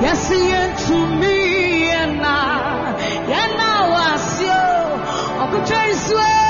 Yes, 0.00 0.28
he 0.28 0.48
to 0.86 1.20
me 1.20 1.90
and 1.90 2.24
I, 2.24 2.94
and 2.98 3.56
now 3.56 3.92
I 3.92 4.16
see 4.18 4.44
you. 4.44 6.47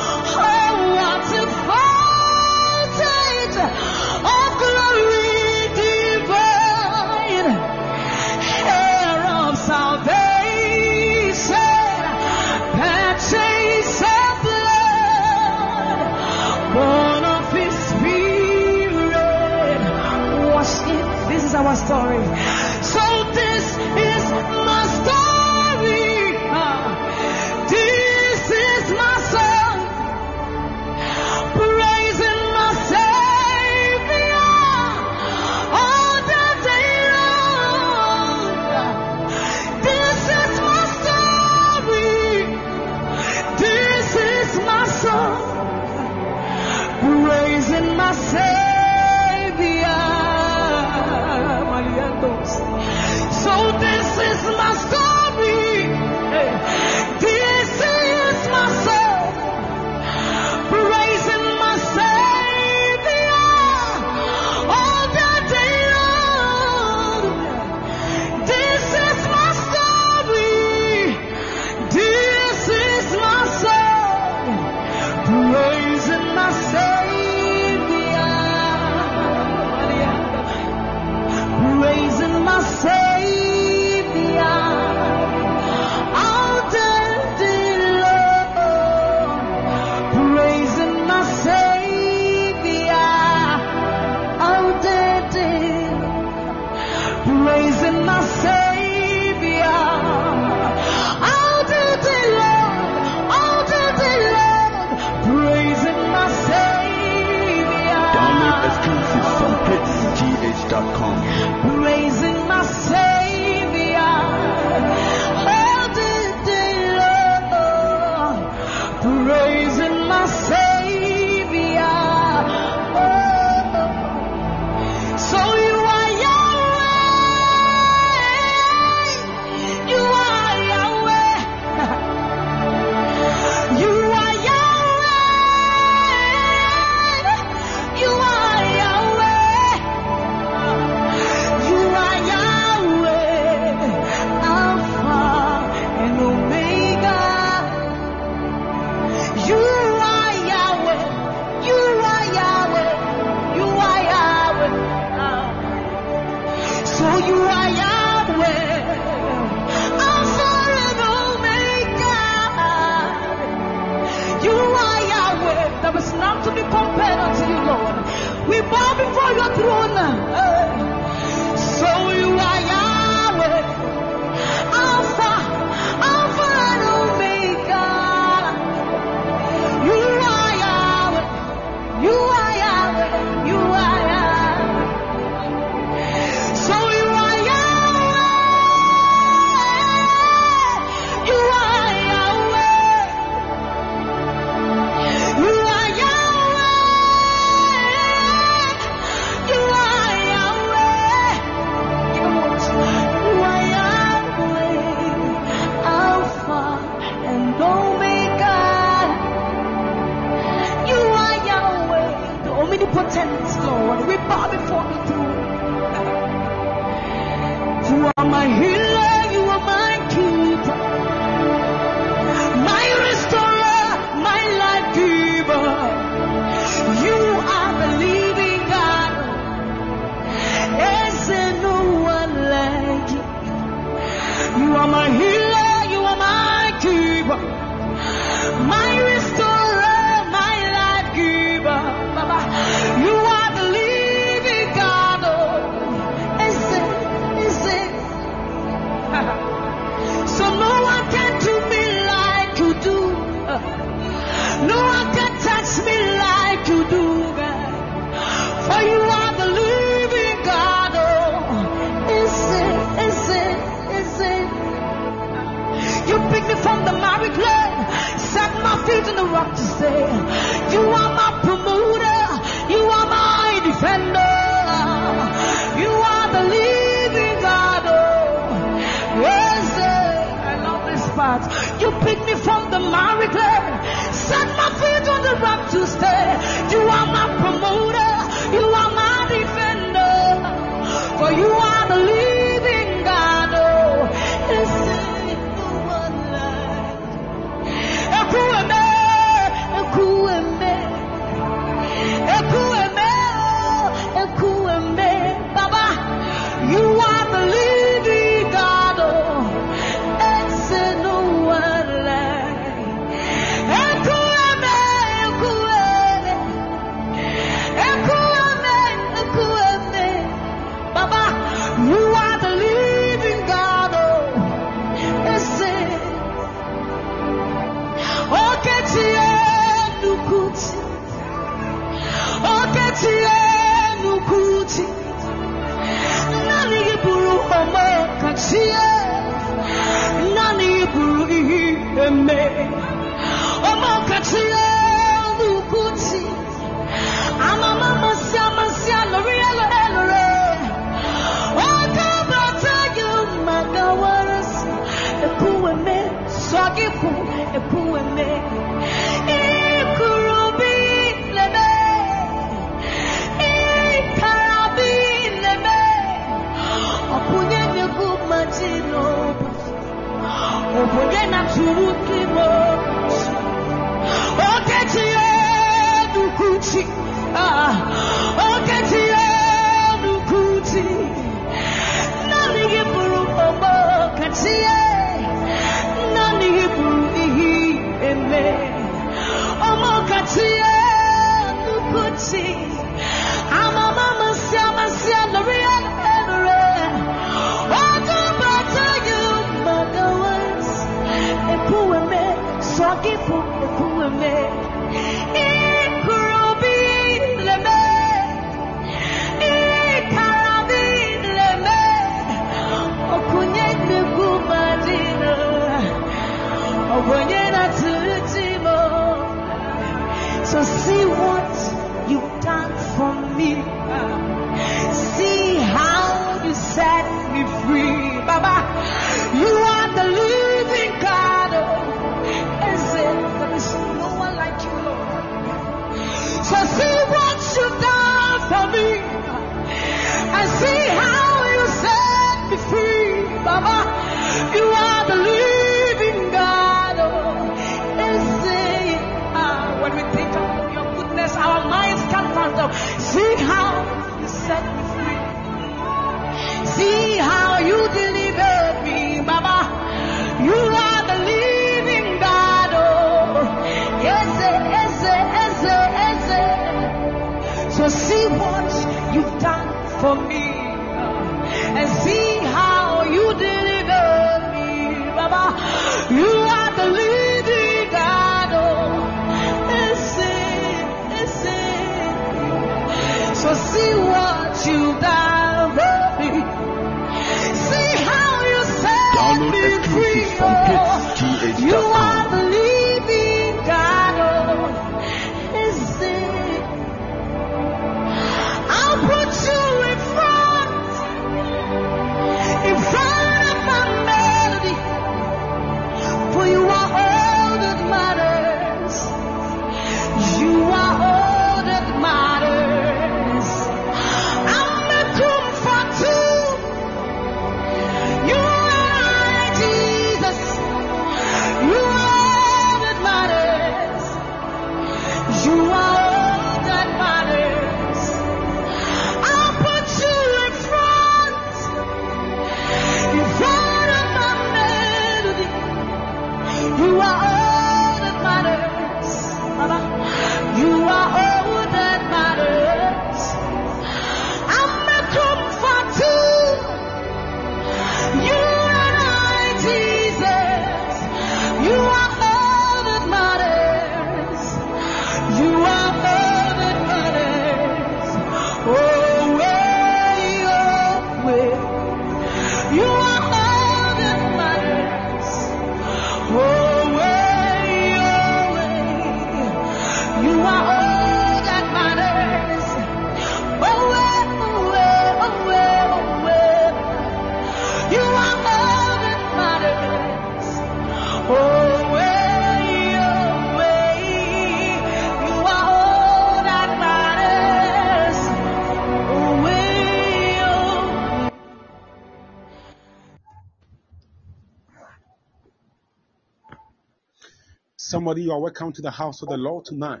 Somebody, 598.08 598.22
you 598.22 598.32
are 598.32 598.40
welcome 598.40 598.72
to 598.72 598.80
the 598.80 598.90
house 598.90 599.20
of 599.20 599.28
the 599.28 599.36
Lord 599.36 599.66
tonight. 599.66 600.00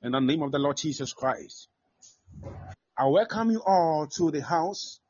In 0.00 0.12
the 0.12 0.20
name 0.20 0.42
of 0.42 0.52
the 0.52 0.60
Lord 0.60 0.76
Jesus 0.76 1.12
Christ. 1.12 1.66
I 2.96 3.06
welcome 3.06 3.50
you 3.50 3.60
all 3.66 4.06
to 4.06 4.30
the 4.30 4.40
house 4.40 5.00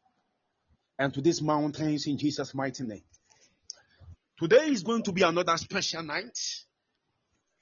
and 0.99 1.13
to 1.13 1.21
these 1.21 1.43
mountains 1.43 2.07
in 2.07 2.17
Jesus' 2.17 2.55
mighty 2.55 2.85
name. 2.85 3.03
Today 4.39 4.69
is 4.69 4.83
going 4.83 5.03
to 5.03 5.13
be 5.13 5.21
another 5.21 5.59
special 5.59 6.03
night. 6.03 6.39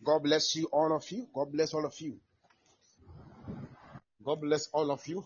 God 0.05 0.23
bless 0.23 0.55
you, 0.55 0.66
all 0.66 0.95
of 0.95 1.11
you. 1.11 1.27
God 1.35 1.51
bless 1.51 1.75
all 1.75 1.85
of 1.85 2.01
you. 2.01 2.21
God 4.25 4.40
bless 4.40 4.69
all 4.69 4.92
of 4.92 5.05
you. 5.09 5.25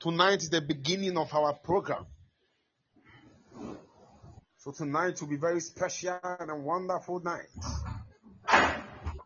Tonight 0.00 0.42
is 0.42 0.50
the 0.50 0.62
beginning 0.62 1.16
of 1.16 1.32
our 1.32 1.52
program. 1.52 2.06
So 4.66 4.72
tonight 4.72 5.20
will 5.20 5.28
be 5.28 5.36
very 5.36 5.60
special 5.60 6.18
and 6.24 6.64
wonderful 6.64 7.20
night. 7.20 7.46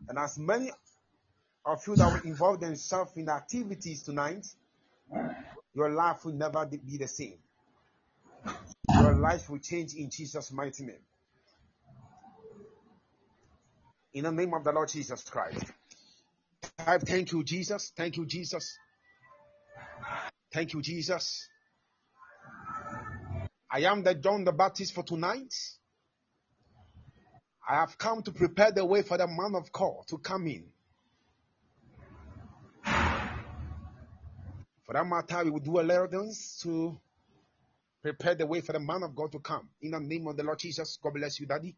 And 0.07 0.19
as 0.19 0.37
many 0.37 0.71
of 1.65 1.87
you 1.87 1.95
that 1.95 2.11
will 2.11 2.21
involve 2.29 2.59
themselves 2.59 3.13
in 3.17 3.27
activities 3.27 4.03
tonight, 4.03 4.45
your 5.73 5.89
life 5.89 6.25
will 6.25 6.33
never 6.33 6.67
be 6.67 6.97
the 6.97 7.07
same. 7.07 7.39
Your 8.99 9.15
life 9.15 9.49
will 9.49 9.57
change 9.57 9.95
in 9.95 10.11
Jesus' 10.11 10.51
mighty 10.51 10.85
name. 10.85 11.05
In 14.13 14.25
the 14.25 14.31
name 14.31 14.53
of 14.53 14.63
the 14.63 14.71
Lord 14.71 14.89
Jesus 14.89 15.27
Christ. 15.27 15.71
I 16.77 16.99
thank 16.99 17.31
you, 17.31 17.43
Jesus. 17.43 17.91
Thank 17.97 18.17
you, 18.17 18.27
Jesus. 18.27 18.77
Thank 20.53 20.73
you, 20.73 20.83
Jesus. 20.83 21.49
I 23.73 23.79
am 23.81 24.03
the 24.03 24.13
John 24.15 24.43
the 24.43 24.51
Baptist 24.51 24.93
for 24.93 25.03
tonight. 25.03 25.53
I 27.67 27.75
have 27.75 27.97
come 27.97 28.21
to 28.23 28.31
prepare 28.31 28.71
the 28.71 28.83
way 28.83 29.01
for 29.01 29.17
the 29.17 29.27
man 29.27 29.55
of 29.55 29.71
God 29.71 30.07
to 30.09 30.17
come 30.17 30.47
in. 30.47 30.65
For 34.85 34.93
that 34.93 35.07
matter, 35.07 35.45
we 35.45 35.51
will 35.51 35.59
do 35.59 35.79
a 35.79 36.03
of 36.03 36.11
things 36.11 36.59
to 36.63 36.99
prepare 38.01 38.35
the 38.35 38.45
way 38.45 38.59
for 38.59 38.73
the 38.73 38.79
man 38.81 39.03
of 39.03 39.15
God 39.15 39.31
to 39.31 39.39
come. 39.39 39.69
In 39.81 39.91
the 39.91 40.01
name 40.01 40.27
of 40.27 40.35
the 40.35 40.43
Lord 40.43 40.59
Jesus, 40.59 40.99
God 41.01 41.13
bless 41.13 41.39
you, 41.39 41.45
Daddy. 41.45 41.77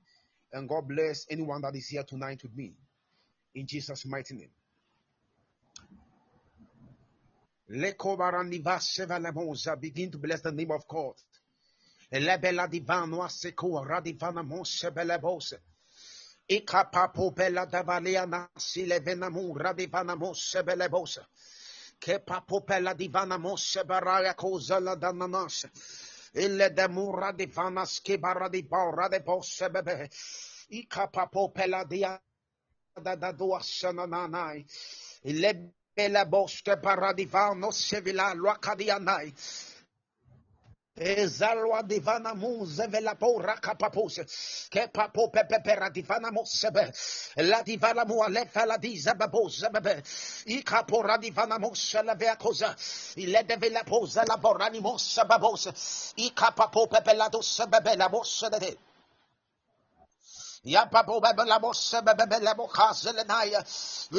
And 0.52 0.68
God 0.68 0.88
bless 0.88 1.28
anyone 1.30 1.62
that 1.62 1.76
is 1.76 1.90
here 1.90 2.04
tonight 2.04 2.42
with 2.42 2.56
me. 2.56 2.74
In 3.54 3.68
Jesus' 3.68 4.04
mighty 4.08 4.34
name. 4.34 4.50
Begin 9.80 10.12
to 10.12 10.18
bless 10.18 10.42
the 10.42 10.52
name 10.52 10.72
of 10.72 10.88
God. 10.88 11.14
Lebela 12.20 12.68
divano 12.68 13.24
aseco 13.24 13.84
radivana 13.84 14.44
moshe 14.44 14.92
belebose. 14.92 15.60
Ikapapo 16.48 17.32
bela 17.34 17.66
davalia 17.66 18.26
nasi 18.28 18.86
levena 18.86 19.30
mu 19.32 19.54
radivana 19.56 20.16
moshe 20.16 20.64
belebose. 20.64 21.26
Kepapo 22.00 22.66
bela 22.66 22.94
divana 22.94 23.38
moshe 23.40 23.84
baraya 23.84 24.36
cosa 24.36 24.80
la 24.80 24.96
dananas. 24.96 25.66
Ille 26.36 26.70
de 26.70 26.88
mura 26.88 27.32
divana 27.32 27.86
skibara 27.86 28.50
di 28.50 28.62
bora 28.62 29.10
de 29.10 29.20
bose 29.20 29.70
bebe. 29.70 30.10
Ikapapo 30.72 31.54
bela 31.54 31.84
dia 31.86 32.20
da 33.02 33.16
da 33.16 33.32
duasana 33.32 34.06
nanai. 34.06 34.66
Ille 35.24 35.74
bela 35.96 36.26
bosque 36.26 36.78
paradivano 36.78 37.72
sevila 37.72 38.34
luacadianai. 38.36 39.34
Ezalwa 40.96 41.82
divana 41.82 42.36
muze 42.36 42.88
vela 42.88 43.16
pora 43.16 43.56
kapapose 43.60 44.26
ke 44.70 44.88
papo 44.94 45.28
pepe 45.30 45.60
pera 45.64 45.90
divana 45.90 46.32
mosebe. 46.32 46.94
La 47.38 47.64
divana 47.64 48.06
mu 48.06 48.22
ale 48.22 48.46
fala 48.46 48.78
diza 48.78 49.16
babose 49.16 49.70
bebe 49.72 50.04
i 50.48 50.62
kapora 50.62 51.18
divana 51.18 51.58
mose 51.58 52.04
la 52.04 52.14
vea 52.14 52.36
cosa 52.36 52.76
ile 53.18 53.44
de 53.44 53.56
vela 53.56 53.84
posa 53.84 54.24
la 54.28 54.38
borani 54.38 54.82
mose 54.82 55.24
babose 55.28 55.74
i 56.18 56.30
kapapo 56.30 56.88
pepe 56.88 57.14
la 57.16 57.28
doce 57.30 57.66
We 60.66 60.72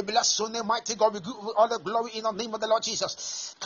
bless 0.03 0.39
your 0.39 0.51
name, 0.51 0.67
mighty 0.67 0.95
God. 0.95 1.15
We 1.15 1.21
give 1.21 1.33
all 1.57 1.69
the 1.69 1.79
glory 1.79 2.11
in 2.17 2.25
the 2.25 2.33
name 2.33 2.53
of 2.53 2.61
the 2.61 2.67
Lord 2.67 2.83
Jesus. 2.83 3.57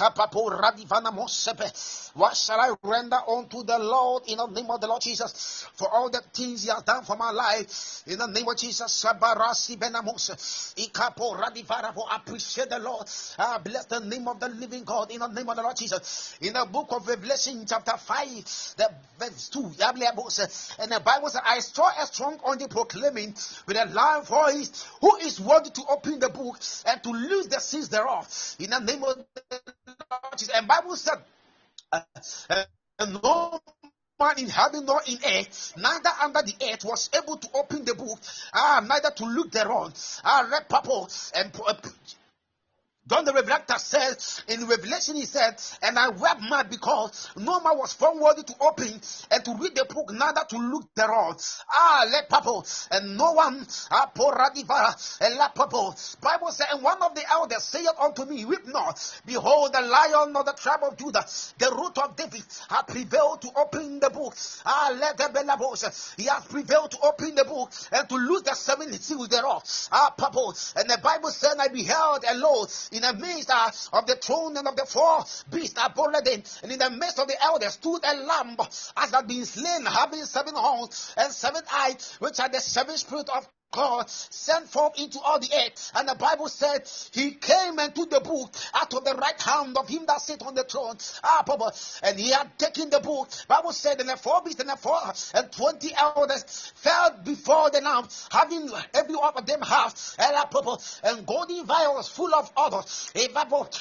What 2.14 2.36
shall 2.36 2.60
I 2.60 2.72
render 2.84 3.18
unto 3.28 3.64
the 3.64 3.78
Lord 3.80 4.22
in 4.28 4.38
the 4.38 4.46
name 4.46 4.70
of 4.70 4.80
the 4.80 4.86
Lord 4.86 5.02
Jesus 5.02 5.66
for 5.74 5.88
all 5.92 6.08
the 6.08 6.22
things 6.32 6.62
He 6.62 6.70
has 6.70 6.84
done 6.84 7.02
for 7.02 7.16
my 7.16 7.32
life? 7.32 8.04
In 8.06 8.18
the 8.18 8.28
name 8.28 8.46
of 8.46 8.56
Jesus, 8.56 9.04
appreciate 12.12 12.70
the 12.70 12.78
Lord. 12.78 13.08
I 13.38 13.58
bless 13.58 13.86
the 13.86 13.98
name 14.00 14.28
of 14.28 14.38
the 14.38 14.50
living 14.50 14.84
God 14.84 15.10
in 15.10 15.18
the 15.18 15.26
name 15.26 15.48
of 15.48 15.56
the 15.56 15.62
Lord 15.62 15.76
Jesus. 15.76 16.36
In 16.40 16.52
the 16.52 16.64
book 16.64 16.88
of 16.90 17.08
Revelation, 17.08 17.64
chapter 17.68 17.96
5, 17.96 18.26
the 18.76 18.88
verse 19.18 19.48
2, 19.48 19.74
and 20.78 20.92
the 20.92 21.00
Bible 21.04 21.28
says, 21.28 21.42
I 21.44 21.58
saw 21.58 21.88
a 22.00 22.06
strong 22.06 22.38
proclaiming 22.68 23.35
with 23.66 23.76
a 23.76 23.87
loud 23.87 24.26
voice, 24.26 24.87
Who 25.00 25.16
is 25.16 25.40
worthy 25.40 25.70
to 25.70 25.83
open 25.90 26.18
the 26.20 26.28
book 26.28 26.59
and 26.87 27.02
to 27.02 27.11
loose 27.11 27.46
the 27.48 27.61
seals 27.61 27.88
thereof? 27.88 28.57
In 28.59 28.70
the 28.70 28.81
name 28.81 29.04
of 29.04 29.16
the 29.50 29.61
Lord 30.11 30.38
Jesus. 30.38 30.54
And 30.54 30.68
Bible 30.68 30.96
said, 30.96 31.18
uh, 31.92 32.00
uh, 32.50 32.64
no 33.22 33.61
man 34.20 34.38
in 34.38 34.48
heaven 34.48 34.85
nor 34.85 35.00
in 35.07 35.18
earth, 35.24 35.74
neither 35.76 36.11
under 36.22 36.42
the 36.42 36.54
earth 36.72 36.85
was 36.85 37.11
able 37.16 37.37
to 37.37 37.48
open 37.54 37.85
the 37.85 37.94
book, 37.94 38.18
ah, 38.52 38.85
neither 38.87 39.11
to 39.11 39.24
look 39.24 39.50
thereon. 39.52 39.92
Ah, 40.24 40.48
read 40.50 40.68
purple 40.68 41.09
and 41.35 41.52
John 43.09 43.25
the 43.25 43.33
Revelator 43.33 43.79
said 43.79 44.16
in 44.49 44.66
Revelation, 44.66 45.16
he 45.16 45.25
said, 45.25 45.57
And 45.83 45.99
I 45.99 46.11
wept 46.11 46.42
mad 46.42 46.68
because 46.68 47.31
no 47.37 47.59
man 47.61 47.79
was 47.79 47.94
found 47.94 48.21
worthy 48.21 48.42
to 48.42 48.55
open 48.61 49.01
and 49.31 49.44
to 49.44 49.55
read 49.55 49.75
the 49.75 49.87
book, 49.87 50.12
neither 50.12 50.42
to 50.51 50.59
look 50.59 50.94
thereon. 50.94 51.37
Ah, 51.73 52.07
let 52.11 52.29
purple, 52.29 52.66
and 52.90 53.16
no 53.16 53.33
one, 53.33 53.66
ah, 53.90 54.11
poradiva, 54.14 55.18
and 55.23 55.37
let 55.37 55.55
purple. 55.55 55.97
Bible 56.21 56.53
said, 56.53 56.66
And 56.73 56.83
one 56.83 57.01
of 57.03 57.14
the 57.14 57.23
elders 57.31 57.64
said 57.64 57.87
unto 57.99 58.27
me, 58.27 58.44
Weep 58.44 58.66
not, 58.66 59.01
behold, 59.25 59.73
the 59.73 59.81
lion 59.81 60.37
of 60.37 60.44
the 60.44 60.53
tribe 60.53 60.81
of 60.83 60.99
Judah, 60.99 61.25
the 61.59 61.75
root 61.75 61.97
of 61.99 62.14
David, 62.14 62.42
hath 62.68 62.88
prevailed 62.88 63.40
to 63.42 63.51
open 63.57 64.01
the 64.01 64.11
book. 64.11 64.37
Ah, 64.66 64.94
let 64.99 65.16
the 65.16 65.31
belabos, 65.33 66.14
he 66.16 66.25
has 66.25 66.44
prevailed 66.44 66.90
to 66.90 66.99
open 67.03 67.35
the 67.35 67.44
book 67.44 67.73
and 67.90 68.07
to 68.09 68.16
loose 68.16 68.42
the 68.42 68.55
seven 68.55 68.92
seals 68.92 69.29
thereof. 69.29 69.62
Ah, 69.92 70.12
purple. 70.16 70.55
And 70.77 70.90
the 70.90 70.99
Bible 71.03 71.31
said, 71.31 71.57
I 71.59 71.68
beheld, 71.68 72.25
and 72.29 72.40
lo, 72.40 72.66
in 72.98 73.02
the 73.02 73.26
midst 73.26 73.50
uh, 73.50 73.70
of 73.92 74.06
the 74.06 74.16
throne 74.16 74.56
and 74.56 74.66
of 74.66 74.76
the 74.76 74.84
four 74.84 75.24
beasts 75.50 75.78
bolded 75.94 76.26
in, 76.28 76.42
and 76.62 76.72
in 76.72 76.78
the 76.78 76.90
midst 76.90 77.18
of 77.18 77.28
the 77.28 77.42
elders 77.42 77.74
stood 77.74 78.04
a 78.04 78.16
lamb 78.16 78.56
as 78.96 79.11
had 79.11 79.26
been 79.26 79.44
slain, 79.44 79.87
having 79.87 80.24
seven 80.24 80.54
horns 80.54 81.14
and 81.16 81.32
seven 81.32 81.62
eyes, 81.72 82.16
which 82.18 82.40
are 82.40 82.48
the 82.48 82.61
seven 82.61 82.96
spirits 82.96 83.30
of 83.30 83.48
God 83.70 84.09
sent 84.09 84.68
forth 84.68 84.98
into 84.98 85.20
all 85.20 85.38
the 85.38 85.48
earth. 85.54 85.92
And 85.94 86.09
the 86.09 86.14
Bible 86.14 86.48
said 86.48 86.88
he 87.12 87.33
came 87.33 87.78
and 87.78 87.94
took 87.94 88.11
the 88.11 88.20
book 88.20 88.54
out 88.74 88.94
of 88.94 89.04
the 89.04 89.14
right 89.14 89.40
hand 89.40 89.76
of 89.76 89.88
him 89.88 90.04
that 90.07 90.20
sat 90.20 90.42
on 90.42 90.54
the 90.54 90.64
throne. 90.64 90.96
Ah, 91.22 91.42
Papa. 91.46 91.72
And 92.02 92.18
he 92.18 92.31
had 92.31 92.59
taken 92.59 92.90
the 92.90 93.00
book. 93.00 93.28
Bible 93.46 93.72
said, 93.72 94.00
and 94.00 94.09
the 94.09 94.16
four 94.16 94.40
beasts 94.42 94.61
and 94.61 94.70
the 94.70 94.76
four 94.76 94.98
and 95.35 95.52
twenty 95.52 95.92
elders 95.94 96.72
fell 96.76 97.18
before 97.24 97.70
the 97.70 97.81
lamb, 97.81 98.09
having 98.31 98.70
every 98.94 99.14
one 99.14 99.33
of 99.37 99.44
them 99.46 99.61
half 99.61 100.16
and, 100.18 100.35
Papa, 100.50 100.78
and 101.04 101.26
golden 101.26 101.66
vials 101.66 102.09
full 102.09 102.35
of 102.35 102.50
oil, 102.59 102.87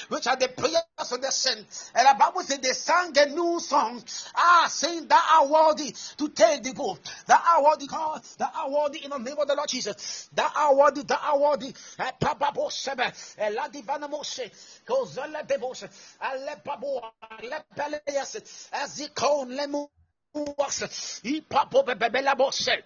which 0.09 0.27
are 0.27 0.35
the 0.35 0.49
prayers 0.49 1.11
of 1.11 1.21
the 1.21 1.31
saints. 1.31 1.91
And 1.95 2.07
the 2.07 2.15
Bible 2.19 2.41
said 2.43 2.61
they 2.61 2.73
sang 2.73 3.17
a 3.17 3.25
new 3.27 3.59
song, 3.59 4.03
ah, 4.35 4.67
saying 4.69 5.07
that 5.07 5.39
are 5.39 5.47
worthy 5.47 5.95
to 6.17 6.29
take 6.29 6.63
the 6.63 6.73
book, 6.73 6.99
that 7.27 7.43
are 7.55 7.63
worthy, 7.63 7.87
God, 7.87 8.21
that 8.37 8.53
are 8.55 8.69
worthy 8.69 9.03
in 9.05 9.11
the 9.11 9.17
name 9.17 9.37
of 9.37 9.47
the 9.47 9.55
Lord. 9.55 9.69
Worthy, 9.85 11.03
that 11.03 11.21
are 11.23 11.39
worthy. 11.39 11.73
Papa 11.97 12.51
Bosebe, 12.55 13.11
Eladivana 13.37 14.03
eh, 14.03 14.07
Moshe, 14.07 14.51
Kozala 14.85 15.45
Devoshe, 15.47 15.89
Alepabo, 16.21 17.01
eh, 17.41 17.59
Alepaleas, 17.77 18.69
Azikon 18.71 19.57
Lemu. 19.57 19.87
Eh, 20.35 21.41
Ipapo 21.41 21.83
Bebela 21.85 22.35
Boshe. 22.35 22.83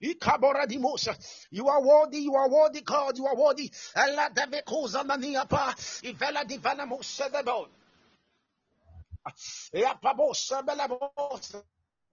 You 0.00 1.68
are 1.68 1.82
worthy, 1.82 2.18
you 2.18 2.34
are 2.34 2.50
worthy, 2.50 2.80
God, 2.82 3.16
you 3.16 3.26
are 3.26 3.36
worthy. 3.36 3.70
Allah 3.96 4.28
Devekosa 4.34 5.02
Maniapa, 5.04 5.74
Ivela 6.02 6.44
Divana 6.44 6.86
Mosedebo. 6.86 7.68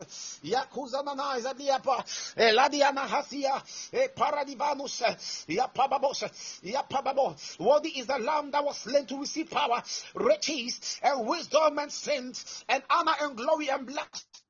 Yapabosa 0.01 0.05
Belabosa. 0.05 0.39
Yakuza 0.43 1.03
nana 1.03 1.37
izadiapa 1.37 2.03
eladiana 2.35 3.03
eh, 3.03 3.09
hasia 3.09 3.61
eh, 3.91 4.05
e 4.05 4.07
paradivanus 4.09 5.01
eh, 5.01 5.15
yapababos 5.47 6.23
yapababo 6.63 7.35
worthy 7.59 7.99
is 7.99 8.07
the 8.07 8.17
lamb 8.19 8.51
that 8.51 8.63
was 8.63 8.77
slain 8.77 9.05
to 9.05 9.19
receive 9.19 9.49
power 9.49 9.81
riches 10.15 10.99
and 11.03 11.27
wisdom 11.27 11.79
and 11.79 11.91
strength 11.91 12.63
and 12.69 12.83
honor 12.89 13.13
and 13.21 13.37
glory 13.37 13.69
and 13.69 13.85
blessing 13.85 14.40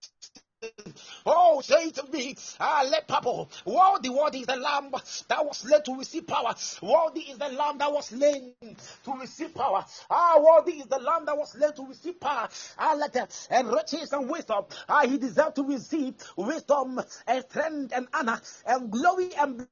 Oh, 1.26 1.62
say 1.62 1.92
to 1.92 2.04
me, 2.12 2.36
ah, 2.60 2.86
let 2.90 3.08
Papa, 3.08 3.48
worthy, 3.66 4.10
worthy 4.10 4.40
is 4.42 4.48
the 4.48 4.58
lamb 4.58 4.92
that 5.30 5.46
was 5.46 5.66
led 5.66 5.86
to 5.86 5.98
receive 5.98 6.28
power. 6.28 6.56
Worthy 6.82 7.22
is 7.22 7.38
the 7.38 7.50
lamb 7.50 7.78
that 7.80 7.92
was 7.92 8.08
slain 8.08 8.54
to 8.62 9.14
receive 9.20 9.56
power. 9.56 9.86
Ah, 10.10 10.40
worthy 10.40 10.80
is 10.80 10.88
the 10.88 11.00
lamb 11.00 11.26
that 11.26 11.38
was 11.38 11.56
led 11.58 11.76
to 11.78 11.86
receive 11.88 12.20
power. 12.20 12.50
Ah, 12.78 12.96
let 12.98 13.14
that 13.14 13.48
and 13.52 13.70
riches 13.70 14.14
and 14.14 14.30
wisdom. 14.30 14.66
Ah, 14.90 15.06
he 15.08 15.18
deserved 15.18 15.56
to 15.58 15.64
receive 15.64 16.16
wisdom 16.38 17.02
and 17.28 17.46
strength 17.50 17.94
and 17.96 18.08
honor 18.14 18.42
and 18.66 18.92
glory 18.92 19.32
and 19.36 19.68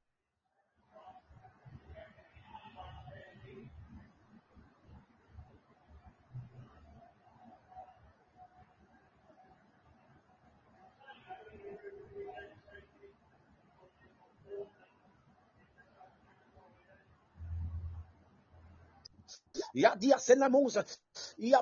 Ya 19.73 19.95
dia 19.95 20.17
senamusa. 20.17 20.85
Ya. 21.37 21.61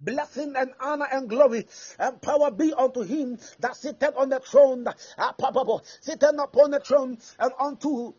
Blessing 0.00 0.54
and 0.56 0.72
honor 0.80 1.08
and 1.12 1.28
glory 1.28 1.66
and 1.98 2.20
power 2.22 2.50
be 2.50 2.72
unto 2.74 3.02
him 3.02 3.38
that 3.60 3.76
sitteth 3.76 4.14
on 4.16 4.30
the 4.30 4.40
throne, 4.40 4.86
ah, 5.18 5.34
sitteth 6.00 6.38
upon 6.40 6.72
the 6.72 6.80
throne 6.80 7.18
and 7.38 7.52
unto 7.60 8.14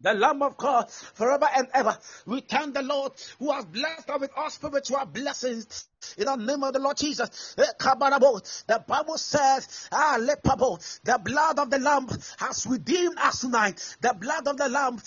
the 0.00 0.14
Lamb 0.14 0.42
of 0.42 0.56
God 0.56 0.90
forever 0.90 1.48
and 1.56 1.68
ever. 1.74 1.98
We 2.26 2.40
thank 2.42 2.74
the 2.74 2.82
Lord 2.82 3.12
who 3.38 3.52
has 3.52 3.64
blessed 3.66 4.10
us 4.10 4.20
with 4.20 4.30
all 4.36 4.50
spiritual 4.50 5.04
blessings 5.06 5.88
in 6.18 6.26
the 6.26 6.36
name 6.36 6.62
of 6.64 6.72
the 6.74 6.80
Lord 6.80 6.96
Jesus. 6.98 7.56
Eh, 7.58 7.64
the 7.78 8.84
Bible 8.86 9.18
says, 9.18 9.88
ah, 9.92 10.16
the 10.20 11.20
blood 11.24 11.58
of 11.60 11.70
the 11.70 11.78
Lamb 11.78 12.08
has 12.38 12.66
redeemed 12.66 13.18
us 13.18 13.40
tonight. 13.42 13.96
The 14.00 14.14
blood 14.14 14.48
of 14.48 14.56
the 14.58 14.68
Lamb 14.68 14.98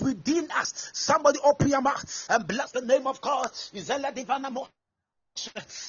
within 0.00 0.50
us. 0.50 0.90
Somebody 0.92 1.38
open 1.44 1.68
your 1.68 1.82
mouth 1.82 2.26
and 2.30 2.46
bless 2.46 2.72
the 2.72 2.80
name 2.80 3.06
of 3.06 3.20
God. 3.20 3.50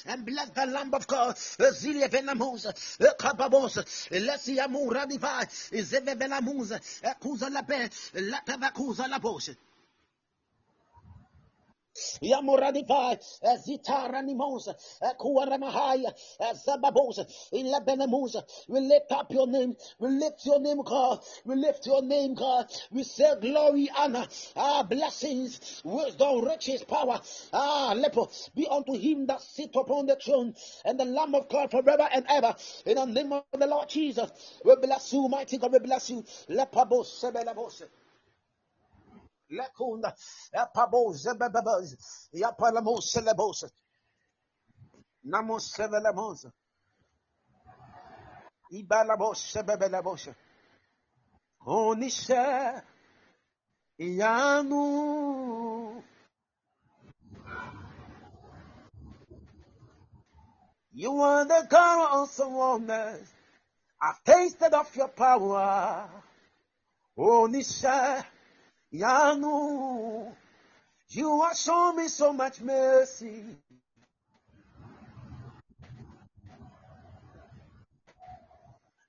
And 0.06 0.26
bless 0.26 0.50
the 0.50 0.66
Lamb 0.66 0.94
of 0.94 1.08
God. 1.08 1.36
Zilia 1.36 2.10
venamusa, 2.10 2.74
kababosa, 3.18 3.86
lesia 4.12 4.68
mura 4.68 5.06
divai, 5.06 5.46
zeve 5.84 6.16
venamusa, 6.16 6.80
kuza 7.20 7.50
la 7.52 7.62
pe, 7.62 7.88
la 8.16 8.42
tabakuza 8.46 9.08
la 9.08 9.20
bosha. 9.20 9.56
Yamuradifai, 12.22 13.20
Zitara 13.66 14.24
Kuaramahaya, 15.18 16.14
Zababosa, 16.40 17.26
Ilabenamusa. 17.54 18.44
We 18.68 18.80
lift 18.82 19.12
up 19.12 19.32
your 19.32 19.48
name. 19.48 19.76
We 20.00 20.10
lift 20.10 20.46
your 20.46 20.60
name, 20.60 20.82
God. 20.84 21.20
We 21.46 21.56
lift 21.56 21.86
your 21.86 22.02
name, 22.02 22.36
God. 22.36 22.68
We 22.92 23.04
say 23.04 23.36
glory, 23.40 23.90
honor, 23.96 24.28
ah, 24.56 24.84
blessings, 24.84 25.82
wisdom, 25.84 26.46
riches, 26.46 26.84
power, 26.84 27.22
ah, 27.54 27.94
lepo, 27.96 28.30
be 28.56 28.68
unto 28.68 28.94
him 28.94 29.26
that 29.28 29.42
sit 29.42 29.76
upon 29.76 30.08
the 30.08 30.16
throne 30.16 30.54
and 30.86 31.00
the 31.00 31.06
Lamb 31.06 31.36
of 31.36 31.50
God 31.50 31.72
forever 31.72 32.08
and 32.12 32.26
ever. 32.30 32.56
In 32.86 32.96
the 32.96 33.06
name 33.06 33.34
of 33.34 33.44
the 33.58 33.68
Lord 33.68 33.90
Jesus, 33.90 34.30
we 34.64 34.76
bless 34.76 35.14
you, 35.14 35.28
mighty 35.28 35.58
God, 35.58 35.72
we 35.74 35.80
bless 35.80 36.10
you. 36.10 36.24
Lepabos, 36.50 37.08
Sebelabos. 37.22 37.84
lekunda, 39.50 40.14
epaboze 40.54 41.34
bebeboze, 41.34 41.98
yapalamose 42.34 43.22
lebose, 43.22 43.70
namose 45.24 45.88
velamose, 45.88 46.52
ibalabose 48.72 49.64
bebelabose, 49.64 50.36
onise, 51.66 52.82
yanu, 54.00 54.84
You 60.98 61.12
are 61.20 61.44
the 61.44 61.68
God 61.70 62.06
of 62.06 62.40
awesomeness. 62.40 63.34
I've 64.02 64.24
tasted 64.24 64.74
of 64.74 64.96
your 64.96 65.10
power. 65.10 66.08
Onisha. 67.18 68.24
Yanu, 68.94 70.34
you 71.10 71.42
have 71.44 71.58
shown 71.58 71.98
me 71.98 72.08
so 72.08 72.34
much 72.34 72.62
mercy. 72.62 73.44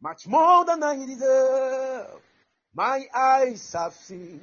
Much 0.02 0.26
more 0.26 0.64
than 0.64 0.82
I 0.82 0.96
deserve. 1.06 2.20
My 2.74 3.06
eyes 3.14 3.72
have 3.72 3.94
seen, 3.94 4.40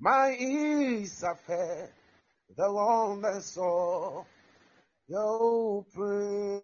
my 0.00 0.36
ears 0.38 1.22
have 1.22 1.40
heard 1.46 1.90
the 2.56 2.72
one 2.72 3.24
of 3.24 4.26
your 5.08 5.84
praise. 5.94 6.62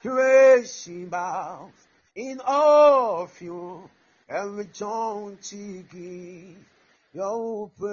Creation 0.00 1.08
bows 1.08 1.72
in 2.14 2.40
all 2.44 3.22
of 3.22 3.40
you 3.40 3.88
and 4.28 4.56
return 4.56 5.38
to 5.42 5.84
give 5.90 6.56
your 7.12 7.70
praise. 7.78 7.90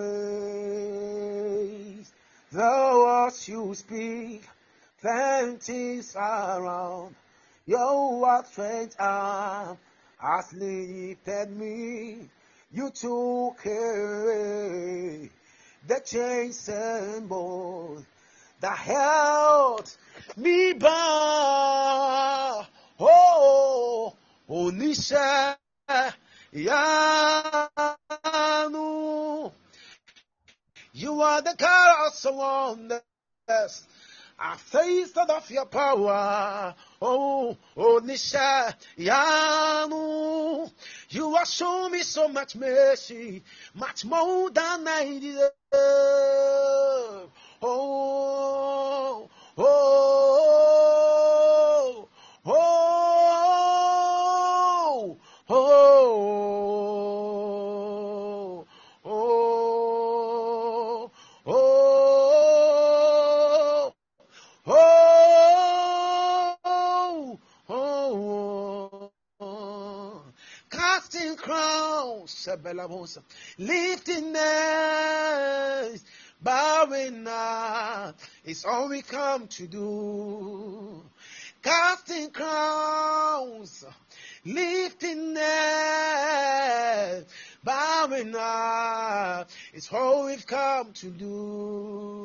The 2.51 2.91
words 2.95 3.47
you 3.47 3.73
speak, 3.75 4.43
plenties 5.01 6.15
around. 6.15 7.15
Your 7.65 8.19
words 8.19 8.47
outstretched 8.57 8.95
arm 8.99 9.77
has 10.17 10.53
lifted 10.53 11.49
me. 11.51 12.29
You 12.71 12.89
took 12.89 13.65
away 13.65 15.29
the 15.87 15.99
chains 16.03 16.69
and 16.69 17.27
bonds 17.29 18.05
that 18.61 18.77
held 18.77 19.91
me 20.35 20.73
bound. 20.73 22.67
Oh, 22.99 24.15
oníṣẹ́ 24.49 25.55
ìyanu. 26.53 27.71
You 30.93 31.21
are 31.21 31.41
the 31.43 31.53
God 31.57 32.07
of 32.07 32.13
someone 32.15 32.91
that's 33.47 33.83
I 34.39 34.55
tasted 34.71 35.29
of 35.29 35.49
your 35.51 35.65
power. 35.65 36.73
Oh, 37.01 37.55
oníṣẹ́ 37.75 38.73
ìyanu. 38.97 40.71
You 41.09 41.35
have 41.35 41.47
shown 41.47 41.91
me 41.91 42.01
so 42.03 42.27
much 42.27 42.55
mercy, 42.55 43.43
much 43.75 44.05
more 44.05 44.49
than 44.49 44.87
I 44.87 45.19
deserve. 45.19 45.51
Oh, 47.61 49.29
oh, 49.57 49.57
oh, 49.57 49.63
oh, 55.49 55.49
oh, 55.49 55.51
oh, 55.55 55.87
oh, 66.65 67.39
oh, 67.69 69.11
oh. 69.39 70.21
Casting 70.69 71.35
Sabelamosa, 72.77 73.21
lifting 73.57 74.35
hands, 74.35 76.05
bowing 76.41 77.23
now, 77.23 78.13
it's 78.45 78.65
all 78.65 78.89
we 78.89 79.01
come 79.01 79.47
to 79.47 79.67
do. 79.67 81.03
Casting 81.63 82.29
crowns, 82.29 83.83
lifting 84.45 85.35
hands, 85.35 87.25
bowing 87.63 88.31
now, 88.31 89.45
it's 89.73 89.91
all 89.91 90.25
we've 90.27 90.45
come 90.45 90.93
to 90.93 91.09
do. 91.09 92.16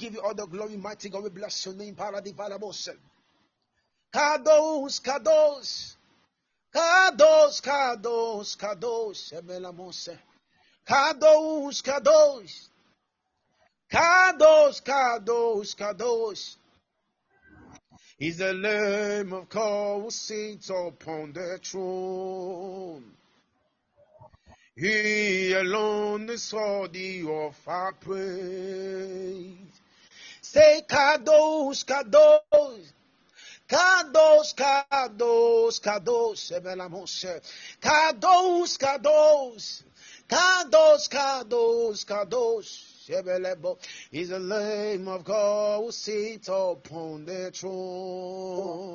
Give 0.00 0.14
you 0.14 0.20
all 0.22 0.34
the 0.34 0.46
glory, 0.46 0.76
mighty 0.76 1.10
God. 1.10 1.22
We 1.22 1.30
bless 1.30 1.66
your 1.66 1.74
name, 1.74 1.94
Paradivalabose. 1.94 2.96
Kados, 4.12 5.00
Kados. 5.00 5.96
Kados, 6.74 7.60
Kados, 7.60 8.56
Kados. 8.56 9.32
Emelamose. 9.32 10.18
Kados, 10.88 11.82
Kados. 11.82 12.68
Kados, 13.92 14.80
Kados, 14.82 15.74
Kados. 15.76 16.56
Is 18.18 18.38
the 18.38 18.52
Lamb 18.52 19.32
of 19.32 19.48
God 19.48 20.02
who 20.02 20.10
sits 20.10 20.70
upon 20.70 21.32
the 21.32 21.58
throne. 21.62 23.04
He 24.76 25.52
alone 25.52 26.30
is 26.30 26.52
worthy 26.52 27.22
of 27.22 27.56
our 27.66 27.92
praise. 27.92 29.69
Say 30.52 30.82
kadosh, 30.88 31.84
kadosh. 31.84 32.92
Kadosh, 33.68 34.52
kadosh, 34.56 35.80
kadosh, 35.80 36.50
Ebelamoshe. 36.50 37.40
Kadosh, 37.80 38.76
kadosh. 38.76 39.84
Kadosh, 40.28 41.08
kadosh, 41.08 42.04
kadosh. 42.04 42.86
Is 44.10 44.28
the 44.30 44.40
Lamb 44.40 45.06
of 45.06 45.22
God 45.22 45.84
who 45.84 45.92
sits 45.92 46.48
upon 46.48 47.24
the 47.26 47.52
throne. 47.54 48.88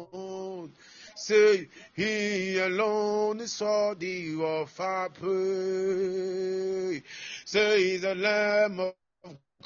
Say, 1.16 1.70
He 1.94 2.60
alone 2.60 3.40
is 3.40 3.62
worthy 3.62 4.36
of 4.44 4.78
our 4.82 5.08
praise. 5.08 7.02
Say, 7.46 7.92
He's 7.92 8.02
the 8.02 8.16
Lamb 8.16 8.82
of 8.82 8.94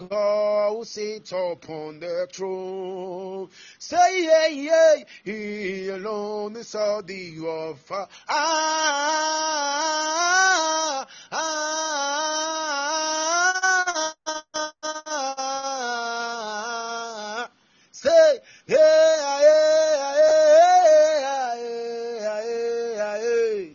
God 0.08 0.78
who 0.78 0.86
sits 0.86 1.32
upon 1.32 2.00
the 2.00 2.28
throne. 2.32 3.50
Say, 3.78 4.24
yeah, 4.24 4.48
yeah, 4.48 5.04
He 5.24 5.90
alone 5.90 6.56
is 6.56 6.74
worthy 6.74 7.38
of 7.46 7.92
our 7.92 8.08
ah, 8.30 8.68
ah, 11.32 11.40
say, 17.92 18.40
yeah, 18.68 18.78
yeah, 18.78 20.16
yeah, 20.18 21.56
yeah, 21.60 22.44
yeah, 22.96 23.18
yeah. 23.22 23.66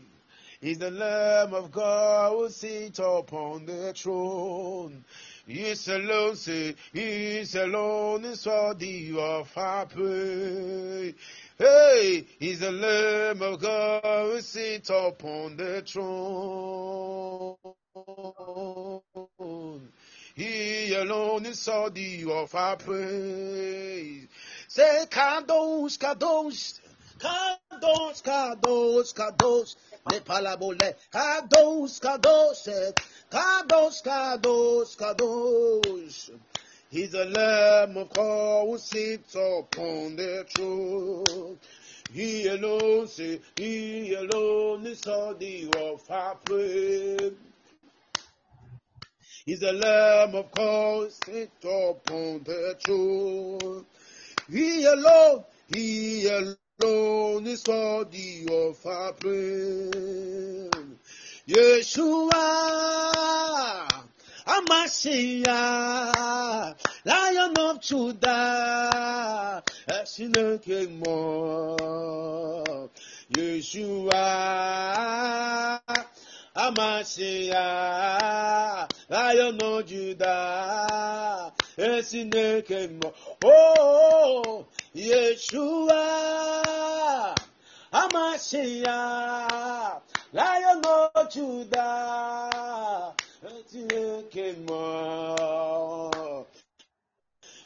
He's 0.61 0.79
the 0.79 0.91
Lamb 0.91 1.53
of 1.53 1.71
God 1.71 2.33
who 2.33 2.49
sits 2.49 2.99
upon 2.99 3.67
the 3.67 3.93
throne. 3.95 5.05
He's 5.47 5.89
alone, 5.89 6.37
say, 6.37 6.75
He's 6.93 7.55
alone 7.55 8.25
is 8.25 8.47
worthy 8.47 9.15
of 9.19 9.51
our 9.57 9.85
praise. 9.85 11.15
Hey, 11.59 12.27
He's 12.39 12.61
the 12.61 12.73
Lamb 12.73 13.43
of 13.43 13.61
God 13.61 14.03
who 14.03 14.41
sits 14.41 14.89
upon 14.89 15.57
the 15.57 15.83
throne. 15.87 17.57
He 20.35 20.95
alone 20.95 21.47
is 21.47 21.69
worthy 21.69 22.25
of 22.25 22.55
our 22.55 22.77
praise. 22.77 24.27
Say, 24.69 25.05
Kadosh, 25.11 25.99
Kadosh, 25.99 26.81
Kadosh, 27.19 28.23
Kadosh, 28.23 29.15
Kadosh, 29.15 29.77
Le 30.11 30.21
palabole, 30.21 30.97
Kadosh, 31.13 32.01
Kadosh, 32.01 32.95
Kadosh, 33.31 34.03
Kadosh, 34.05 34.97
Kadosh. 34.99 36.31
He's 36.91 37.13
the 37.13 37.25
Lamb 37.27 37.97
of 37.97 38.11
God 38.11 38.67
who 38.67 38.79
sits 38.79 39.35
upon 39.35 40.17
the 40.17 40.47
throne. 40.55 41.59
He 42.13 42.49
alone, 42.49 43.09
say, 43.09 43.41
He 43.57 44.15
alone 44.15 44.87
is 44.87 45.07
worthy 45.07 45.71
of 45.77 46.11
our 46.11 46.37
praise. 46.37 47.33
He's 49.47 49.61
the 49.61 49.73
Lamb 49.73 50.35
of 50.37 50.53
God, 50.53 51.13
sit 51.13 51.51
upon 51.63 52.45
the 52.45 52.77
throne. 52.85 53.87
He 54.51 54.85
alone, 54.87 55.45
He 55.69 56.29
alone 56.29 56.57
is 57.47 57.65
worthy 57.69 58.47
of 58.51 58.85
our 58.87 59.13
praise. 59.13 60.71
Yeshua, 61.47 62.33
Amashiach, 64.47 65.45
Lion 67.05 67.59
of 67.59 67.81
Judah, 67.81 69.63
Eshineke 69.89 70.91
mo. 70.99 71.77
Yeshua, 73.31 74.21
Amashiach, 76.57 77.53
Lion 79.11 79.63
of 79.63 79.87
Judah, 79.87 81.53
Eshineke 81.77 82.91
mo. 83.03 83.13
Oh, 83.45 84.67
Yeshua, 84.95 85.97
Amashiach, 87.93 90.01
Lion 90.33 90.83
of 90.87 91.31
Judah, 91.33 93.13
Eshineke 93.45 94.57
mo. 94.65 96.47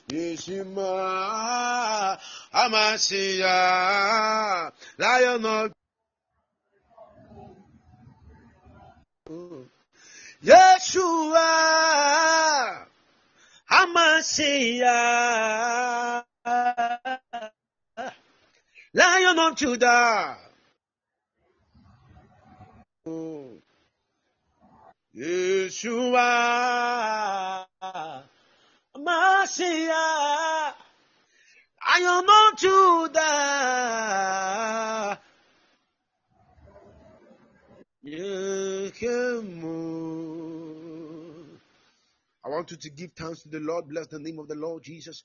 Yeshua, 0.09 2.18
Amashiach, 2.55 4.72
Lion 4.97 5.45
of 5.45 5.72
Yeshua, 10.43 11.47
Amashiach, 13.70 14.89
Lion 18.94 19.38
of 19.38 19.57
Judah. 19.57 20.38
Oh. 23.07 23.62
Yeshua, 25.18 26.26
Mashiach, 28.96 30.74
Lion 31.86 32.26
of 32.28 32.57
Judah. 32.57 33.59
I 42.44 42.49
want 42.51 42.70
you 42.70 42.76
to 42.76 42.90
give 42.90 43.12
thanks 43.16 43.42
to 43.42 43.49
the 43.49 43.59
Lord. 43.61 43.88
Bless 43.88 44.07
the 44.07 44.20
name 44.20 44.38
of 44.38 44.46
the 44.49 44.55
Lord 44.55 44.84
Jesus. 44.84 45.24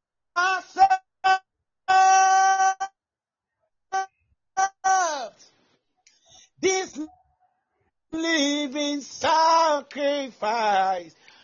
living 8.11 9.01
sacrifice. 9.01 10.35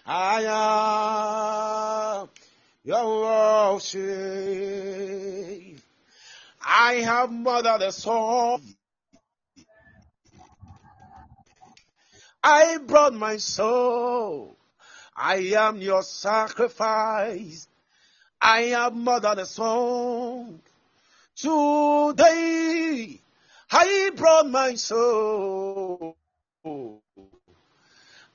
I 0.05 0.43
am 2.21 2.29
your 2.83 3.21
worship. 3.73 4.03
I 6.65 6.93
have 6.95 7.31
mothered 7.31 7.81
a 7.81 7.91
soul. 7.91 8.61
I 12.43 12.77
brought 12.77 13.13
my 13.13 13.37
soul. 13.37 14.57
I 15.15 15.37
am 15.57 15.81
your 15.81 16.03
sacrifice. 16.03 17.67
I 18.39 18.61
have 18.63 18.93
mothered 18.95 19.39
the 19.39 19.45
song. 19.45 20.59
Today 21.35 23.19
I 23.71 24.11
brought 24.15 24.49
my 24.49 24.75
soul. 24.75 26.16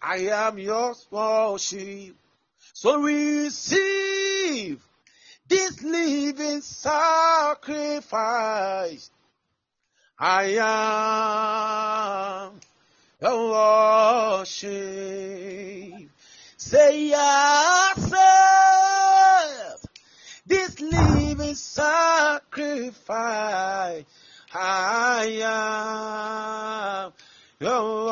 I 0.03 0.17
am 0.31 0.59
your 0.59 0.95
worship. 1.11 2.17
So 2.75 3.01
receive 3.01 4.83
this 5.49 5.81
living 5.83 6.23
living 6.43 6.61
sacrifice. 6.63 8.01
I 10.19 10.57
am 12.49 12.61
your 13.21 13.51
worship. 14.41 14.73
Say 16.57 17.09
yourself, 17.09 18.17
this 20.47 20.81
living 20.81 21.55
sacrifice. 21.55 22.95
I 24.55 25.41
am 27.05 27.13
your 27.63 28.07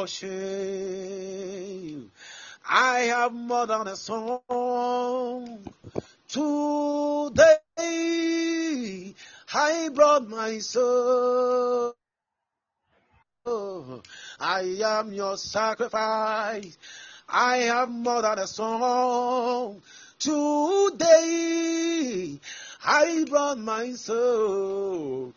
worship. 0.00 0.30
I 2.68 3.00
have 3.10 3.32
more 3.32 3.66
than 3.66 3.88
a 3.88 3.96
song 3.96 5.58
today. 6.28 7.58
I 9.52 9.88
brought 9.92 10.28
my 10.28 10.58
soul. 10.58 11.94
I 14.40 14.60
am 14.84 15.12
your 15.12 15.36
sacrifice. 15.38 16.78
I 17.28 17.56
have 17.56 17.90
more 17.90 18.22
than 18.22 18.38
a 18.38 18.46
song 18.46 19.82
today. 20.18 21.10
I 22.84 23.24
brought 23.28 23.58
my 23.58 23.92
soul. 23.92 25.34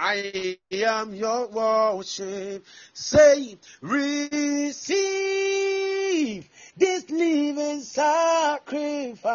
I 0.00 0.56
am 0.70 1.12
your 1.12 1.48
worship. 1.48 2.64
Say, 2.92 3.58
receive 3.80 4.78
this 6.76 7.10
living 7.10 7.80
sacrifice. 7.80 9.26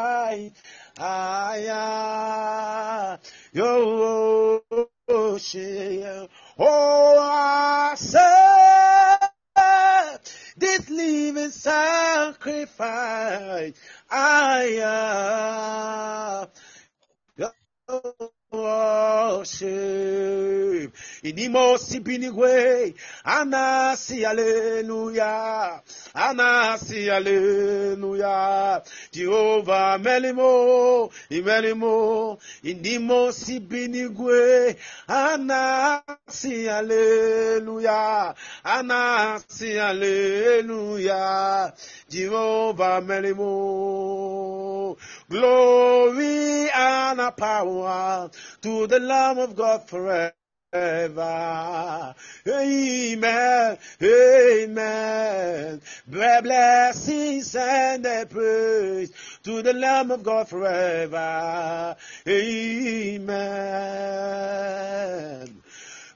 I 0.98 1.66
am 1.68 3.20
your 3.52 4.62
worship. 5.10 6.32
Oh, 6.58 7.20
I 7.20 7.96
say, 7.98 9.18
this 10.56 10.90
living 10.90 11.52
sacrifice. 11.52 12.74
I 14.10 14.80
am 16.40 16.48
your 17.36 17.54
worship. 18.50 20.13
Inimosi 21.24 22.00
binigwe, 22.00 22.94
anasi 23.24 24.22
hallelujah, 24.24 25.82
anasi 26.14 27.08
hallelujah. 27.08 28.82
Jehovah 29.12 30.00
melimo, 30.00 31.12
imelimo, 31.30 32.40
inimosi 32.64 33.60
binigwe, 33.60 34.78
anasi 35.08 36.66
hallelujah, 36.66 38.36
anasi 38.64 39.76
hallelujah. 39.76 41.74
Jehovah 42.10 43.02
melimo, 43.02 44.98
glory 45.30 46.70
and 46.74 47.38
power 47.38 48.30
to 48.62 48.88
the 48.88 49.00
Lamb 49.00 49.40
of 49.40 49.56
God 49.56 49.88
forever. 49.90 50.34
Amen. 50.76 52.16
Amen. 54.02 55.82
Blessings 56.08 57.56
and 57.56 58.30
praise 58.30 59.12
to 59.44 59.62
the 59.62 59.74
Lamb 59.74 60.10
of 60.12 60.24
God 60.24 60.50
forever. 60.50 61.96
Amen. 62.28 63.24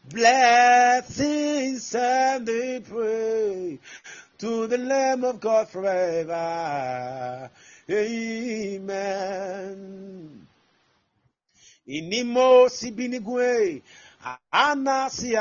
Blessings 0.10 1.94
and 1.94 2.46
praise 2.86 3.80
to 4.40 4.68
the 4.68 4.78
Lamb 4.78 5.24
of 5.24 5.40
God 5.40 5.70
forever. 5.70 7.50
Amen. 7.90 9.28
Inimo 11.88 12.68
sibinigwe, 12.70 13.82
anasi 14.58 15.36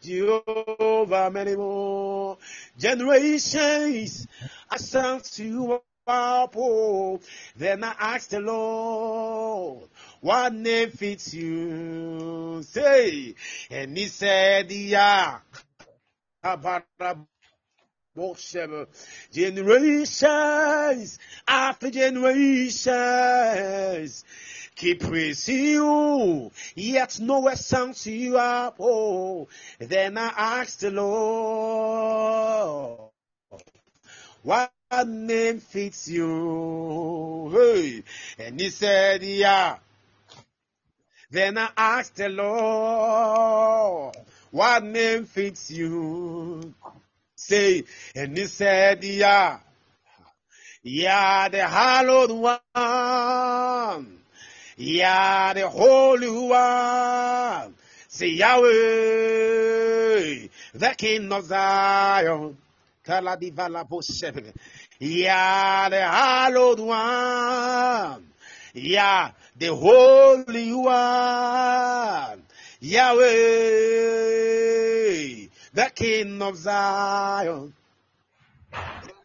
Jehovah 0.00 1.30
many 1.30 1.56
more 1.56 2.38
generations 2.78 4.26
I 4.70 4.76
sang 4.78 5.20
to 5.20 5.44
you 5.44 5.80
up, 6.06 6.54
oh. 6.56 7.20
Then 7.56 7.84
I 7.84 7.94
asked 7.98 8.30
the 8.30 8.40
Lord, 8.40 9.88
what 10.22 10.54
name 10.54 10.90
fits 10.90 11.34
you? 11.34 12.62
Say, 12.62 13.34
and 13.70 13.96
he 13.96 14.06
said, 14.06 14.72
yeah. 14.72 15.40
Generations 19.32 21.18
after 21.46 21.90
generations 21.90 22.86
keep 24.76 25.00
praising 25.00 25.56
you, 25.56 26.50
yet 26.74 27.18
nowhere 27.20 27.56
sounds 27.56 28.06
you 28.06 28.36
up. 28.38 28.76
Oh, 28.80 29.48
then 29.78 30.16
I 30.18 30.32
asked 30.36 30.80
the 30.80 30.90
Lord, 30.90 32.98
what 34.42 34.72
name 35.06 35.60
fits 35.60 36.08
you? 36.08 37.50
Hey, 37.52 38.02
and 38.38 38.58
he 38.60 38.70
said, 38.70 39.22
yeah. 39.22 39.76
Then 41.30 41.58
I 41.58 41.68
asked 41.76 42.16
the 42.16 42.30
Lord, 42.30 44.16
what 44.50 44.84
name 44.84 45.24
fits 45.24 45.70
you? 45.70 46.74
Say, 47.36 47.84
and 48.14 48.36
he 48.36 48.46
said, 48.46 49.04
yeah. 49.04 49.60
Yeah, 50.82 51.48
the 51.48 51.66
hallowed 51.66 52.30
one. 52.30 54.18
Yeah, 54.76 55.52
the 55.54 55.68
holy 55.68 56.30
one. 56.30 57.74
Say 58.08 58.28
Yahweh, 58.28 58.68
the 60.74 60.94
King 60.96 61.30
of 61.32 61.44
Zion. 61.44 62.56
Yeah, 65.00 65.88
the 65.88 66.02
hallowed 66.02 66.80
one. 66.80 68.30
Yeah, 68.74 69.30
the 69.56 69.74
holy 69.74 70.72
one. 70.72 72.42
Yahweh, 72.80 73.26
the 75.74 75.90
King 75.94 76.40
of 76.40 76.56
Zion. 76.56 77.74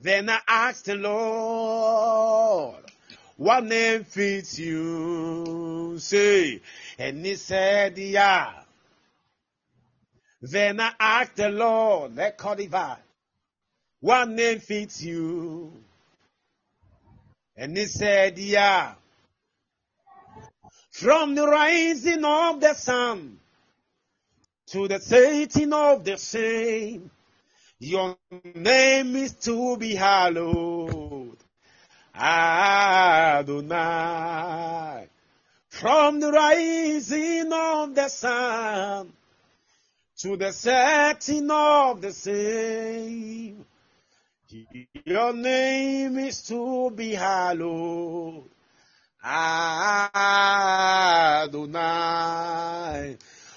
Then 0.02 0.28
I 0.30 0.40
asked 0.48 0.86
the 0.86 0.96
Lord, 0.96 2.84
what 3.38 3.64
name 3.64 4.06
fits 4.06 4.58
you? 4.58 6.00
Say, 6.00 6.62
and 6.98 7.24
he 7.24 7.36
said, 7.36 7.98
yeah. 8.00 8.54
Then 10.42 10.80
I 10.80 10.92
asked 11.00 11.36
the 11.36 11.50
Lord, 11.50 12.16
let 12.16 12.40
Codivar, 12.40 12.98
what 14.00 14.30
name 14.30 14.60
fits 14.62 15.04
you? 15.04 15.72
And 17.56 17.78
he 17.78 17.86
said, 17.86 18.40
yeah. 18.40 18.96
From 20.90 21.36
the 21.36 21.48
rising 21.48 22.26
of 22.26 22.60
the 22.60 22.74
sun 22.74 23.40
to 24.68 24.88
the 24.88 25.00
setting 25.00 25.74
of 25.74 26.04
the 26.04 26.18
same, 26.18 27.12
your 27.80 28.18
name 28.56 29.16
is 29.16 29.34
to 29.34 29.78
be 29.78 29.96
hallowed. 29.96 31.38
Adonai. 32.16 33.50
From 35.70 36.20
the 36.20 36.32
rising 36.32 37.52
of 37.52 37.96
the 37.96 38.08
sun 38.08 39.12
to 40.18 40.38
the 40.38 40.52
setting 40.54 41.50
of 41.50 42.00
the 42.02 42.14
same, 42.14 43.66
your 45.06 45.34
name 45.34 46.20
is 46.20 46.44
to 46.44 46.92
be 46.92 47.14
hallowed. 47.16 48.50
Adonai. 49.26 49.48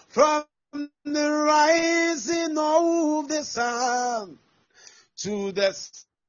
From 0.08 0.44
the 1.14 1.30
rising 1.30 2.58
of 2.58 3.28
the 3.28 3.44
sun 3.44 4.38
to 5.18 5.52
the 5.52 5.76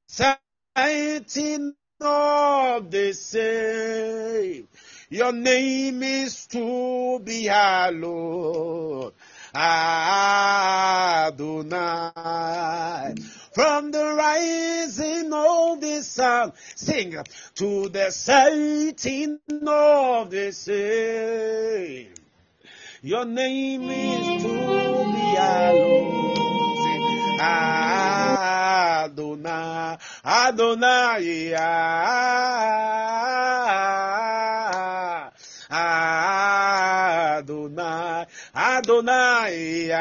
setting 0.07 1.73
of 1.99 2.91
the 2.91 3.13
same. 3.13 4.67
Your 5.09 5.31
name 5.33 6.03
is 6.03 6.45
to 6.47 7.19
be 7.23 7.45
hallowed. 7.45 9.13
Adonai. 9.55 10.03
From 13.53 13.91
the 13.91 14.13
rising 14.15 15.33
of 15.33 15.81
the 15.81 16.03
sun, 16.03 16.53
sing 16.75 17.15
to 17.55 17.89
the 17.89 18.11
setting 18.11 19.39
of 19.65 20.29
the 20.29 20.51
same. 20.51 22.16
Your 23.07 23.23
name 23.23 23.89
is 23.89 24.43
to 24.43 24.49
be 24.49 25.27
hallowed. 25.39 26.37
Adonai, 29.05 29.97
Adonai, 30.25 31.53
Adonai, 37.47 38.25
Adonai, 38.53 39.91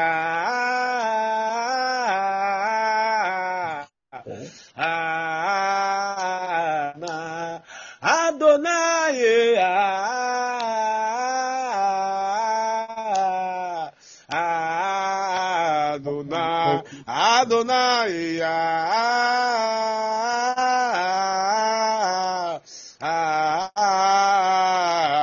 Adonai, 17.47 18.41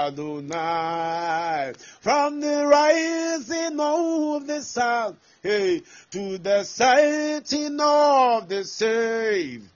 Adonai. 0.08 1.72
From 2.00 2.40
the 2.40 2.66
rising 2.66 3.78
of 3.78 4.46
the 4.46 4.62
sun, 4.62 5.18
hey, 5.42 5.82
to 6.12 6.38
the 6.38 6.64
setting 6.64 7.78
of 7.78 8.48
the 8.48 8.64
same. 8.64 9.68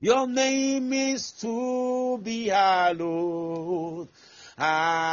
Your 0.00 0.28
name 0.28 0.92
is 0.92 1.32
to 1.32 2.18
be 2.22 2.46
hallowed. 2.46 4.06
Adonai. 4.56 5.06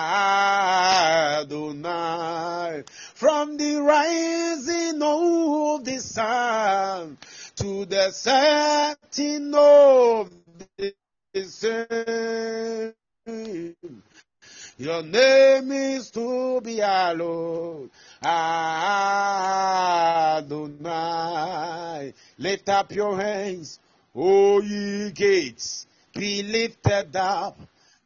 From 3.23 3.55
the 3.55 3.77
rising 3.77 5.01
of 5.01 5.85
the 5.85 5.99
sun 5.99 7.17
to 7.55 7.85
the 7.85 8.11
setting 8.11 9.55
of 9.55 10.29
the 10.77 10.93
same. 11.45 12.93
Your 14.77 15.03
name 15.03 15.71
is 15.71 16.11
to 16.11 16.59
be 16.59 16.79
hallowed. 16.79 17.91
Adonai. 18.21 18.43
Lift 22.37 22.67
up 22.67 22.91
your 22.91 23.15
hands, 23.15 23.79
O 24.13 24.59
ye 24.59 25.11
gates. 25.11 25.87
Be 26.13 26.43
lifted 26.43 27.15
up, 27.15 27.57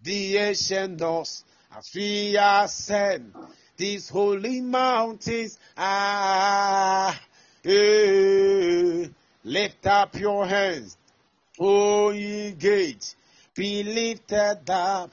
the 0.03 0.38
ancient 0.38 0.99
doors, 0.99 1.43
as 1.76 1.91
we 1.95 2.38
ascend 2.38 3.34
these 3.78 4.09
holy 4.09 4.61
mountains. 4.61 5.57
Ah, 5.78 7.19
eh. 7.63 9.07
Lift 9.43 9.88
up 9.88 10.15
your 10.19 10.45
hands, 10.45 10.97
O 11.59 12.09
ye 12.09 12.51
gates. 12.51 13.15
Be 13.55 13.84
lifted 13.84 14.69
up, 14.69 15.11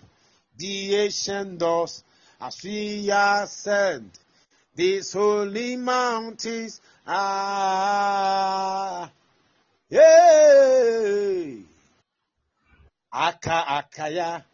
the 0.58 0.96
ancient 0.96 1.58
doors, 1.58 2.02
as 2.40 2.62
we 2.64 3.08
ascend 3.12 4.10
these 4.74 5.12
holy 5.12 5.76
mountains. 5.76 6.80
Ah, 7.06 8.00
yeah. 9.88 11.54
Aka 13.12 13.64
akaya. 13.82 14.44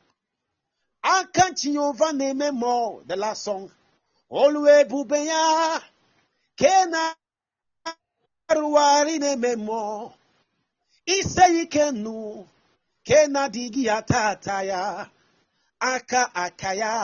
Aka 1.03 1.55
chiova 1.55 2.13
neme 2.13 2.53
mo. 2.53 3.03
The 3.07 3.17
last 3.17 3.45
song. 3.45 3.71
olu 4.31 4.61
ebube 4.79 5.19
ya 5.31 5.45
ke 6.59 6.73
na-arụgharị 6.93 9.15
na-ememe 9.23 9.81
ise 11.17 11.45
ike 11.63 11.85
nụ 12.05 12.17
ke 13.07 13.19
na-adịghị 13.33 13.83
ya 13.91 13.99
tata 14.11 14.57
ya. 14.71 14.83
Aka 15.93 16.23
aka 16.45 16.71
ya 16.83 16.95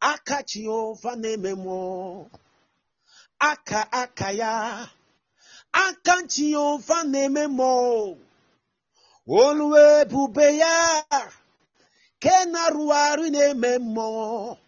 aka 0.00 0.36
Jehova 0.48 1.12
na-ememe 1.16 2.28
aka 3.50 3.80
aka 4.02 4.28
ya 4.40 4.52
aka 5.84 6.14
Jehova 6.32 6.98
na-ememe 7.12 7.72
olu 9.26 9.66
ebube 9.76 10.46
ya 10.62 10.76
ke 12.22 12.34
na-arụgharị 12.52 13.26
na-eme 13.34 13.70
mmụọ. 13.78 14.61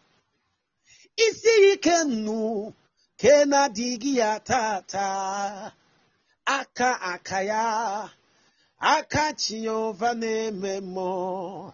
isiri 1.17 1.77
kennu 1.77 2.73
kena 3.17 3.69
digia 3.69 4.41
tata. 4.41 5.73
Aka 6.47 7.01
akaya 7.01 8.11
aka 8.81 9.33
chiova 9.33 10.13
na-ememo 10.15 11.73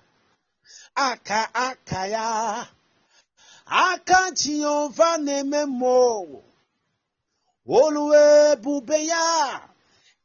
aka 0.95 1.41
akaya 1.55 2.67
aka 3.67 4.31
chiova 4.39 5.19
na-ememo 5.19 6.43
olu 7.67 8.05
ebube 8.15 9.07
ya 9.07 9.61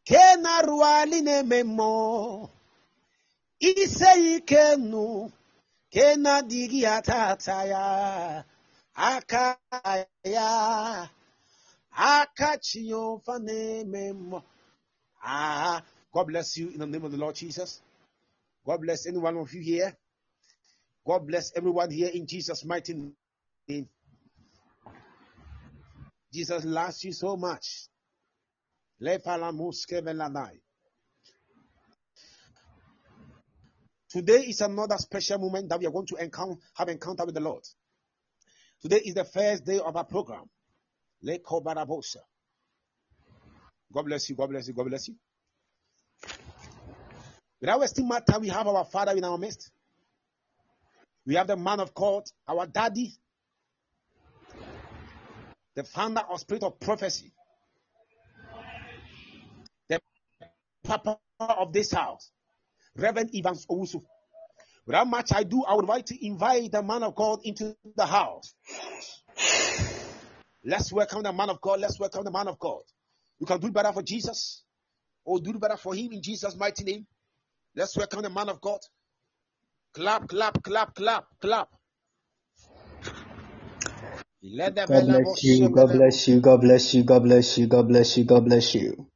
kena 0.03 0.61
ruali 0.61 1.21
na-ememo 1.21 2.49
ise 3.59 4.11
ikennu 4.35 5.31
kena 5.89 6.41
digia 6.41 7.01
tata 7.01 7.65
ya. 7.65 8.43
Aka 8.95 9.57
ya. 10.23 11.07
Aka 11.97 12.57
chiova 12.57 13.39
neme 13.39 14.13
mo. 14.13 14.43
Ah, 15.23 15.83
God 16.13 16.27
bless 16.27 16.57
you 16.57 16.69
in 16.69 16.79
the 16.79 16.85
name 16.85 17.03
of 17.03 17.11
the 17.11 17.17
Lord 17.17 17.35
Jesus. 17.35 17.81
God 18.65 18.81
bless 18.81 19.05
any 19.07 19.17
one 19.17 19.37
of 19.37 19.53
you 19.53 19.61
here. 19.61 19.95
God 21.05 21.27
bless 21.27 21.51
everyone 21.55 21.91
here 21.91 22.09
in 22.13 22.25
Jesus' 22.27 22.65
mighty 22.65 22.93
name. 23.67 23.89
Jesus 26.33 26.65
loves 26.65 27.03
you 27.03 27.13
so 27.13 27.37
much. 27.37 27.87
Today 34.09 34.41
is 34.45 34.61
another 34.61 34.97
special 34.97 35.39
moment 35.39 35.69
that 35.69 35.79
we 35.79 35.85
are 35.85 35.91
going 35.91 36.07
to 36.07 36.15
encounter, 36.15 36.59
have 36.75 36.89
encounter 36.89 37.25
with 37.25 37.35
the 37.35 37.41
Lord. 37.41 37.63
Today 38.85 39.01
is 39.03 39.15
the 39.15 39.23
first 39.25 39.65
day 39.65 39.79
of 39.79 39.95
our 39.95 40.03
program. 40.03 40.43
Lekobarabosa. 41.25 42.17
God 43.91 44.03
bless 44.05 44.29
you. 44.29 44.35
God 44.35 44.51
bless 44.51 44.67
you. 44.67 44.75
God 44.75 44.87
bless 44.87 45.07
you. 45.07 45.15
Without 47.59 47.79
wasting 47.79 48.07
time, 48.07 48.41
we 48.41 48.49
have 48.49 48.67
our 48.67 48.85
Father 48.85 49.13
in 49.13 49.23
our 49.23 49.39
midst. 49.39 49.71
We 51.25 51.33
have 51.33 51.47
the 51.47 51.57
man 51.57 51.79
of 51.79 51.95
God, 51.95 52.25
our 52.47 52.67
daddy, 52.67 53.15
the 55.73 55.83
founder 55.83 56.21
of 56.29 56.39
Spirit 56.39 56.61
of 56.61 56.79
Prophecy, 56.79 57.33
the 59.89 59.99
papa 60.83 61.17
of 61.39 61.73
this 61.73 61.91
house, 61.91 62.29
Reverend 62.95 63.31
Evans 63.33 63.65
Owusu. 63.65 64.03
Without 64.87 65.07
much 65.07 65.31
ado, 65.31 65.37
I 65.39 65.43
do 65.43 65.63
I 65.65 65.73
would 65.75 65.85
like 65.85 66.05
to 66.07 66.25
invite 66.27 66.71
the 66.71 66.83
man 66.83 67.03
of 67.03 67.15
God 67.15 67.39
into 67.43 67.75
the 67.95 68.05
house. 68.05 68.53
Let's 70.65 70.93
welcome 70.93 71.23
the 71.23 71.33
man 71.33 71.49
of 71.49 71.61
God. 71.61 71.79
Let's 71.81 71.99
welcome 71.99 72.23
the 72.25 72.31
man 72.31 72.47
of 72.47 72.59
God. 72.59 72.81
You 73.39 73.47
can 73.47 73.59
do 73.59 73.71
better 73.71 73.93
for 73.93 74.03
Jesus 74.03 74.63
or 75.25 75.39
do 75.39 75.53
better 75.59 75.77
for 75.77 75.95
him 75.95 76.13
in 76.13 76.21
Jesus' 76.21 76.55
mighty 76.57 76.83
name. 76.85 77.07
Let's 77.75 77.97
welcome 77.97 78.23
the 78.23 78.29
man 78.29 78.49
of 78.49 78.61
God. 78.61 78.79
Clap, 79.95 80.27
clap, 80.29 80.63
clap, 80.63 80.95
clap, 80.95 81.25
clap. 81.41 81.69
God 84.87 85.07
bless 85.07 85.43
you, 85.43 85.69
God 85.69 85.91
bless 85.93 86.27
you, 86.27 86.41
God 86.41 86.61
bless 86.61 86.93
you, 86.95 87.03
God 87.03 87.23
bless 87.23 87.57
you, 87.57 87.67
God 87.67 87.87
bless 87.89 88.17
you, 88.17 88.25
God 88.25 88.45
bless 88.45 88.75
you. 88.75 89.07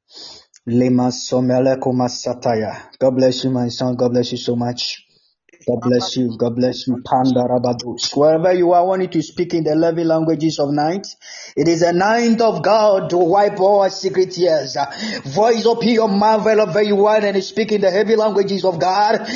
Lima 0.67 1.09
Somele 1.11 1.77
Sataya. 2.09 2.89
God 2.99 3.11
bless 3.17 3.43
you, 3.43 3.51
my 3.51 3.69
son. 3.69 3.95
God 3.97 4.11
bless 4.13 4.31
you 4.31 4.39
so 4.39 4.55
much. 4.55 5.05
God 5.69 5.81
bless 5.83 6.17
you. 6.17 6.35
God 6.35 6.55
bless 6.55 6.87
you. 6.87 6.99
Panda 7.05 7.41
Rabados. 7.41 8.17
Wherever 8.17 8.51
you 8.53 8.71
are, 8.71 8.79
I 8.79 8.83
want 8.83 9.03
you 9.03 9.07
to 9.09 9.21
speak 9.21 9.53
in 9.53 9.63
the 9.65 9.73
eleven 9.73 10.07
languages 10.07 10.57
of 10.57 10.71
night. 10.71 11.05
It 11.55 11.67
is 11.67 11.83
a 11.83 11.93
night 11.93 12.41
of 12.41 12.63
God 12.63 13.11
to 13.11 13.17
wipe 13.17 13.59
all 13.59 13.81
our 13.81 13.91
secret 13.91 14.31
tears. 14.31 14.75
Voice 15.25 15.67
up 15.67 15.83
your 15.83 16.07
mouth 16.07 16.43
wherever 16.43 16.81
you 16.81 17.05
are 17.05 17.17
and 17.23 17.43
speak 17.43 17.71
in 17.71 17.81
the 17.81 17.91
heavy 17.91 18.15
languages 18.15 18.65
of 18.65 18.79
God. 18.79 19.27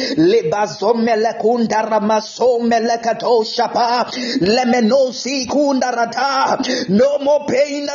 No 6.89 7.19
more 7.19 7.45
pain. 7.45 7.85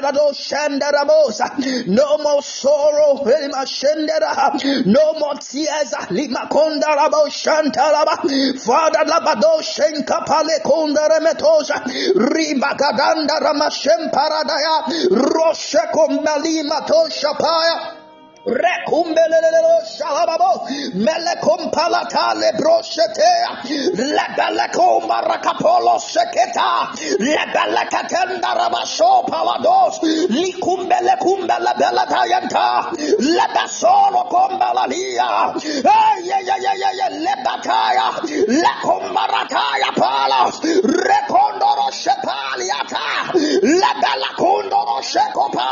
No 1.86 2.18
more 2.18 2.42
sorrow. 2.42 3.24
No 4.86 5.12
more 5.14 5.34
tears. 5.34 5.90
Limakonda 6.10 6.94
rabo 6.94 7.26
shantalaba. 7.28 8.27
Father 8.58 9.04
labado 9.06 9.62
shenka 9.62 10.24
pale 10.26 10.60
konda 10.64 11.08
remetosha. 11.08 11.82
Rimakadanda 12.14 13.40
ramashem 13.40 14.10
paradaya. 14.10 14.84
Roshe 15.10 15.80
kombalima 15.92 16.86
tosha 16.86 17.34
paya. 17.38 17.97
Rekumbelelelo 18.48 19.84
shalababo 19.84 20.64
melekum 20.96 21.70
palatale 21.70 22.52
broshetea 22.56 23.50
lebelekum 24.16 25.04
barakapolo 25.08 26.00
seketa 26.00 26.88
lebelekatenda 27.20 28.50
rabasho 28.56 29.28
palados 29.28 30.00
likumbele 30.32 31.14
kumbele 31.20 31.72
belatayanta 31.78 32.88
lebasolo 33.20 34.22
kombalalia 34.32 35.52
ya 36.24 36.38
ya 36.46 36.56
ya 36.64 36.72
ya 36.82 36.90
ya 37.00 37.08
lebataya 37.24 38.06
lekumbarataya 38.48 39.90
palos 40.00 40.54
rekondoro 41.08 41.88
shepaliata 41.92 43.06
lebelakundoro 43.62 45.02
shekopa 45.02 45.68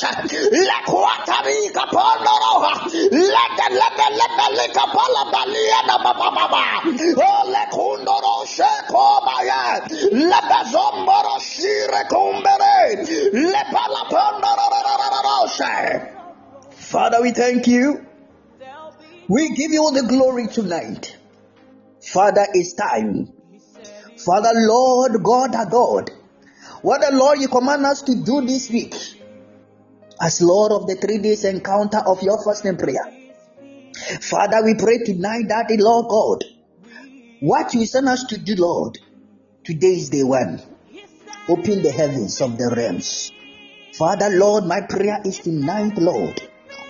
ledosha 0.00 0.08
pendarababos 0.08 0.66
la 0.66 0.78
kuatarika 0.86 1.86
pondoroha 1.86 2.72
lete 3.10 3.66
lete 3.70 4.06
lete 4.18 4.46
lika 4.56 4.86
pala 4.86 5.30
balia 5.32 5.82
na 5.86 5.98
baba 5.98 6.30
baba 6.30 6.62
o 6.84 7.22
oh, 7.22 7.50
le 7.50 7.66
kundoro 7.70 8.46
sheko 8.46 9.20
baya 9.24 9.80
le 10.12 10.40
bezomboro 10.48 11.38
shire 11.40 12.04
kumbere 12.08 13.06
le 13.32 13.64
pala 13.72 14.00
Father, 16.90 17.22
we 17.22 17.30
thank 17.30 17.68
you. 17.68 18.04
We 19.28 19.50
give 19.50 19.70
you 19.70 19.80
all 19.80 19.92
the 19.92 20.02
glory 20.02 20.48
tonight. 20.48 21.16
Father, 22.02 22.46
it's 22.52 22.72
time. 22.72 23.32
Father, 24.24 24.50
Lord, 24.54 25.22
God, 25.22 25.54
our 25.54 25.66
God. 25.66 26.10
What 26.82 27.00
the 27.00 27.14
Lord 27.16 27.38
you 27.38 27.46
command 27.48 27.86
us 27.86 28.02
to 28.02 28.14
do 28.16 28.40
this 28.40 28.70
week 28.70 28.94
as 30.20 30.42
Lord 30.42 30.72
of 30.72 30.86
the 30.86 30.96
three 30.96 31.18
days 31.18 31.44
encounter 31.44 31.98
of 31.98 32.22
your 32.22 32.42
fasting 32.44 32.76
prayer. 32.76 33.20
Father, 34.20 34.62
we 34.64 34.74
pray 34.74 34.98
tonight 34.98 35.46
that 35.48 35.68
the 35.68 35.78
Lord 35.78 36.08
God, 36.08 36.44
what 37.40 37.72
you 37.74 37.86
send 37.86 38.08
us 38.08 38.24
to 38.24 38.38
do, 38.38 38.54
Lord, 38.56 38.98
today 39.64 39.94
is 39.94 40.10
day 40.10 40.22
one. 40.22 40.62
Open 41.48 41.82
the 41.82 41.90
heavens 41.90 42.40
of 42.40 42.58
the 42.58 42.72
realms. 42.76 43.32
Father, 43.94 44.28
Lord, 44.30 44.64
my 44.64 44.82
prayer 44.82 45.20
is 45.24 45.38
tonight, 45.38 45.96
Lord. 45.96 46.40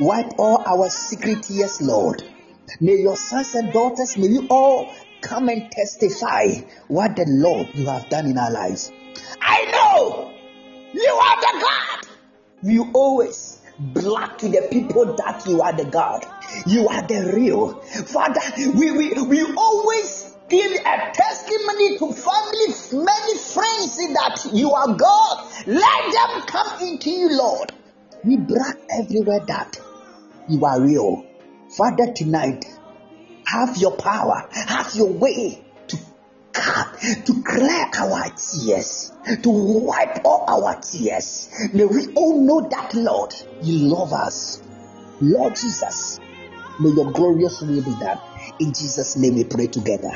Wipe 0.01 0.39
all 0.39 0.63
our 0.67 0.89
secret 0.91 1.43
tears, 1.45 1.81
Lord. 1.81 2.23
May 2.81 2.97
your 2.97 3.17
sons 3.17 3.55
and 3.55 3.73
daughters, 3.73 4.17
may 4.17 4.29
you 4.29 4.47
all 4.49 4.93
come 5.21 5.49
and 5.49 5.71
testify 5.71 6.47
what 6.89 7.17
the 7.17 7.27
Lord 7.29 7.69
you 7.75 7.87
have 7.87 8.09
done 8.09 8.27
in 8.27 8.39
our 8.39 8.51
lives. 8.51 8.93
I 9.41 9.65
know 9.73 10.33
you 10.93 11.13
are 11.13 11.41
the 11.41 11.61
God 11.61 12.00
you 12.63 12.91
always 12.93 13.61
black 13.79 14.39
to 14.39 14.49
the 14.49 14.69
people 14.71 15.17
that 15.17 15.47
you 15.47 15.63
are 15.63 15.73
the 15.73 15.85
God. 15.85 16.27
You 16.67 16.89
are 16.89 17.03
the 17.03 17.33
real. 17.35 17.81
Father, 17.81 18.41
we, 18.57 18.91
we, 18.91 19.13
we 19.15 19.55
always 19.55 20.37
give 20.49 20.73
a 20.73 21.13
testimony 21.13 21.99
to 21.99 22.13
family, 22.13 23.05
many 23.05 23.39
friends 23.39 23.97
that 23.97 24.51
you 24.53 24.73
are 24.73 24.95
God. 24.95 25.53
Let 25.67 26.13
them 26.13 26.43
come 26.47 26.83
into 26.83 27.11
you, 27.11 27.37
Lord. 27.37 27.73
We 28.25 28.37
brag 28.37 28.77
everywhere 28.91 29.41
that 29.47 29.81
you 30.49 30.65
are 30.65 30.81
real. 30.81 31.27
Father, 31.77 32.13
tonight, 32.13 32.67
have 33.47 33.77
your 33.79 33.97
power, 33.97 34.49
have 34.53 34.95
your 34.95 35.11
way 35.13 35.65
to 36.53 37.43
clear 37.45 37.87
our 37.99 38.25
tears, 38.31 39.13
to 39.43 39.51
wipe 39.51 40.25
all 40.25 40.45
our 40.49 40.81
tears. 40.81 41.49
May 41.73 41.85
we 41.85 42.13
all 42.15 42.41
know 42.41 42.69
that, 42.69 42.95
Lord, 42.95 43.33
you 43.63 43.89
love 43.89 44.13
us. 44.13 44.63
Lord 45.21 45.55
Jesus, 45.55 46.19
may 46.81 46.91
your 46.91 47.13
glorious 47.13 47.61
will 47.61 47.83
be 47.83 47.91
done. 48.01 48.19
In 48.61 48.75
Jesus' 48.75 49.17
name 49.17 49.37
we 49.37 49.45
pray 49.45 49.69
together. 49.69 50.13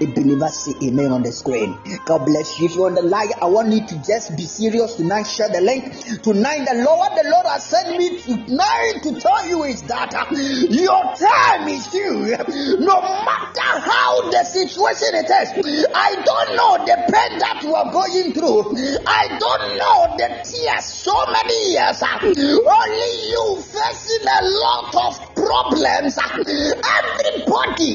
A 0.00 0.06
believer 0.14 0.46
say 0.46 0.70
amen 0.86 1.10
on 1.10 1.24
the 1.24 1.32
screen. 1.32 1.76
God 2.06 2.26
bless 2.26 2.60
you. 2.60 2.66
If 2.66 2.76
you're 2.76 2.86
on 2.86 2.94
the 2.94 3.02
line, 3.02 3.26
I 3.42 3.46
want 3.46 3.72
you 3.72 3.84
to 3.88 3.96
just 4.06 4.36
be 4.36 4.46
serious 4.46 4.94
tonight. 4.94 5.24
Share 5.24 5.48
the 5.48 5.60
link. 5.60 6.22
Tonight, 6.22 6.62
the 6.70 6.78
Lord, 6.86 7.10
the 7.18 7.26
Lord 7.26 7.46
has 7.50 7.66
sent 7.66 7.98
me 7.98 8.22
tonight 8.22 9.02
to 9.02 9.18
tell 9.18 9.42
you 9.50 9.64
is 9.64 9.82
that 9.90 10.14
uh, 10.14 10.30
your 10.30 11.02
time 11.18 11.66
is 11.66 11.88
due. 11.88 12.38
No 12.78 13.02
matter 13.02 13.74
how 13.82 14.30
the 14.30 14.46
situation 14.46 15.18
it 15.18 15.26
is, 15.26 15.90
I 15.90 16.22
don't 16.22 16.54
know 16.54 16.78
the 16.86 17.02
pain 17.02 17.38
that 17.42 17.58
you 17.66 17.74
are 17.74 17.90
going 17.90 18.30
through. 18.30 18.78
I 19.10 19.26
don't 19.42 19.74
know 19.74 19.98
the 20.22 20.38
tears, 20.46 20.84
so 20.86 21.18
many 21.34 21.74
years. 21.74 21.98
Uh, 21.98 22.14
only 22.22 23.10
you 23.26 23.58
facing 23.58 24.22
a 24.22 24.40
lot 24.46 24.94
of 24.94 25.34
problems. 25.34 26.14
Uh, 26.16 26.38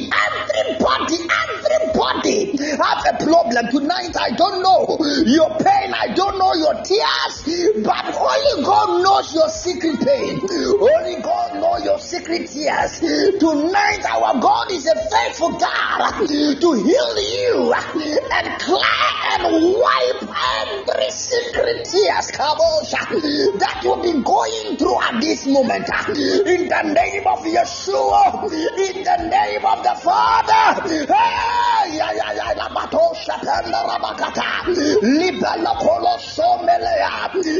everybody 0.02 0.44
everybody, 0.64 1.18
everybody 1.30 2.54
have 2.72 3.04
a 3.06 3.24
problem 3.24 3.66
tonight. 3.72 4.16
I 4.20 4.32
don't 4.36 4.62
know 4.64 4.98
your 5.26 5.50
pain, 5.58 5.94
I 5.94 6.14
don't 6.14 6.38
know 6.38 6.54
your 6.54 6.76
tears, 6.84 7.84
but 7.84 8.06
only 8.16 8.64
God 8.64 9.04
knows 9.04 9.34
your 9.34 9.50
secret 9.50 10.00
pain. 10.00 10.42
Only 10.42 11.22
God 11.22 11.60
knows 11.60 11.86
your 11.86 12.00
secret 12.00 12.48
tears. 12.50 13.00
Tonight, 13.00 14.04
our 14.10 14.40
God 14.40 14.72
is 14.72 14.88
a 14.88 14.96
faithful 15.10 15.58
God 15.58 16.28
to 16.28 16.72
heal 16.74 17.16
you 17.20 17.74
and 17.74 18.60
clear 18.62 19.14
and 19.34 19.74
wipe 19.74 20.24
every 20.24 21.12
secret 21.12 21.86
tears 21.86 22.28
that 22.34 23.80
you've 23.84 24.02
been 24.02 24.22
going 24.24 24.78
through 24.78 25.02
at 25.02 25.22
this 25.22 25.46
moment. 25.48 25.88
In 26.10 26.68
the 26.68 26.82
name 26.94 27.28
of 27.28 27.40
Yeshua, 27.40 28.44
in 28.44 29.04
the 29.04 29.18
name 29.30 29.66
of 29.66 29.83
the 29.84 29.96
Father. 30.02 30.88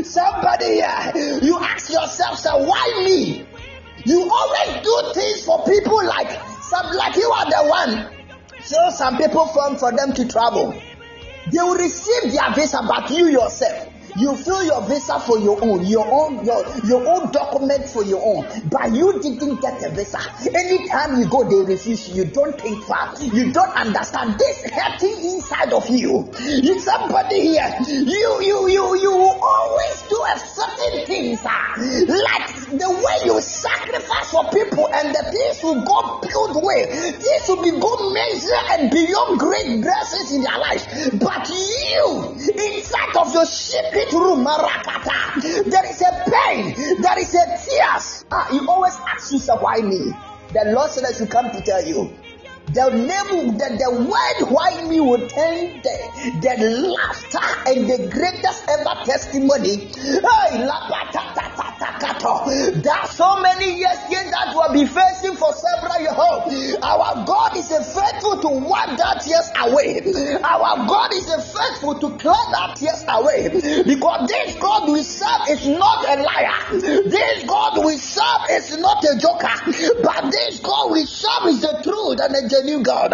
Somebody 0.04 0.66
here, 0.66 1.40
you 1.42 1.60
ask 1.60 1.92
yourself, 1.92 2.40
so 2.40 2.58
why 2.58 3.04
me? 3.06 3.46
You 4.06 4.30
always 4.30 4.84
do 4.84 5.12
things 5.14 5.46
for 5.46 5.64
people 5.66 6.04
like 6.06 6.32
some 6.64 6.96
like 6.96 7.16
you 7.16 7.30
are 7.30 7.46
the 7.46 7.68
one. 7.70 8.10
So 8.64 8.90
some 8.92 9.18
people 9.18 9.48
come 9.54 9.78
for 9.78 9.92
them 9.92 10.14
to 10.14 10.28
travel. 10.28 10.74
They 11.52 11.60
will 11.60 11.76
receive 11.76 12.32
their 12.32 12.54
visa, 12.54 12.80
but 12.88 13.10
you 13.12 13.28
yourself 13.28 13.93
you 14.16 14.36
fill 14.38 14.64
your 14.64 14.82
visa 14.88 15.20
for 15.20 15.40
your 15.40 15.58
own, 15.64 15.86
your 15.86 16.06
own, 16.06 16.46
your, 16.46 16.64
your 16.86 17.08
own 17.08 17.32
document 17.32 17.88
for 17.90 18.04
your 18.04 18.22
own, 18.24 18.46
but 18.70 18.92
you 18.94 19.22
didn't 19.22 19.62
get 19.62 19.84
a 19.84 19.90
visa. 19.90 20.20
Anytime 20.54 21.20
you 21.20 21.28
go, 21.30 21.44
they 21.44 21.74
refuse 21.74 22.10
you. 22.10 22.24
You 22.24 22.26
don't 22.26 22.60
think 22.60 22.84
far. 22.84 23.16
You 23.22 23.52
don't 23.52 23.76
understand 23.76 24.38
this 24.40 24.64
hurting 24.70 25.18
inside 25.34 25.74
of 25.74 25.90
you. 25.90 26.30
You 26.40 26.80
somebody 26.80 27.42
here, 27.42 27.76
you 27.88 28.42
you 28.42 28.70
you 28.70 28.86
you 29.02 29.12
always 29.12 30.02
do 30.10 30.20
a 30.30 30.40
certain 30.40 31.06
things 31.06 31.44
like 31.44 32.54
the 32.70 32.90
way 32.90 33.26
you 33.26 33.42
sacrifice 33.42 34.30
for 34.30 34.44
people, 34.52 34.88
and 34.94 35.10
the 35.10 35.24
things 35.32 35.64
will 35.64 35.82
go 35.82 36.22
build 36.22 36.64
way. 36.64 36.86
This 37.18 37.48
will 37.50 37.64
be 37.64 37.72
go 37.72 38.14
measure 38.14 38.64
and 38.72 38.92
beyond 38.92 39.40
great 39.40 39.82
blessings 39.82 40.32
in 40.34 40.44
their 40.44 40.60
life. 40.60 40.86
But 41.20 41.50
you, 41.50 42.38
inside 42.54 43.16
of 43.18 43.34
your 43.34 43.46
Marakata. 43.46 44.03
There 44.12 45.86
is 45.90 46.02
a 46.02 46.24
pain, 46.30 46.76
there 47.02 47.20
is 47.20 47.34
a 47.34 47.46
tears. 47.58 48.26
Ah, 48.32 48.52
you 48.54 48.68
always 48.70 48.94
ask 49.08 49.32
yourself, 49.32 49.62
why 49.62 49.78
me? 49.78 50.14
The 50.54 50.72
Lord 50.76 50.92
said 50.92 51.16
should 51.16 51.30
come 51.30 51.52
to 51.52 51.62
tell 51.62 51.84
you. 51.86 52.14
The 52.72 52.90
name, 52.90 53.58
the, 53.58 53.70
the 53.78 53.92
word 54.08 54.52
why 54.52 54.88
me 54.90 55.00
will 55.00 55.28
turn 55.28 55.82
the, 55.84 55.96
the 56.42 56.56
laughter 56.96 57.70
and 57.70 57.90
the 57.90 58.10
greatest 58.10 58.64
ever 58.70 59.04
testimony. 59.06 59.92
Hey, 59.94 60.64
There 62.24 62.94
are 62.94 63.08
so 63.08 63.42
many 63.42 63.78
years 63.78 64.00
yet 64.10 64.32
that 64.32 64.54
we'll 64.56 64.74
be 64.74 64.86
facing 64.86 65.36
for 65.36 65.52
several 65.52 66.00
years. 66.00 66.16
Oh, 66.16 66.80
our 66.82 67.26
God 67.26 67.58
is 67.58 67.68
faithful 67.68 68.40
to 68.42 68.50
wipe 68.64 68.98
that 68.98 69.22
tears 69.22 69.52
away. 69.60 70.00
Our 70.40 70.88
God 70.88 71.14
is 71.14 71.28
faithful 71.28 72.00
to 72.00 72.18
clear 72.18 72.46
that 72.56 72.76
tears 72.76 73.04
away. 73.10 73.84
Because 73.84 74.28
this 74.30 74.56
God 74.56 74.90
we 74.92 75.04
serve 75.04 75.50
is 75.50 75.68
not 75.68 76.06
a 76.08 76.22
liar. 76.24 76.80
This 76.80 77.44
God 77.44 77.84
we 77.86 77.98
serve 77.98 78.44
is 78.52 78.78
not 78.78 79.04
a 79.04 79.18
joker. 79.20 79.52
But 80.04 80.32
this 80.32 80.60
God 80.60 80.92
we 80.92 81.06
serve 81.06 81.48
is 81.48 81.62
the 81.62 81.82
truth 81.84 82.20
and 82.24 82.34
the 82.34 82.48
genuine 82.54 82.84
God. 82.84 83.12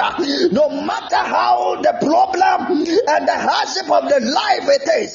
No 0.52 0.70
matter 0.70 1.16
how 1.16 1.82
the 1.82 1.94
problem 2.04 2.84
and 2.84 3.28
the 3.28 3.38
hardship 3.38 3.90
of 3.90 4.10
the 4.10 4.20
life 4.20 4.68
it 4.68 4.88
is, 5.00 5.14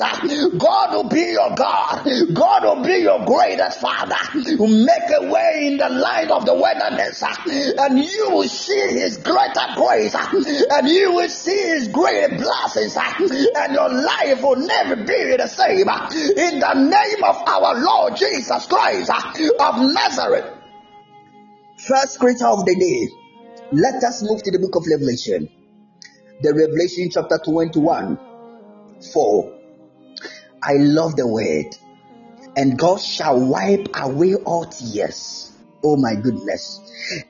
God 0.59 0.93
will 0.93 1.09
be 1.09 1.33
your 1.33 1.55
God. 1.55 2.09
God 2.33 2.65
will 2.65 2.83
be 2.85 3.03
your 3.03 3.25
greatest 3.25 3.81
Father. 3.81 4.17
Will 4.59 4.69
make 4.69 5.11
a 5.21 5.27
way 5.31 5.69
in 5.69 5.77
the 5.77 5.89
light 5.89 6.31
of 6.31 6.47
the 6.47 6.55
wilderness, 6.55 7.23
and 7.23 7.99
you 7.99 8.31
will 8.31 8.49
see 8.49 8.89
His 8.99 9.19
greater 9.19 9.67
grace, 9.77 10.15
and 10.15 10.89
you 10.89 11.13
will 11.13 11.29
see 11.29 11.63
His 11.75 11.89
great 11.89 12.39
blessings, 12.39 12.97
and 12.97 13.75
your 13.75 13.91
life 13.91 14.43
will 14.43 14.57
never 14.57 14.97
be 14.97 15.37
the 15.37 15.47
same. 15.47 15.75
In 15.75 16.61
the 16.61 16.75
name 16.75 17.25
of 17.25 17.37
our 17.47 17.81
Lord 17.81 18.17
Jesus 18.17 18.67
Christ 18.67 19.11
of 19.11 19.75
Nazareth. 19.93 20.51
First 21.77 22.15
scripture 22.15 22.47
of 22.47 22.65
the 22.65 22.75
day. 22.75 23.24
Let 23.75 24.05
us 24.05 24.23
move 24.23 24.41
to 24.45 24.53
the 24.53 24.61
book 24.61 24.77
of 24.77 24.87
Revelation. 24.87 25.49
The 26.41 26.55
Revelation 26.55 27.11
chapter 27.11 27.41
21, 27.45 28.17
4. 29.13 29.59
I 30.63 30.75
love 30.75 31.17
the 31.17 31.27
word. 31.27 31.75
And 32.57 32.79
God 32.79 33.01
shall 33.01 33.41
wipe 33.41 33.89
away 33.97 34.37
all 34.37 34.67
tears. 34.67 35.51
Oh 35.83 35.97
my 35.97 36.15
goodness. 36.15 36.79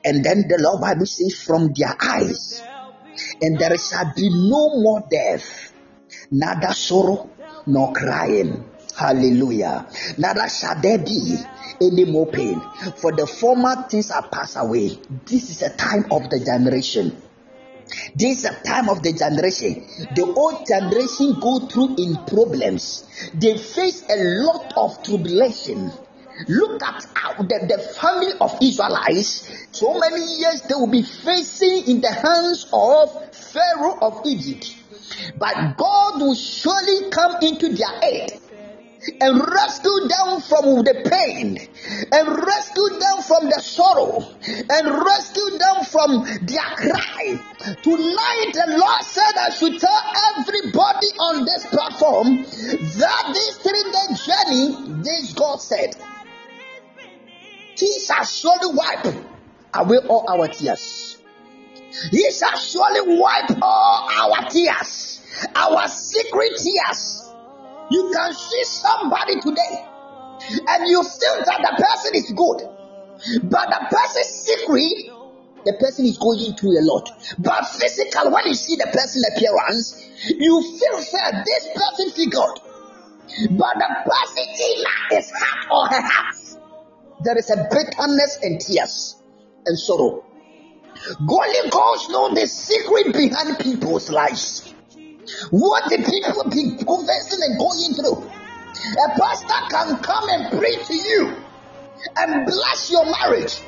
And 0.05 0.23
then 0.23 0.45
the 0.47 0.59
Lord 0.61 0.81
Bible 0.81 1.07
says, 1.07 1.33
from 1.33 1.73
their 1.75 1.97
eyes, 1.99 2.61
and 3.41 3.57
there 3.57 3.75
shall 3.79 4.13
be 4.15 4.29
no 4.29 4.69
more 4.79 5.03
death, 5.09 5.73
neither 6.29 6.73
sorrow 6.73 7.27
nor 7.65 7.91
crying. 7.91 8.69
Hallelujah. 8.95 9.87
Neither 10.19 10.47
shall 10.47 10.79
there 10.79 10.99
be 10.99 11.37
any 11.81 12.05
more 12.05 12.27
pain, 12.27 12.61
for 12.97 13.11
the 13.11 13.27
former 13.27 13.87
things 13.89 14.11
are 14.11 14.27
passed 14.27 14.57
away. 14.57 14.99
This 15.25 15.49
is 15.49 15.61
a 15.61 15.75
time 15.75 16.05
of 16.11 16.29
the 16.29 16.39
generation. 16.39 17.21
This 18.15 18.39
is 18.39 18.45
a 18.45 18.63
time 18.63 18.89
of 18.89 19.03
the 19.03 19.13
generation. 19.13 19.85
The 20.15 20.33
old 20.35 20.65
generation 20.65 21.39
go 21.39 21.67
through 21.67 21.95
in 21.97 22.15
problems. 22.25 23.07
They 23.33 23.57
face 23.57 24.03
a 24.09 24.17
lot 24.43 24.73
of 24.75 25.03
tribulation. 25.03 25.91
Look 26.47 26.83
at 26.83 27.05
the, 27.37 27.65
the 27.67 27.77
family 27.99 28.33
of 28.41 28.57
Israelites, 28.61 29.49
so 29.71 29.97
many 29.97 30.37
years 30.37 30.61
they 30.63 30.75
will 30.75 30.91
be 30.91 31.03
facing 31.03 31.87
in 31.87 32.01
the 32.01 32.11
hands 32.11 32.67
of 32.73 33.33
Pharaoh 33.33 33.97
of 34.01 34.21
Egypt. 34.25 34.75
But 35.37 35.77
God 35.77 36.21
will 36.21 36.35
surely 36.35 37.09
come 37.09 37.37
into 37.41 37.69
their 37.69 37.99
aid 38.03 38.31
and 39.21 39.39
rescue 39.39 40.07
them 40.07 40.41
from 40.41 40.83
the 40.83 41.01
pain 41.09 41.57
and 42.11 42.27
rescue 42.27 42.89
them 42.99 43.21
from 43.23 43.45
the 43.45 43.59
sorrow 43.61 44.23
and 44.47 45.05
rescue 45.05 45.57
them 45.57 45.83
from 45.85 46.23
their 46.45 46.69
cry. 46.75 47.39
Tonight, 47.83 48.51
the 48.53 48.75
Lord 48.77 49.03
said, 49.03 49.31
I 49.37 49.49
should 49.51 49.79
tell 49.79 50.01
everybody 50.37 51.07
on 51.19 51.45
this 51.45 51.65
platform 51.67 52.43
that 52.43 53.31
this 53.33 53.57
three 53.57 53.91
day 53.91 54.15
journey, 54.25 55.01
this 55.03 55.33
God 55.33 55.57
said, 55.57 55.95
He 57.77 57.99
shall 57.99 58.25
surely 58.25 58.73
wipe 58.75 59.05
away 59.73 59.97
all 60.07 60.25
our 60.29 60.47
tears. 60.47 61.17
He 62.11 62.29
shall 62.31 62.57
surely 62.57 63.17
wipe 63.17 63.57
all 63.61 64.09
our 64.11 64.49
tears, 64.49 65.21
our 65.55 65.87
secret 65.87 66.51
tears 66.57 67.24
you 67.91 68.11
can 68.13 68.33
see 68.33 68.63
somebody 68.63 69.39
today 69.41 69.85
and 70.67 70.87
you 70.89 71.03
feel 71.03 71.37
that 71.45 71.59
the 71.61 71.83
person 71.83 72.15
is 72.15 72.31
good, 72.31 72.69
but 73.49 73.69
the 73.69 73.87
person's 73.89 74.27
secret, 74.27 75.11
the 75.65 75.73
person 75.79 76.05
is 76.05 76.17
going 76.17 76.55
through 76.55 76.79
a 76.79 76.83
lot. 76.83 77.09
But 77.39 77.67
physical, 77.67 78.31
when 78.31 78.47
you 78.47 78.53
see 78.53 78.75
the 78.75 78.89
person 78.91 79.23
appearance, 79.33 80.01
you 80.29 80.61
feel 80.61 80.97
that 80.97 81.45
this 81.45 81.67
person 81.73 82.11
feel 82.11 82.29
good, 82.29 83.57
but 83.57 83.73
the 83.75 83.89
person 84.05 84.45
inner 84.47 85.19
is 85.19 85.31
hurt 85.31 85.71
or 85.71 85.87
her 85.87 86.01
heart. 86.01 86.35
There 87.23 87.37
is 87.37 87.49
a 87.49 87.67
bitterness 87.71 88.39
and 88.43 88.59
tears 88.59 89.15
and 89.65 89.79
sorrow. 89.79 90.25
Only 91.19 91.69
God 91.69 91.97
knows 92.09 92.33
the 92.39 92.47
secret 92.47 93.13
behind 93.13 93.59
people's 93.59 94.09
lives. 94.09 94.64
What 95.51 95.83
the 95.89 95.97
people 95.97 96.43
be 96.49 96.77
confessing 96.77 97.41
and 97.43 97.59
going 97.59 97.93
through. 97.95 98.31
A 98.75 99.07
pastor 99.19 99.61
can 99.71 99.97
come 100.03 100.29
and 100.29 100.59
pray 100.59 100.75
to 100.83 100.95
you 100.95 101.43
and 102.17 102.45
bless 102.45 102.91
your 102.91 103.05
marriage 103.05 103.61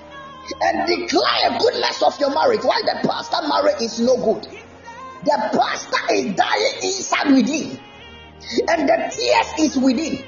and 0.61 0.87
declare 0.87 1.59
goodness 1.59 2.01
of 2.03 2.19
your 2.19 2.33
marriage. 2.33 2.63
Why 2.63 2.81
the 2.83 3.07
pastor 3.07 3.47
marriage 3.47 3.81
is 3.81 3.99
no 3.99 4.17
good? 4.17 4.43
The 5.23 5.49
pastor 5.57 6.13
is 6.13 6.35
dying 6.35 6.75
inside 6.83 7.31
within, 7.33 7.79
and 8.69 8.89
the 8.89 8.97
tears 9.11 9.71
is 9.71 9.77
within. 9.77 10.23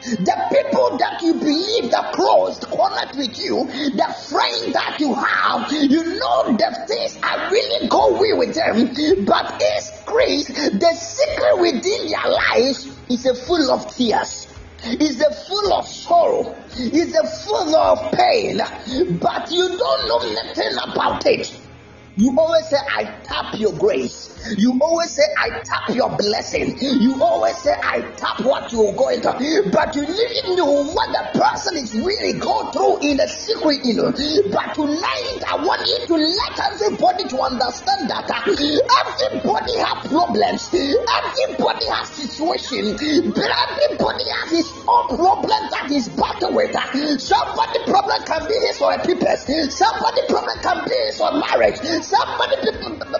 The 0.00 0.36
people 0.48 0.96
that 0.96 1.20
you 1.22 1.34
believe 1.34 1.90
that 1.90 2.14
close 2.14 2.58
connect 2.60 3.16
with 3.16 3.38
you, 3.38 3.66
the 3.66 4.16
friend 4.30 4.72
that 4.74 4.96
you 4.98 5.12
have, 5.14 5.70
you 5.70 6.02
know 6.18 6.56
the 6.56 6.84
things 6.88 7.18
are 7.22 7.50
really 7.50 7.86
going 7.86 8.16
away 8.16 8.32
with 8.32 8.54
them, 8.54 9.24
but 9.26 9.56
it's 9.60 10.02
grace, 10.04 10.46
the 10.48 10.94
secret 10.94 11.60
within 11.60 12.08
their 12.08 12.32
lives 12.32 12.88
is 13.10 13.26
a 13.26 13.34
full 13.34 13.70
of 13.70 13.94
tears. 13.94 14.46
Is 14.82 15.20
a 15.20 15.30
full 15.30 15.74
of 15.74 15.86
sorrow, 15.86 16.56
is 16.78 17.14
a 17.14 17.26
full 17.44 17.76
of 17.76 18.12
pain, 18.12 18.56
but 19.20 19.52
you 19.52 19.68
don't 19.68 20.08
know 20.08 20.42
nothing 20.42 20.78
about 20.82 21.26
it. 21.26 21.60
You 22.16 22.34
always 22.38 22.66
say, 22.68 22.78
I 22.96 23.04
tap 23.22 23.58
your 23.58 23.74
grace. 23.74 24.29
You 24.56 24.78
always 24.80 25.10
say, 25.10 25.22
I 25.38 25.60
tap 25.60 25.94
your 25.94 26.10
blessing. 26.16 26.76
You 26.80 27.22
always 27.22 27.56
say, 27.58 27.74
I 27.82 28.00
tap 28.16 28.40
what 28.40 28.72
you're 28.72 28.94
going 28.94 29.20
to. 29.20 29.32
But 29.72 29.94
you 29.94 30.06
didn't 30.06 30.56
know 30.56 30.84
what 30.84 31.08
the 31.12 31.38
person 31.38 31.76
is 31.76 31.92
really 31.94 32.38
going 32.38 32.72
through 32.72 33.04
in 33.04 33.16
the 33.18 33.28
secret, 33.28 33.84
you 33.84 33.94
know. 34.00 34.10
But 34.52 34.74
tonight, 34.74 35.40
I 35.44 35.60
want 35.60 35.84
you 35.84 36.06
to 36.08 36.16
let 36.16 36.54
everybody 36.72 37.24
to 37.28 37.36
understand 37.36 38.08
that 38.08 38.30
uh, 38.32 38.48
everybody 38.48 39.74
has 39.76 39.98
problems. 40.08 40.62
Everybody 40.72 41.86
has 41.92 42.08
situation. 42.08 42.96
But 42.96 43.50
everybody 43.50 44.24
has 44.40 44.48
his 44.56 44.68
own 44.88 45.04
problem 45.20 45.62
that 45.68 45.86
he's 45.88 46.08
battling 46.08 46.56
with. 46.56 46.72
Somebody 47.20 47.78
problem 47.84 48.20
can 48.24 48.42
be 48.48 48.56
his 48.66 48.80
or 48.80 48.94
a 48.96 48.98
people's. 49.04 49.44
Somebody 49.76 50.22
problem 50.32 50.56
can 50.64 50.78
be 50.88 50.96
his 51.12 51.20
or 51.20 51.32
marriage. 51.36 51.76
Somebody 52.02 52.56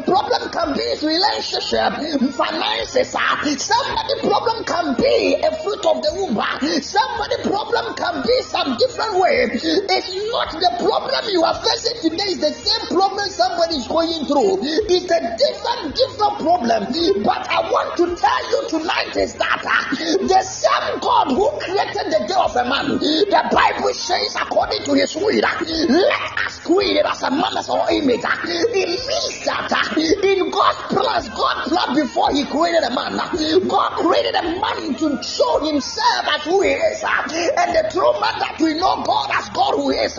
problem 0.05 0.43
can 0.51 0.73
be 0.75 0.83
his 0.97 1.03
relationship, 1.11 1.90
finances. 2.38 3.11
Ah. 3.18 3.42
Somebody 3.42 4.14
problem 4.22 4.58
can 4.64 4.86
be 4.94 5.42
a 5.42 5.50
fruit 5.62 5.84
of 5.86 5.98
the 6.02 6.11
womb. 6.14 6.38
Ah. 6.38 6.58
Somebody 6.80 7.36
problem 7.42 7.94
can 7.98 8.22
be 8.22 8.36
some 8.46 8.78
different 8.78 9.14
way. 9.18 9.50
It's 9.50 10.11
not 10.30 10.50
the 10.54 10.72
problem 10.78 11.22
you 11.34 11.42
are 11.42 11.58
facing 11.58 11.98
today. 12.11 12.30
It's 12.30 12.40
the 12.40 12.54
same 12.54 12.84
problem 12.94 13.26
somebody 13.34 13.82
is 13.82 13.88
going 13.90 14.22
through. 14.30 14.62
It's 14.86 15.11
a 15.11 15.20
different, 15.34 15.98
different 15.98 16.36
problem. 16.38 16.80
But 17.26 17.42
I 17.50 17.61
want 17.66 17.96
to 17.98 18.06
tell 18.14 18.42
you 18.50 18.61
tonight 18.70 19.16
is 19.16 19.34
that 19.34 19.62
uh, 19.66 19.82
the 20.30 20.42
same 20.46 20.98
God 21.00 21.34
who 21.34 21.50
created 21.58 22.06
the 22.14 22.20
day 22.28 22.38
of 22.38 22.54
a 22.54 22.64
man, 22.68 22.98
the 22.98 23.42
Bible 23.50 23.94
says 23.94 24.36
according 24.38 24.84
to 24.84 24.94
his 24.94 25.14
will, 25.16 25.34
let 25.34 26.46
us 26.46 26.58
create 26.62 27.04
as 27.04 27.22
a 27.22 27.30
man 27.30 27.56
as 27.58 27.68
our 27.68 27.90
image. 27.90 28.22
It 28.22 29.00
means 29.08 29.44
that 29.46 29.70
in 29.96 30.50
God's 30.50 30.82
plans, 31.01 31.28
God 31.32 31.57
planned 31.64 31.96
before 31.96 32.30
He 32.32 32.44
created 32.44 32.84
a 32.84 32.92
man. 32.94 33.16
God 33.16 33.90
created 34.05 34.34
a 34.36 34.44
man 34.61 34.94
to 35.01 35.09
show 35.24 35.64
Himself 35.64 36.22
as 36.28 36.44
who 36.44 36.61
He 36.62 36.76
is, 36.76 37.01
and 37.01 37.70
the 37.72 37.84
true 37.88 38.12
man 38.20 38.36
that 38.38 38.57
we 38.61 38.74
know 38.76 39.03
God 39.03 39.28
as 39.34 39.48
God 39.51 39.74
who 39.80 39.90
is. 39.90 40.14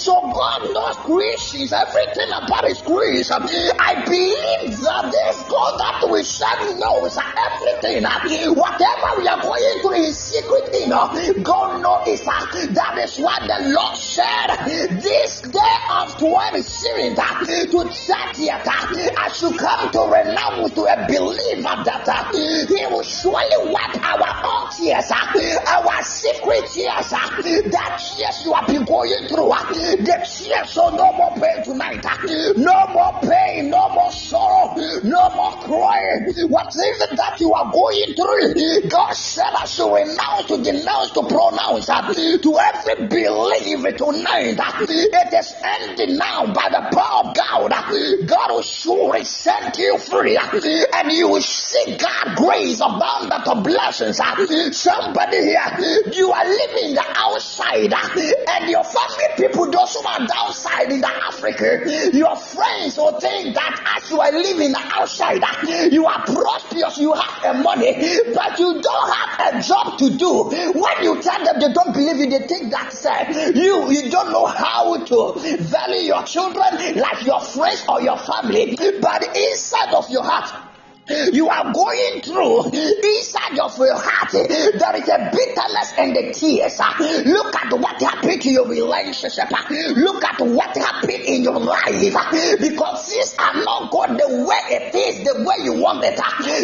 So 0.00 0.16
God 0.20 0.60
knows 0.72 0.96
creation, 1.04 1.68
everything 1.68 2.30
about 2.32 2.64
His 2.64 2.80
creation. 2.80 3.36
I 3.78 4.02
believe 4.08 4.80
that 4.80 5.04
this 5.12 5.44
God 5.48 5.72
that 5.78 6.08
we 6.10 6.22
serve 6.22 6.78
knows 6.80 7.18
everything. 7.20 8.04
Whatever 8.56 9.08
we 9.18 9.28
are 9.28 9.42
going 9.42 9.80
through 9.82 10.08
is 10.08 10.16
secret, 10.18 10.88
know. 10.88 11.12
God 11.42 11.82
knows 11.82 12.20
that. 12.24 12.98
Is 13.02 13.18
why 13.18 13.38
the 13.40 13.72
Lord 13.72 13.96
said, 13.96 14.48
This 15.00 15.40
day 15.40 15.76
of 15.90 16.14
27th 16.16 17.16
to 17.70 17.78
30th, 17.88 18.68
I 19.16 19.28
should 19.32 19.58
come 19.58 19.90
to 19.90 19.98
to 20.24 20.82
a 20.86 21.06
believer 21.06 21.76
that 21.84 22.06
uh, 22.06 22.32
He 22.32 22.86
will 22.86 23.02
surely 23.02 23.72
wipe 23.72 23.96
our 24.02 24.44
all 24.44 24.68
tears, 24.70 25.10
uh, 25.10 25.26
our 25.68 26.02
secret 26.02 26.66
tears, 26.70 27.12
uh, 27.12 27.42
That 27.70 27.98
tears 27.98 28.42
you 28.44 28.52
have 28.52 28.66
been 28.66 28.84
going 28.84 29.26
through, 29.28 29.50
the 30.02 30.16
tears, 30.22 30.70
so 30.70 30.88
no 30.90 31.12
more 31.12 31.32
pain 31.34 31.64
tonight. 31.64 32.04
No 32.56 32.86
more 32.92 33.12
pain, 33.22 33.70
no 33.70 33.88
more 33.90 34.12
sorrow, 34.12 34.74
no 35.02 35.28
more 35.34 35.52
crying. 35.62 36.32
Whatever 36.48 37.16
that 37.16 37.36
you 37.40 37.52
are 37.52 37.70
going 37.70 38.14
through, 38.14 38.88
God 38.88 39.12
said 39.12 39.50
I 39.58 39.66
should 39.66 39.92
renounce, 39.92 40.46
to 40.46 40.62
denounce, 40.62 41.10
to 41.12 41.22
pronounce 41.26 41.86
to 41.86 42.58
every 42.58 43.08
believer 43.08 43.92
tonight. 43.92 44.58
It 44.88 45.32
is 45.34 45.54
ending 45.62 46.16
now 46.16 46.46
by 46.52 46.68
the 46.70 46.88
power 46.94 47.28
of 47.28 47.34
God. 47.34 47.72
God 48.26 48.50
will 48.50 48.62
surely 48.62 49.24
send 49.24 49.76
you 49.76 49.98
free 50.12 50.36
and 50.36 51.10
you 51.10 51.28
will 51.28 51.40
see 51.40 51.96
God 51.96 52.36
grace 52.36 52.80
abound 52.80 53.32
of 53.32 53.64
blessings. 53.64 54.20
Somebody 54.76 55.38
here, 55.38 56.12
you 56.12 56.30
are 56.30 56.44
living 56.44 56.94
the 56.94 57.04
outside 57.16 57.92
and 57.92 58.68
your 58.68 58.84
family 58.84 59.28
people, 59.36 59.70
those 59.70 59.94
who 59.94 60.06
are 60.06 60.26
outside 60.36 60.92
in 60.92 61.00
the 61.00 61.08
Africa, 61.08 62.10
your 62.12 62.36
friends 62.36 62.96
will 62.98 63.18
think 63.18 63.54
that 63.54 63.96
as 63.96 64.10
you 64.10 64.20
are 64.20 64.32
living 64.32 64.72
the 64.72 64.82
outside, 64.92 65.40
you 65.92 66.04
are 66.06 66.24
prosperous, 66.26 66.98
you 66.98 67.12
have 67.14 67.56
a 67.56 67.62
money, 67.62 67.92
but 68.34 68.58
you 68.58 68.80
don't 68.82 69.12
have 69.14 69.54
a 69.54 69.62
job 69.62 69.98
to 69.98 70.10
do. 70.10 70.44
When 70.74 71.02
you 71.02 71.22
tell 71.22 71.42
them 71.44 71.58
they 71.58 71.72
don't 71.72 71.92
believe 71.94 72.16
you, 72.18 72.28
they 72.28 72.46
think 72.46 72.70
that 72.70 72.92
say 72.92 73.52
you 73.54 73.90
you 73.90 74.10
don't 74.10 74.30
know 74.30 74.46
how 74.46 74.96
to 74.96 75.32
value 75.58 76.02
your 76.02 76.22
children 76.24 76.96
like 76.96 77.24
your 77.24 77.40
friends 77.40 77.84
or 77.88 78.02
your 78.02 78.18
family, 78.18 78.76
but 79.00 79.36
inside 79.36 79.94
of 79.94 80.01
your 80.10 80.22
heart 80.22 80.71
you 81.08 81.48
are 81.48 81.72
going 81.72 82.20
through 82.22 82.66
inside 82.70 83.58
of 83.58 83.76
your 83.76 83.98
heart. 83.98 84.30
There 84.30 84.96
is 84.96 85.08
a 85.08 85.30
bitterness 85.32 85.92
and 85.98 86.14
the 86.14 86.32
tears. 86.32 86.78
Look 87.26 87.54
at 87.56 87.72
what 87.72 88.00
happened 88.00 88.40
to 88.42 88.50
your 88.50 88.68
relationship. 88.68 89.50
Look 89.50 90.24
at 90.24 90.40
what 90.40 90.76
happened 90.76 91.10
in 91.10 91.42
your 91.42 91.58
life. 91.58 92.00
Because 92.60 93.08
things 93.10 93.34
are 93.38 93.54
not 93.64 93.90
going 93.90 94.16
the 94.16 94.46
way 94.46 94.76
it 94.76 94.94
is 94.94 95.26
the 95.26 95.42
way 95.42 95.56
you 95.64 95.74
want 95.74 96.04
it. 96.04 96.18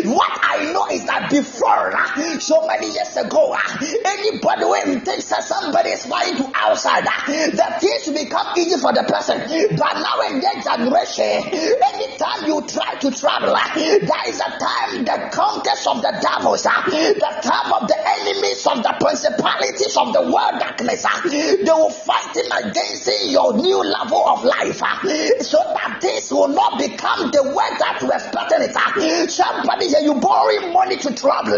What 0.06 0.38
i 0.42 0.70
know 0.72 0.86
is 0.88 1.04
that 1.06 1.30
before 1.30 1.92
so 2.40 2.66
many 2.66 2.92
years 2.92 3.16
ago 3.16 3.56
anybody 4.04 4.64
when 4.64 5.00
thinks 5.00 5.28
that 5.30 5.42
somebody 5.42 5.90
is 5.90 6.06
flying 6.06 6.36
to 6.36 6.50
outside 6.54 7.04
the 7.26 7.76
things 7.80 8.08
become 8.08 8.46
easy 8.56 8.78
for 8.78 8.92
the 8.92 9.02
person. 9.02 9.38
But 9.76 9.94
now 9.98 10.20
in 10.30 10.40
that 10.40 10.62
generation 10.62 11.50
anytime 11.52 12.46
you 12.46 12.62
try 12.66 12.94
to 13.00 13.10
travel 13.10 13.54
there 13.54 14.27
is 14.28 14.40
a 14.40 14.50
time 14.60 15.04
the 15.04 15.16
conquest 15.32 15.86
of 15.86 16.02
the 16.02 16.12
devils, 16.20 16.66
uh, 16.66 16.82
the 16.84 17.32
time 17.42 17.72
of 17.72 17.88
the 17.88 17.98
enemies 18.20 18.66
of 18.66 18.82
the 18.82 18.94
principalities 19.00 19.96
of 19.96 20.12
the 20.12 20.22
world 20.22 20.56
darkness, 20.60 21.04
uh, 21.04 21.20
they 21.24 21.64
will 21.64 21.90
fighting 21.90 22.48
against 22.52 23.08
your 23.32 23.56
new 23.56 23.80
level 23.80 24.20
of 24.28 24.44
life, 24.44 24.82
uh, 24.82 25.00
so 25.40 25.58
that 25.74 25.98
this 26.00 26.30
will 26.30 26.48
not 26.48 26.78
become 26.78 27.30
the 27.30 27.42
way 27.42 27.70
that 27.80 27.98
you 28.02 28.10
expected 28.12 28.68
it. 28.68 28.76
Uh. 28.76 29.26
Somebody 29.28 29.88
here, 29.88 30.00
you 30.00 30.20
borrowing 30.20 30.72
money 30.72 30.96
to 30.96 31.14
travel, 31.14 31.56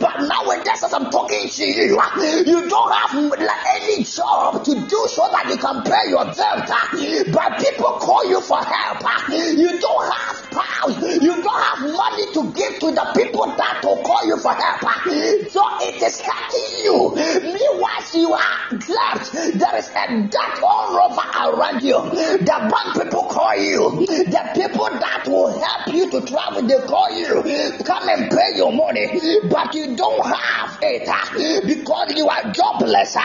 but 0.00 0.16
nowadays 0.24 0.82
as 0.82 0.92
I'm 0.92 1.10
talking 1.10 1.48
to 1.48 1.64
you, 1.66 1.98
uh, 1.98 2.42
you 2.46 2.68
don't 2.68 2.92
have 2.92 3.12
like, 3.38 3.66
any 3.82 4.04
job 4.04 4.64
to 4.64 4.72
do 4.74 5.00
so 5.08 5.28
that 5.28 5.46
you 5.48 5.58
can 5.58 5.82
pay 5.84 6.08
your 6.08 6.24
debt, 6.32 6.70
uh, 6.70 6.88
but 7.32 7.58
people 7.58 7.92
call 8.00 8.24
you 8.28 8.40
for 8.40 8.62
help. 8.62 9.04
Uh. 9.04 9.34
You 9.34 9.78
don't 9.80 10.12
have 10.12 10.50
power, 10.50 10.90
you 10.90 11.34
don't 11.42 11.62
have 11.62 11.97
money 11.98 12.26
to 12.32 12.42
give 12.54 12.78
to 12.78 12.88
the 12.94 13.06
people 13.18 13.46
that 13.58 13.82
will 13.82 14.00
call 14.06 14.22
you 14.26 14.38
for 14.38 14.54
help. 14.54 14.86
So 15.50 15.62
it 15.82 15.98
is 15.98 16.22
hurting 16.22 16.72
you. 16.86 17.10
Meanwhile, 17.42 18.06
you 18.14 18.30
are 18.32 18.70
left. 18.70 19.32
There 19.34 19.76
is 19.76 19.88
a 19.90 20.04
dark 20.30 20.62
all 20.62 20.94
over 20.94 21.26
around 21.42 21.82
you. 21.82 21.98
The 22.38 22.56
bank 22.70 22.88
people 22.94 23.26
call 23.26 23.56
you. 23.58 24.06
The 24.06 24.42
people 24.54 24.88
that 25.02 25.26
will 25.26 25.50
help 25.58 25.88
you 25.90 26.10
to 26.10 26.20
travel, 26.22 26.62
they 26.62 26.78
call 26.86 27.10
you. 27.10 27.42
Come 27.82 28.08
and 28.08 28.30
pay 28.30 28.54
your 28.54 28.70
money. 28.72 29.06
But 29.50 29.74
you 29.74 29.96
don't 29.96 30.24
have 30.24 30.78
it 30.82 31.66
because 31.66 32.14
you 32.14 32.28
are 32.28 32.52
jobless. 32.52 33.16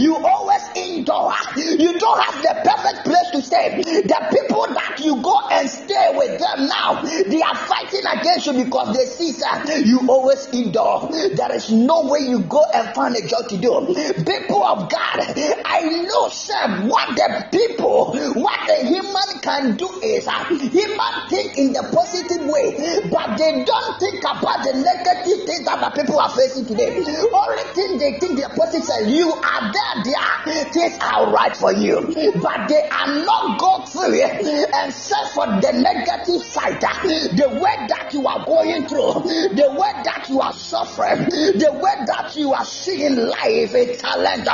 You 0.00 0.16
always 0.16 0.64
indoor. 0.76 1.32
You 1.56 1.98
don't 1.98 2.20
have 2.24 2.40
the 2.40 2.54
perfect 2.64 3.04
place 3.04 3.28
to 3.32 3.42
stay. 3.42 3.82
The 3.84 4.20
people 4.32 4.66
that 4.72 4.96
you 5.04 5.20
go 5.20 5.36
and 5.50 5.68
stay 5.68 6.08
with 6.14 6.40
them 6.40 6.68
now, 6.68 7.02
they 7.02 7.42
are 7.42 7.56
fighting 7.68 8.00
against 8.18 8.46
you 8.46 8.64
because 8.64 8.96
they 8.96 9.06
see 9.06 9.32
that 9.40 9.82
you 9.84 10.00
always 10.08 10.46
indoor. 10.52 11.10
There 11.10 11.52
is 11.54 11.70
no 11.70 12.06
way 12.06 12.20
you 12.20 12.40
go 12.40 12.62
and 12.72 12.94
find 12.94 13.14
a 13.16 13.26
job 13.26 13.48
to 13.48 13.56
do. 13.56 13.94
People 14.24 14.64
of 14.64 14.88
God, 14.88 15.16
I 15.64 16.02
know 16.06 16.28
some 16.28 16.88
what 16.88 17.16
the 17.16 17.48
people, 17.50 18.14
what 18.34 18.60
the 18.66 18.86
human 18.86 19.40
can 19.42 19.76
do 19.76 19.88
is 20.02 20.26
uh, 20.26 20.44
human 20.44 21.14
think 21.28 21.58
in 21.58 21.72
the 21.72 21.82
positive 21.92 22.46
way, 22.48 22.72
but 23.10 23.36
they 23.36 23.64
don't 23.64 24.00
think 24.00 24.20
about 24.24 24.64
the 24.64 24.72
negative 24.72 25.46
things 25.46 25.64
that 25.64 25.80
the 25.80 25.90
people 26.02 26.18
are 26.18 26.30
facing 26.30 26.66
today. 26.66 26.96
Only 26.96 27.66
thing 27.74 27.98
they 27.98 28.18
think 28.18 28.40
the 28.40 28.48
positive 28.56 29.08
you 29.08 29.32
are 29.32 29.72
there, 29.72 29.96
there, 30.04 30.64
things 30.72 30.98
are 31.00 31.30
right 31.32 31.56
for 31.56 31.72
you, 31.72 32.00
but 32.40 32.68
they 32.68 32.82
are 32.88 33.24
not 33.24 33.58
go 33.58 33.84
through 33.86 34.14
it 34.14 34.44
and 34.74 34.92
search 34.92 35.28
for 35.34 35.46
the 35.46 35.72
negative 35.72 36.42
side, 36.42 36.80
the 36.80 37.48
way 37.60 37.76
that 37.88 38.03
you 38.12 38.26
are 38.26 38.44
going 38.44 38.86
through, 38.86 39.14
the 39.54 39.68
way 39.78 39.92
that 40.04 40.26
you 40.28 40.40
are 40.40 40.52
suffering, 40.52 41.24
the 41.28 41.70
way 41.72 42.04
that 42.06 42.34
you 42.36 42.52
are 42.52 42.64
seeing 42.64 43.16
life 43.16 43.74
a 43.74 43.96
talent, 43.96 44.44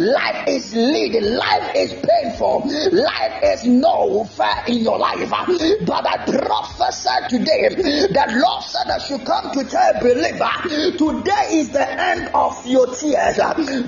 life 0.00 0.44
is 0.48 0.74
leading, 0.74 1.34
life 1.34 1.72
is 1.74 1.92
painful, 1.92 2.62
life 2.92 3.42
is 3.42 3.64
no 3.64 4.24
fair 4.24 4.64
in 4.68 4.78
your 4.78 4.98
life. 4.98 5.28
But 5.30 6.06
I 6.06 6.24
prophesy 6.24 7.10
today 7.28 7.68
that 8.12 8.30
Lord 8.30 8.62
said 8.64 8.90
I 8.90 8.98
should 8.98 9.26
come 9.26 9.50
to 9.52 9.64
tell 9.64 9.90
a 9.96 10.00
believer 10.00 10.50
today 10.98 11.58
is 11.58 11.70
the 11.70 11.88
end 11.88 12.30
of 12.34 12.66
your 12.66 12.86
tears. 12.94 13.36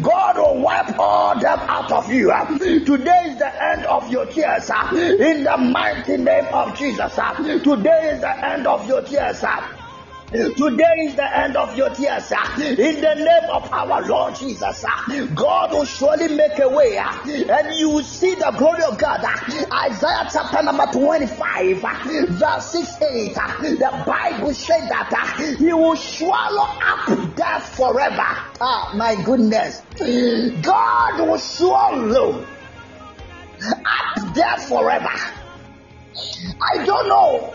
God 0.03 0.37
will 0.37 0.63
wipe 0.63 0.99
all 0.99 1.39
them 1.39 1.59
out 1.61 1.93
of 1.93 2.11
you. 2.13 2.33
Today 2.85 3.23
is 3.27 3.39
the 3.39 3.53
end 3.63 3.85
of 3.87 4.11
your 4.11 4.27
tears 4.27 4.71
in 4.93 5.45
the 5.45 5.57
mighty 5.57 6.17
name 6.17 6.47
of 6.53 6.77
Jesus. 6.77 7.15
Today 7.15 8.11
is 8.15 8.21
the 8.21 8.47
end 8.47 8.67
of 8.67 8.87
your 8.89 9.03
tears. 9.03 9.12
Today 10.33 11.05
is 11.05 11.15
the 11.15 11.37
end 11.39 11.59
of 11.59 11.77
your 11.77 11.91
tears. 11.91 12.25
sir. 12.25 12.37
In 12.57 13.03
the 13.03 13.15
name 13.17 13.51
of 13.53 13.71
our 13.71 14.01
Lord 14.09 14.35
Jesus, 14.35 14.83
God 15.35 15.73
will 15.73 15.85
surely 15.85 16.29
make 16.35 16.59
a 16.59 16.71
way 16.71 16.97
and 16.97 17.77
you 17.77 17.91
will 17.91 18.03
see 18.03 18.35
the 18.35 18.51
glory 18.57 18.83
of 18.85 18.97
God. 18.97 19.23
Isaiah 19.23 20.29
chapter 20.33 20.63
number 20.63 20.87
25, 20.87 21.77
verse 21.77 22.65
6 22.73 23.03
8. 23.03 23.35
The 23.35 24.05
Bible 24.07 24.55
said 24.55 24.89
that 24.89 25.57
He 25.59 25.71
will 25.71 25.97
swallow 25.97 26.67
up 26.81 27.37
death 27.37 27.77
forever. 27.77 28.25
Ah, 28.63 28.95
my 28.97 29.23
goodness. 29.25 29.83
God 30.63 31.29
will 31.29 31.39
swallow 31.39 32.47
up 33.61 34.35
death 34.35 34.67
forever. 34.67 35.11
I 36.73 36.87
don't 36.87 37.09
know 37.09 37.55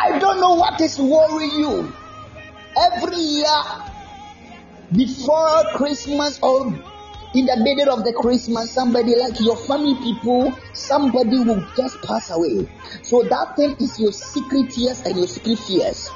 I 0.00 0.18
don't 0.20 0.40
know 0.40 0.54
what 0.54 0.80
is 0.80 0.96
worrying 0.96 1.58
you. 1.58 1.92
Every 2.76 3.16
year 3.16 3.62
before 4.94 5.64
Christmas 5.74 6.38
or 6.40 6.66
in 7.34 7.46
the 7.46 7.56
middle 7.58 7.92
of 7.92 8.04
the 8.04 8.12
Christmas, 8.12 8.70
somebody 8.70 9.16
like 9.16 9.40
your 9.40 9.56
family 9.56 9.96
people, 9.96 10.54
somebody 10.72 11.40
will 11.40 11.66
just 11.76 12.00
pass 12.02 12.30
away. 12.30 12.68
So 13.02 13.22
that 13.24 13.54
thing 13.56 13.74
is 13.80 13.98
your 13.98 14.12
secret 14.12 14.72
fears 14.72 15.02
and 15.04 15.16
your 15.16 15.26
secret 15.26 15.58
fears. 15.58 16.08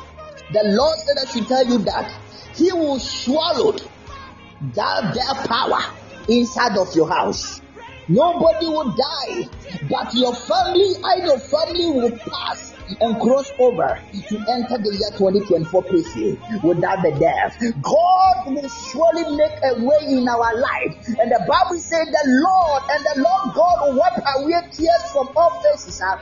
The 0.52 0.62
Lord 0.62 0.98
said 0.98 1.16
I 1.20 1.32
should 1.32 1.48
tell 1.48 1.66
you 1.66 1.78
that 1.78 2.12
He 2.54 2.72
will 2.72 3.00
swallow 3.00 3.72
that 3.72 5.14
their 5.14 5.46
power 5.46 5.92
inside 6.28 6.78
of 6.78 6.94
your 6.94 7.08
house. 7.08 7.60
Nobody 8.08 8.66
will 8.66 8.94
die, 8.94 9.48
but 9.90 10.14
your 10.14 10.34
family 10.34 10.94
and 11.02 11.24
your 11.24 11.38
family 11.38 11.86
will 11.86 12.10
pass 12.18 12.71
and 13.00 13.20
cross 13.20 13.50
over 13.58 14.00
to 14.12 14.34
enter 14.50 14.78
the 14.78 14.92
year 14.92 15.12
2024 15.18 15.82
peacefully 15.84 16.38
without 16.62 16.98
the 17.02 17.12
death. 17.18 17.56
God 17.82 18.36
will 18.46 18.68
surely 18.90 19.24
make 19.36 19.56
a 19.64 19.72
way 19.84 20.00
in 20.08 20.26
our 20.28 20.52
life. 20.56 20.92
And 21.06 21.30
the 21.30 21.42
Bible 21.46 21.78
said 21.80 22.06
the 22.06 22.26
Lord 22.42 22.82
and 22.90 23.02
the 23.04 23.16
Lord 23.22 23.44
God 23.54 23.76
will 23.82 23.96
wipe 23.98 24.18
away 24.36 24.60
tears 24.72 25.04
from 25.12 25.28
all 25.36 25.52
faces. 25.62 26.00
Uh, 26.02 26.16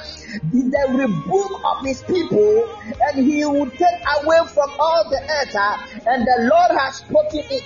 the 0.71 0.85
rebuke 0.95 1.57
of 1.65 1.77
his 1.85 2.03
people, 2.07 2.69
and 3.11 3.27
he 3.27 3.45
will 3.45 3.71
take 3.71 4.01
away 4.23 4.41
from 4.55 4.71
all 4.79 5.03
the 5.11 5.21
earth. 5.21 5.57
And 6.07 6.23
the 6.23 6.39
Lord 6.51 6.71
has 6.79 7.03
spoken 7.03 7.45
it. 7.51 7.65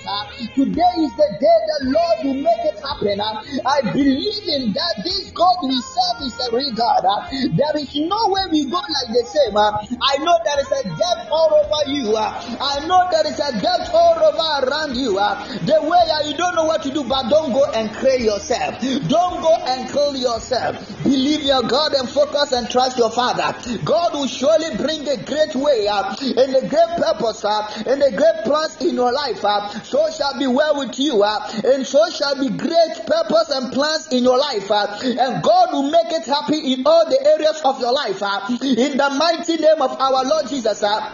Today 0.54 0.92
is 1.04 1.12
the 1.16 1.30
day 1.40 1.58
the 1.68 1.80
Lord 1.92 2.16
will 2.24 2.40
make 2.42 2.62
it 2.64 2.78
happen. 2.80 3.20
I 3.20 3.78
believe 3.92 4.44
in 4.48 4.72
that 4.72 4.94
this 5.04 5.30
God 5.32 5.56
we 5.64 5.76
serve 5.80 6.18
is 6.24 6.36
a 6.40 6.56
real 6.56 6.72
God. 6.74 7.04
There 7.32 7.76
is 7.80 7.92
no 7.94 8.20
way 8.32 8.44
we 8.50 8.70
go 8.70 8.80
like 8.88 9.10
the 9.14 9.24
same. 9.24 9.56
I 9.56 10.16
know 10.18 10.36
there 10.44 10.60
is 10.60 10.70
a 10.70 10.82
depth 10.88 11.28
all 11.30 11.50
over 11.52 11.90
you. 11.90 12.16
Uh, 12.16 12.56
I 12.60 12.86
know 12.86 13.08
there 13.10 13.26
is 13.26 13.38
a 13.38 13.52
death 13.60 13.90
all 13.94 14.18
over 14.18 14.66
around 14.66 14.96
you. 14.96 15.18
Uh, 15.18 15.34
the 15.64 15.82
way 15.82 16.04
uh, 16.12 16.28
you 16.28 16.36
don't 16.36 16.54
know 16.54 16.64
what 16.64 16.82
to 16.82 16.90
do, 16.90 17.04
but 17.04 17.28
don't 17.28 17.52
go 17.52 17.64
and 17.72 17.90
kill 17.96 18.20
yourself. 18.20 18.80
Don't 19.08 19.40
go 19.42 19.54
and 19.66 19.90
kill 19.90 20.16
yourself. 20.16 20.76
Believe 21.02 21.42
your 21.42 21.62
God 21.62 21.92
and 21.94 22.08
focus 22.08 22.52
and 22.52 22.68
trust 22.70 22.98
your 22.98 23.10
Father. 23.10 23.54
God 23.84 24.14
will 24.14 24.26
surely 24.26 24.76
bring 24.76 25.06
a 25.08 25.22
great 25.22 25.54
way 25.54 25.86
up 25.88 26.20
and 26.20 26.54
a 26.56 26.66
great 26.68 26.92
purpose 26.96 27.44
up 27.44 27.76
and 27.86 28.02
a 28.02 28.10
great 28.10 28.44
plans 28.44 28.76
in 28.80 28.94
your 28.94 29.12
life. 29.12 29.44
Uh, 29.44 29.68
so 29.82 30.10
shall 30.10 30.38
be 30.38 30.46
well 30.46 30.78
with 30.78 30.98
you, 30.98 31.22
uh, 31.22 31.38
and 31.64 31.86
so 31.86 32.08
shall 32.10 32.34
be 32.38 32.48
great 32.56 33.06
purpose 33.06 33.50
and 33.50 33.72
plans 33.72 34.08
in 34.12 34.24
your 34.24 34.38
life. 34.38 34.70
Uh, 34.70 34.86
and 35.02 35.42
God 35.42 35.72
will 35.72 35.90
make 35.90 36.12
it 36.12 36.24
happy 36.26 36.72
in 36.72 36.86
all 36.86 37.08
the 37.08 37.20
areas 37.26 37.60
of 37.64 37.80
your 37.80 37.92
life. 37.92 38.22
Uh, 38.22 38.40
in 38.78 38.96
the 38.96 39.10
mighty 39.10 39.56
name 39.56 39.80
of 39.80 40.00
our 40.00 40.24
Lord 40.24 40.48
Jesus. 40.48 40.82
Uh, 40.82 41.12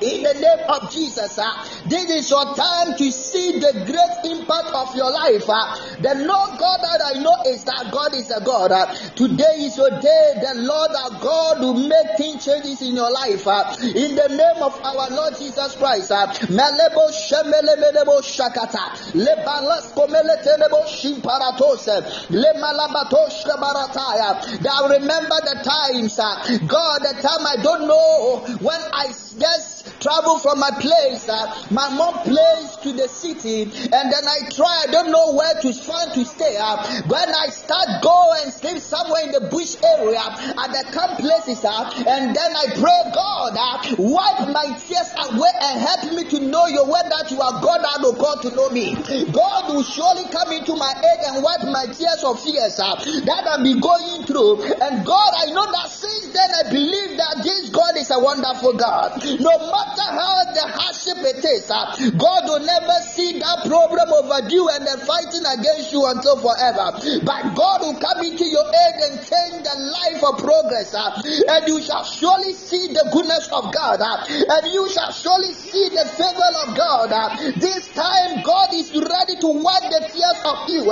in 0.00 0.22
the 0.22 0.34
name 0.34 0.62
of 0.68 0.90
Jesus, 0.92 1.38
uh, 1.38 1.50
this 1.86 2.10
is 2.10 2.30
your 2.30 2.54
time 2.54 2.96
to 2.96 3.10
see 3.10 3.58
the 3.58 3.72
great 3.86 4.32
impact 4.32 4.70
of 4.74 4.94
your 4.94 5.10
life. 5.10 5.44
Uh, 5.48 5.74
the 5.98 6.14
Lord 6.22 6.58
God 6.58 6.78
that 6.82 7.00
I 7.14 7.18
know 7.20 7.34
is 7.46 7.64
that 7.64 7.90
God 7.90 8.14
is 8.14 8.30
a 8.30 8.42
God. 8.44 8.70
Uh, 8.70 8.86
today 9.16 9.66
is 9.66 9.76
your 9.76 9.90
day. 9.90 10.32
The 10.38 10.54
Lord 10.62 10.90
God 11.20 11.60
will 11.60 11.74
make 11.74 12.16
things 12.16 12.44
changes 12.44 12.82
in 12.82 12.94
your 12.94 13.10
life. 13.10 13.46
Uh, 13.46 13.74
in 13.82 14.14
the 14.14 14.28
name 14.28 14.62
of 14.62 14.78
our 14.84 15.10
Lord 15.10 15.34
Jesus 15.38 15.74
Christ. 15.76 16.10
Melebo 16.50 17.10
shemelemelebo 17.10 18.22
shakata. 18.22 18.94
Lebalas 19.18 19.90
komeletenebo 19.94 20.86
shimparatose. 20.86 22.30
Lemalabatosh 22.30 23.44
barataya. 23.58 24.62
Now 24.62 24.88
remember 24.88 25.38
the 25.42 25.58
times. 25.64 26.18
Uh, 26.18 26.58
God, 26.66 26.98
the 27.02 27.14
time 27.20 27.46
I 27.46 27.56
don't 27.62 27.88
know 27.88 28.46
when 28.60 28.80
I 28.92 29.08
just 29.08 29.77
travel 30.00 30.38
from 30.38 30.58
my 30.58 30.70
place, 30.80 31.28
uh, 31.28 31.66
my 31.70 31.88
mom 31.94 32.24
place 32.24 32.76
to 32.82 32.92
the 32.92 33.08
city, 33.08 33.62
and 33.62 34.06
then 34.12 34.24
I 34.26 34.48
try, 34.50 34.84
I 34.88 34.90
don't 34.90 35.10
know 35.10 35.34
where 35.34 35.54
to 35.62 35.72
find 35.72 36.12
to 36.14 36.24
stay. 36.24 36.56
Uh, 36.58 37.02
when 37.06 37.28
I 37.28 37.48
start 37.48 38.02
go 38.02 38.32
and 38.42 38.52
sleep 38.52 38.78
somewhere 38.78 39.22
in 39.24 39.32
the 39.32 39.48
bush 39.48 39.76
area 39.82 40.20
at 40.20 40.70
the 40.72 40.84
camp 40.92 41.18
places, 41.18 41.64
uh, 41.64 41.90
and 42.08 42.34
then 42.34 42.50
I 42.56 42.66
pray, 42.74 43.00
God, 43.14 43.52
uh, 43.56 43.94
wipe 43.98 44.48
my 44.50 44.76
tears 44.78 45.10
away 45.28 45.52
and 45.62 45.80
help 45.80 46.12
me 46.12 46.24
to 46.24 46.40
know 46.46 46.66
your 46.66 46.86
word 46.86 47.06
that 47.10 47.30
you 47.30 47.40
are 47.40 47.60
God 47.60 47.80
and 47.84 48.04
oh 48.04 48.12
God 48.12 48.42
to 48.42 48.54
know 48.54 48.70
me. 48.70 48.94
God 49.32 49.72
will 49.72 49.82
surely 49.82 50.24
come 50.30 50.52
into 50.52 50.74
my 50.76 50.92
aid 50.96 51.20
and 51.26 51.42
wipe 51.42 51.64
my 51.64 51.86
tears 51.86 52.22
of 52.24 52.40
fears 52.42 52.78
uh, 52.80 52.94
that 53.24 53.58
been 53.62 53.80
going 53.80 54.24
through. 54.24 54.62
And 54.62 55.04
God, 55.04 55.32
I 55.36 55.50
know 55.52 55.66
that 55.72 55.88
since 55.90 56.32
then 56.32 56.50
I 56.50 56.70
believe 56.70 57.16
that 57.18 57.40
this 57.42 57.70
God 57.70 57.96
is 57.96 58.10
a 58.10 58.18
wonderful 58.18 58.74
God. 58.74 59.22
No 59.40 59.54
matter 59.58 59.77
matter 59.78 60.08
how 60.10 60.36
the 60.50 60.64
hardship 60.66 61.18
it 61.22 61.44
is, 61.44 61.70
uh, 61.70 61.94
God 62.18 62.42
will 62.50 62.64
never 62.64 62.96
see 63.14 63.38
that 63.38 63.62
problem 63.66 64.08
over 64.10 64.48
you 64.50 64.66
and 64.74 64.82
then 64.86 64.98
fighting 65.06 65.44
against 65.46 65.92
you 65.94 66.02
until 66.10 66.36
forever. 66.42 66.98
But 67.22 67.54
God 67.54 67.78
will 67.86 67.98
come 67.98 68.18
into 68.26 68.44
your 68.46 68.66
aid 68.66 68.96
and 69.06 69.14
change 69.22 69.62
the 69.62 69.76
life 69.78 70.22
of 70.24 70.34
progress, 70.42 70.94
uh, 70.94 71.14
and 71.22 71.62
you 71.68 71.78
shall 71.82 72.02
surely 72.04 72.52
see 72.54 72.90
the 72.90 73.06
goodness 73.12 73.46
of 73.54 73.70
God, 73.72 74.02
uh, 74.02 74.26
and 74.26 74.62
you 74.72 74.88
shall 74.90 75.12
surely 75.12 75.52
see 75.54 75.86
the 75.94 76.06
favor 76.18 76.50
of 76.66 76.74
God. 76.74 77.08
Uh, 77.12 77.28
this 77.56 77.88
time, 77.94 78.42
God 78.42 78.74
is 78.74 78.90
ready 78.94 79.36
to 79.38 79.48
wipe 79.62 79.86
the 79.92 80.02
tears 80.10 80.40
of 80.44 80.58
you. 80.68 80.82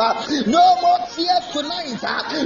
No 0.46 0.66
more 0.82 1.00
tears 1.10 1.44
tonight, 1.50 1.98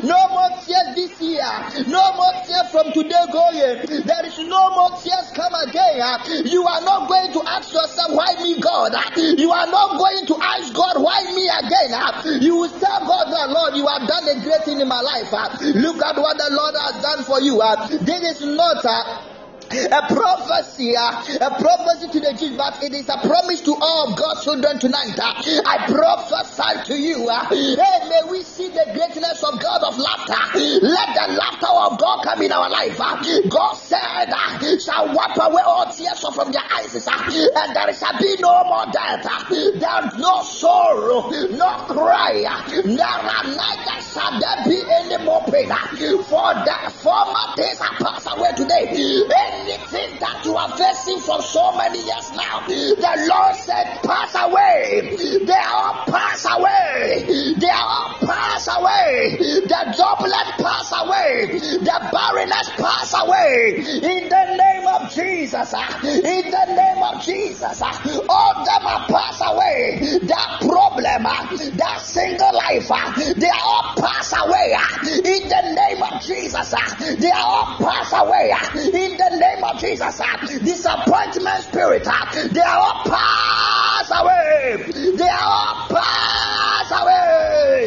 no 0.05 0.21
more 0.33 0.51
tears 0.65 0.89
this 0.97 1.15
year, 1.21 1.51
no 1.89 2.05
more 2.17 2.35
tears 2.47 2.69
from 2.71 2.93
today 2.93 3.25
going. 3.33 3.85
There 4.07 4.27
is 4.27 4.39
no 4.39 4.63
more 4.71 4.91
tears 5.03 5.29
come 5.35 5.53
again. 5.67 5.99
You 6.29 6.67
are 6.67 6.81
not 6.83 7.09
going 7.09 7.33
to 7.33 7.43
ask 7.49 7.73
yourself, 7.73 8.13
why 8.13 8.35
me, 8.43 8.61
God? 8.61 8.93
You 9.17 9.51
are 9.53 9.67
not 9.67 9.99
going 9.99 10.27
to 10.27 10.37
ask 10.41 10.73
God, 10.75 11.03
why 11.03 11.23
me 11.35 11.49
again? 11.49 12.43
You 12.43 12.57
will 12.57 12.71
tell 12.71 13.01
God, 13.07 13.27
the 13.31 13.53
Lord, 13.53 13.77
you 13.77 13.87
have 13.87 14.07
done 14.07 14.29
a 14.29 14.41
great 14.43 14.65
thing 14.65 14.81
in 14.81 14.89
my 14.89 15.01
life. 15.01 15.33
Look 15.63 16.03
at 16.03 16.17
what 16.17 16.37
the 16.37 16.49
Lord 16.51 16.75
has 16.77 17.03
done 17.03 17.25
for 17.25 17.41
you. 17.41 17.61
This 18.05 18.41
is 18.41 18.47
not 18.57 18.85
a 19.71 20.03
prophecy, 20.13 20.97
uh, 20.97 21.23
a 21.41 21.51
prophecy 21.63 22.09
to 22.11 22.21
the 22.21 22.35
Jews, 22.35 22.57
but 22.57 22.83
it 22.83 22.93
is 22.93 23.09
a 23.09 23.19
promise 23.23 23.61
to 23.63 23.75
all 23.81 24.15
God's 24.17 24.43
children 24.45 24.79
tonight. 24.79 25.15
Uh, 25.19 25.35
I 25.67 25.87
prophesy 25.87 26.93
to 26.93 26.99
you, 26.99 27.29
uh, 27.29 27.47
hey, 27.47 27.77
may 28.09 28.23
we 28.31 28.43
see 28.43 28.69
the 28.69 28.85
greatness 28.95 29.43
of 29.45 29.61
God 29.63 29.83
of 29.87 29.97
laughter. 29.99 30.59
Let 30.59 31.09
the 31.15 31.27
laughter 31.39 31.71
of 31.71 31.99
God 31.99 32.25
come 32.25 32.43
in 32.43 32.51
our 32.53 32.69
life. 32.69 32.99
God 32.99 33.75
said, 33.75 34.35
shall 34.83 35.07
wipe 35.15 35.37
away 35.39 35.63
all 35.63 35.87
tears 35.93 36.19
from 36.19 36.51
their 36.51 36.67
eyes, 36.75 36.95
and 36.95 37.77
there 37.77 37.95
shall 37.95 38.19
be 38.19 38.37
no 38.41 38.65
more 38.65 38.87
death, 38.91 39.23
there 39.51 40.19
no 40.19 40.43
sorrow, 40.43 41.31
no 41.31 41.71
cry, 41.87 42.43
neither 42.85 44.03
shall 44.03 44.35
there 44.41 44.65
be 44.67 44.83
any 44.99 45.25
more 45.25 45.43
pain. 45.47 45.71
For 46.27 46.55
the 46.67 46.91
former 46.99 47.55
days 47.57 47.81
are 47.81 47.95
passed 48.03 48.27
away 48.35 48.51
today 48.57 49.60
anything 49.61 50.19
that 50.21 50.45
you 50.45 50.57
are 50.57 50.73
facing 50.77 51.21
for 51.21 51.41
so 51.43 51.77
many 51.77 51.99
years 51.99 52.33
now, 52.33 52.65
the 52.67 53.15
Lord 53.29 53.55
said, 53.57 54.01
Pass 54.03 54.35
away. 54.35 55.17
They 55.45 55.63
all 55.69 56.05
pass 56.07 56.47
away. 56.49 57.25
They 57.59 57.71
all 57.71 58.17
pass 58.27 58.67
away. 58.67 59.37
The 59.39 59.95
doublet 59.97 60.49
pass 60.59 60.91
away. 60.99 61.59
The 61.79 61.97
barrenness 62.11 62.71
pass 62.77 63.15
away. 63.23 63.85
In 64.03 64.29
the 64.29 64.45
name 64.57 64.87
of 64.89 65.13
Jesus. 65.13 65.73
Ah, 65.77 66.01
in 66.03 66.51
the 66.51 66.67
name 66.75 67.03
of 67.03 67.23
Jesus. 67.23 67.81
Ah, 67.83 67.95
all 68.29 68.55
them 68.65 68.87
are 68.87 69.07
pass 69.09 69.41
away. 69.45 70.19
That 70.27 70.59
problem, 70.67 71.23
ah, 71.27 71.47
that 71.77 72.01
single 72.03 72.55
life, 72.55 72.89
they 73.37 73.51
all 73.51 73.95
pass 73.97 74.33
away. 74.33 74.75
In 75.23 75.49
the 75.49 75.63
name 75.77 76.03
of 76.03 76.23
Jesus. 76.23 76.75
They 77.19 77.31
all 77.31 77.77
pass 77.79 78.13
away. 78.13 78.53
In 78.75 79.17
the 79.17 79.31
name 79.39 79.50
name 79.55 79.65
of 79.65 79.81
Jesus. 79.81 80.21
Uh, 80.21 80.37
disappointment 80.63 81.65
spirit, 81.65 82.07
uh, 82.07 82.49
they 82.49 82.61
are 82.61 82.79
all 82.79 83.03
pass 83.05 84.11
away. 84.21 84.91
They 85.17 85.29
are 85.29 85.41
all 85.43 85.87
pass 85.89 86.91
away. 86.91 87.80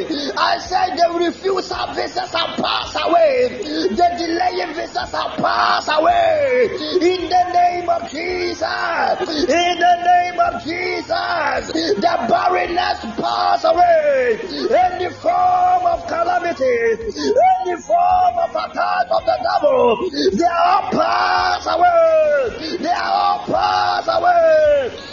I 0.53 0.59
said 0.59 0.93
the 0.93 1.09
refusal 1.17 1.93
visas 1.97 2.29
are 2.29 2.53
pass 2.61 2.93
away. 3.01 3.57
The 3.89 4.07
delaying 4.21 4.75
visas 4.77 5.09
are 5.09 5.33
pass 5.41 5.89
away. 5.89 6.69
In 7.01 7.25
the 7.25 7.43
name 7.57 7.89
of 7.89 8.05
Jesus. 8.13 9.49
In 9.49 9.75
the 9.81 9.95
name 10.05 10.37
of 10.45 10.53
Jesus. 10.61 11.73
The 11.97 12.13
barrenness 12.29 13.01
pass 13.17 13.65
away. 13.65 14.37
Any 14.69 15.09
form 15.25 15.83
of 15.89 16.05
calamity, 16.05 17.01
any 17.01 17.81
form 17.81 18.35
of 18.37 18.53
attack 18.53 19.09
of 19.09 19.25
the 19.25 19.37
devil, 19.41 20.37
they 20.37 20.45
are 20.45 20.69
all 20.69 20.91
pass 20.91 21.33
pass 21.63 21.75
away. 21.75 22.77
They 22.77 22.89
are 22.89 23.11
all 23.11 23.45
pass 23.45 24.07
away. 24.07 25.12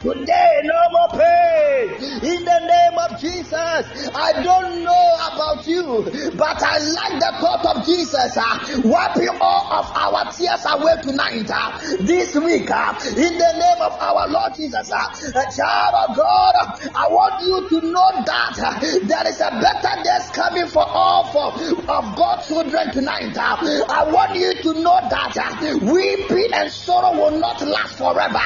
Today, 0.00 0.60
no 0.64 0.80
more 0.92 1.08
pain. 1.12 1.92
In 2.24 2.44
the 2.44 2.60
name 2.64 2.98
of 2.98 3.20
Jesus. 3.20 4.08
I 4.14 4.32
don't 4.42 4.82
know 4.82 5.16
about 5.28 5.66
you, 5.66 6.08
but 6.38 6.56
I 6.62 6.78
like 6.78 7.20
the 7.20 7.36
thought 7.36 7.76
of 7.76 7.84
Jesus 7.84 8.32
uh, 8.36 8.80
wiping 8.84 9.28
all 9.40 9.72
of 9.72 9.86
our 9.92 10.32
tears 10.32 10.64
away 10.64 10.96
tonight, 11.02 11.50
uh, 11.52 11.78
this 12.00 12.34
week. 12.34 12.70
Uh, 12.70 12.96
in 13.12 13.36
the 13.36 13.52
name 13.60 13.80
of 13.82 13.92
our 14.00 14.26
Lord 14.28 14.54
Jesus. 14.56 14.90
Uh, 14.90 15.04
child 15.52 15.94
of 16.08 16.16
God, 16.16 16.54
I 16.94 17.06
want 17.10 17.44
you 17.44 17.68
to 17.68 17.86
know 17.86 18.10
that 18.24 18.56
uh, 18.56 18.80
there 19.04 19.26
is 19.28 19.40
a 19.40 19.50
better 19.50 20.02
day 20.02 20.18
coming 20.32 20.66
for 20.66 20.84
all 20.86 21.28
for, 21.28 21.52
of 21.90 22.16
God's 22.16 22.48
children 22.48 22.90
tonight. 22.92 23.36
Uh, 23.36 23.84
I 23.88 24.10
want 24.10 24.34
you 24.34 24.54
to 24.62 24.80
know 24.80 24.98
that 25.10 25.36
uh, 25.36 25.78
weeping 25.92 26.48
and 26.54 26.72
sorrow 26.72 27.12
will 27.12 27.38
not 27.38 27.60
last 27.60 27.98
forever. 27.98 28.40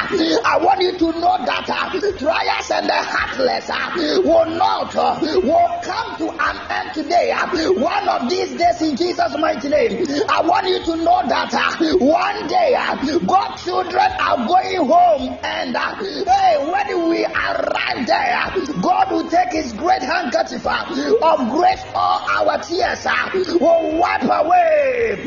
I 0.44 0.58
want 0.58 0.80
you 0.82 0.98
to 0.98 1.20
know 1.20 1.43
that 1.46 1.68
uh, 1.68 1.90
trials 2.18 2.70
and 2.70 2.88
the 2.88 3.00
heartless 3.00 3.70
uh, 3.70 4.20
will 4.24 4.50
not 4.56 4.94
uh, 4.96 5.18
will 5.42 5.70
come 5.82 6.16
to 6.18 6.26
an 6.30 6.56
end 6.70 6.94
today. 6.94 7.30
Uh, 7.32 7.72
one 7.74 8.08
of 8.08 8.28
these 8.28 8.56
days 8.56 8.80
in 8.82 8.96
Jesus' 8.96 9.36
mighty 9.38 9.68
name. 9.68 10.04
I 10.28 10.40
want 10.42 10.66
you 10.66 10.80
to 10.84 10.94
know 11.04 11.20
that 11.28 11.52
uh, 11.52 11.96
one 11.98 12.48
day 12.48 12.74
uh, 12.76 12.96
God's 13.26 13.64
children 13.64 14.08
are 14.20 14.46
going 14.46 14.88
home, 14.88 15.38
and 15.42 15.76
uh, 15.76 15.94
hey, 16.00 16.58
when 16.64 17.08
we 17.08 17.24
arrive 17.24 18.06
there, 18.06 18.80
God 18.80 19.10
will 19.10 19.28
take 19.30 19.52
His 19.52 19.72
great 19.72 20.02
handkerchief 20.02 20.66
uh, 20.66 20.84
of 21.22 21.50
grace, 21.50 21.84
all 21.94 22.20
our 22.30 22.58
tears 22.62 23.06
uh, 23.06 23.30
will 23.60 23.98
wipe 23.98 24.22
away. 24.24 25.24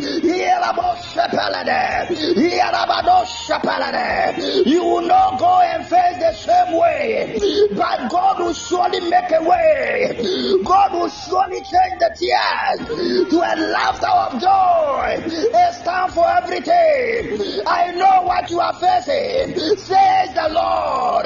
You 4.65 4.84
will 4.84 5.01
not 5.07 5.39
go 5.39 5.61
and 5.61 5.86
the 6.16 6.34
same 6.34 6.72
way. 6.80 7.68
But 7.76 8.10
God 8.10 8.39
will 8.39 8.53
surely 8.53 9.01
make 9.10 9.32
a 9.32 9.43
way. 9.43 10.16
God 10.64 10.93
will 10.93 11.10
surely 11.10 11.62
change 11.62 11.99
the 11.99 12.12
tears 12.16 13.30
to 13.30 13.38
a 13.38 13.53
laughter 13.72 14.08
of 14.08 14.41
joy. 14.41 15.24
It's 15.28 15.82
time 15.84 16.12
for 16.12 16.26
everything. 16.28 17.64
I 17.68 17.91
know 17.91 18.24
what 18.24 18.49
you 18.49 18.60
are 18.60 18.74
facing, 18.80 19.55
says 19.78 20.34
the 20.34 20.49
Lord. 20.49 21.26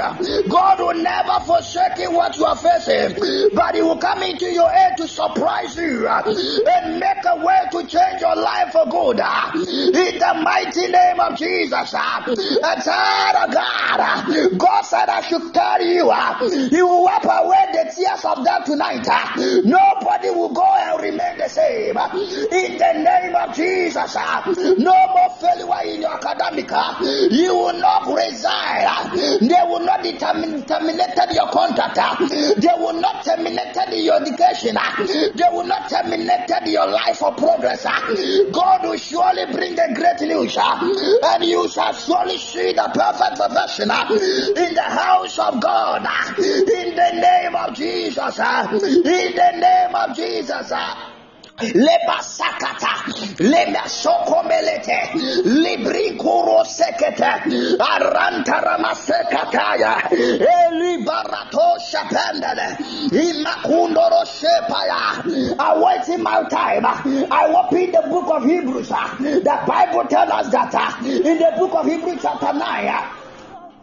God 0.49 0.79
will 0.79 1.01
never 1.01 1.39
forsake 1.45 1.97
you 1.99 2.11
what 2.11 2.37
you 2.37 2.45
are 2.45 2.57
facing, 2.57 3.49
but 3.53 3.75
He 3.75 3.81
will 3.81 3.97
come 3.97 4.23
into 4.23 4.51
your 4.51 4.69
aid 4.71 4.97
to 4.97 5.07
surprise 5.07 5.75
you 5.77 6.07
and 6.07 6.99
make 6.99 7.23
a 7.25 7.37
way 7.37 7.59
to 7.71 7.87
change 7.87 8.21
your 8.21 8.35
life 8.35 8.71
for 8.71 8.85
good. 8.89 9.19
In 9.21 10.19
the 10.19 10.41
mighty 10.43 10.87
name 10.87 11.19
of 11.19 11.37
Jesus, 11.37 11.93
a 11.93 12.81
child 12.81 13.35
of 13.47 13.53
God, 13.53 14.57
God 14.57 14.70
said 14.83 15.09
I 15.09 15.21
should 15.21 15.53
tell 15.53 15.81
you, 15.85 16.09
uh, 16.09 16.39
He 16.69 16.81
will 16.81 17.03
wipe 17.03 17.23
away 17.25 17.65
the 17.73 17.91
tears 17.95 18.23
of 18.25 18.43
them 18.43 18.63
tonight. 18.65 19.05
Uh. 19.07 19.61
Nobody 19.63 20.29
will 20.29 20.53
go 20.53 20.65
and 20.65 21.01
remain 21.01 21.37
the 21.37 21.49
same. 21.49 21.97
Uh. 21.97 22.07
In 22.15 22.77
the 22.77 22.93
name 23.03 23.35
of 23.35 23.55
Jesus, 23.55 24.15
no 24.77 24.95
more 25.13 25.29
failure 25.39 25.93
in 25.93 26.01
your 26.01 26.13
academic. 26.13 26.71
You 27.31 27.55
will 27.55 27.79
not 27.79 28.07
resign. 28.07 28.87
They 29.41 29.61
will 29.67 29.85
not 29.85 30.03
determine, 30.03 30.63
your 31.31 31.49
contract. 31.51 32.21
They 32.29 32.75
will 32.77 32.99
not 32.99 33.23
terminate 33.23 33.75
your 34.03 34.21
education. 34.21 34.75
They 35.35 35.49
will 35.51 35.65
not 35.65 35.89
terminate 35.89 36.49
your 36.67 36.87
life 36.87 37.21
of 37.23 37.37
progress. 37.37 37.83
God 37.83 38.83
will 38.83 38.97
surely 38.97 39.45
bring 39.51 39.75
the 39.75 39.91
great 39.95 40.21
news, 40.27 40.57
and 40.57 41.43
you 41.43 41.67
shall 41.69 41.93
surely 41.93 42.37
see 42.37 42.73
the 42.73 42.89
perfect 42.93 43.37
perfection 43.37 43.89
in 44.67 44.73
the 44.73 44.81
house 44.81 45.37
of 45.39 45.59
God. 45.59 46.05
In 46.37 46.95
the 46.95 47.11
name 47.21 47.55
of 47.55 47.75
Jesus. 47.75 48.39
In 48.39 49.35
the 49.35 49.51
name 49.59 49.95
of 49.95 50.15
Jesus 50.15 50.71
lebasakata 51.61 53.05
lemesokomelete 53.37 55.13
librikuro 55.45 56.65
sekete 56.65 57.29
arantaramasekataya 57.77 60.09
elibarato 60.11 61.77
shapendele 61.89 62.67
imakundoro 63.11 64.25
shepaya 64.25 65.21
awaiting 65.59 66.23
my 66.23 66.41
time 66.49 66.85
I 66.85 67.45
open 67.45 67.91
the 67.91 68.01
book 68.09 68.29
of 68.35 68.43
Hebrews 68.43 68.89
the 68.89 69.59
Bible 69.67 70.05
tells 70.09 70.31
us 70.31 70.49
that 70.51 70.99
in 71.03 71.37
the 71.37 71.51
book 71.57 71.73
of 71.75 71.85
Hebrews 71.85 72.19
chapter 72.21 72.53
9 72.53 73.20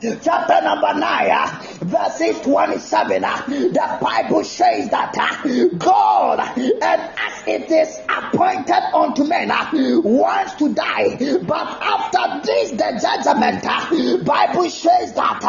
chapter 0.00 0.62
number 0.62 0.94
9, 0.94 1.02
uh, 1.02 1.62
verses 1.80 2.40
27, 2.42 3.24
uh, 3.24 3.42
the 3.46 3.98
Bible 4.00 4.44
says 4.44 4.88
that 4.90 5.16
uh, 5.18 5.68
God, 5.76 6.38
and 6.38 6.82
as 6.82 7.42
it 7.46 7.70
is 7.70 7.98
appointed 8.08 8.82
unto 8.94 9.24
men, 9.24 9.48
wants 9.48 10.54
to 10.54 10.72
die, 10.72 11.16
but 11.42 11.66
after 11.82 12.46
this, 12.46 12.70
the 12.72 12.98
judgment, 13.02 14.24
Bible 14.24 14.70
says 14.70 15.12
that 15.14 15.40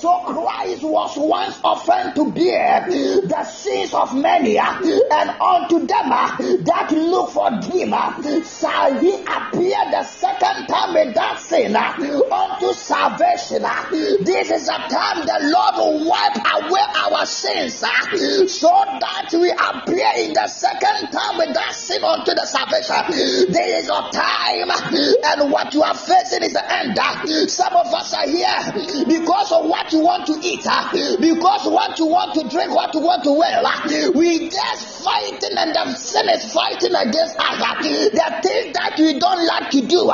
so 0.00 0.20
Christ 0.26 0.82
was 0.82 1.16
once 1.16 1.58
offered 1.64 2.14
to 2.16 2.30
bear 2.32 2.84
the 2.88 3.44
sins 3.44 3.94
of 3.94 4.14
many, 4.14 4.58
and 4.58 5.30
unto 5.40 5.78
them 5.78 6.10
that 6.10 6.88
look 6.92 7.30
for 7.30 7.50
him 7.50 7.90
shall 8.44 9.00
he 9.00 9.14
appear 9.14 9.78
the 9.90 10.04
second 10.04 10.66
time 10.66 10.96
in 10.96 11.14
that 11.14 11.38
sin 11.40 11.74
unto 11.74 12.72
salvation 12.74 13.29
salvation. 13.36 13.64
Ah. 13.64 13.88
This 13.90 14.50
is 14.50 14.68
a 14.68 14.78
time 14.88 15.26
the 15.26 15.38
Lord 15.50 15.74
will 15.76 16.08
wipe 16.08 16.36
away 16.36 16.84
our 16.96 17.26
sins 17.26 17.82
uh, 17.82 18.46
so 18.46 18.68
that 18.68 19.28
we 19.32 19.50
appear 19.50 20.10
in 20.26 20.32
the 20.32 20.46
second 20.48 21.10
time 21.10 21.38
without 21.38 21.74
sin 21.74 22.02
unto 22.02 22.32
the 22.34 22.46
salvation. 22.46 23.52
This 23.52 23.84
is 23.84 23.88
a 23.88 24.02
time 24.10 24.70
ah. 24.70 25.34
and 25.34 25.50
what 25.50 25.72
you 25.74 25.82
are 25.82 25.94
facing 25.94 26.42
is 26.42 26.52
the 26.52 26.64
end. 26.72 26.98
Some 27.50 27.74
of 27.74 27.92
us 27.94 28.14
are 28.14 28.26
here 28.26 29.04
because 29.06 29.52
of 29.52 29.66
what 29.66 29.92
you 29.92 30.00
want 30.00 30.26
to 30.26 30.38
eat, 30.42 30.64
because 31.20 31.66
what 31.66 31.98
you 31.98 32.06
want 32.06 32.34
to 32.34 32.48
drink, 32.48 32.74
what 32.74 32.94
you 32.94 33.00
want 33.00 33.22
to 33.24 33.32
wear. 33.32 33.62
We 34.14 34.48
just 34.48 35.04
fighting 35.04 35.56
and 35.56 35.74
the 35.74 35.94
sin 35.94 36.28
is 36.28 36.52
fighting 36.52 36.94
against 36.94 37.36
us. 37.38 37.58
The 37.80 38.40
things 38.42 38.74
that 38.74 38.94
we 38.98 39.18
don't 39.18 39.46
like 39.46 39.70
to 39.70 39.80
do, 39.86 40.10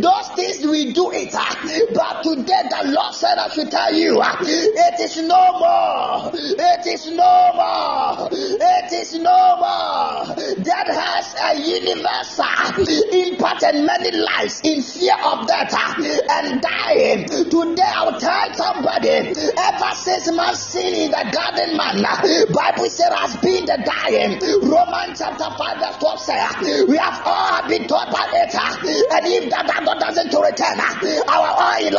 those 0.00 0.28
things 0.36 0.64
we 0.66 0.92
do 0.92 1.10
it. 1.12 1.32
But 1.32 2.22
today 2.22 2.51
the 2.68 2.92
Lord 2.92 3.14
said, 3.14 3.38
I 3.38 3.48
should 3.48 3.70
tell 3.70 3.94
you, 3.94 4.20
uh, 4.20 4.36
it 4.40 5.00
is 5.00 5.16
no 5.22 5.42
more. 5.58 6.30
It 6.34 6.86
is 6.86 7.06
no 7.08 7.34
more. 7.54 8.28
It 8.32 8.92
is 8.92 9.14
no 9.14 9.40
more. 9.56 10.36
That 10.62 10.88
has 10.88 11.34
a 11.40 11.56
universal 11.56 12.44
uh, 12.44 12.76
impact 13.12 13.62
in 13.62 13.86
many 13.86 14.12
lives 14.16 14.60
in 14.64 14.82
fear 14.82 15.16
of 15.24 15.46
death 15.46 15.72
uh, 15.72 16.42
and 16.42 16.60
dying. 16.60 17.26
Today 17.28 17.92
I'll 17.94 18.18
tell 18.20 18.54
somebody, 18.54 19.32
ever 19.56 19.92
since 19.94 20.30
man 20.32 20.54
sin 20.54 20.94
in 20.94 21.10
the 21.10 21.24
garden 21.32 21.76
man, 21.76 22.02
Bible 22.52 22.90
said 22.90 23.12
has 23.12 23.36
been 23.38 23.64
the 23.64 23.78
dying. 23.84 24.38
Romans 24.68 25.18
chapter 25.18 25.48
5 25.48 25.78
verse 25.80 25.98
12 25.98 26.20
says, 26.20 26.88
we 26.88 26.96
have 26.96 27.22
all 27.24 27.68
been 27.68 27.86
taught 27.88 28.10
by 28.12 28.26
it. 28.34 28.54
And 28.54 29.26
if 29.26 29.50
that 29.50 29.66
God 29.84 29.98
doesn't 29.98 30.32
return, 30.32 30.80
our 31.28 31.52
all 31.52 31.78
in 31.86 31.92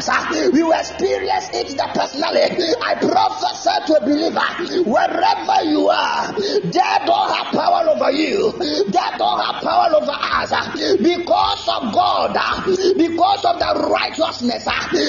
lifetimes, 0.00 0.52
we 0.52 0.62
uh, 0.62 0.78
experience 0.78 1.48
it 1.52 1.76
the 1.76 1.88
personality. 1.94 2.64
I 2.82 2.94
prophesy 2.94 3.76
to 3.86 3.96
a 3.96 4.00
believer, 4.00 4.88
wherever 4.88 5.64
you 5.68 5.88
are, 5.88 6.32
they 6.32 6.96
don't 7.04 7.30
have 7.30 7.52
power 7.52 7.88
over 7.90 8.10
you, 8.12 8.52
they 8.88 9.10
don't 9.18 9.40
have 9.40 9.62
power 9.62 9.88
over 9.94 10.12
us 10.12 10.52
uh, 10.52 10.96
because 10.98 11.68
of 11.68 11.92
God, 11.92 12.36
uh, 12.36 12.66
because 12.96 13.44
of 13.44 13.58
the 13.58 13.88
righteousness, 13.90 14.64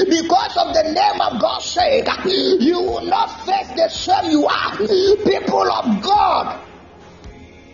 because 0.09 0.57
of 0.57 0.73
the 0.73 0.84
name 0.91 1.22
of 1.22 1.41
God's 1.41 1.65
sake. 1.65 2.07
You 2.26 2.80
will 2.80 3.05
not 3.05 3.45
face 3.45 3.68
the 3.76 3.89
shame 3.89 4.31
you 4.31 4.45
are. 4.47 4.77
People 4.77 5.72
of 5.72 6.01
God, 6.03 6.59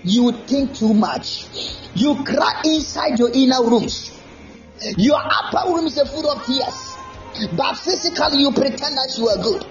you 0.03 0.31
think 0.31 0.75
too 0.75 0.93
much. 0.93 1.47
You 1.95 2.23
cry 2.23 2.61
inside 2.65 3.17
your 3.17 3.31
inner 3.33 3.63
rooms. 3.63 4.13
Your 4.97 5.19
upper 5.19 5.73
room 5.73 5.87
is 5.87 5.97
a 5.97 6.05
full 6.05 6.29
of 6.29 6.45
tears 6.45 6.86
but 7.55 7.75
physically 7.75 8.39
you 8.41 8.51
pretend 8.51 8.97
that 8.97 9.13
you 9.17 9.29
are 9.29 9.37
good. 9.41 9.65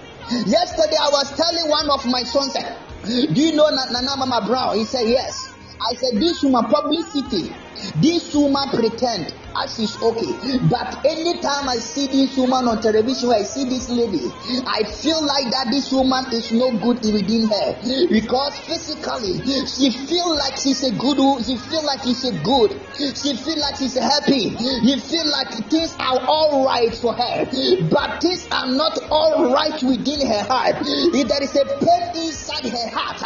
Yesterday 0.47 0.97
I 0.99 1.09
was 1.11 1.31
telling 1.35 1.69
one 1.69 1.89
of 1.89 2.05
my 2.05 2.23
sons, 2.23 2.55
eh, 2.55 2.75
Do 3.05 3.41
you 3.41 3.53
know 3.55 3.69
Nana 3.69 4.11
Ama 4.11 4.25
McBrown? 4.25 4.75
He 4.75 4.83
said, 4.85 5.07
Yes. 5.07 5.53
I 5.79 5.93
said, 5.95 6.19
This 6.19 6.43
woman 6.43 6.65
publicity, 6.65 7.53
this 8.01 8.33
woman 8.33 8.69
pretend 8.69 9.33
as 9.63 9.79
okay. 9.79 10.59
But 10.69 11.05
anytime 11.05 11.69
I 11.69 11.77
see 11.77 12.07
this 12.07 12.37
woman 12.37 12.67
on 12.67 12.81
television, 12.81 13.31
I 13.31 13.43
see 13.43 13.65
this 13.65 13.89
lady, 13.89 14.29
I 14.67 14.83
feel 14.83 15.19
like 15.25 15.49
that 15.51 15.67
this 15.71 15.91
woman 15.91 16.25
is 16.33 16.51
no 16.51 16.71
good 16.77 17.01
within 17.01 17.49
her 17.49 17.69
because 18.09 18.57
physically 18.69 19.41
she 19.65 19.91
feel 20.05 20.35
like 20.37 20.57
she's 20.57 20.83
a 20.83 20.91
good. 20.95 21.17
She 21.45 21.57
feel 21.57 21.85
like 21.85 22.03
she's 22.03 22.23
a 22.25 22.33
good. 22.43 22.77
She 22.97 23.35
feel 23.37 23.59
like 23.59 23.77
she's 23.77 23.97
happy. 23.97 24.53
You 24.57 24.99
feel 24.99 25.25
like 25.31 25.49
things 25.69 25.95
are 25.99 26.19
all 26.27 26.65
right 26.65 26.93
for 26.93 27.13
her, 27.13 27.45
but 27.89 28.21
things 28.21 28.47
are 28.51 28.67
not 28.67 28.99
all 29.09 29.53
right 29.53 29.81
within 29.81 30.27
her 30.27 30.43
heart. 30.45 30.75
There 30.83 31.43
is 31.43 31.55
a 31.55 31.65
pain 31.81 32.25
inside 32.25 32.69
her 32.69 32.89
heart, 32.93 33.19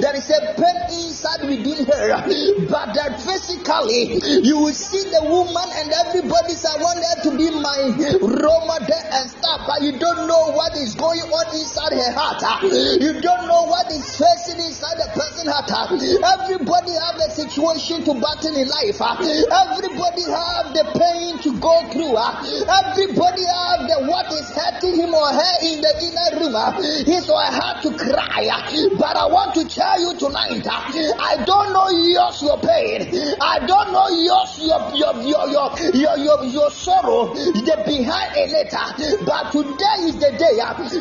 there 0.00 0.16
is 0.16 0.30
a 0.30 0.40
pain 0.56 0.78
inside 0.92 1.42
within 1.48 1.84
her, 1.86 2.08
but 2.68 2.94
that 2.94 3.20
physically 3.20 4.20
you 4.44 4.58
will 4.58 4.72
see 4.72 5.02
the 5.10 5.22
woman 5.22 5.68
and 5.78 5.94
everybody 5.94 6.58
says, 6.58 6.74
I 6.74 6.82
want 6.82 6.98
her 6.98 7.16
to 7.22 7.30
be 7.38 7.46
my 7.54 7.78
role 8.18 8.64
model 8.66 9.02
and 9.14 9.30
stuff, 9.30 9.62
but 9.62 9.78
ah, 9.78 9.84
you 9.86 9.94
don't 9.94 10.26
know 10.26 10.50
what 10.58 10.74
is 10.74 10.98
going 10.98 11.22
on 11.22 11.46
inside 11.54 11.94
her 11.94 12.12
heart. 12.18 12.42
Ah. 12.42 12.58
You 12.66 13.14
don't 13.22 13.46
know 13.46 13.62
what 13.70 13.86
is 13.94 14.02
facing 14.18 14.58
inside 14.58 14.98
the 14.98 15.06
person's 15.14 15.46
heart. 15.46 15.70
Ah. 15.70 15.86
Everybody 15.94 16.92
have 16.98 17.18
a 17.22 17.30
situation 17.30 18.02
to 18.10 18.12
battle 18.18 18.54
in 18.58 18.66
life. 18.66 18.98
Everybody 18.98 20.24
have 20.26 20.74
the 20.74 20.84
pain 20.98 21.38
to 21.46 21.50
go 21.62 21.74
through. 21.94 22.18
Everybody 22.18 23.44
have 23.46 23.86
the 23.86 23.98
what 24.10 24.26
is 24.34 24.50
hurting 24.50 24.98
him 24.98 25.14
or 25.14 25.30
her 25.30 25.54
in 25.62 25.78
the 25.78 25.92
inner 26.02 26.30
room. 26.42 26.56
His 27.06 27.30
or 27.30 27.46
her 27.46 27.72
to 27.86 27.90
cry. 27.94 28.50
But 28.98 29.14
I 29.14 29.26
want 29.30 29.54
to 29.54 29.64
tell 29.70 29.98
you 30.02 30.18
tonight, 30.18 30.66
I 30.66 31.38
don't 31.46 31.70
know 31.70 31.88
yours 32.10 32.42
your 32.42 32.58
pain. 32.58 33.06
I 33.38 33.62
don't 33.62 33.92
know 33.94 34.08
yours 34.10 34.58
your 34.58 34.80
your 34.98 35.14
your 35.22 35.46
your 35.54 35.67
your, 35.94 36.16
your, 36.18 36.44
your 36.44 36.70
sorrow, 36.70 37.34
the 37.34 37.82
behind 37.86 38.36
a 38.36 38.46
letter. 38.52 39.24
But 39.24 39.52
today 39.52 40.08
is 40.08 40.16
the 40.16 40.32
day. 40.38 40.58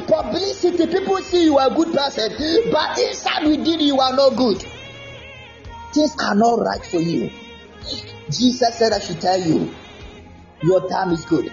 Publicity, 0.07 0.87
people 0.87 1.17
see 1.23 1.43
you 1.45 1.57
are 1.57 1.71
a 1.71 1.75
good 1.75 1.93
person, 1.93 2.31
but 2.71 2.97
inside 2.99 3.47
within 3.47 3.79
you 3.79 3.99
are 3.99 4.15
not 4.15 4.35
good. 4.35 4.63
Things 5.93 6.15
are 6.19 6.35
not 6.35 6.59
right 6.59 6.85
for 6.85 6.99
you. 6.99 7.31
Jesus 8.29 8.77
said, 8.77 8.91
I 8.91 8.99
should 8.99 9.21
tell 9.21 9.39
you, 9.39 9.73
your 10.61 10.89
time 10.89 11.11
is 11.11 11.23
good. 11.25 11.51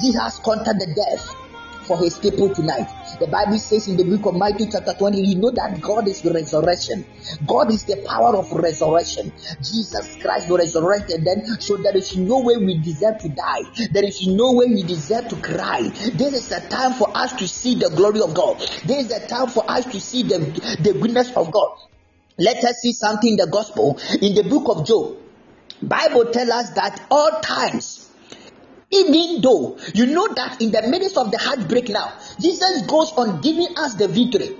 Jesus 0.00 0.38
conquered 0.38 0.78
the 0.78 0.94
death. 0.94 1.39
For 1.90 1.98
his 1.98 2.16
people 2.20 2.54
tonight. 2.54 2.86
The 3.18 3.26
Bible 3.26 3.58
says 3.58 3.88
in 3.88 3.96
the 3.96 4.04
book 4.04 4.24
of 4.26 4.38
Matthew, 4.38 4.70
chapter 4.70 4.94
20, 4.94 5.26
you 5.26 5.34
know 5.42 5.50
that 5.50 5.80
God 5.80 6.06
is 6.06 6.22
the 6.22 6.30
resurrection. 6.30 7.04
God 7.48 7.72
is 7.72 7.82
the 7.82 8.06
power 8.06 8.36
of 8.36 8.52
resurrection. 8.52 9.32
Jesus 9.58 10.14
Christ 10.22 10.48
was 10.48 10.60
resurrected 10.60 11.24
then, 11.24 11.42
so 11.58 11.76
there 11.78 11.96
is 11.96 12.16
no 12.16 12.38
way 12.38 12.58
we 12.58 12.78
deserve 12.78 13.18
to 13.18 13.28
die. 13.28 13.62
There 13.90 14.04
is 14.04 14.24
no 14.24 14.52
way 14.52 14.66
we 14.66 14.84
deserve 14.84 15.26
to 15.30 15.36
cry. 15.42 15.82
This 16.14 16.32
is 16.34 16.48
the 16.48 16.62
time 16.70 16.94
for 16.94 17.10
us 17.16 17.32
to 17.42 17.48
see 17.48 17.74
the 17.74 17.90
glory 17.90 18.20
of 18.20 18.34
God. 18.34 18.60
This 18.86 19.06
is 19.06 19.08
the 19.08 19.26
time 19.26 19.48
for 19.48 19.68
us 19.68 19.84
to 19.86 20.00
see 20.00 20.22
the, 20.22 20.38
the 20.78 20.92
goodness 20.94 21.34
of 21.34 21.50
God. 21.50 21.74
Let 22.38 22.62
us 22.62 22.76
see 22.82 22.92
something 22.92 23.30
in 23.30 23.36
the 23.36 23.50
gospel 23.50 23.98
in 24.22 24.36
the 24.36 24.44
book 24.48 24.70
of 24.70 24.86
Job. 24.86 25.16
Bible 25.82 26.26
tell 26.30 26.52
us 26.52 26.70
that 26.70 27.02
all 27.10 27.40
times 27.40 27.99
even 28.90 29.40
though 29.40 29.78
you 29.94 30.06
know 30.06 30.26
that 30.34 30.60
in 30.60 30.72
the 30.72 30.82
midst 30.88 31.16
of 31.16 31.30
the 31.30 31.38
heartbreak 31.38 31.88
now, 31.88 32.12
Jesus 32.40 32.82
goes 32.82 33.12
on 33.12 33.40
giving 33.40 33.68
us 33.76 33.94
the 33.94 34.08
victory. 34.08 34.56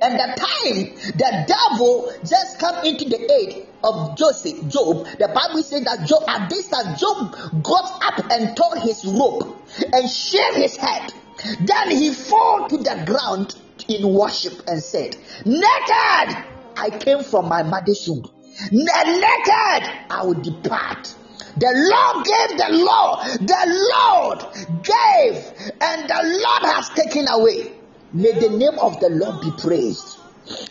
And 0.00 0.14
the 0.14 0.34
time 0.36 1.12
the 1.16 1.44
devil 1.46 2.12
just 2.20 2.58
come 2.60 2.84
into 2.84 3.04
the 3.08 3.18
aid 3.32 3.66
of 3.82 4.16
Joseph, 4.16 4.68
Job, 4.68 5.06
the 5.18 5.28
Bible 5.28 5.62
says 5.62 5.84
that 5.84 6.06
Job 6.06 6.22
at 6.28 6.48
this 6.48 6.68
time 6.68 6.96
Job 6.96 7.32
got 7.62 8.02
up 8.04 8.30
and 8.30 8.56
tore 8.56 8.76
his 8.76 9.04
robe 9.04 9.56
and 9.92 10.08
shaved 10.08 10.56
his 10.56 10.76
head. 10.76 11.12
Then 11.60 11.90
he 11.90 12.14
fall 12.14 12.68
to 12.68 12.76
the 12.76 13.02
ground 13.04 13.56
in 13.88 14.14
worship 14.14 14.62
and 14.68 14.80
said, 14.80 15.16
Naked 15.44 16.44
I 16.76 16.90
came 17.00 17.24
from 17.24 17.48
my 17.48 17.64
mother's 17.64 18.08
womb. 18.08 18.24
Naked 18.70 19.90
I 20.10 20.22
will 20.24 20.40
depart. 20.40 21.12
The 21.56 21.70
Lord 21.74 22.24
gave 22.26 22.58
the 22.58 22.84
law. 22.84 23.22
The 23.38 23.64
Lord 23.94 24.38
gave, 24.82 25.36
and 25.80 26.08
the 26.08 26.40
Lord 26.44 26.74
has 26.74 26.88
taken 26.90 27.28
away. 27.28 27.72
May 28.12 28.32
the 28.32 28.50
name 28.50 28.78
of 28.78 29.00
the 29.00 29.10
Lord 29.10 29.40
be 29.42 29.50
praised. 29.62 30.18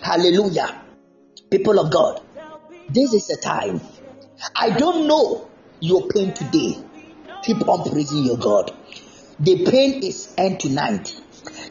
Hallelujah. 0.02 0.82
People 1.50 1.80
of 1.80 1.92
God, 1.92 2.22
this 2.90 3.14
is 3.14 3.28
the 3.28 3.38
time. 3.38 3.82
I 4.56 4.72
don't 4.72 5.08
know 5.08 5.48
your 5.80 6.08
pain 6.08 6.34
today. 6.34 6.78
Keep 7.44 7.68
on 7.68 7.90
praising 7.90 8.26
your 8.26 8.38
God. 8.38 8.72
The 9.40 9.66
pain 9.66 10.04
is 10.04 10.34
end 10.38 10.60
tonight. 10.60 11.21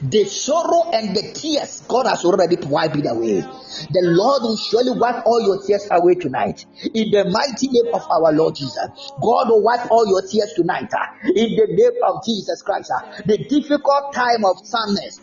The 0.03 0.25
sorrow 0.25 0.91
and 0.93 1.15
the 1.15 1.33
tears, 1.35 1.83
God 1.87 2.07
has 2.07 2.25
already 2.25 2.57
wiped 2.57 2.97
it 2.97 3.07
away. 3.07 3.41
The 3.41 4.03
Lord 4.03 4.43
will 4.43 4.57
surely 4.57 4.99
wipe 4.99 5.27
all 5.27 5.43
your 5.43 5.63
tears 5.67 5.87
away 5.91 6.15
tonight. 6.15 6.65
In 6.95 7.11
the 7.11 7.29
mighty 7.29 7.69
name 7.69 7.93
of 7.95 8.07
our 8.11 8.33
Lord 8.33 8.55
Jesus. 8.55 8.89
God 9.21 9.49
will 9.49 9.63
wipe 9.63 9.91
all 9.91 10.07
your 10.09 10.23
tears 10.23 10.55
tonight. 10.57 10.91
In 11.25 11.57
the 11.57 11.67
name 11.69 12.03
of 12.03 12.25
Jesus 12.25 12.63
Christ. 12.63 12.91
The 13.27 13.39
difficult 13.45 14.15
time 14.15 14.45
of 14.45 14.65
sadness. 14.65 15.21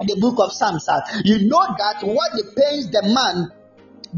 The 0.00 0.16
book 0.20 0.38
of 0.38 0.52
Psalms. 0.52 0.88
You 1.24 1.46
know 1.48 1.66
that 1.78 2.02
what 2.02 2.32
pains 2.56 2.90
the 2.90 3.02
man 3.02 3.52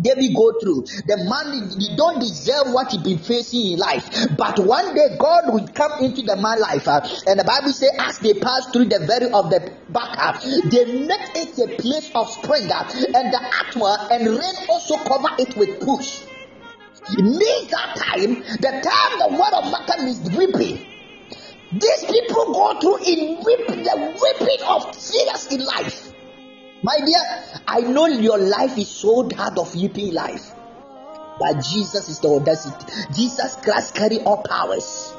David 0.01 0.35
go 0.35 0.53
through. 0.61 0.83
The 1.07 1.17
man 1.29 1.71
he 1.79 1.97
don't 1.97 2.21
deserve 2.21 2.73
what 2.73 2.93
he 2.93 2.99
been 2.99 3.19
facing 3.19 3.73
in 3.73 3.79
life, 3.79 4.09
but 4.37 4.59
one 4.59 4.95
day 4.95 5.17
God 5.19 5.53
will 5.53 5.67
come 5.69 6.05
into 6.05 6.23
the 6.23 6.37
man 6.37 6.61
life, 6.61 6.87
uh, 6.89 7.01
and 7.27 7.39
the 7.41 7.45
Bible 7.45 7.73
say 7.73 7.89
as 7.99 8.19
they 8.19 8.35
pass 8.35 8.67
through 8.73 8.87
the 8.87 9.01
valley 9.01 9.31
of 9.33 9.51
the 9.51 9.61
back, 9.89 10.17
Baca, 10.17 10.41
they 10.71 10.85
make 11.07 11.31
it 11.35 11.59
a 11.59 11.81
place 11.81 12.11
of 12.15 12.29
spring, 12.31 12.71
uh, 12.71 12.89
and 13.15 13.33
the 13.33 13.41
atmosphere 13.67 14.09
and 14.11 14.29
rain 14.29 14.55
also 14.69 14.97
cover 15.05 15.29
it 15.39 15.57
with 15.57 15.81
push. 15.81 16.23
In 17.19 17.39
that 17.39 17.95
time, 17.97 18.35
the 18.61 18.73
time 18.83 19.19
the 19.19 19.29
word 19.39 19.55
of 19.55 19.71
Malcolm 19.71 20.07
is 20.07 20.21
weeping. 20.37 20.85
These 21.73 22.05
people 22.05 22.53
go 22.53 22.81
through 22.81 22.99
in 23.05 23.37
weep, 23.45 23.67
the 23.69 24.15
weeping 24.21 24.67
of 24.67 24.91
tears 24.93 25.47
in 25.53 25.65
life. 25.65 26.13
My 26.83 26.99
dear, 26.99 27.63
I 27.67 27.81
know 27.81 28.07
your 28.07 28.39
life 28.39 28.77
is 28.77 28.89
so 28.89 29.29
hard 29.31 29.59
of 29.59 29.75
weeping 29.75 30.13
life. 30.13 30.53
But 31.39 31.65
Jesus 31.65 32.09
is 32.09 32.21
the 32.21 32.29
audacity. 32.29 32.85
Jesus 33.15 33.57
Christ 33.57 33.95
carry 33.95 34.21
all 34.21 34.43
powers 34.43 35.15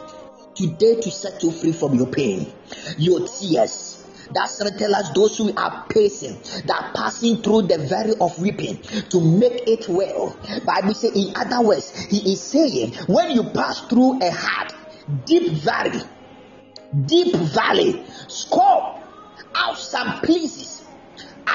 today 0.55 0.99
to 1.01 1.11
set 1.11 1.41
you 1.43 1.51
free 1.51 1.71
from 1.71 1.95
your 1.95 2.07
pain, 2.07 2.51
your 2.97 3.27
tears. 3.27 4.05
That's 4.33 4.57
to 4.57 4.77
tell 4.77 4.93
us 4.93 5.09
those 5.15 5.37
who 5.37 5.53
are 5.55 5.85
pacing, 5.89 6.37
that 6.65 6.91
passing 6.95 7.41
through 7.41 7.63
the 7.63 7.77
valley 7.79 8.15
of 8.19 8.39
weeping 8.39 8.81
to 9.09 9.21
make 9.21 9.67
it 9.67 9.87
well. 9.87 10.37
Bible 10.65 10.93
say, 10.93 11.09
in 11.09 11.35
other 11.35 11.61
words, 11.61 11.89
he 12.07 12.33
is 12.33 12.41
saying, 12.41 12.93
when 13.07 13.31
you 13.31 13.43
pass 13.43 13.81
through 13.81 14.21
a 14.21 14.29
hard, 14.31 14.73
deep 15.25 15.53
valley, 15.53 16.01
deep 17.05 17.35
valley, 17.35 18.03
score 18.27 19.01
out 19.55 19.77
some 19.77 20.19
places 20.21 20.76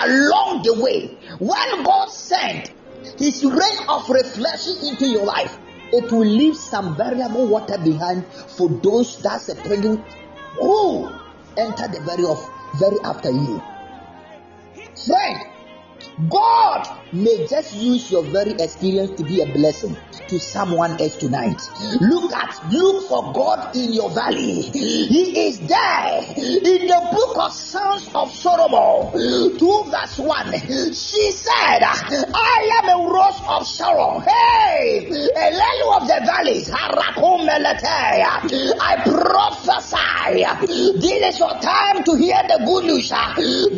along 0.01 0.63
the 0.63 0.81
way. 0.83 1.07
When 1.39 1.83
God 1.85 2.09
sent 2.09 2.73
His 3.19 3.45
rain 3.45 3.79
of 3.89 4.09
reflection 4.09 4.75
into 4.83 5.07
your 5.07 5.25
life, 5.25 5.59
it 5.93 6.11
will 6.11 6.25
leave 6.27 6.57
some 6.57 6.97
variable 6.97 7.47
water 7.47 7.79
behind 7.79 8.25
for 8.27 8.69
those 8.69 9.21
that's 9.23 9.49
a 9.51 9.57
pending 9.57 10.03
who 10.59 11.09
enter 11.57 11.89
the 11.89 12.01
very 12.07 12.25
of 12.25 12.51
very 12.79 12.99
after 13.05 13.31
you. 13.31 13.63
Friend, 15.07 15.52
God 16.29 16.85
may 17.13 17.47
just 17.49 17.73
use 17.73 18.11
your 18.13 18.29
very 18.29 18.53
experience 18.61 19.13
to 19.17 19.25
be 19.25 19.41
a 19.41 19.47
blessing 19.49 19.97
to 20.29 20.37
someone 20.39 20.93
else 21.01 21.17
tonight. 21.17 21.57
Look 22.05 22.29
at, 22.37 22.53
look 22.69 23.09
for 23.09 23.33
God 23.33 23.73
in 23.75 23.95
your 23.97 24.13
valley. 24.13 24.61
He 24.77 25.49
is 25.49 25.61
there 25.65 26.21
in 26.37 26.85
the 26.85 27.01
book 27.17 27.33
of 27.41 27.49
Songs 27.53 28.05
of 28.13 28.29
Solomon, 28.29 29.09
2 29.57 29.89
verse 29.89 30.21
1. 30.21 30.93
She 30.93 31.33
said, 31.33 31.81
I 31.81 32.61
am 32.85 32.93
a 32.93 33.09
rose 33.09 33.41
of 33.49 33.65
Sharon. 33.65 34.21
Hey, 34.21 35.09
a 35.09 35.47
lily 35.49 35.89
of 35.97 36.03
the 36.13 36.21
valleys. 36.29 36.69
I 36.73 36.93
prophesy. 39.01 40.45
This 41.01 41.21
is 41.35 41.41
your 41.41 41.57
time 41.61 42.05
to 42.05 42.13
hear 42.21 42.37
the 42.53 42.61
good 42.69 42.85
news. 42.85 43.09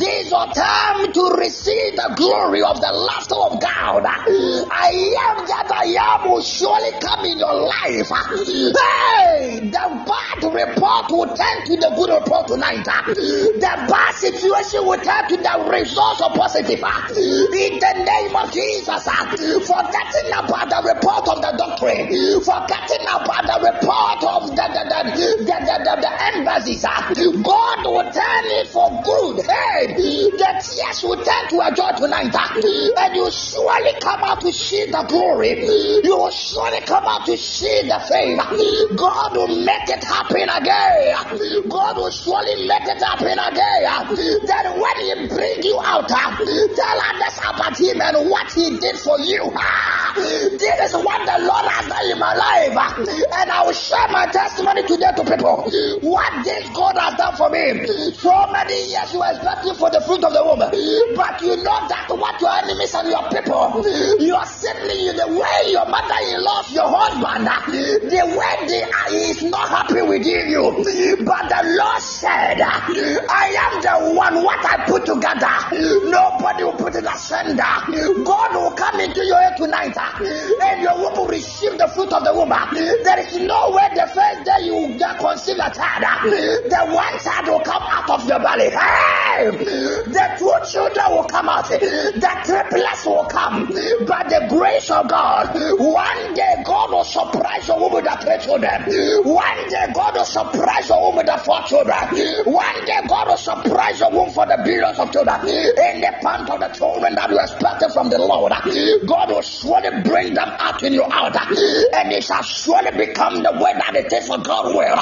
This 0.02 0.26
is 0.26 0.30
your 0.30 0.46
time 0.50 1.12
to 1.14 1.22
receive 1.38 1.94
the 1.94 2.10
glory 2.16 2.33
of 2.34 2.80
the 2.80 2.90
laughter 2.90 3.38
of 3.38 3.60
God. 3.62 4.02
I 4.06 4.90
am 4.90 5.46
that 5.46 5.70
I 5.70 5.86
am 5.94 6.30
will 6.30 6.42
surely 6.42 6.90
come 6.98 7.24
in 7.26 7.38
your 7.38 7.54
life. 7.54 8.10
Hey, 8.10 9.60
the 9.70 9.86
bad 10.02 10.40
report 10.42 11.06
will 11.14 11.30
turn 11.30 11.58
to 11.70 11.74
the 11.78 11.90
good 11.94 12.10
report 12.10 12.48
tonight. 12.48 12.82
The 12.82 13.74
bad 13.86 14.12
situation 14.18 14.82
will 14.82 14.98
turn 14.98 15.22
to 15.30 15.36
the 15.38 15.54
results 15.70 16.20
of 16.26 16.34
positive. 16.34 16.82
In 16.82 17.78
the 17.78 17.92
name 18.02 18.34
of 18.34 18.50
Jesus, 18.50 19.04
forgetting 19.06 20.30
about 20.34 20.66
the 20.66 20.80
report 20.90 21.24
of 21.30 21.38
the 21.38 21.52
doctrine, 21.54 22.10
forgetting 22.42 23.04
about 23.14 23.44
the 23.46 23.58
report 23.62 24.20
of 24.26 24.42
the 24.58 24.66
the 24.74 24.82
the 24.90 25.00
the, 25.14 25.56
the, 25.62 25.76
the, 25.86 25.94
the 26.02 26.12
embassies, 26.34 26.82
God 26.82 27.80
will 27.86 28.10
turn 28.10 28.46
it 28.58 28.66
for 28.74 28.90
good. 29.06 29.46
Hey, 29.46 29.94
the 29.94 30.50
tears 30.58 30.98
will 31.04 31.20
turn 31.22 31.44
to 31.50 31.56
a 31.62 31.70
joy 31.74 31.92
tonight 31.96 32.13
tonight, 32.14 32.94
and 32.96 33.16
you 33.16 33.30
surely 33.30 33.92
come 34.00 34.20
out 34.22 34.40
to 34.40 34.52
see 34.52 34.86
the 34.86 35.02
glory. 35.08 35.64
You 36.04 36.16
will 36.16 36.30
surely 36.30 36.80
come 36.80 37.04
out 37.04 37.26
to 37.26 37.36
see 37.36 37.82
the 37.82 37.98
favor. 38.06 38.96
God 38.96 39.36
will 39.36 39.64
make 39.64 39.88
it 39.88 40.04
happen 40.04 40.48
again. 40.48 41.68
God 41.68 41.96
will 41.96 42.10
surely 42.10 42.66
make 42.66 42.86
it 42.86 43.02
happen 43.02 43.38
again. 43.38 43.82
That 44.46 44.66
when 44.74 44.96
He 45.02 45.34
bring 45.34 45.62
you 45.62 45.80
out, 45.82 46.08
tell 46.08 46.30
others 46.30 47.36
about 47.38 47.78
Him 47.78 48.00
and 48.00 48.30
what 48.30 48.52
He 48.52 48.78
did 48.78 48.98
for 48.98 49.18
you. 49.20 49.50
This 50.14 50.62
is 50.62 50.94
what 50.94 51.20
the 51.26 51.38
Lord 51.42 51.66
has 51.66 51.86
done 51.90 52.10
in 52.10 52.18
my 52.18 52.34
life, 52.34 52.76
and 52.98 53.50
I 53.50 53.64
will 53.66 53.72
share 53.72 54.06
my 54.10 54.26
testimony 54.26 54.82
today 54.86 55.10
to 55.16 55.24
people. 55.24 55.66
What 56.02 56.44
this 56.44 56.68
God 56.70 56.96
has 56.98 57.14
done 57.18 57.34
for 57.34 57.50
me. 57.50 57.86
So 58.14 58.30
many 58.52 58.94
years 58.94 59.12
you 59.12 59.18
were 59.18 59.32
expecting 59.34 59.74
for 59.74 59.90
the 59.90 60.00
fruit 60.06 60.22
of 60.22 60.32
the 60.32 60.42
womb, 60.44 60.62
but 61.16 61.42
you 61.42 61.56
know 61.58 61.80
that 61.90 62.03
what 62.10 62.40
your 62.40 62.52
enemies 62.52 62.94
and 62.94 63.08
your 63.08 63.24
people. 63.30 63.84
You 64.20 64.34
are 64.34 64.46
simply 64.46 65.12
the 65.12 65.28
way 65.32 65.72
your 65.72 65.86
mother-in-law, 65.86 66.62
your 66.70 66.88
husband, 66.88 67.46
the 68.10 68.22
way 68.36 68.54
they 68.68 68.82
are 68.82 69.10
is 69.12 69.42
not 69.44 69.68
happy 69.68 70.02
with 70.02 70.26
you. 70.26 70.74
But 71.24 71.48
the 71.48 71.62
Lord 71.78 72.00
said, 72.02 72.60
I 72.60 73.46
am 73.56 73.80
the 73.82 73.94
one. 74.16 74.42
What 74.44 74.64
I 74.64 74.84
put 74.86 75.06
together, 75.06 75.48
nobody 76.10 76.64
will 76.64 76.76
put 76.76 76.94
it 76.94 77.04
asunder. 77.04 77.62
God 78.24 78.50
will 78.54 78.72
come 78.72 79.00
into 79.00 79.24
your 79.24 79.40
head 79.40 79.56
tonight, 79.56 79.96
and 79.96 80.82
your 80.82 80.96
womb 80.98 81.14
will 81.16 81.28
receive 81.28 81.78
the 81.78 81.88
fruit 81.94 82.12
of 82.12 82.24
the 82.24 82.32
womb. 82.34 82.50
There 82.50 83.20
is 83.20 83.38
no 83.38 83.70
way 83.70 83.88
the 83.94 84.06
first 84.12 84.44
day 84.44 84.66
you 84.66 84.98
get 84.98 85.18
conceive 85.18 85.56
a 85.56 85.70
child, 85.70 86.02
the 86.24 86.80
one 86.92 87.18
child 87.22 87.46
will 87.48 87.60
come 87.60 87.82
out 87.82 88.10
of 88.10 88.28
your 88.28 88.38
belly. 88.40 88.70
Hey, 88.70 89.50
the 89.50 90.26
two 90.38 90.52
children 90.70 91.06
will 91.10 91.24
come 91.24 91.48
out 91.48 91.70
the 92.14 92.32
triplets 92.44 93.06
will 93.06 93.24
come 93.26 93.66
by 94.06 94.22
the 94.28 94.46
grace 94.48 94.90
of 94.90 95.08
God. 95.08 95.54
One 95.78 96.34
day, 96.34 96.62
God 96.64 96.90
will 96.90 97.04
surprise 97.04 97.68
you 97.68 97.74
with 97.76 98.06
a 98.06 98.16
three 98.22 98.38
children. 98.44 98.74
One 99.24 99.68
day 99.68 99.86
God 99.94 100.14
will 100.14 100.24
surprise 100.24 100.88
your 100.88 101.00
womb 101.02 101.16
with 101.16 101.26
the 101.26 101.36
four 101.44 101.60
children. 101.62 101.98
One 102.46 102.84
day 102.84 103.00
God 103.08 103.28
will 103.28 103.36
surprise 103.36 104.00
your 104.00 104.10
womb 104.10 104.30
for 104.30 104.46
the 104.46 104.58
billions 104.64 104.98
of 104.98 105.12
children. 105.12 105.40
In 105.46 106.00
the 106.00 106.12
part 106.22 106.48
of 106.50 106.60
the 106.60 106.68
children 106.76 107.14
that 107.14 107.30
you 107.30 107.38
expected 107.38 107.90
from 107.92 108.10
the 108.10 108.18
Lord, 108.18 108.52
God 109.06 109.30
will 109.30 109.42
surely 109.42 110.02
bring 110.02 110.34
them 110.34 110.48
out 110.58 110.82
in 110.82 110.92
your 110.92 111.08
out, 111.12 111.36
and 111.36 112.12
it 112.12 112.24
shall 112.24 112.42
surely 112.42 112.90
become 112.96 113.42
the 113.42 113.52
way 113.52 113.72
that 113.78 113.94
it 113.94 114.12
is 114.12 114.26
for 114.26 114.38
God 114.38 114.74
will. 114.74 114.98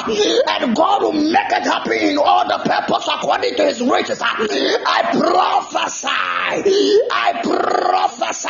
And 0.47 0.75
God 0.75 1.01
will 1.03 1.13
make 1.13 1.51
it 1.51 1.63
happen 1.63 1.93
in 1.93 2.17
all 2.17 2.45
the 2.47 2.59
purpose 2.63 3.07
according 3.11 3.55
to 3.55 3.65
his 3.65 3.81
riches. 3.81 4.19
I 4.21 5.09
prophesy. 5.17 6.82
I 7.11 7.39
prophesy. 7.43 8.49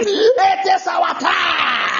It 0.00 0.66
is 0.74 0.86
our 0.86 1.14
time. 1.18 1.90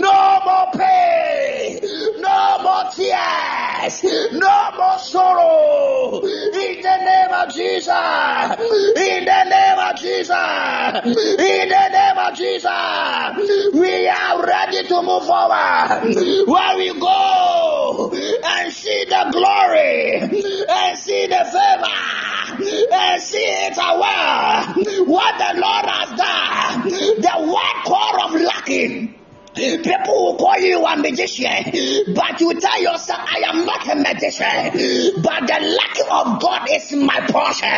No 0.00 0.40
more 0.44 0.68
pain. 0.74 1.80
No 2.20 2.58
more 2.62 2.90
tears. 2.92 4.02
No 4.32 4.70
more 4.76 4.98
sorrow. 4.98 6.20
In 6.24 6.82
the 6.82 6.96
name 7.08 7.32
of 7.32 7.54
Jesus. 7.54 7.88
In 8.96 9.24
the 9.24 9.44
name 9.44 9.78
of 9.78 9.96
Jesus. 9.96 11.16
In 11.38 11.68
the 11.68 11.88
name 11.88 12.18
of 12.18 12.34
Jesus. 12.36 13.72
We 13.72 14.08
are 14.08 14.46
ready 14.46 14.86
to 14.88 15.02
move 15.02 15.24
forward. 15.26 16.02
Where 16.46 16.76
we 16.76 16.98
go 17.00 18.10
and 18.12 18.72
see 18.72 19.04
the 19.08 19.28
glory 19.32 20.18
and 20.68 20.98
see 20.98 21.26
the 21.26 21.44
favor 21.52 22.14
and 22.92 23.22
see 23.22 23.38
it 23.38 23.76
aware 23.78 25.13
what 25.14 25.38
the 25.38 25.60
Lord 25.60 25.86
has 25.86 26.10
done. 26.18 26.88
The 27.22 27.52
one 27.52 27.78
core 27.84 28.24
of 28.24 28.32
lacking. 28.40 29.14
People 29.54 30.24
will 30.24 30.36
call 30.36 30.58
you 30.58 30.84
a 30.84 30.96
magician, 30.96 32.12
but 32.12 32.40
you 32.40 32.58
tell 32.58 32.82
yourself, 32.82 33.20
I 33.22 33.42
am 33.46 33.64
not 33.64 33.86
a 33.88 33.94
magician, 33.94 35.22
but 35.22 35.46
the 35.46 35.78
luck 35.78 35.98
of 36.10 36.40
God 36.42 36.66
is 36.72 36.90
my 36.92 37.20
portion. 37.28 37.68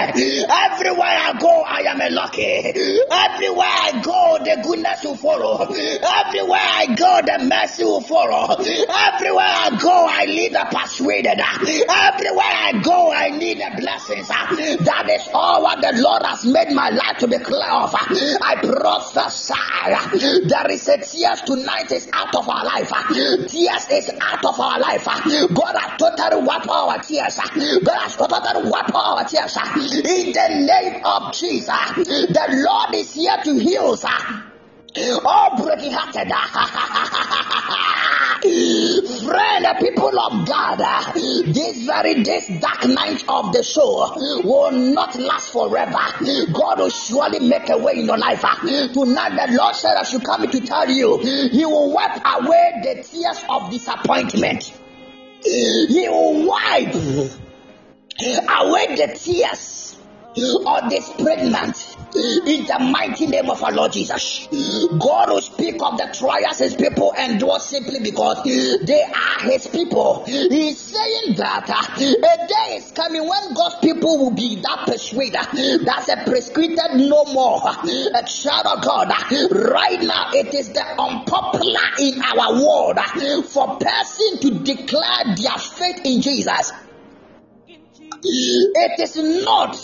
Everywhere 0.48 1.06
I 1.06 1.36
go, 1.38 1.62
I 1.62 1.80
am 1.80 2.00
a 2.00 2.08
lucky. 2.08 2.72
Everywhere 2.72 3.68
I 3.68 4.00
go, 4.02 4.38
the 4.40 4.62
goodness 4.66 5.04
will 5.04 5.16
follow. 5.16 5.64
Everywhere 5.64 6.64
I 6.64 6.94
go, 6.96 7.20
the 7.26 7.44
mercy 7.44 7.84
will 7.84 8.00
follow. 8.00 8.54
Everywhere 8.54 9.44
I 9.44 9.78
go, 9.78 10.06
I 10.08 10.24
lead 10.24 10.54
the 10.54 10.66
persuaded. 10.70 11.38
Everywhere 11.38 12.54
I 12.56 12.80
go, 12.82 13.12
I 13.12 13.28
need 13.36 13.58
the 13.58 13.70
blessings. 13.76 14.28
That 14.28 15.08
is 15.10 15.28
all 15.34 15.62
what 15.62 15.82
the 15.82 15.92
Lord 16.00 16.22
has 16.24 16.42
made 16.46 16.72
my 16.72 16.88
life 16.88 17.18
to 17.18 17.28
be 17.28 17.36
clear 17.38 17.68
of. 17.70 17.94
I 17.94 18.56
prophesy. 18.62 19.52
There 20.48 20.70
is 20.70 20.88
a 20.88 20.96
tears 20.98 21.42
tonight 21.42 21.65
tonight 21.66 21.90
is 21.90 22.08
out 22.12 22.34
of 22.34 22.48
our 22.48 22.64
life. 22.64 22.92
Tears 23.48 23.86
is 23.90 24.10
out 24.20 24.44
of 24.44 24.60
our 24.60 24.78
life. 24.78 25.04
God 25.04 25.74
has 25.76 25.98
totally 25.98 26.42
wiped 26.46 26.68
our 26.68 26.98
tears. 26.98 27.40
God 27.84 27.98
has 27.98 28.14
totally 28.16 28.70
wiped 28.70 28.94
our 28.94 29.24
tears. 29.24 29.56
In 29.56 30.32
the 30.32 30.48
name 30.64 31.04
of 31.04 31.34
Jesus, 31.34 31.94
the 31.96 32.64
Lord 32.68 32.94
is 32.94 33.12
here 33.12 33.36
to 33.44 33.58
heal. 33.58 33.96
Oh, 34.98 35.20
All 35.24 35.56
broken 35.62 35.92
hearted. 35.92 36.32
Friend, 39.26 39.64
the 39.64 39.76
people 39.80 40.18
of 40.18 40.46
God, 40.46 40.78
this 41.52 41.84
very 41.84 42.22
this 42.22 42.48
dark 42.60 42.86
night 42.86 43.22
of 43.28 43.52
the 43.52 43.62
soul 43.62 44.10
will 44.42 44.70
not 44.72 45.14
last 45.16 45.52
forever. 45.52 45.98
God 46.52 46.78
will 46.78 46.88
surely 46.88 47.40
make 47.40 47.68
a 47.68 47.76
way 47.76 47.94
in 47.96 48.06
your 48.06 48.16
life. 48.16 48.40
Tonight, 48.40 49.36
the 49.36 49.56
Lord 49.58 49.74
said, 49.74 49.96
I 49.96 50.04
should 50.04 50.24
come 50.24 50.48
to 50.48 50.60
tell 50.60 50.88
you, 50.88 51.18
He 51.18 51.66
will 51.66 51.92
wipe 51.92 52.20
away 52.24 52.72
the 52.82 53.02
tears 53.02 53.42
of 53.50 53.70
disappointment. 53.70 54.72
He 55.42 56.08
will 56.08 56.46
wipe 56.46 56.94
away 58.14 58.96
the 58.96 59.18
tears 59.18 59.96
of 60.66 60.88
disappointment 60.90 61.95
in 62.16 62.64
the 62.66 62.78
mighty 62.90 63.26
name 63.26 63.50
of 63.50 63.62
our 63.62 63.72
Lord 63.72 63.92
Jesus. 63.92 64.48
God 64.98 65.30
will 65.30 65.40
speak 65.40 65.74
of 65.82 65.98
the 65.98 66.08
trials 66.12 66.58
his 66.58 66.74
people 66.74 67.12
endure 67.18 67.58
simply 67.60 68.00
because 68.00 68.42
they 68.44 69.02
are 69.02 69.40
his 69.40 69.66
people. 69.66 70.24
He's 70.24 70.80
saying 70.80 71.36
that 71.36 71.68
uh, 71.68 71.94
a 71.96 72.46
day 72.46 72.76
is 72.76 72.92
coming 72.92 73.22
when 73.22 73.54
God's 73.54 73.76
people 73.82 74.18
will 74.18 74.30
be 74.34 74.56
that 74.56 74.86
persuaded, 74.86 75.36
uh, 75.36 75.84
that's 75.84 76.08
a 76.08 76.16
prescripted 76.24 77.08
no 77.08 77.24
more. 77.32 77.60
A 77.66 78.22
child 78.26 78.66
of 78.66 78.84
God, 78.84 79.10
uh, 79.10 79.48
right 79.70 80.00
now 80.02 80.30
it 80.32 80.54
is 80.54 80.72
the 80.72 80.84
unpopular 80.98 81.80
in 81.98 82.22
our 82.22 82.54
world 82.54 82.98
for 83.46 83.78
person 83.78 84.38
to 84.40 84.50
declare 84.64 85.36
their 85.36 85.58
faith 85.58 86.00
in 86.04 86.22
Jesus. 86.22 86.72
It 88.22 89.00
is 89.00 89.44
not 89.44 89.76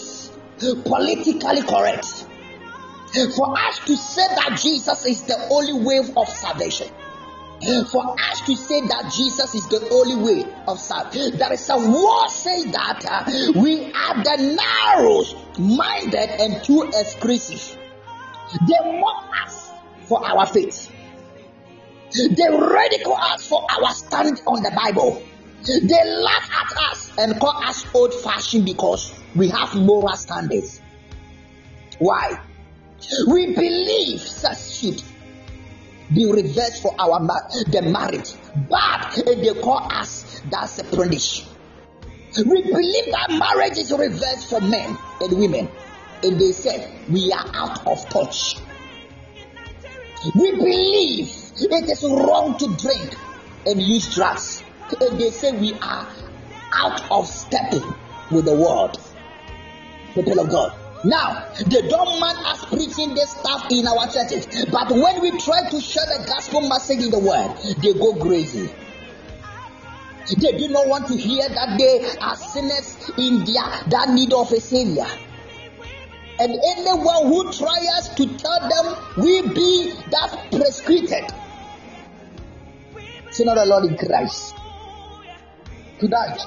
Eh, 0.62 0.74
politically 0.84 1.62
correct 1.62 2.26
eh, 3.16 3.26
for 3.34 3.58
us 3.58 3.80
to 3.80 3.96
say 3.96 4.26
that 4.28 4.56
Jesus 4.60 5.04
is 5.06 5.22
the 5.22 5.48
only 5.50 5.72
way 5.72 5.98
of 6.16 6.28
salvation. 6.28 6.86
Eh, 7.62 7.84
for 7.90 8.14
us 8.20 8.40
to 8.42 8.54
say 8.54 8.80
that 8.86 9.10
Jesus 9.12 9.54
is 9.56 9.66
the 9.68 9.88
only 9.90 10.16
way 10.22 10.44
of 10.68 10.78
salvation, 10.78 11.36
there 11.36 11.52
is 11.52 11.68
a 11.68 11.76
word 11.76 12.28
saying 12.28 12.70
that 12.70 13.04
uh, 13.04 13.60
we 13.60 13.92
are 13.92 14.22
the 14.22 14.56
narrow 14.56 15.22
minded 15.58 16.30
and 16.40 16.62
too 16.62 16.88
exclusive. 16.94 17.76
They 18.68 19.00
mock 19.00 19.24
us 19.44 19.70
for 20.06 20.24
our 20.24 20.46
faith. 20.46 20.92
They 22.12 22.48
ridicule 22.50 23.16
us 23.16 23.48
for 23.48 23.66
our 23.68 23.92
stand 23.94 24.40
on 24.46 24.62
the 24.62 24.70
Bible. 24.70 25.22
They 25.64 26.04
laugh 26.04 26.50
at 26.52 26.92
us 26.92 27.10
and 27.18 27.40
call 27.40 27.64
us 27.64 27.84
old 27.94 28.12
fashioned 28.14 28.66
because 28.66 29.12
we 29.34 29.48
have 29.48 29.74
moral 29.74 30.16
standards. 30.16 30.80
Why? 31.98 32.40
We 33.28 33.54
believe 33.54 34.20
such 34.20 34.58
should 34.58 35.02
be 36.14 36.30
reversed 36.30 36.82
for 36.82 36.94
our 36.98 37.20
ma- 37.20 37.48
the 37.70 37.82
marriage, 37.82 38.32
but 38.68 39.18
they 39.24 39.54
call 39.60 39.88
us 39.90 40.42
that's 40.50 40.78
a 40.78 40.84
punish. 40.84 41.46
We 42.36 42.62
believe 42.62 43.06
that 43.12 43.28
marriage 43.30 43.78
is 43.78 43.92
reversed 43.92 44.50
for 44.50 44.60
men 44.60 44.98
and 45.20 45.38
women, 45.38 45.70
and 46.22 46.40
they 46.40 46.52
said 46.52 46.90
we 47.10 47.32
are 47.32 47.50
out 47.54 47.86
of 47.86 48.08
touch. 48.08 48.56
We 50.34 50.52
believe 50.52 51.28
it 51.28 51.90
is 51.90 52.02
wrong 52.04 52.56
to 52.58 52.76
drink 52.76 53.16
and 53.66 53.80
use 53.80 54.14
drugs, 54.14 54.62
and 55.00 55.18
they 55.18 55.30
say 55.30 55.52
we 55.52 55.74
are 55.80 56.08
out 56.72 57.10
of 57.10 57.26
step 57.26 57.72
with 58.30 58.44
the 58.44 58.54
world. 58.54 59.00
People 60.14 60.40
of 60.40 60.50
God. 60.50 60.72
Now, 61.04 61.48
they 61.66 61.82
don't 61.88 62.20
mind 62.20 62.38
us 62.46 62.64
preaching 62.66 63.14
this 63.14 63.30
stuff 63.30 63.66
in 63.70 63.86
our 63.86 64.06
churches, 64.06 64.46
but 64.70 64.90
when 64.90 65.20
we 65.20 65.30
try 65.38 65.68
to 65.68 65.80
share 65.80 66.06
the 66.06 66.24
gospel 66.28 66.60
message 66.68 67.02
in 67.02 67.10
the 67.10 67.18
world, 67.18 67.58
they 67.82 67.92
go 67.92 68.14
crazy. 68.14 68.70
They 70.28 70.52
do 70.56 70.68
not 70.68 70.86
want 70.86 71.08
to 71.08 71.16
hear 71.16 71.48
that 71.48 71.76
they 71.78 72.06
are 72.20 72.36
sinners 72.36 73.10
in 73.18 73.44
their 73.44 73.90
that 73.90 74.10
need 74.10 74.32
of 74.32 74.52
a 74.52 74.60
savior. 74.60 75.06
And 76.38 76.52
anyone 76.52 77.26
who 77.26 77.52
tries 77.52 78.08
to 78.16 78.26
tell 78.38 78.60
them 78.60 79.24
we 79.24 79.42
be 79.42 79.92
that 80.10 80.46
prescripted. 80.52 81.34
See 83.32 83.44
not 83.44 83.56
the 83.56 83.66
Lord 83.66 83.84
in 83.84 83.96
Christ. 83.96 84.54
Tonight, 85.98 86.40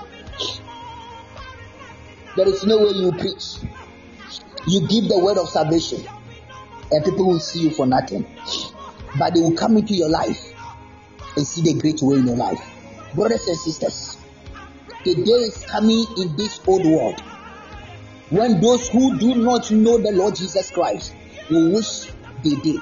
there 2.36 2.48
is 2.48 2.66
no 2.66 2.78
way 2.78 2.91
you 2.91 3.12
preach. 3.12 3.57
You 4.68 4.88
give 4.88 5.07
the 5.10 5.20
word 5.20 5.38
of 5.38 5.49
salvation, 5.49 6.06
and 6.91 7.06
people 7.06 7.28
will 7.28 7.40
see 7.40 7.62
you 7.62 7.72
for 7.72 7.86
nothing. 7.86 8.26
But 9.18 9.34
they 9.34 9.40
will 9.40 9.53
come 9.56 9.78
into 9.78 9.94
your 9.94 10.10
life 10.10 10.53
and 11.38 11.45
see 11.45 11.62
the 11.62 11.80
great 11.80 12.02
way 12.02 12.18
in 12.18 12.28
your 12.28 12.36
life. 12.36 12.62
Brothers 13.14 13.48
and 13.48 13.57
sisters, 13.57 14.18
the 15.03 15.16
day 15.16 15.32
is 15.32 15.66
coming 15.66 16.06
in 16.18 16.36
this 16.36 16.60
old 16.68 16.86
world 16.86 17.22
when 18.32 18.60
those 18.60 18.90
who 18.90 19.18
do 19.20 19.36
not 19.36 19.70
know 19.72 19.98
the 19.98 20.12
Lord 20.12 20.36
Jesus 20.36 20.72
Christ 20.72 21.14
will 21.49 21.74
wish 21.74 22.12
they 22.44 22.56
did. 22.56 22.82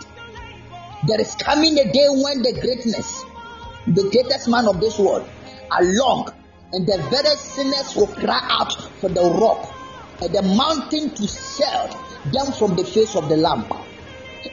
There 1.05 1.19
is 1.19 1.35
coming 1.35 1.77
a 1.77 1.91
day 1.91 2.07
when 2.09 2.41
the 2.41 2.53
greatness, 2.61 3.23
the 3.85 4.09
greatest 4.09 4.47
man 4.47 4.67
of 4.67 4.79
this 4.79 4.97
world, 4.97 5.27
are 5.69 5.83
long, 5.83 6.33
and 6.73 6.87
the 6.87 6.97
very 7.09 7.35
sinners 7.37 7.95
will 7.95 8.07
cry 8.07 8.39
out 8.49 8.73
for 8.99 9.07
the 9.07 9.21
rock 9.21 9.71
and 10.21 10.33
the 10.33 10.41
mountain 10.41 11.09
to 11.11 11.27
shield 11.27 11.95
them 12.33 12.51
from 12.53 12.75
the 12.75 12.83
face 12.83 13.15
of 13.15 13.29
the 13.29 13.37
Lamb 13.37 13.65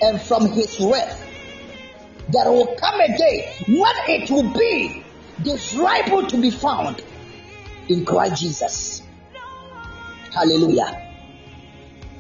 and 0.03 0.21
from 0.21 0.47
his 0.53 0.79
wrath. 0.81 1.27
There 2.29 2.51
will 2.53 2.77
come 2.77 3.01
a 3.01 3.17
day 3.17 3.53
when 3.67 3.95
it 4.09 4.31
will 4.31 4.53
be 4.53 5.03
desirable 5.43 6.27
to 6.29 6.41
be 6.41 6.51
found 6.51 7.03
in 7.89 8.05
Christ 8.05 8.41
Jesus. 8.41 9.03
Hallelujah. 10.35 11.09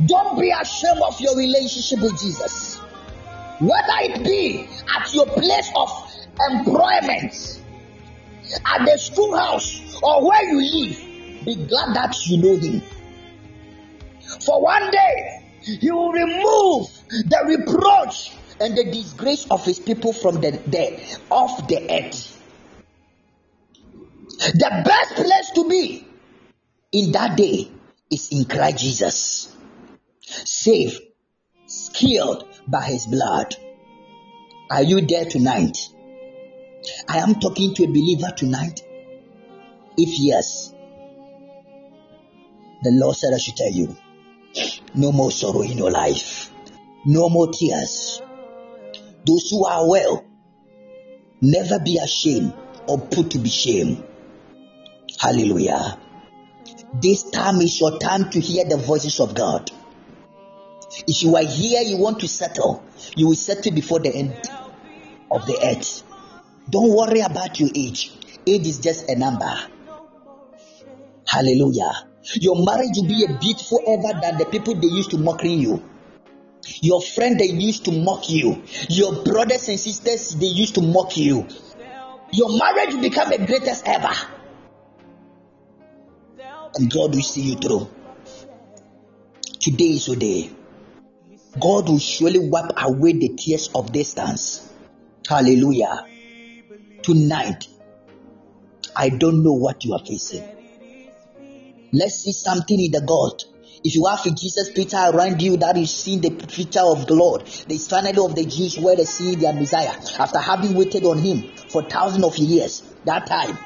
Don't 0.06 0.40
be 0.40 0.51
ashamed 0.51 1.02
of 1.06 1.20
your 1.20 1.36
relationship 1.36 2.01
with 2.01 2.18
Jesus. 2.20 2.78
Whether 3.60 3.98
it 4.01 4.24
be 4.24 4.66
at 4.97 5.12
your 5.12 5.27
place 5.27 5.70
of 5.77 5.90
employment, 6.51 7.60
at 8.55 8.85
the 8.85 8.98
schoolhouse 8.98 10.01
or 10.02 10.27
where 10.27 10.43
you 10.44 10.86
live, 10.86 11.44
be 11.44 11.55
glad 11.66 11.94
that 11.94 12.16
you 12.27 12.39
know 12.39 12.56
Him. 12.56 12.82
For 14.44 14.62
one 14.62 14.90
day, 14.90 15.43
He 15.62 15.90
will 15.90 16.12
remove 16.12 16.89
the 17.09 17.44
reproach 17.47 18.32
and 18.60 18.77
the 18.77 18.85
disgrace 18.85 19.47
of 19.51 19.64
His 19.64 19.78
people 19.78 20.12
from 20.12 20.36
the, 20.36 20.51
the 20.51 21.18
off 21.31 21.66
the 21.68 21.78
earth. 21.90 22.36
The 24.39 24.82
best 24.85 25.14
place 25.14 25.51
to 25.55 25.68
be 25.68 26.06
in 26.93 27.12
that 27.12 27.36
day 27.36 27.70
is 28.10 28.28
in 28.32 28.44
Christ 28.44 28.78
Jesus. 28.78 29.56
Saved, 30.22 31.01
skilled 31.66 32.47
by 32.66 32.85
His 32.85 33.06
blood. 33.06 33.55
Are 34.70 34.82
you 34.82 35.01
there 35.01 35.24
tonight? 35.24 35.77
I 37.09 37.19
am 37.19 37.35
talking 37.35 37.74
to 37.74 37.85
a 37.85 37.86
believer 37.86 38.31
tonight. 38.36 38.82
If 39.97 40.19
yes, 40.19 40.73
the 42.82 42.90
Lord 42.93 43.16
said 43.16 43.35
I 43.35 43.39
should 43.39 43.57
tell 43.57 43.70
you 43.70 43.97
no 44.94 45.12
more 45.12 45.31
sorrow 45.31 45.62
in 45.62 45.77
your 45.77 45.90
life, 45.90 46.51
no 47.05 47.28
more 47.28 47.48
tears. 47.52 48.23
Those 49.27 49.51
who 49.51 49.66
are 49.66 49.89
well, 49.89 50.24
never 51.43 51.78
be 51.78 51.98
ashamed 52.02 52.55
or 52.86 52.98
put 52.98 53.32
to 53.32 53.39
be 53.39 53.51
shame. 53.51 54.02
Hallelujah. 55.19 55.98
This 56.94 57.31
time 57.31 57.61
is 57.61 57.78
your 57.78 57.98
time 57.98 58.31
to 58.31 58.40
hear 58.40 58.65
the 58.65 58.77
voices 58.78 59.20
of 59.20 59.35
God. 59.35 59.70
If 61.07 61.23
you 61.23 61.36
are 61.36 61.44
here, 61.44 61.82
you 61.82 61.98
want 61.98 62.20
to 62.20 62.28
settle, 62.28 62.82
you 63.15 63.28
will 63.28 63.36
settle 63.36 63.73
before 63.73 64.01
the 64.01 64.15
end 64.15 64.32
of 65.31 65.47
the 65.47 65.59
earth. 65.62 66.02
Don't 66.70 66.94
worry 66.94 67.20
about 67.20 67.59
your 67.59 67.70
age. 67.74 68.12
Age 68.47 68.66
is 68.66 68.78
just 68.78 69.10
a 69.10 69.16
number. 69.16 69.52
Hallelujah. 71.26 71.90
Your 72.34 72.64
marriage 72.64 72.97
will 72.97 73.09
be 73.09 73.24
a 73.24 73.38
beautiful 73.38 73.80
ever 73.86 74.20
than 74.20 74.38
the 74.38 74.47
people 74.47 74.74
they 74.74 74.86
used 74.88 75.10
to 75.10 75.18
mocking 75.18 75.59
you. 75.59 75.82
Your 76.82 77.01
friend 77.02 77.38
they 77.38 77.47
used 77.47 77.84
to 77.86 77.92
mock 77.92 78.28
you. 78.30 78.62
Your 78.88 79.24
brothers 79.24 79.68
and 79.68 79.78
sisters 79.80 80.34
they 80.36 80.47
used 80.47 80.74
to 80.76 80.82
mock 80.82 81.16
you. 81.16 81.47
Your 82.32 82.56
marriage 82.59 82.94
will 82.94 83.02
become 83.02 83.30
the 83.30 83.38
greatest 83.38 83.86
ever. 83.86 84.12
And 86.74 86.90
God 86.90 87.14
will 87.14 87.22
see 87.22 87.42
you 87.42 87.56
through. 87.56 87.90
Today 89.59 89.84
is 89.84 90.06
your 90.06 90.16
day. 90.16 90.51
God 91.59 91.88
will 91.88 91.98
surely 91.98 92.38
wipe 92.38 92.70
away 92.76 93.12
the 93.12 93.30
tears 93.30 93.70
of 93.74 93.92
distance. 93.92 94.68
Hallelujah. 95.28 96.06
Tonight, 97.02 97.66
I 98.94 99.09
don't 99.09 99.43
know 99.43 99.52
what 99.52 99.85
you 99.85 99.94
are 99.94 100.05
facing. 100.05 100.44
Let's 101.93 102.16
see 102.16 102.32
something 102.32 102.78
in 102.78 102.93
the 102.93 103.01
God. 103.01 103.43
If 103.82 103.94
you 103.94 104.05
have 104.05 104.27
a 104.27 104.31
Jesus 104.31 104.70
picture 104.70 104.98
around 104.98 105.40
you 105.40 105.56
that 105.56 105.78
is 105.78 105.90
seeing 105.90 106.20
the 106.20 106.31
picture 106.31 106.82
of 106.82 107.06
the 107.06 107.14
Lord, 107.14 107.47
the 107.47 107.74
eternity 107.74 108.20
of 108.20 108.35
the 108.35 108.44
Jews 108.44 108.78
where 108.78 108.97
they 108.97 109.05
see 109.05 109.35
their 109.36 109.55
Messiah 109.55 109.94
after 110.18 110.39
having 110.39 110.74
waited 110.74 111.05
on 111.05 111.18
him 111.18 111.43
for 111.70 111.82
thousands 111.82 112.24
of 112.24 112.36
years, 112.36 112.82
that 113.06 113.27
time, 113.27 113.56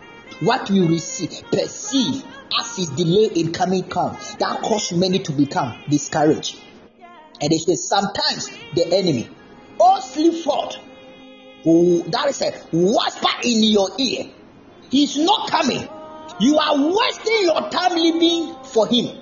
what 0.40 0.70
we 0.70 0.81
receive, 0.86 1.43
perceive 1.51 2.23
as 2.61 2.77
his 2.77 2.90
delay 2.90 3.31
in 3.35 3.52
coming 3.52 3.82
come, 3.82 4.16
that 4.39 4.61
caused 4.62 4.97
many 4.97 5.19
to 5.19 5.32
become 5.32 5.74
discouraged. 5.89 6.56
And 7.40 7.51
they 7.51 7.59
say 7.59 7.74
sometimes 7.74 8.56
the 8.74 8.86
enemy, 8.93 9.28
all 9.81 10.01
Slewfoot, 10.01 10.78
that 11.65 12.27
is 12.28 12.43
a 12.43 12.53
whisper 12.73 13.28
in 13.43 13.62
your 13.65 13.91
ear. 13.99 14.27
He's 14.91 15.16
not 15.16 15.51
coming. 15.51 15.89
You 16.41 16.59
are 16.59 16.77
wasting 16.77 17.43
your 17.43 17.70
time 17.70 17.97
living 17.97 18.55
for 18.65 18.86
him. 18.86 19.19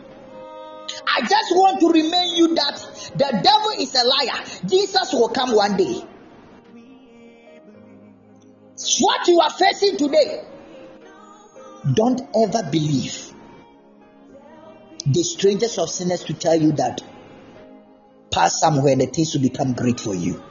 I 1.06 1.20
just 1.20 1.52
want 1.52 1.80
to 1.80 1.88
remind 1.88 2.36
you 2.36 2.54
that 2.54 3.12
the 3.14 3.40
devil 3.42 3.70
is 3.78 3.94
a 3.94 4.04
liar. 4.04 4.44
Jesus 4.66 5.12
will 5.12 5.28
come 5.28 5.54
one 5.54 5.76
day. 5.76 6.02
What 9.00 9.28
you 9.28 9.40
are 9.40 9.50
facing 9.50 9.96
today, 9.96 10.42
don't 11.94 12.20
ever 12.34 12.68
believe 12.70 13.32
the 15.06 15.22
strangers 15.22 15.78
of 15.78 15.88
sinners 15.88 16.24
to 16.24 16.34
tell 16.34 16.60
you 16.60 16.72
that 16.72 17.02
pass 18.30 18.60
somewhere 18.60 18.96
the 18.96 19.06
things 19.06 19.34
will 19.34 19.42
become 19.42 19.72
great 19.72 20.00
for 20.00 20.14
you. 20.14 20.42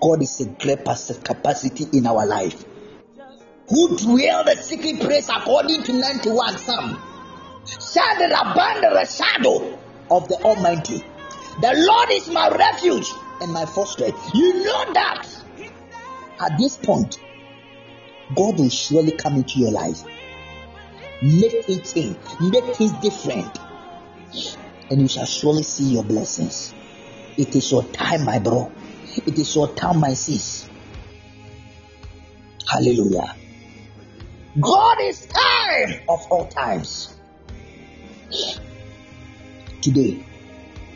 God 0.00 0.22
is 0.22 0.40
a 0.40 0.46
great 0.46 0.84
capacity 1.24 1.86
in 1.92 2.06
our 2.06 2.26
life. 2.26 2.64
Who 3.68 3.96
dwell 3.96 4.44
the 4.44 4.56
secret 4.56 4.98
place 5.00 5.28
according 5.28 5.82
to 5.84 5.92
91 5.92 6.58
Psalm 6.58 6.98
shall 7.66 8.16
abide 8.16 8.82
the 8.82 9.04
shadow 9.06 9.78
of 10.10 10.28
the 10.28 10.36
Almighty. 10.42 11.04
The 11.60 11.74
Lord 11.76 12.10
is 12.10 12.28
my 12.28 12.48
refuge 12.48 13.08
and 13.40 13.52
my 13.52 13.66
fortress. 13.66 14.12
You 14.34 14.64
know 14.64 14.92
that 14.94 15.26
at 16.40 16.58
this 16.58 16.76
point, 16.78 17.20
God 18.34 18.58
will 18.58 18.70
surely 18.70 19.12
come 19.12 19.36
into 19.36 19.60
your 19.60 19.70
life. 19.70 20.02
Make 21.22 21.68
it 21.68 21.84
change, 21.84 22.16
make 22.40 22.80
it 22.80 23.02
different, 23.02 23.58
and 24.90 25.02
you 25.02 25.08
shall 25.08 25.26
surely 25.26 25.62
see 25.62 25.92
your 25.92 26.04
blessings. 26.04 26.74
It 27.36 27.54
is 27.54 27.70
your 27.70 27.84
time, 27.84 28.24
my 28.24 28.38
bro. 28.38 28.72
It 29.16 29.38
is 29.38 29.54
your 29.54 29.74
time, 29.74 30.00
my 30.00 30.14
sis. 30.14 30.68
Hallelujah. 32.68 33.34
God 34.60 35.00
is 35.02 35.26
time 35.26 36.00
of 36.08 36.20
all 36.30 36.46
times. 36.46 37.14
Today, 39.80 40.24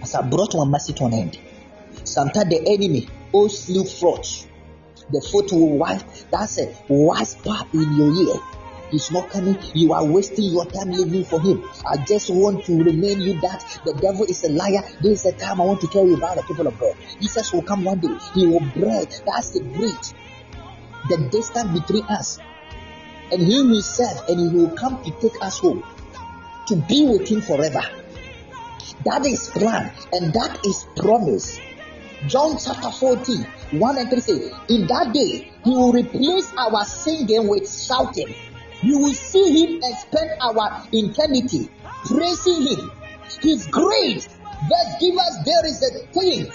as 0.02 0.14
I 0.14 0.22
brought 0.22 0.54
my 0.54 0.64
message 0.64 0.96
to 0.98 1.06
an 1.06 1.14
end, 1.14 1.38
sometimes 2.04 2.50
the 2.50 2.60
enemy 2.66 3.08
all 3.32 3.48
Slewfoot. 3.48 4.46
The 5.10 5.20
foot 5.20 5.52
will 5.52 5.78
wipe, 5.78 6.02
that's 6.30 6.58
a 6.58 6.66
whisper 6.88 7.56
in 7.72 7.96
your 7.96 8.12
ear. 8.12 8.40
He's 8.94 9.10
not 9.10 9.28
coming. 9.28 9.58
You 9.74 9.92
are 9.92 10.04
wasting 10.04 10.52
your 10.52 10.66
time 10.66 10.92
living 10.92 11.24
for 11.24 11.40
him. 11.40 11.64
I 11.84 11.96
just 12.04 12.30
want 12.30 12.64
to 12.66 12.76
remind 12.76 13.24
you 13.24 13.40
that 13.40 13.80
the 13.84 13.92
devil 13.94 14.22
is 14.24 14.44
a 14.44 14.50
liar. 14.50 14.82
This 15.02 15.24
is 15.24 15.32
the 15.32 15.32
time 15.32 15.60
I 15.60 15.64
want 15.64 15.80
to 15.80 15.88
tell 15.88 16.06
you 16.06 16.14
about 16.14 16.36
the 16.36 16.44
people 16.44 16.68
of 16.68 16.78
God. 16.78 16.94
Jesus 17.20 17.52
will 17.52 17.62
come 17.62 17.82
one 17.82 17.98
day. 17.98 18.16
He 18.34 18.46
will 18.46 18.60
break. 18.60 19.10
That's 19.26 19.50
the 19.50 19.64
great. 19.74 20.14
The 21.08 21.28
distance 21.28 21.80
between 21.80 22.04
us. 22.04 22.38
And 23.32 23.42
he 23.42 23.56
himself, 23.56 24.28
and 24.28 24.38
he 24.38 24.56
will 24.56 24.70
come 24.76 25.02
to 25.02 25.10
take 25.20 25.42
us 25.42 25.58
home 25.58 25.82
to 26.68 26.76
be 26.76 27.04
with 27.08 27.28
him 27.28 27.40
forever. 27.40 27.82
That 29.04 29.26
is 29.26 29.50
plan 29.50 29.92
and 30.12 30.32
that 30.34 30.64
is 30.64 30.86
promise. 30.96 31.58
John 32.28 32.58
chapter 32.64 32.92
14, 32.92 33.42
1 33.72 33.98
and 33.98 34.08
3 34.08 34.20
say, 34.20 34.52
In 34.68 34.86
that 34.86 35.10
day, 35.12 35.50
he 35.64 35.70
will 35.70 35.92
replace 35.92 36.52
our 36.56 36.84
singing 36.84 37.48
with 37.48 37.68
shouting. 37.68 38.32
You 38.82 38.98
will 38.98 39.14
see 39.14 39.66
him 39.66 39.82
and 39.82 39.96
spend 39.96 40.30
our 40.40 40.86
eternity 40.92 41.68
praising 42.04 42.66
him. 42.66 42.90
His 43.40 43.66
grace 43.66 44.26
that 44.26 44.96
give 45.00 45.16
us 45.16 45.38
there 45.44 45.66
is 45.66 45.82
a 45.82 46.06
thing 46.12 46.46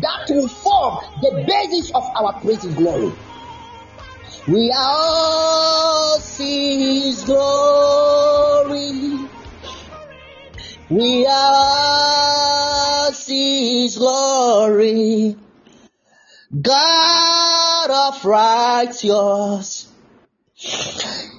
that 0.00 0.26
will 0.28 0.48
form 0.48 0.98
the 1.22 1.44
basis 1.46 1.90
of 1.94 2.04
our 2.16 2.32
praise 2.40 2.64
and 2.64 2.76
glory. 2.76 3.12
We 4.48 4.72
all 4.76 6.18
see 6.20 7.00
his 7.00 7.24
glory. 7.24 9.28
We 10.88 11.26
all 11.28 13.12
see 13.12 13.82
his 13.82 13.98
glory. 13.98 15.36
God 16.62 17.90
of 17.90 18.24
righteous. 18.24 19.88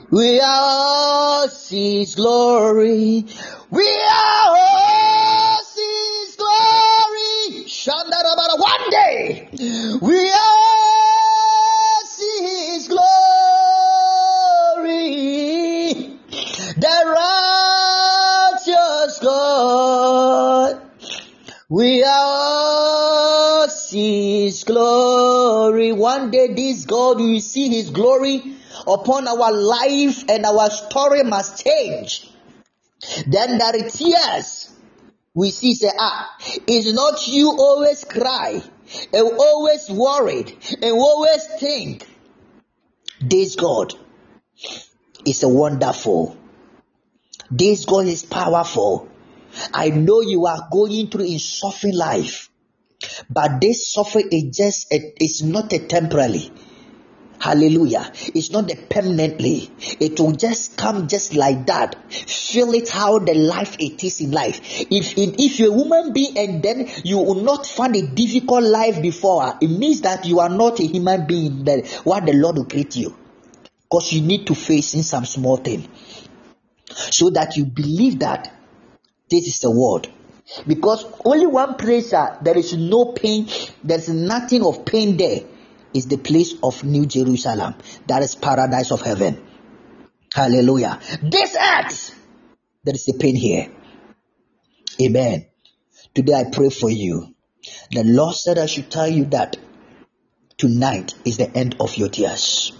We 0.09 0.39
all 0.39 1.49
see 1.49 1.99
his 1.99 2.15
glory. 2.15 3.25
We 3.69 4.01
all 4.09 5.57
see 5.65 6.23
his 6.23 6.37
glory. 6.37 7.65
Shandarabara. 7.67 8.57
One 8.57 8.89
day, 8.89 9.49
we 10.01 10.31
all 10.31 12.05
see 12.05 12.71
his 12.71 12.87
glory. 12.87 13.03
The 16.77 17.03
righteous 18.65 19.19
God. 19.19 20.81
We 21.67 22.05
all 22.07 23.67
see 23.67 24.45
his 24.45 24.63
glory. 24.63 25.91
One 25.91 26.31
day, 26.31 26.47
this 26.53 26.85
God 26.85 27.19
will 27.19 27.41
see 27.41 27.67
his 27.67 27.89
glory 27.89 28.56
upon 28.87 29.27
our 29.27 29.51
life 29.51 30.23
and 30.29 30.45
our 30.45 30.69
story 30.69 31.23
must 31.23 31.63
change. 31.63 32.29
Then 33.27 33.57
there 33.57 33.67
are 33.67 33.89
tears. 33.89 34.73
We 35.33 35.51
see 35.51 35.75
say, 35.75 35.91
ah, 35.99 36.35
it's 36.67 36.91
not 36.93 37.27
you 37.27 37.51
always 37.51 38.03
cry 38.05 38.61
and 39.13 39.37
always 39.39 39.89
worried 39.89 40.57
and 40.81 40.93
always 40.93 41.45
think. 41.59 42.07
This 43.19 43.55
God 43.55 43.93
is 45.25 45.43
a 45.43 45.49
wonderful. 45.49 46.37
This 47.51 47.85
God 47.85 48.07
is 48.07 48.23
powerful. 48.23 49.09
I 49.73 49.89
know 49.89 50.21
you 50.21 50.45
are 50.45 50.67
going 50.71 51.09
through 51.09 51.25
a 51.25 51.37
suffering 51.37 51.95
life, 51.95 52.49
but 53.29 53.61
this 53.61 53.91
suffering 53.91 54.29
is 54.31 54.55
just 54.55 54.87
it's 54.91 55.41
not 55.41 55.71
a 55.73 55.79
temporary. 55.79 56.51
Hallelujah. 57.39 58.11
It's 58.33 58.51
not 58.51 58.71
a 58.71 58.75
permanently. 58.75 59.69
It 59.99 60.19
will 60.19 60.31
just 60.31 60.75
come 60.75 61.07
just 61.07 61.35
like 61.35 61.67
that. 61.67 62.11
Feel 62.11 62.73
it 62.73 62.89
how 62.89 63.19
the 63.19 63.35
life 63.35 63.75
it 63.79 64.03
is 64.03 64.21
in 64.21 64.31
life. 64.31 64.59
If 64.89 65.13
if 65.17 65.59
you're 65.59 65.71
a 65.71 65.77
woman 65.77 66.13
being 66.13 66.37
and 66.37 66.63
then 66.63 66.89
you 67.03 67.17
will 67.17 67.43
not 67.43 67.67
find 67.67 67.95
a 67.95 68.01
difficult 68.01 68.63
life 68.63 69.01
before, 69.01 69.55
it 69.61 69.67
means 69.67 70.01
that 70.01 70.25
you 70.25 70.39
are 70.39 70.49
not 70.49 70.79
a 70.79 70.87
human 70.87 71.27
being 71.27 71.63
that 71.65 71.87
what 72.03 72.25
the 72.25 72.33
Lord 72.33 72.57
will 72.57 72.65
create 72.65 72.95
you. 72.95 73.15
Because 73.83 74.11
you 74.13 74.21
need 74.21 74.47
to 74.47 74.55
face 74.55 74.95
in 74.95 75.03
some 75.03 75.25
small 75.25 75.57
thing. 75.57 75.87
So 76.89 77.29
that 77.29 77.55
you 77.55 77.65
believe 77.65 78.19
that 78.19 78.51
this 79.29 79.47
is 79.47 79.59
the 79.59 79.69
word. 79.69 80.07
Because 80.65 81.05
only 81.23 81.45
one 81.45 81.75
place 81.75 82.13
uh, 82.13 82.37
there 82.41 82.57
is 82.57 82.73
no 82.73 83.11
pain, 83.11 83.47
there's 83.83 84.09
nothing 84.09 84.63
of 84.65 84.85
pain 84.85 85.17
there, 85.17 85.41
is 85.93 86.07
the 86.07 86.17
place 86.17 86.53
of 86.63 86.83
New 86.83 87.05
Jerusalem. 87.05 87.75
That 88.07 88.23
is 88.23 88.35
paradise 88.35 88.91
of 88.91 89.01
heaven. 89.01 89.45
Hallelujah. 90.33 90.99
This 91.23 91.55
earth, 91.55 92.15
there 92.83 92.95
is 92.95 93.07
a 93.09 93.17
pain 93.17 93.35
here. 93.35 93.71
Amen. 95.01 95.47
Today 96.13 96.33
I 96.33 96.45
pray 96.51 96.69
for 96.69 96.89
you. 96.89 97.33
The 97.91 98.03
Lord 98.03 98.35
said 98.35 98.57
I 98.57 98.65
should 98.65 98.89
tell 98.89 99.07
you 99.07 99.25
that 99.25 99.57
tonight 100.57 101.13
is 101.25 101.37
the 101.37 101.49
end 101.55 101.75
of 101.79 101.95
your 101.97 102.09
tears. 102.09 102.71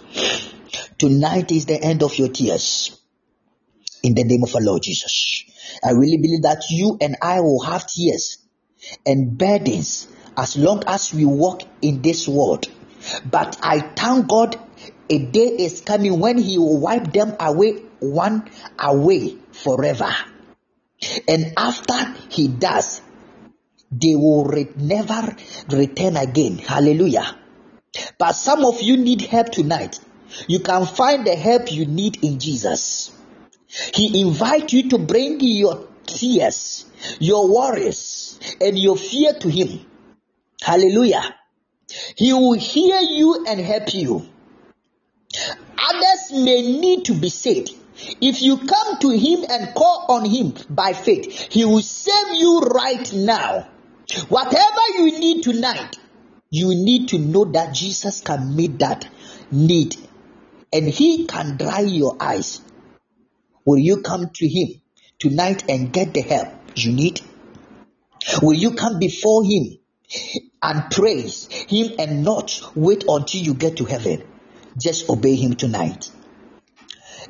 Tonight 0.98 1.52
is 1.52 1.66
the 1.66 1.80
end 1.80 2.02
of 2.02 2.16
your 2.18 2.28
tears. 2.28 3.00
In 4.02 4.14
the 4.14 4.24
name 4.24 4.42
of 4.44 4.54
our 4.54 4.62
Lord 4.62 4.82
Jesus. 4.82 5.44
I 5.84 5.90
really 5.90 6.16
believe 6.16 6.42
that 6.42 6.64
you 6.70 6.96
and 7.00 7.16
I 7.20 7.40
will 7.40 7.62
have 7.62 7.86
tears 7.86 8.38
and 9.04 9.36
burdens 9.36 10.08
as 10.36 10.56
long 10.56 10.82
as 10.86 11.12
we 11.12 11.24
walk 11.24 11.62
in 11.82 12.02
this 12.02 12.28
world. 12.28 12.66
But 13.30 13.58
I 13.62 13.80
thank 13.80 14.28
God 14.28 14.58
a 15.10 15.18
day 15.18 15.46
is 15.46 15.80
coming 15.80 16.18
when 16.20 16.38
He 16.38 16.58
will 16.58 16.78
wipe 16.78 17.12
them 17.12 17.34
away 17.40 17.82
one 18.00 18.50
away 18.78 19.36
forever. 19.52 20.14
And 21.26 21.54
after 21.56 22.14
He 22.30 22.48
does, 22.48 23.02
they 23.90 24.14
will 24.14 24.44
re- 24.44 24.68
never 24.76 25.34
return 25.70 26.16
again. 26.16 26.58
Hallelujah. 26.58 27.36
But 28.18 28.32
some 28.32 28.64
of 28.64 28.82
you 28.82 28.96
need 28.96 29.22
help 29.22 29.50
tonight. 29.50 29.98
You 30.46 30.60
can 30.60 30.86
find 30.86 31.26
the 31.26 31.34
help 31.34 31.72
you 31.72 31.86
need 31.86 32.22
in 32.22 32.38
Jesus. 32.38 33.10
He 33.94 34.20
invites 34.20 34.72
you 34.72 34.90
to 34.90 34.98
bring 34.98 35.40
your 35.40 35.88
tears, 36.06 36.86
your 37.18 37.48
worries, 37.48 38.38
and 38.60 38.78
your 38.78 38.96
fear 38.96 39.32
to 39.34 39.48
Him. 39.48 39.86
Hallelujah. 40.60 41.37
He 42.16 42.32
will 42.32 42.54
hear 42.54 43.00
you 43.00 43.44
and 43.46 43.60
help 43.60 43.94
you. 43.94 44.28
Others 45.78 46.32
may 46.32 46.62
need 46.80 47.04
to 47.06 47.14
be 47.14 47.28
saved. 47.28 47.74
If 48.20 48.42
you 48.42 48.58
come 48.58 48.98
to 49.00 49.10
Him 49.10 49.44
and 49.48 49.74
call 49.74 50.06
on 50.08 50.24
Him 50.24 50.54
by 50.70 50.92
faith, 50.92 51.48
He 51.50 51.64
will 51.64 51.82
save 51.82 52.38
you 52.38 52.60
right 52.60 53.12
now. 53.12 53.68
Whatever 54.28 54.80
you 54.96 55.18
need 55.18 55.42
tonight, 55.42 55.98
you 56.50 56.68
need 56.68 57.08
to 57.08 57.18
know 57.18 57.44
that 57.46 57.74
Jesus 57.74 58.20
can 58.20 58.54
meet 58.54 58.78
that 58.78 59.08
need 59.50 59.96
and 60.72 60.88
He 60.88 61.26
can 61.26 61.56
dry 61.56 61.80
your 61.80 62.16
eyes. 62.20 62.60
Will 63.64 63.78
you 63.78 64.02
come 64.02 64.30
to 64.34 64.48
Him 64.48 64.80
tonight 65.18 65.64
and 65.68 65.92
get 65.92 66.14
the 66.14 66.22
help 66.22 66.48
you 66.74 66.92
need? 66.92 67.20
Will 68.42 68.54
you 68.54 68.74
come 68.74 68.98
before 68.98 69.44
Him 69.44 69.77
and 70.62 70.90
praise 70.90 71.48
Him 71.68 71.92
and 71.98 72.24
not 72.24 72.60
wait 72.74 73.04
until 73.08 73.40
you 73.40 73.54
get 73.54 73.76
to 73.78 73.84
heaven? 73.84 74.22
Just 74.80 75.08
obey 75.08 75.34
Him 75.34 75.54
tonight. 75.54 76.10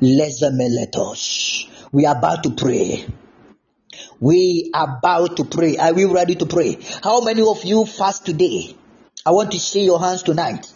Let's 0.01 0.41
let 0.41 0.95
us. 0.95 1.65
We 1.91 2.05
are 2.05 2.17
about 2.17 2.43
to 2.43 2.51
pray. 2.51 3.05
We 4.19 4.71
are 4.73 4.97
about 4.97 5.37
to 5.37 5.45
pray. 5.45 5.77
Are 5.77 5.93
we 5.93 6.05
ready 6.05 6.35
to 6.35 6.45
pray? 6.45 6.77
How 7.03 7.21
many 7.21 7.41
of 7.41 7.63
you 7.63 7.85
fast 7.85 8.25
today? 8.25 8.75
I 9.25 9.31
want 9.31 9.51
to 9.51 9.59
see 9.59 9.83
your 9.83 9.99
hands 9.99 10.23
tonight. 10.23 10.71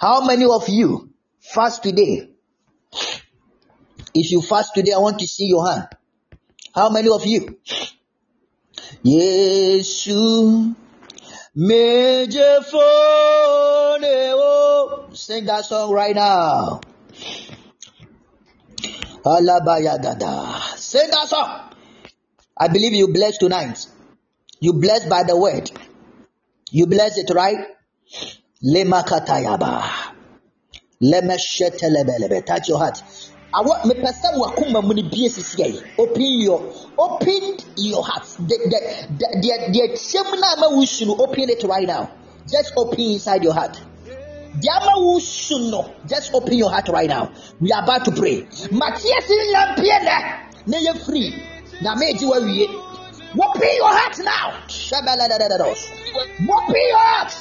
How 0.00 0.24
many 0.24 0.44
of 0.44 0.68
you 0.68 1.10
fast 1.40 1.82
today? 1.82 2.28
If 4.14 4.30
you 4.30 4.42
fast 4.42 4.74
today, 4.74 4.92
I 4.92 4.98
want 4.98 5.18
to 5.20 5.26
see 5.26 5.46
your 5.46 5.68
hand. 5.68 5.88
How 6.74 6.90
many 6.90 7.08
of 7.08 7.26
you? 7.26 7.58
Yesu 9.04 10.74
Major 11.54 12.40
eh, 12.40 14.32
oh, 14.34 15.10
Sing 15.12 15.44
that 15.44 15.66
song 15.66 15.92
right 15.92 16.14
now. 16.14 16.80
Alabayagada. 19.22 20.76
Sing 20.76 21.10
that 21.10 21.28
song. 21.28 21.74
I 22.56 22.68
believe 22.68 22.94
you 22.94 23.08
blessed 23.08 23.40
tonight. 23.40 23.86
You 24.60 24.72
blessed 24.72 25.10
by 25.10 25.24
the 25.24 25.36
word. 25.36 25.70
You 26.70 26.86
blessed 26.86 27.18
it, 27.18 27.34
right? 27.34 27.66
Lemakatayaba. 28.64 30.14
Lemeshetelebelebe. 31.02 32.46
Touch 32.46 32.68
your 32.70 32.78
heart. 32.78 33.02
Awa 33.54 33.80
mepɛ 33.84 34.10
sɛ 34.20 34.28
wakoma 34.40 34.80
mu 34.82 34.94
no 34.94 35.02
bie 35.02 35.28
sisi 35.28 35.56
yɛ 35.60 35.82
open 35.98 36.40
your 36.40 36.60
open 36.98 37.56
your 37.76 38.02
heart. 38.02 38.24
The 38.48 38.56
the 38.72 38.80
the 39.42 39.52
the 39.72 39.88
kyɛm 39.92 40.40
na 40.40 40.52
ama 40.56 40.76
wusu 40.76 41.06
no 41.06 41.16
open 41.18 41.50
it 41.50 41.62
right 41.64 41.86
now. 41.86 42.10
Just 42.50 42.72
open 42.76 43.00
inside 43.00 43.44
your 43.44 43.52
heart. 43.52 43.78
The 44.60 44.68
ama 44.70 44.96
wusu 45.04 45.70
no 45.70 45.92
just 46.08 46.32
open 46.34 46.54
your 46.54 46.70
heart 46.70 46.88
right 46.88 47.08
now. 47.08 47.30
We 47.60 47.72
are 47.72 47.82
about 47.82 48.06
to 48.06 48.12
pray. 48.12 48.46
Matthias 48.70 49.28
nyampie 49.28 49.98
nɛ 50.00 50.16
na 50.66 50.78
yɛ 50.78 50.96
free. 51.04 51.34
Na 51.82 51.94
meegye 51.94 52.26
wa 52.26 52.38
wie. 52.40 52.66
Open 52.66 53.68
your 53.76 53.92
heart 53.92 54.18
now. 54.24 54.54
Open 56.40 56.76
your 56.88 56.98
heart. 56.98 57.34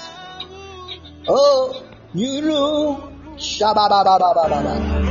Oh 1.29 1.83
you 2.13 2.41
know. 2.41 3.07
Shababababababa. 3.37 5.10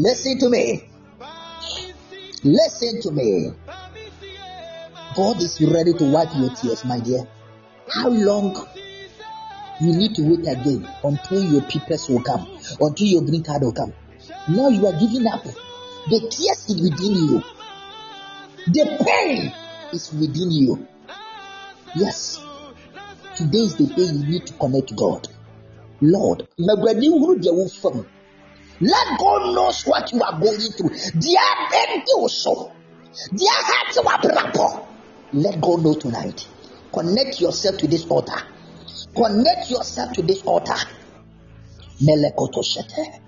Listen 0.00 0.38
to 0.38 0.48
me. 0.48 0.88
Listen 2.44 3.02
to 3.02 3.10
me. 3.10 3.50
God 5.16 5.42
is 5.42 5.60
ready 5.60 5.92
to 5.94 6.12
wipe 6.12 6.28
your 6.36 6.54
tears, 6.54 6.84
my 6.84 7.00
dear. 7.00 7.26
How 7.92 8.08
long 8.08 8.54
you 9.80 9.96
need 9.96 10.14
to 10.14 10.22
wait 10.22 10.46
again 10.46 10.88
until 11.02 11.42
your 11.42 11.62
papers 11.62 12.08
will 12.08 12.22
come, 12.22 12.46
until 12.80 13.08
your 13.08 13.22
green 13.22 13.42
card 13.42 13.62
will 13.62 13.72
come? 13.72 13.92
Now 14.48 14.68
you 14.68 14.86
are 14.86 14.92
giving 14.92 15.26
up. 15.26 15.42
The 15.42 16.20
tears 16.30 16.70
is 16.70 16.80
within 16.80 17.14
you. 17.14 17.42
The 18.68 19.04
pain 19.04 19.52
is 19.92 20.12
within 20.12 20.52
you. 20.52 20.86
Yes. 21.96 22.40
Today 23.34 23.58
is 23.58 23.74
the 23.74 23.86
day 23.86 24.02
you 24.02 24.24
need 24.30 24.46
to 24.46 24.52
connect 24.52 24.94
God. 24.94 25.26
Lord, 26.00 26.46
let 28.80 29.18
God 29.18 29.54
knows 29.54 29.82
what 29.84 30.12
you 30.12 30.20
are 30.22 30.38
going 30.38 30.60
through. 30.60 30.90
Dear 31.18 32.28
so. 32.28 32.72
Dear 33.34 33.50
heart 33.50 34.88
Let 35.32 35.60
God 35.60 35.82
know 35.82 35.94
tonight. 35.94 36.46
Connect 36.92 37.40
yourself 37.40 37.78
to 37.78 37.88
this 37.88 38.06
altar. 38.06 38.40
Connect 39.14 39.70
yourself 39.70 40.12
to 40.12 40.22
this 40.22 40.42
altar. 40.42 40.76
Melekoto 42.00 42.62
shete. 42.62 43.20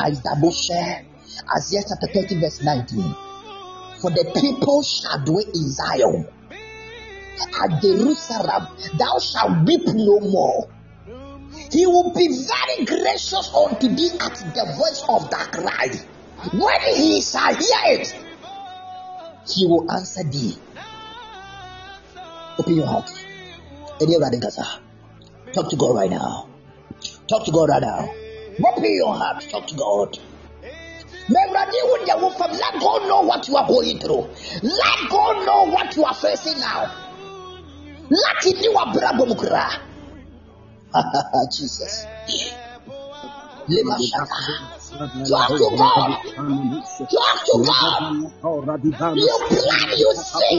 Isaiah 0.00 1.82
chapter 1.88 2.06
30, 2.12 2.40
verse 2.40 2.62
19. 2.62 3.14
For 4.00 4.10
the 4.10 4.32
people 4.40 4.82
shall 4.82 5.24
dwell 5.24 5.44
in 5.44 5.68
Zion. 5.70 6.28
At 7.62 7.82
Jerusalem, 7.82 8.68
thou 8.98 9.18
shalt 9.18 9.66
weep 9.66 9.86
no 9.86 10.20
more. 10.20 10.68
He 11.70 11.86
will 11.86 12.12
be 12.12 12.28
very 12.28 12.84
gracious 12.84 13.50
unto 13.54 13.88
thee 13.88 14.10
at 14.20 14.34
the 14.34 14.74
voice 14.76 15.04
of 15.08 15.30
thy 15.30 15.44
cry. 15.44 15.88
When 16.52 16.80
he 16.94 17.20
shall 17.20 17.54
hear 17.54 18.00
it, 18.00 18.14
he 19.48 19.66
will 19.66 19.90
answer 19.90 20.22
thee. 20.24 20.56
Open 22.58 22.76
your 22.76 22.86
heart. 22.86 23.10
Talk 25.54 25.70
to 25.70 25.76
God 25.76 25.94
right 25.96 26.10
now. 26.10 26.48
Talk 27.28 27.44
to 27.44 27.50
God 27.52 27.68
right 27.68 27.82
now. 27.82 28.10
Open 28.66 28.94
your 28.94 29.14
heart. 29.14 29.46
Talk 29.50 29.66
to 29.66 29.74
God. 29.74 30.18
Let 31.28 31.52
God 31.52 33.08
know 33.08 33.22
what 33.22 33.48
you 33.48 33.56
are 33.56 33.66
going 33.66 33.98
through. 33.98 34.28
Let 34.62 35.10
God 35.10 35.44
know 35.44 35.72
what 35.72 35.96
you 35.96 36.04
are 36.04 36.14
facing 36.14 36.60
now. 36.60 36.94
Let 38.08 38.44
him 38.44 38.62
know 38.62 38.72
what 38.72 38.94
Jesus. 41.52 42.06
To 47.46 47.56
to. 47.56 48.32
You 49.16 49.28
plan, 49.48 49.90
you 49.98 50.10
you. 50.12 50.56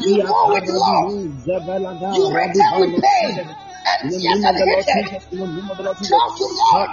You. 0.00 0.24
You 2.14 2.26
and 3.86 4.10
tears 4.10 4.42
and 4.44 4.56
hatred. 4.58 5.06
Talk 6.08 6.30
to 6.38 6.46
God. 6.58 6.88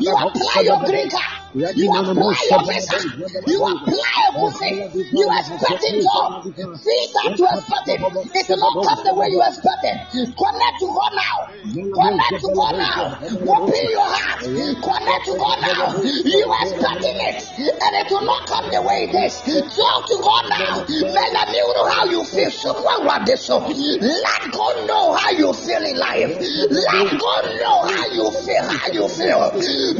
You 0.00 0.12
apply 0.14 0.60
your 0.62 0.78
card. 1.10 1.46
You 1.56 1.88
apply 1.90 2.40
your 2.50 2.62
visa. 2.66 2.98
You 3.46 3.58
apply 3.64 4.12
everything. 4.28 4.76
You 5.12 5.24
expect 5.38 5.82
it 5.82 6.02
job. 6.02 6.44
Things 6.44 7.10
that 7.16 7.34
you 7.38 7.46
expected. 7.46 7.98
It 8.36 8.46
will 8.48 8.60
not 8.60 8.84
come 8.84 9.00
the 9.04 9.14
way 9.14 9.28
you 9.30 9.40
expected. 9.42 9.96
Connect 10.36 10.76
to 10.80 10.86
God 10.92 11.12
now. 11.16 11.36
Connect 11.72 12.36
to 12.44 12.48
God 12.52 12.74
now. 12.76 13.16
Open 13.24 13.86
your 13.90 14.06
heart. 14.06 14.40
Connect 14.44 15.22
to 15.26 15.32
God 15.40 15.58
now. 15.64 15.96
You 16.04 16.46
expecting 16.62 17.18
it. 17.24 17.36
And 17.56 17.92
it 17.96 18.06
will 18.10 18.26
not 18.26 18.46
come 18.46 18.70
the 18.70 18.82
way 18.82 19.08
it 19.08 19.14
is. 19.16 19.40
Talk 19.74 20.06
to 20.06 20.16
God 20.20 20.44
now. 20.52 20.84
Let 20.86 21.48
me 21.48 21.58
know 21.58 21.88
how 21.88 22.04
you 22.04 22.24
feel. 22.24 22.50
So 22.50 22.72
Let 22.76 24.52
God 24.52 24.86
know 24.86 25.14
how 25.14 25.30
you 25.30 25.52
feel 25.52 25.75
in 25.82 25.96
life. 25.98 26.32
Let 26.70 27.18
God 27.20 27.44
know 27.60 27.76
how 27.84 28.06
you 28.12 28.26
feel. 28.44 28.64
How 28.66 28.88
you 28.92 29.06
feel. 29.08 29.52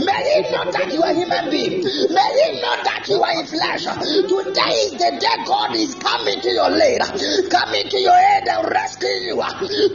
May 0.05 0.23
He 0.31 0.41
know 0.53 0.65
that 0.73 0.89
you 0.93 1.03
are 1.03 1.15
human 1.15 1.51
being. 1.51 1.83
May 1.83 2.31
He 2.37 2.47
know 2.61 2.77
that 2.85 3.03
you 3.09 3.19
are 3.21 3.35
in 3.41 3.47
flesh. 3.47 3.85
Today 3.85 4.75
is 4.87 4.93
the 4.97 5.11
day 5.21 5.37
God 5.47 5.75
is 5.77 5.95
coming 5.97 6.41
to 6.41 6.51
your 6.51 6.71
aid, 6.73 7.03
coming 7.51 7.87
to 7.89 7.99
your 7.99 8.17
aid 8.17 8.49
and 8.49 8.69
rescuing 8.71 9.23
you. 9.29 9.37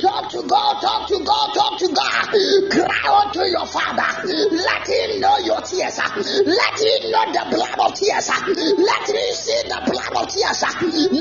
Talk 0.02 0.30
to 0.32 0.41
God. 0.48 0.82
Talk 0.82 1.08
to 1.10 1.18
God. 1.24 1.48
Talk 1.53 1.80
to 1.80 1.88
God. 1.94 2.26
Cry 2.72 3.06
unto 3.12 3.44
your 3.45 3.68
Father. 3.68 4.10
Let 4.28 4.88
Him 4.88 5.20
know 5.22 5.38
your 5.44 5.62
tears. 5.62 5.98
Let 5.98 6.76
Him 6.78 7.02
know 7.12 7.26
the 7.34 7.44
blood 7.52 7.78
of 7.80 7.94
tears. 7.95 8.30
Let 8.30 9.06
Him 9.10 9.32
see 9.34 9.62
the 9.68 9.80
blood 9.86 10.14
of 10.18 10.26
tears. 10.30 10.62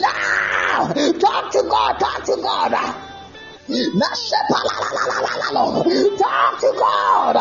Now, 0.00 0.92
talk 1.18 1.52
to 1.52 1.62
God. 1.68 1.98
Talk 1.98 2.24
to 2.24 2.36
God. 2.42 3.09
Talk 6.18 6.58
to 6.60 6.70
God. 6.76 7.34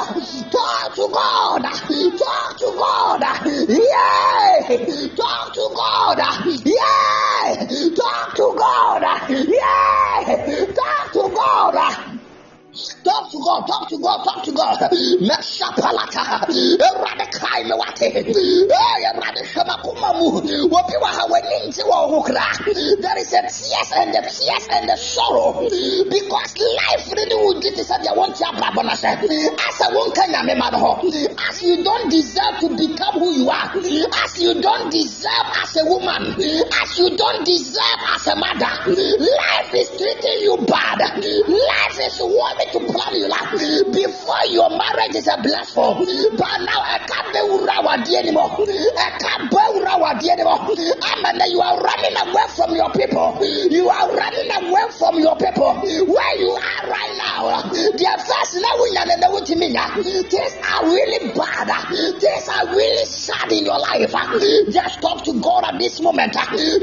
Talk 0.52 0.96
to 0.96 1.10
God. 1.12 1.64
Talk 1.64 2.58
to 2.60 2.68
God. 2.78 3.22
Yay. 3.68 5.10
Talk 5.16 5.54
to 5.56 5.66
God. 5.76 6.22
Yay. 6.66 7.50
Talk 7.96 8.36
to 8.36 8.46
God. 8.60 9.02
Yay. 9.32 10.66
Talk 10.76 11.12
to 11.14 11.24
God. 11.36 12.19
Talk 12.70 13.32
to 13.32 13.38
God, 13.44 13.66
talk 13.66 13.90
to 13.90 13.98
God, 13.98 14.24
talk 14.24 14.44
to 14.46 14.52
God. 14.52 14.78
Meshapalata. 15.26 16.46
Eradikai 16.78 17.66
mewate. 17.66 18.14
Eradishamakumamu. 19.10 20.70
Wapiwa 20.72 21.08
haweninti 21.08 21.84
wa 21.84 21.98
hukra. 22.08 22.46
There 22.66 23.18
is 23.18 23.34
a 23.34 23.42
tears 23.42 23.92
and 23.96 24.14
the 24.14 24.22
tears 24.22 24.68
and 24.70 24.88
the 24.88 24.96
sorrow. 24.98 25.54
Because 25.64 26.54
life 26.60 27.12
really 27.12 27.36
will 27.36 27.60
get 27.60 27.76
this 27.76 27.90
at 27.90 28.04
the 28.04 28.14
one 28.14 28.34
chapter. 28.38 28.62
As 28.62 29.04
a 29.04 29.90
one 29.90 30.12
kanya 30.14 30.44
memado. 30.46 31.02
As 31.50 31.64
you 31.64 31.84
don't 31.84 32.10
deserve 32.12 32.60
to 32.60 32.70
become 32.78 33.20
who 33.20 33.34
you 33.34 33.50
are. 33.50 33.74
As 34.24 34.40
you 34.40 34.62
don't 34.62 34.92
deserve 34.92 35.50
as 35.58 35.76
a 35.76 35.86
woman. 35.86 36.38
As 36.38 37.00
you 37.00 37.18
don't 37.18 37.44
deserve 37.44 38.00
as 38.14 38.28
a 38.28 38.36
mother. 38.36 38.94
Life 38.94 39.74
is 39.74 39.90
treating 39.98 40.42
you 40.44 40.58
bad. 40.70 41.00
Life 41.00 41.98
is 42.00 42.22
warming 42.60 42.72
to 42.74 42.94
plan 42.94 43.16
your 43.16 43.30
life 43.30 43.52
before 43.94 44.46
your 44.50 44.70
marriage 44.70 45.16
is 45.16 45.28
a 45.28 45.38
platform. 45.38 46.06
But 46.38 46.58
now 46.66 46.82
I 46.84 47.00
can't 47.08 47.34
be 47.34 47.40
wadi 47.40 48.16
anymore. 48.18 48.52
I 48.52 49.18
can't 49.20 49.50
be 49.50 49.56
wadi 49.56 50.30
anymore. 50.30 50.60
And 50.70 51.42
you 51.52 51.62
are 51.62 51.80
running 51.82 52.16
away 52.18 52.48
from 52.56 52.76
your 52.76 52.92
people. 52.92 53.40
You 53.70 53.90
are 53.90 54.16
running 54.16 54.52
away 54.52 54.92
from 54.98 55.20
your 55.20 55.36
people. 55.38 55.74
Where 55.80 56.36
you 56.38 56.52
are 56.52 56.90
right 56.90 57.16
now, 57.18 57.62
their 57.72 58.18
first 58.18 58.56
now 58.60 58.76
we 58.82 58.90
Things 60.30 60.56
are 60.64 60.86
really 60.86 61.34
bad. 61.34 61.70
Things 62.20 62.50
are 62.50 62.68
really 62.68 63.06
sad 63.06 63.52
in 63.52 63.66
your 63.66 63.80
life. 63.80 64.12
Just 64.72 65.02
talk 65.02 65.24
to 65.24 65.34
God 65.42 65.64
at 65.66 65.80
this 65.80 66.02
moment. 66.02 66.34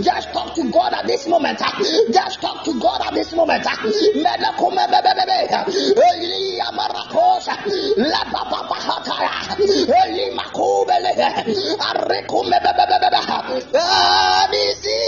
Just 0.00 0.32
talk 0.32 0.54
to 0.54 0.70
God 0.70 0.92
at 0.94 1.06
this 1.06 1.26
moment. 1.26 1.58
Just 2.12 2.40
talk 2.40 2.64
to 2.64 2.80
God 2.80 3.02
at 3.06 3.14
this 3.14 3.32
moment. 3.34 3.66
Elia 5.66 6.70
Maracosa, 6.72 7.54
La 7.96 8.22
Papa 8.30 8.76
Hataya, 8.86 9.56
Eli 9.58 10.30
Macubele, 10.34 11.12
Arecume 11.80 12.58
Bebebeba, 12.62 13.20
Abisi, 13.74 15.02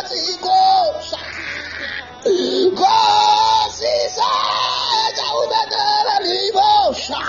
Maticosa, 0.00 1.20
Cosisa, 2.78 4.32
Jaubedela 5.18 6.16
Libosa, 6.24 7.20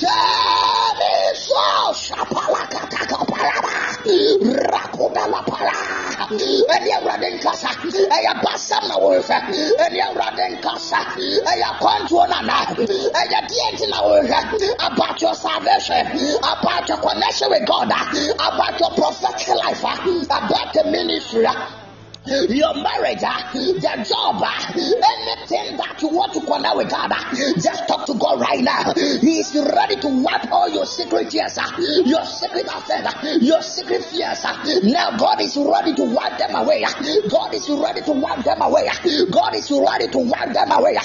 Jamiso, 0.00 1.64
Shapalakataka 1.94 3.25
Palaba, 4.06 4.70
Rakudala 4.72 5.40
Palaba 5.44 6.06
ɛne 6.74 6.90
awurade 6.96 7.28
nkasa. 7.36 7.70
Ɛyɛ 8.16 8.32
basɛm 8.42 8.88
na 8.88 8.94
wɔrehwɛ 9.02 9.38
ɛne 9.84 9.98
awurade 10.06 10.44
nkasa. 10.54 10.98
Ɛyɛ 11.50 11.66
akwantuo 11.70 12.22
nana 12.28 12.56
ɛyɛ 13.20 13.38
deɛ 13.50 13.66
nti 13.72 13.86
na 13.90 13.98
wɔrehwɛ 14.02 14.40
about 14.86 15.20
your 15.22 15.34
salvation. 15.34 16.06
About 16.42 16.88
your 16.88 16.98
connection 16.98 17.50
with 17.50 17.66
God. 17.66 17.90
About 17.90 18.80
your 18.80 18.90
prophetic 18.90 19.48
life. 19.48 19.82
About 19.82 20.72
the 20.72 20.84
ministry 20.90 21.46
your 22.26 22.74
marriage, 22.82 23.22
the 23.22 23.94
job, 24.02 24.42
uh, 24.42 24.72
anything 24.74 25.76
that 25.78 25.94
you 26.02 26.08
want 26.10 26.32
to 26.34 26.40
connect 26.42 26.76
with 26.76 26.90
God, 26.90 27.12
uh, 27.12 27.22
just 27.62 27.86
talk 27.86 28.06
to 28.06 28.14
God 28.18 28.40
right 28.40 28.62
now. 28.62 28.92
He 28.96 29.38
is 29.38 29.54
ready 29.54 29.96
to 30.02 30.08
wipe 30.22 30.50
all 30.50 30.68
your 30.68 30.86
secret 30.86 31.30
tears, 31.30 31.58
your 32.04 32.24
secret 32.26 32.66
affairs, 32.66 33.14
your 33.42 33.62
secret 33.62 34.02
fears. 34.04 34.42
Now 34.82 35.16
God 35.16 35.40
is 35.40 35.56
ready 35.56 35.94
to 35.94 36.04
wipe 36.04 36.38
them 36.38 36.54
away. 36.56 36.82
God 37.30 37.54
is 37.54 37.68
ready 37.70 38.02
to 38.02 38.12
wipe 38.12 38.42
them 38.42 38.60
away. 38.62 38.88
God 39.30 39.54
is 39.54 39.70
ready 39.70 40.08
to 40.10 40.18
wipe 40.18 40.52
them 40.52 40.70
away 40.72 40.98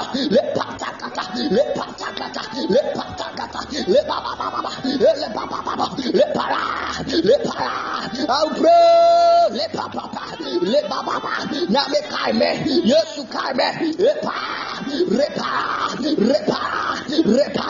patakata 0.00 0.24
le 0.30 0.40
patakata 0.54 1.24
le 1.50 1.62
patakata 1.76 2.42
le 2.68 2.80
patakata 2.96 3.60
le 3.92 4.00
baba 4.08 4.32
baba 4.38 4.70
le 4.84 5.28
baba 5.34 5.58
baba 5.66 5.86
le 6.16 6.24
para 6.34 6.62
le 7.26 7.36
para 7.46 7.70
aupre 8.38 8.78
le 9.56 9.66
pa 9.74 9.84
le 10.72 10.80
baba 10.90 11.14
na 11.68 11.82
me 11.92 12.00
kaime 12.12 12.50
yesu 12.90 13.22
kaime 13.34 13.68
le 13.98 14.12
pa 14.22 14.60
repa 15.18 15.50
repa 16.28 16.60
repa 17.36 17.60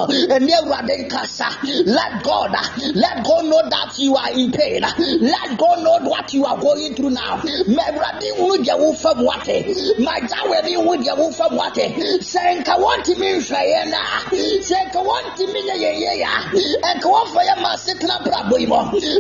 and 0.78 1.10
nkasa. 1.10 1.48
Let 1.86 2.22
God, 2.22 2.52
let 2.94 3.24
God 3.24 3.44
know 3.46 3.62
that 3.68 3.98
you 3.98 4.16
are 4.16 4.30
in 4.32 4.50
pain. 4.52 4.82
Let 4.82 5.59
God 5.59 5.82
know 5.82 5.98
what 6.09 6.32
you 6.32 6.44
are 6.44 6.59
going 6.59 6.94
through 6.94 7.10
now. 7.10 7.38
Mewurade 7.66 8.28
hu 8.36 8.59
gye 8.62 8.74
wo 8.74 8.92
fam 8.94 9.18
wate. 9.18 9.66
Magya 9.98 10.40
w'ani 10.48 10.74
hu 10.74 10.96
gye 11.02 11.12
wo 11.16 11.30
fam 11.30 11.56
wate. 11.56 11.94
Sɛ 12.22 12.60
nka 12.60 12.74
wɔntumi 12.78 13.28
nhwɛ 13.38 13.60
yɛn 13.72 13.90
na, 13.90 14.00
sɛ 14.30 14.78
nka 14.88 15.00
wɔntumi 15.02 15.60
nyɛ 15.66 15.76
yɛn 15.84 15.96
yie 16.02 16.14
ya, 16.20 16.32
nka 16.96 17.09
wɔmfa 17.09 17.40
yɛn 17.48 17.62
ma 17.62 17.70
asetena 17.74 18.16
brabɔ 18.24 18.56
yi. 18.60 18.66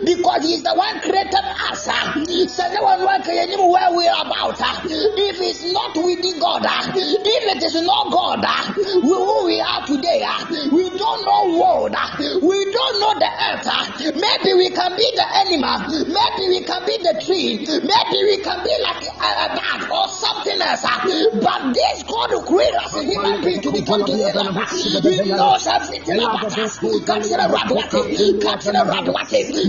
Because 0.04 0.44
he 0.44 0.54
is 0.54 0.62
the 0.62 0.74
one 0.74 1.00
created 1.00 1.46
us. 1.70 1.86
Sɛ 1.86 2.64
ne 2.72 2.78
wɔn 2.78 3.00
wɔn 3.06 3.24
ka 3.24 3.32
where 3.64 3.90
we 3.96 4.06
are 4.08 4.24
about. 4.26 4.60
If 4.84 5.40
it's 5.40 5.64
not 5.72 5.96
within 5.96 6.38
God, 6.38 6.64
if 6.94 7.54
it 7.54 7.62
is 7.62 7.82
not 7.82 8.10
God, 8.10 8.44
uh, 8.48 8.72
who 8.72 9.44
we 9.44 9.60
are 9.60 9.84
today, 9.84 10.24
uh, 10.24 10.40
we 10.72 10.88
don't 10.96 11.20
know 11.28 11.60
world, 11.60 11.92
uh, 11.92 12.08
we 12.40 12.58
don't 12.72 12.96
know 13.00 13.12
the 13.20 13.30
earth. 13.52 13.68
Uh, 13.68 13.84
maybe 14.16 14.56
we 14.56 14.70
can 14.72 14.96
be 14.96 15.04
the 15.14 15.26
animal, 15.44 15.76
maybe 16.08 16.44
we 16.48 16.64
can 16.64 16.80
be 16.88 16.96
the 17.04 17.14
tree, 17.24 17.60
maybe 17.68 18.18
we 18.24 18.36
can 18.40 18.58
be 18.64 18.74
like 18.82 19.04
a, 19.04 19.28
a 19.44 19.92
or 19.92 20.08
something 20.08 20.60
else. 20.62 20.84
Uh, 20.84 21.04
but 21.44 21.74
this 21.74 22.02
God 22.08 22.30
who 22.30 22.40
created 22.48 22.76
us 22.80 22.94
a 22.96 23.04
human 23.04 23.44
being 23.44 23.60
to 23.60 23.70
become 23.72 24.04
him, 24.06 24.32
uh, 24.32 24.64
he 24.64 25.28
knows 25.28 25.66
everything 25.66 26.18
about 26.24 26.56
us. 26.58 26.78
Consider 26.78 27.46
Radwati, 27.52 28.40
consider 28.40 28.84
Radwati, 28.88 29.68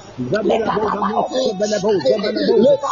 Zabalabo, 0.19 0.83
Zabalabo, 1.55 1.91
Zabalabo, 2.03 2.91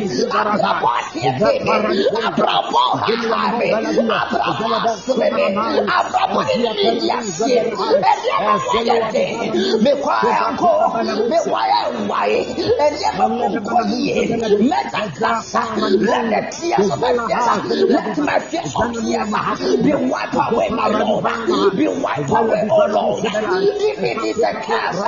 let 17.90 18.18
my 18.18 18.46
tears, 18.50 19.82
be 19.84 19.94
wiped 19.96 20.36
away, 20.36 20.70
my 20.70 20.88
Lord, 20.88 21.76
be 21.76 21.88
wiped 21.88 22.30
away, 22.30 22.68
oh 22.70 22.86
Lord, 22.90 23.26
if 23.26 24.00
it 24.00 24.18
is 24.24 24.40
a 24.40 24.54
curse, 24.62 25.00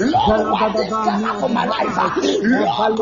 Lord, 0.00 0.50
what 0.50 0.76
is 0.76 0.90
curse 0.90 1.40
for 1.40 1.48
my 1.48 1.64
life, 1.66 1.96
Lord, 2.42 3.01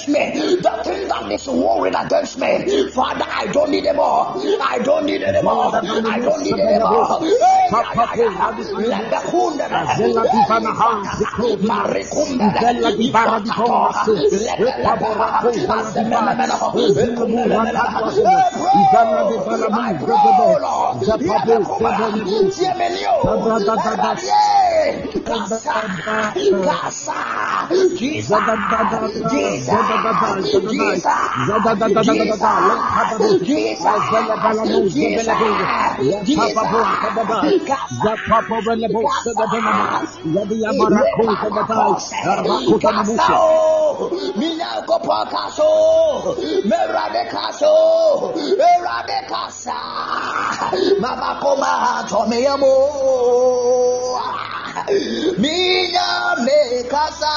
me. 0.07 0.31
The 0.61 0.81
thing 0.83 1.07
that 1.07 1.31
is 1.31 1.47
warring 1.47 1.95
against 1.95 2.37
me. 2.37 2.89
Father, 2.91 3.25
I 3.27 3.47
don't 3.47 3.71
need 3.71 3.85
them 3.85 3.99
all. 3.99 4.35
I 4.61 4.79
don't 4.79 5.05
need 5.05 5.21
them 5.21 5.47
all. 5.47 5.73
I 5.75 6.19
don't 6.19 6.43
need 6.43 6.57
them 6.57 6.83
all. 6.83 7.19
Let 7.21 9.09
the 9.09 9.21
kunda. 9.29 9.67
Oh, 11.39 11.57
Marikunda. 11.57 12.51
Jesus, 27.91 28.31
Mabakoma 51.01 52.07
to 52.07 52.27
me 52.29 52.45
amo. 52.45 52.71
Mina 55.37 56.35
me 56.45 56.83
casa. 56.87 57.33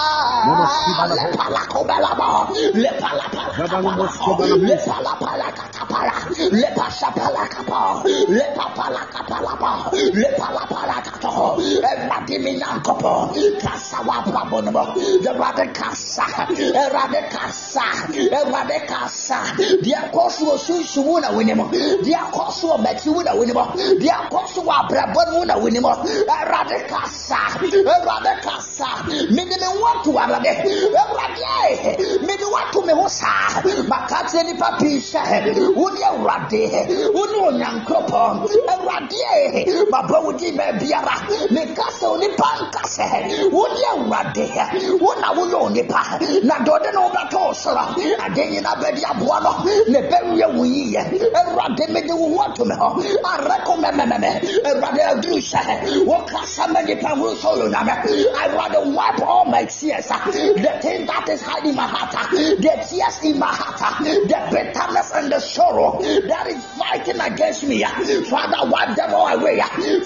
Le 1.09 1.37
palaco 1.37 1.85
belabo. 1.85 2.55
Le 2.75 2.91
palapala. 3.01 3.53
Le 4.57 4.77
palapala 4.87 5.49
catapala. 5.53 6.13
Le 6.51 6.69
pasapala 6.77 7.49
capa. 7.49 8.03
Le 8.29 8.45
papala 8.55 9.01
capalaba. 9.13 9.91
Le 9.93 10.29
palapala 10.39 11.03
cato. 11.03 11.59
E 11.59 12.07
matimina 12.09 12.81
copo. 12.85 13.33
Casa 13.61 13.99
wapa 14.07 14.45
bonobo. 14.51 14.95
The 14.95 15.33
radicasa. 15.33 16.27
E 16.55 16.89
radicasa. 16.95 17.87
E 18.15 18.45
radicasa. 18.53 19.39
Dia 19.83 20.11
cosuo 20.13 20.57
susumuna 20.59 21.31
winimo. 21.31 21.71
Dia 22.03 22.25
cosuo 22.31 22.79
metiwuna 22.79 23.35
winimo. 23.35 23.73
Dia 23.99 24.29
cosuo 24.31 24.71
abrabonuna 24.71 25.57
winimo. 25.57 25.93
E 26.05 26.45
radicasa 26.45 27.24
kasa 27.25 27.57
Awurade 27.57 28.43
kasa 28.43 28.89
mede 29.31 29.57
me 29.57 29.67
ho 29.67 29.87
ato 29.89 30.13
Awurade 30.13 30.53
Awurade 30.93 32.21
mede 32.27 32.45
wo 32.45 32.57
ato 32.57 32.83
me 32.83 32.93
ho 32.93 33.09
saa 33.09 33.63
maka 33.89 34.25
kyerɛ 34.29 34.43
nnipa 34.45 34.79
pii 34.79 35.01
sɛ 35.01 35.23
wone 35.75 36.01
Awurade 36.05 36.63
wone 37.15 37.37
Onyankopɔn 37.49 38.45
Awurade 38.69 39.89
mabɔ 39.91 40.25
wo 40.25 40.33
din 40.33 40.57
baabiara 40.57 41.17
meka 41.51 41.87
sɛ 41.99 42.07
onipa 42.13 42.49
nka 42.61 42.83
sɛ 42.85 43.07
wone 43.53 43.81
Awurade 43.93 44.47
wo 45.01 45.15
na 45.21 45.33
woyɛ 45.33 45.57
onipa 45.67 46.03
na 46.45 46.55
deɛ 46.61 46.73
ɔde 46.77 46.91
ne 46.93 47.01
wobɛtɔ 47.01 47.39
wo 47.41 47.53
soro 47.53 47.85
ade 48.25 48.43
nyina 48.53 48.75
bɛde 48.77 49.03
aboa 49.11 49.41
no 49.41 49.53
ne 49.89 50.01
bɛwie 50.11 50.47
wo 50.57 50.65
yiyɛ 50.65 51.03
Awurade 51.33 51.89
mede 51.89 52.13
wo 52.13 52.37
ho 52.37 52.43
ato 52.45 52.65
me 52.65 52.75
hɔ 52.75 52.89
arɛko 53.25 53.73
mɛmɛmɛmɛ 53.81 54.31
Awurade 54.69 55.03
aduru 55.11 55.41
sɛ 55.41 55.61
wokasa 56.05 56.69
ma 56.73 56.81
Onyame 57.15 57.95
Awurade 58.35 58.95
wipe 58.95 59.21
all 59.23 59.45
my 59.47 59.65
tears. 59.65 60.07
The 60.07 60.79
thing 60.83 61.07
that 61.07 61.29
is 61.29 61.43
hiding 61.43 61.75
my 61.75 61.87
heart 61.87 62.13
the 62.31 62.75
tears 62.89 63.19
in 63.25 63.39
my 63.39 63.47
heart 63.53 64.05
the 64.05 64.39
bitterness 64.51 65.11
and 65.15 65.31
the 65.33 65.41
sorrow 65.41 65.99
that 66.01 66.47
is 66.49 66.65
fighting 66.77 67.21
against 67.21 67.65
me. 67.65 67.83
Father 67.85 68.71
wipe 68.71 68.97
them 68.97 69.15
all 69.15 69.29
away. 69.29 69.61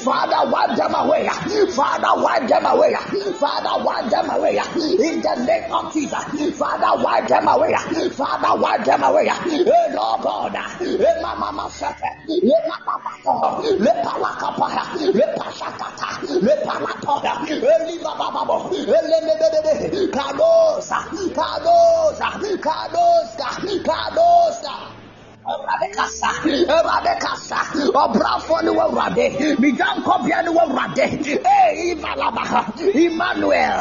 Father 0.05 0.51
wipe 0.51 0.77
them 0.77 0.95
away. 0.95 1.29
Father 1.75 2.23
wipe 2.23 2.49
them 2.49 2.67
away. 2.67 2.95
Father 3.39 3.85
wipe 3.85 4.11
them 4.11 4.31
away. 4.31 4.59
In 4.59 5.21
the 5.21 5.45
name 5.47 5.73
of 5.73 5.93
Jesus. 5.93 6.59
Father 6.59 7.03
wipe 7.03 7.29
them 7.29 7.49
away. 7.49 7.75
Father 8.13 8.61
wipe 8.61 8.85
them 8.85 9.03
away. 9.03 9.29
Hey 9.29 9.87
Lord 9.95 10.23
God. 10.23 10.57
Hey 10.79 11.19
mama 11.23 11.69
sete 11.71 12.09
hey 12.27 12.63
mama 12.69 13.13
eh, 13.25 13.77
le 13.79 13.93
palakapa 14.03 14.69
le 15.15 15.27
pasakata 15.37 16.09
le 16.41 16.55
palatoya 16.65 16.98
akoda, 17.03 17.33
eli 17.49 17.99
babababo, 18.03 18.71
ele 18.75 19.19
mebebebe, 19.27 20.09
kadosa, 20.11 20.99
kadosa, 21.35 22.29
kadosa, 22.61 23.38
ɔbrafo 28.05 28.63
ne 28.63 28.71
wɔ 28.71 28.83
Awurade. 28.89 29.27
Midwankɔbea 29.59 30.39
ne 30.45 30.51
wɔ 30.51 30.63
Awurade. 30.67 31.05
Ee 31.45 31.95
ivalaba 31.95 32.45
Emmanuel. 32.95 33.79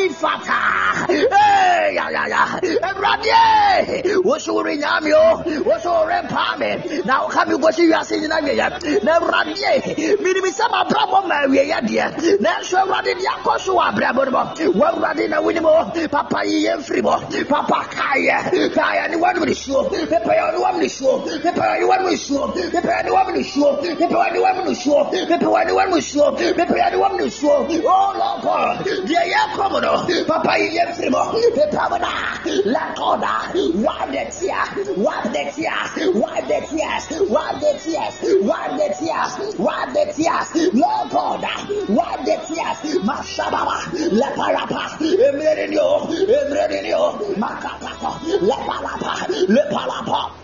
Ifata 0.00 0.60
ee 1.08 1.94
yayaya 1.96 2.42
Awurade 2.88 4.20
wosoro 4.24 4.72
nyame 4.76 5.12
o. 5.12 5.42
Wosoro 5.64 6.22
mpa 6.24 6.58
me 6.58 7.02
na 7.04 7.22
woka 7.22 7.46
mi 7.46 7.54
gosi 7.56 7.88
wiase 7.90 8.18
nyina 8.20 8.40
wieyɛ. 8.40 9.04
Na 9.04 9.18
Awurade 9.18 10.20
minim 10.20 10.44
sɛ 10.44 10.64
mabrabɔ 10.70 11.28
ma 11.28 11.34
awieyɛ 11.44 11.80
deɛ. 11.88 12.38
Nanso 12.40 12.76
Awurade 12.78 13.12
de 13.18 13.26
akɔ 13.26 13.58
so 13.60 13.76
wɔ 13.76 13.82
abrabɔ 13.92 14.24
no 14.24 14.30
mu 14.30 14.72
wɔ 14.80 14.86
Awurade 14.94 15.28
na 15.28 15.40
wonim 15.40 15.66
o. 15.66 16.08
Papa 16.08 16.44
yi 16.44 16.66
yɛ 16.66 16.76
mfiri 16.78 17.02
mɔ 17.02 17.48
papa 17.48 17.84
kaayɛ. 17.90 18.70
Kaayɛ 18.74 19.10
ne 19.10 19.16
wɔnom 19.16 19.46
ne 19.46 19.54
suo. 19.54 19.84
Pepa 19.90 20.32
yɛ 20.32 20.42
ɔne 20.50 20.58
wɔm 20.64 20.78
ne 20.78 20.88
suo. 20.88 21.18
Pepa 21.20 21.62
yɛ 21.62 21.80
ne 21.80 21.86
wɔm 21.86 22.10
ne 22.10 22.16
suo. 22.16 22.48
Pepa 22.48 22.88
yɛ 22.88 23.04
ne 23.04 23.10
wɔm 23.10 23.34
ne 23.34 23.42
suo 23.52 23.76
pepa 23.82 24.06
yɛ 24.06 24.32
ne 24.32 24.38
wɔm 24.38 24.64
ne 24.66 24.74
suo 24.74 25.04
pepa 25.10 25.34
yɛ 25.36 25.66
ne 25.66 25.72
wɔm 25.72 25.90
ne 25.94 26.00
suo 26.00 26.32
pepa 26.32 26.74
yɛ 26.82 26.90
ne 26.92 26.96
wɔm 27.02 27.14
ne 27.20 27.30
suo 27.30 27.54
oh 27.84 28.12
Lord 28.20 28.42
God. 28.42 28.84
Deɛ 29.08 29.22
yɛ 29.32 29.40
kɔm 29.56 29.74
no 29.82 29.92
papa 30.26 30.58
yi 30.58 30.68
yɛ 30.76 30.82
mfiri 30.90 31.10
mɔ 31.10 31.22
pepa 31.56 31.90
mo 31.90 31.96
na 31.98 32.30
let 32.64 32.96
God 32.96 33.20
wipe 33.20 34.10
the 34.12 34.24
tears. 34.32 34.70
Wipe 34.96 35.32
the 35.32 35.44
tears. 35.54 35.90
Wipe 36.14 36.46
the 36.48 36.58
tears. 36.70 37.04
Wipe 37.28 37.60
the 37.60 37.70
tears. 37.82 38.14
Wipe 38.40 38.72
the 38.76 38.88
tears. 38.98 39.32
Wipe 39.58 39.92
the 39.94 40.04
tears. 40.16 40.48
Lord 40.74 41.10
God 41.10 41.44
wipe 41.88 42.24
the 42.24 42.36
tears. 42.46 42.78
Mashababa 43.04 43.76
leparapa. 44.10 44.82
Emrenio 45.00 46.08
emrenio 46.38 47.36
makapapa 47.36 48.20
lepalapa 48.40 49.26
lepalapa 49.48 50.39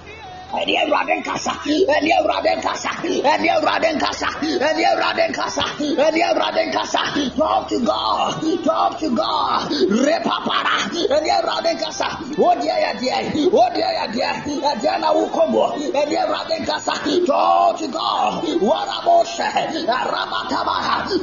ẹni 0.52 0.72
ẹwurade 0.82 1.14
nkasa 1.20 1.52
ẹni 1.96 2.10
ẹwurade 2.18 2.52
nkasa 2.56 2.90
ẹni 3.32 3.48
ẹwurade 3.54 3.88
nkasa 3.96 4.28
ẹni 4.68 4.82
ẹwurade 4.90 5.24
nkasa 5.30 5.64
ẹni 6.06 6.20
ẹwurade 6.28 6.62
nkasa 6.70 7.00
talk 7.38 7.68
to 7.68 7.78
God 7.78 8.32
talk 8.64 8.98
to 9.00 9.08
God. 9.10 9.60
Repapara 10.06 10.76
ẹni 11.16 11.28
ẹwurade 11.38 11.70
nkasa 11.74 12.08
o 12.38 12.54
diẹ 12.62 12.74
yẹ 12.84 12.92
diẹ 13.00 13.16
o 13.52 13.64
diẹ 13.74 13.88
yẹ 13.98 14.06
diẹ 14.14 14.30
ẹdiẹ 14.70 14.98
na 15.02 15.08
wò 15.16 15.24
kọ 15.34 15.42
bọ 15.54 15.64
ẹni 16.00 16.14
ẹwurade 16.22 16.56
nkasa 16.62 16.92
talk 17.28 17.78
to 17.80 17.86
God. 17.98 18.32
Wàràbọ 18.68 19.24
sẹ 19.36 19.50
arabataba 19.98 20.76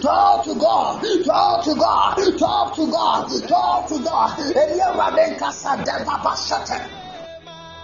talk 0.04 0.45
to 0.45 0.54
God 0.54 0.94
talk 1.28 1.64
to 1.66 1.74
God 1.84 2.12
talk 2.40 2.76
to 2.76 2.84
God 2.95 3.24
talk 3.50 3.82
to 3.90 3.98
God. 4.08 4.30
Ẹni 4.62 4.78
ẹwurade 4.88 5.24
nkasa 5.32 5.72
dẹ 5.86 5.94
papa 6.06 6.36
sẹtẹ. 6.36 7.02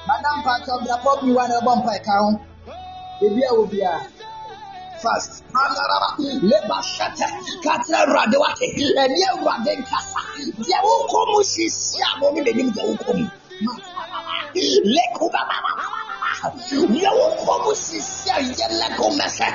Madam 0.08 0.38
pastor 0.46 0.78
biafọ 0.86 1.12
bi 1.22 1.30
wa 1.38 1.44
na 1.50 1.56
ẹbọ 1.60 1.72
mpa 1.80 1.92
ẹka 2.00 2.14
ho 2.22 2.30
ebi 3.26 3.42
a 3.50 3.52
wo 3.58 3.64
bia 3.72 3.92
fast 5.04 5.32
anaraba 5.62 6.10
leba 6.50 6.78
hyɛtɛ 6.94 7.26
kakyina 7.64 7.98
awurade 8.04 8.38
wate 8.44 8.66
ɛne 9.04 9.18
awurade 9.32 9.72
nkasa 9.82 10.22
deɛ 10.68 10.78
wokɔ 10.88 11.20
mu 11.32 11.40
sisi 11.54 11.98
a 12.08 12.10
mo 12.20 12.28
ne 12.34 12.40
n'anim 12.46 12.70
deɛ 12.76 12.84
wokɔ 12.90 13.12
mu 13.20 13.26
leko 14.96 15.26
deɛ 16.94 17.12
wokɔ 17.20 17.54
mu 17.64 17.72
sisi 17.86 18.30
a 18.36 18.38
yɛ 18.58 18.68
leko 18.80 19.06
mɛsɛ 19.20 19.46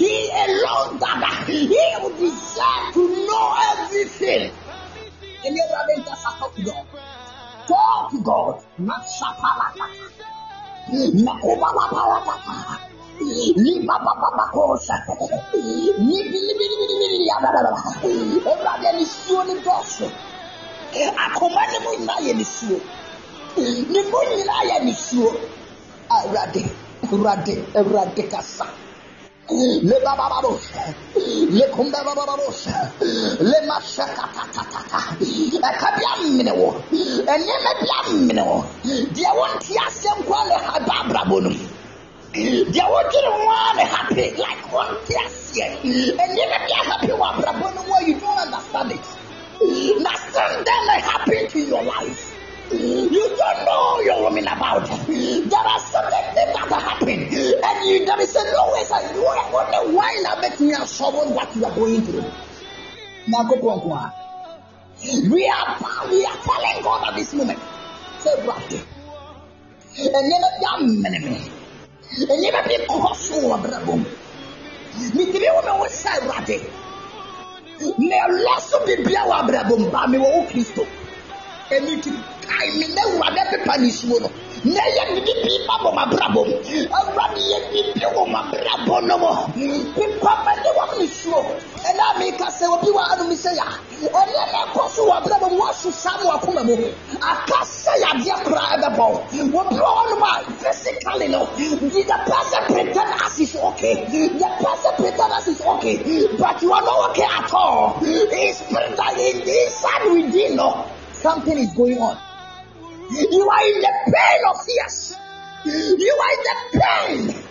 he 0.00 0.12
alone 0.42 0.98
dada 1.02 1.30
he 1.46 1.58
will 2.02 2.14
deserve 2.18 2.84
to 2.94 3.02
know 3.26 3.46
everything. 3.70 4.50
Ɛne 5.44 5.58
awurade 5.64 5.92
nkasa 6.00 6.30
talk 6.38 6.54
to 6.54 6.72
God 7.68 7.68
talk 7.68 8.10
to 8.10 8.18
God. 8.22 8.54
Masapalakata 8.78 10.26
nakobalabalakata 11.24 12.78
libabababakosa 13.56 14.94
libilibilibilibiliadadadada 15.98 17.70
awurade 18.50 18.88
nisuo 18.98 19.40
ne 19.46 19.54
dɔɔso 19.64 20.06
akoma 21.24 21.62
ne 21.70 21.78
mu 21.84 21.90
nyinaa 21.98 22.20
yɛ 22.26 22.32
nisuo 22.40 22.78
ne 23.92 24.00
mu 24.10 24.18
nyinaa 24.36 24.62
yɛ 24.70 24.76
nisuo 24.86 25.28
awurade 26.10 26.62
awurade 27.12 27.54
awurade 27.78 28.22
kasa 28.32 28.66
le 29.82 29.96
babababos 30.04 30.62
le 31.50 31.64
kumbabababos 31.74 32.58
le 33.40 33.58
masakatatata 33.68 35.00
ɛka 35.68 35.88
bi 35.96 36.04
amene 36.12 36.52
wo. 36.60 36.68
Ɛnneɛma 37.32 37.70
bi 37.80 37.88
amene 38.00 38.42
wo. 38.48 38.58
Deɛ 39.14 39.30
wonte 39.38 39.74
asɛm 39.86 40.18
kɔ 40.28 40.36
ne 40.48 40.56
ha 40.66 40.78
ba 40.86 40.94
abrabɔ 41.02 41.36
no. 41.42 41.50
Mu 41.50 42.64
deɛ 42.74 42.84
wodwene 42.92 43.30
ho 43.36 43.44
a 43.50 43.76
ne 43.76 43.84
happy 43.84 44.24
like 44.42 44.62
wonte 44.72 45.14
aseɛ 45.24 45.66
ɛnneɛma 46.22 46.58
bi 46.66 46.72
ahappy 46.80 47.12
wɔ 47.20 47.24
abrabɔ 47.32 47.66
no 47.74 47.80
mu 47.88 48.06
you 48.06 48.14
don't 48.20 48.38
understand 48.38 48.92
it. 48.92 49.06
Na 50.00 50.10
something 50.32 50.82
may 50.88 51.00
happen 51.00 51.46
to 51.48 51.60
your 51.60 51.82
life 51.84 52.31
you 52.72 53.36
don't 53.36 53.64
know 53.64 54.00
your 54.00 54.22
woman 54.22 54.46
about. 54.46 54.86
There 54.86 55.58
are 55.58 55.80
certain 55.80 56.34
things 56.34 56.54
that 56.54 56.82
happen, 56.82 57.08
and 57.08 57.88
you, 57.88 58.06
there 58.06 58.20
is 58.20 58.34
a 58.34 58.44
no 58.44 58.72
way 58.72 58.84
that 58.88 59.14
you 59.14 59.24
are 59.24 59.46
only 59.52 59.94
why 59.94 60.20
not 60.22 60.40
making 60.40 60.68
you 60.68 60.86
solve 60.86 61.30
what 61.34 61.54
you 61.56 61.64
are 61.64 61.74
going 61.74 62.02
through. 62.02 62.24
Marco 63.28 63.56
Pongwa. 63.56 64.12
We 65.02 65.48
are 65.48 66.08
we 66.10 66.24
are 66.24 66.36
telling 66.36 66.82
God 66.82 67.08
at 67.08 67.16
this 67.16 67.34
moment. 67.34 67.58
Say 68.20 68.46
right. 68.46 68.72
And 69.98 70.28
never 70.28 70.50
done 70.60 71.02
many. 71.02 71.16
And 71.26 72.42
never 72.42 72.68
be 72.68 72.86
cross 72.86 73.30
over 73.32 73.68
brabum. 73.68 74.04
Me 75.14 75.26
tiri 75.26 75.48
wo 75.54 75.62
me 75.62 75.78
wo 75.80 75.86
say 75.88 76.18
right. 76.26 76.48
Me 77.98 78.20
lost 78.44 78.74
be 78.86 78.96
bia 79.04 79.24
wa 79.26 79.42
brabum 79.42 79.90
ba 79.90 80.06
me 80.08 80.18
wo 80.18 80.46
Kristo. 80.46 80.86
Emi 81.70 82.02
ti 82.02 82.10
kae 82.48 82.68
me 82.78 82.86
na 82.94 83.02
wurade 83.12 83.42
pepa 83.50 83.76
ne 83.78 83.90
suo 83.90 84.18
no 84.20 84.28
na 84.64 84.82
yɛ 84.96 85.02
biribi 85.14 85.34
bi 85.42 85.54
ma 85.66 85.74
bɔ 85.82 85.90
m'abrabɔ 85.96 86.40
mu 86.48 86.56
awurade 86.98 87.40
yɛ 87.50 87.58
biribi 87.70 88.06
wɔ 88.16 88.22
m'abrabɔ 88.32 88.96
no 89.08 89.16
mu 89.18 89.30
pepa 89.96 90.32
ma 90.44 90.52
ne 90.62 90.70
wɔm 90.78 90.98
ne 90.98 91.06
suo 91.06 91.40
ɛna 91.88 92.04
meka 92.18 92.48
sɛ 92.58 92.64
obi 92.74 92.90
wɔ 92.96 93.02
anom 93.12 93.30
sɛ 93.44 93.50
ya 93.56 93.68
ɛneɛ 94.20 94.44
na 94.52 94.58
ɛkɔ 94.66 94.82
so 94.94 95.02
wɔ 95.08 95.14
abrabɔ 95.20 95.46
mu 95.50 95.58
woaso 95.62 95.90
saa 95.92 96.16
no 96.22 96.30
wakoma 96.30 96.62
mu 96.64 96.74
aka 97.32 97.58
sɛ 97.64 97.92
yadeɛ 98.02 98.34
koraa 98.44 98.76
ɛbɛbɔ 98.76 99.04
obi 99.10 99.38
wɔ 99.50 99.90
hɔnom 99.98 100.22
a 100.22 100.50
physically 100.62 101.28
no 101.28 101.46
the 101.56 102.18
person 102.26 102.62
pretend 102.66 103.14
as 103.22 103.38
is 103.40 103.56
okay. 103.56 103.94
The 104.06 104.50
person 104.58 104.92
pretend 104.96 105.32
as 105.32 105.48
is 105.48 105.60
okay. 105.60 105.96
But 106.38 106.62
you 106.62 106.72
are 106.72 106.82
not 106.82 107.10
okay 107.10 107.22
at 107.24 107.52
all. 107.52 107.98
It's 108.02 108.58
spirit 108.58 108.96
that 108.96 109.18
in 109.18 109.40
inside 109.42 110.04
within, 110.12 110.56
no, 110.56 110.86
something 111.12 111.56
is 111.58 111.72
going 111.74 111.98
on. 111.98 112.18
You 113.12 113.50
are 113.50 113.66
in 113.68 113.80
the 113.80 113.92
pain 114.06 114.40
of 114.48 114.56
fears. 114.64 115.16
You 115.64 116.14
are 116.24 116.32
in 116.32 116.42
the 116.48 116.56
pain, 116.80 117.44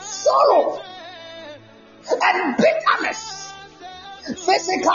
sorrow, 0.00 0.82
and 2.10 2.56
bitterness 2.56 3.38
physical. 4.36 4.90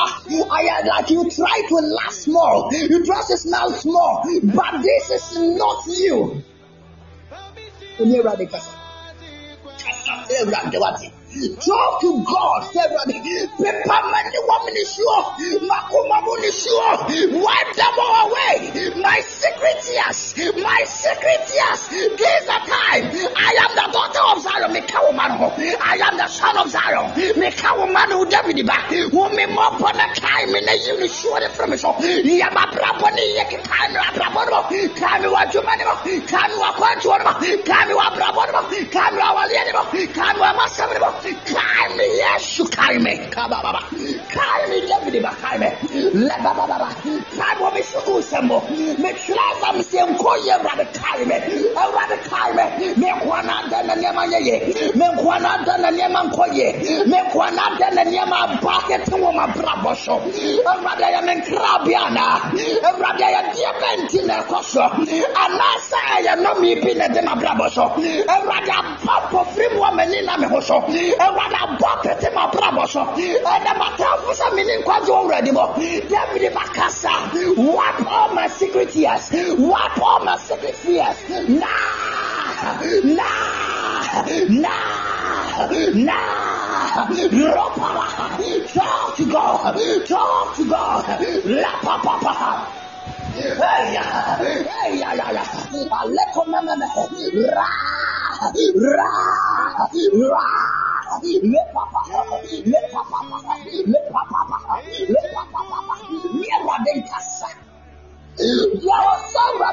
I 0.52 0.82
like 0.86 1.10
you 1.10 1.30
try 1.30 1.62
to 1.70 1.76
laugh 1.76 2.12
small, 2.12 2.70
you 2.74 3.06
try 3.06 3.22
to 3.28 3.38
smile 3.38 3.72
small, 3.72 4.24
but 4.44 4.82
this 4.82 5.10
is 5.10 5.38
not 5.58 5.86
you. 5.88 6.44
Talk 11.34 12.02
to 12.02 12.24
God. 12.30 12.62
Paper 12.70 14.02
money 14.06 14.40
woman 14.46 14.76
is 14.78 14.94
sure. 14.94 15.24
Makuma 15.66 16.22
is 16.46 16.62
sure. 16.62 16.98
Wipe 17.42 17.74
them 17.74 17.96
all 17.98 18.30
away. 18.30 18.94
My 19.02 19.18
secret 19.26 19.82
tears. 19.82 20.38
My 20.62 20.84
secret 20.86 21.42
tears. 21.50 21.82
This 21.90 22.46
the 22.46 22.60
time. 22.70 23.10
I 23.34 23.50
am 23.66 23.72
the 23.74 23.86
daughter 23.90 24.22
of 24.30 24.44
Zion. 24.46 24.74
Mika 24.74 25.00
woman. 25.02 25.32
I 25.82 25.98
am 26.06 26.18
the 26.18 26.28
son 26.28 26.54
of 26.58 26.70
Zion. 26.70 27.10
Mika 27.40 27.74
woman 27.82 28.12
who 28.12 28.30
David 28.30 28.66
back. 28.68 28.92
Who 28.94 29.30
me 29.34 29.46
more 29.48 29.74
upon 29.74 29.98
the 29.98 30.08
time 30.14 30.54
in 30.54 30.66
the 30.70 30.78
unit 30.86 31.10
sure 31.10 31.50
from 31.50 31.76
so. 31.78 31.98
Yama 31.98 32.70
braboni 32.70 33.42
yeki 33.42 33.58
time 33.66 33.98
braboni. 34.14 34.94
Kami 35.00 35.28
wa 35.34 35.46
jumani. 35.50 35.82
Kami 36.30 36.56
wa 36.62 36.70
kwantu. 36.78 37.10
Kami 37.66 37.94
wa 37.96 38.12
braboni. 38.14 38.86
Kami 38.92 39.18
wa 39.18 39.34
waliani. 39.34 40.14
Kami 40.14 40.40
wa 40.40 40.54
masamani. 40.54 41.23
Carry 41.24 41.96
me, 41.96 42.04
yes, 42.18 42.58
you 42.58 42.68
carry 42.68 43.00
me. 43.00 43.16
Kababa. 43.32 43.80
Carry 44.28 44.70
me, 44.70 44.88
David, 44.88 45.24
carry 45.40 45.60
me. 45.60 45.68
Lebababa. 46.28 46.92
Carry 47.00 47.64
me, 47.64 47.80
Mishuku 47.80 48.22
Sembo. 48.22 48.60
Make 49.00 49.18
sure 49.18 49.38
I'm 49.40 49.82
saying, 49.82 50.16
Koya, 50.18 50.62
rather 50.64 50.86
carry 50.92 51.26
me. 51.26 51.36
I 51.36 51.92
rather 51.96 52.18
carry 52.28 52.54
me. 52.60 52.96
Make 53.00 53.26
one 53.26 53.50
under 53.50 53.70
the 53.88 53.96
Nema 53.96 54.28
Ye. 54.44 54.92
Make 54.96 55.24
one 55.24 55.46
under 55.46 55.78
the 55.80 55.90
Nema 55.96 56.30
Koye. 56.32 57.34
One 57.34 57.58
under 57.58 57.90
the 57.96 58.04
Nema 58.12 58.62
Bucket 58.62 59.06
to 59.06 59.18
my 59.18 59.52
bravo 59.54 59.96
show. 59.96 60.20
Rather, 60.20 61.06
I 61.06 61.12
am 61.18 61.30
in 61.30 61.42
Krabiana. 61.42 62.54
Rather, 63.00 63.24
I 63.24 63.32
am 63.32 63.48
diamond 63.56 64.14
in 64.14 64.28
the 64.28 64.46
Koso. 64.48 64.82
And 64.84 65.08
I 65.08 65.80
say, 65.82 65.98
I 65.98 66.26
am 66.30 66.44
not 66.44 66.60
me 66.60 66.76
being 66.76 67.00
a 67.02 67.10
Bravo 67.10 67.70
show. 67.70 67.90
Rather, 68.28 68.98
Papa, 69.04 69.46
free 69.56 69.70
woman 69.78 70.14
in 70.14 70.30
a 70.30 70.38
awurade 71.20 71.58
abɔ 71.64 71.92
pete 72.04 72.30
ma 72.34 72.48
brabɔ 72.52 72.88
so 72.88 73.02
ɛnɛ 73.02 73.72
matamfo 73.80 74.32
sɛ 74.40 74.56
mene 74.56 74.74
nkwagye 74.82 75.12
ɔwurade 75.20 75.52
mɔ 75.52 75.66
david 76.10 76.54
bakasa 76.54 77.14
wipe 77.58 78.12
all 78.12 78.34
my 78.34 78.48
secret 78.48 78.96
years. 78.96 79.30
Wipe 79.32 80.02
all 80.02 80.24
my 80.24 80.38
secret 80.38 80.76
fears. 80.76 81.18
Nah 81.50 81.68
nah 83.04 83.24
nah 84.50 84.74
nah 85.94 87.08
ropara 87.56 88.06
talk 88.74 89.18
to 89.18 89.26
God. 89.32 89.78
Talk 90.08 90.56
to 90.56 90.70
God. 90.70 91.06
La 91.46 91.72
papa 91.82 92.70
Hey, 93.34 93.50
hey, 93.60 93.94
yeah, 93.94 95.14
yeah, 95.14 95.32
yeah. 95.32 96.04
Let 96.06 96.34
come, 96.34 96.54
ra, 96.54 96.62
ra, 96.62 96.76
ra 100.30 100.83
le 101.24 101.60
papa, 101.74 102.00
le 102.66 102.80
papa, 102.92 103.20
le 103.86 104.00
papa, 104.12 104.40
le 105.10 105.22
papa, 105.34 105.62
niema 106.34 106.76
denkasa. 106.86 107.48
Yawa 108.38 109.16
saura 109.32 109.70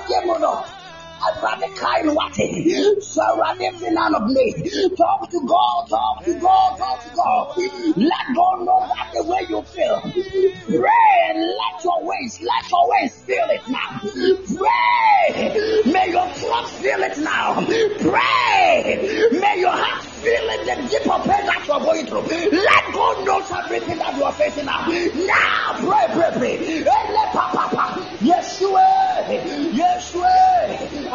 kemono. 1.20 1.30
Awurade 1.30 1.74
kae 1.76 2.04
no 2.04 2.14
wate 2.14 3.02
so 3.02 3.22
awurade 3.22 3.72
fi 3.78 3.90
na 3.90 4.08
anɔpene 4.08 4.96
talk 4.96 5.30
to 5.30 5.40
God 5.46 5.88
talk 5.88 6.24
to 6.24 6.34
God 6.40 6.78
talk 6.78 7.02
to 7.04 7.10
God. 7.16 7.56
Let 7.96 8.26
God 8.34 8.64
know 8.64 8.80
that 8.88 9.12
the 9.14 9.22
way 9.24 9.46
you 9.48 9.62
feel. 9.62 10.00
Pray 10.66 11.30
and 11.30 11.38
let 11.40 11.84
your 11.84 12.04
ways 12.04 12.40
let 12.40 12.70
your 12.70 12.88
ways 12.90 13.14
feel 13.22 13.46
it 13.50 13.62
now. 13.68 14.00
Pray 14.56 15.92
may 15.92 16.10
your 16.10 16.28
throat 16.34 16.68
feel 16.70 17.02
it 17.02 17.18
now. 17.18 17.54
Pray 17.66 19.28
may 19.32 19.60
your 19.60 19.72
heart 19.72 20.04
feel 20.04 20.48
it 20.50 20.66
the 20.66 20.88
deeper 20.88 21.18
pain 21.28 21.46
that 21.46 21.64
you 21.66 21.72
are 21.74 21.80
going 21.80 22.06
through. 22.06 22.22
Let 22.22 22.92
God 22.92 23.24
know 23.26 23.40
everything 23.58 23.98
that 23.98 24.16
you 24.16 24.24
are 24.24 24.32
facing 24.32 24.66
now. 24.66 24.86
Now 24.88 25.74
pray 25.78 26.06
pray 26.12 26.30
pray. 26.38 26.84
Let 26.84 27.32
papa 27.32 28.00
Yeshua 28.20 28.86
Yeshua 29.72 31.09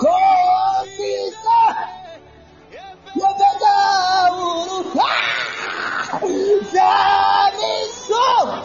Cosita 0.00 1.58
يتجاور 3.20 4.84
ثاني 6.72 7.72
الصبح 7.84 8.64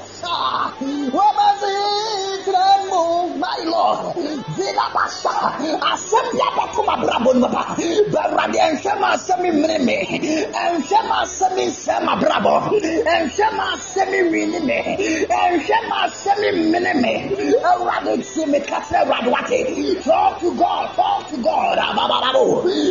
ومصير 1.16 2.35
le 2.48 3.38
my 3.38 3.58
Lord, 3.66 4.16
Vila 4.16 4.88
Basa, 4.94 5.60
Assembly 5.94 6.48
Bakuma 6.56 6.96
Brabon 7.04 7.42
Baba, 7.42 7.76
Baradi 7.76 8.60
and 8.60 8.80
Shema 8.80 9.16
Semi 9.18 9.52
Mreme, 9.52 10.54
and 10.56 10.86
Shema 10.86 11.26
Semi 11.26 11.70
Sema 11.70 12.16
Brabo, 12.18 12.72
and 13.08 13.32
Shema 13.32 13.78
Semi 13.78 14.20
Rinime, 14.32 15.30
and 15.30 15.62
Shema 15.64 16.08
Semi 16.08 16.72
Minime, 16.72 17.32
Radit 17.62 18.24
Semi 18.24 18.60
Kasa 18.62 19.06
Radwati, 19.06 20.04
talk 20.04 20.40
to 20.40 20.56
God, 20.58 20.96
talk 20.96 21.30
to 21.30 21.38
God, 21.42 21.78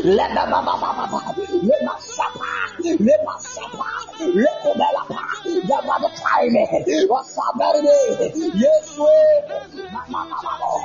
let 0.04 0.30
the 0.30 0.50
Baba, 0.50 1.34
let 1.62 1.82
my 1.82 1.98
Sapa, 2.00 2.73
let 2.84 3.24
my 3.24 3.36
Sapa, 3.40 3.88
let 4.20 4.64
the 4.64 4.72
Bella, 4.76 5.02
the 5.44 5.82
Baba 5.86 6.08
Time, 6.16 7.08
what's 7.08 7.38
up, 7.38 7.58
baby? 7.58 8.50
Yes, 8.56 8.96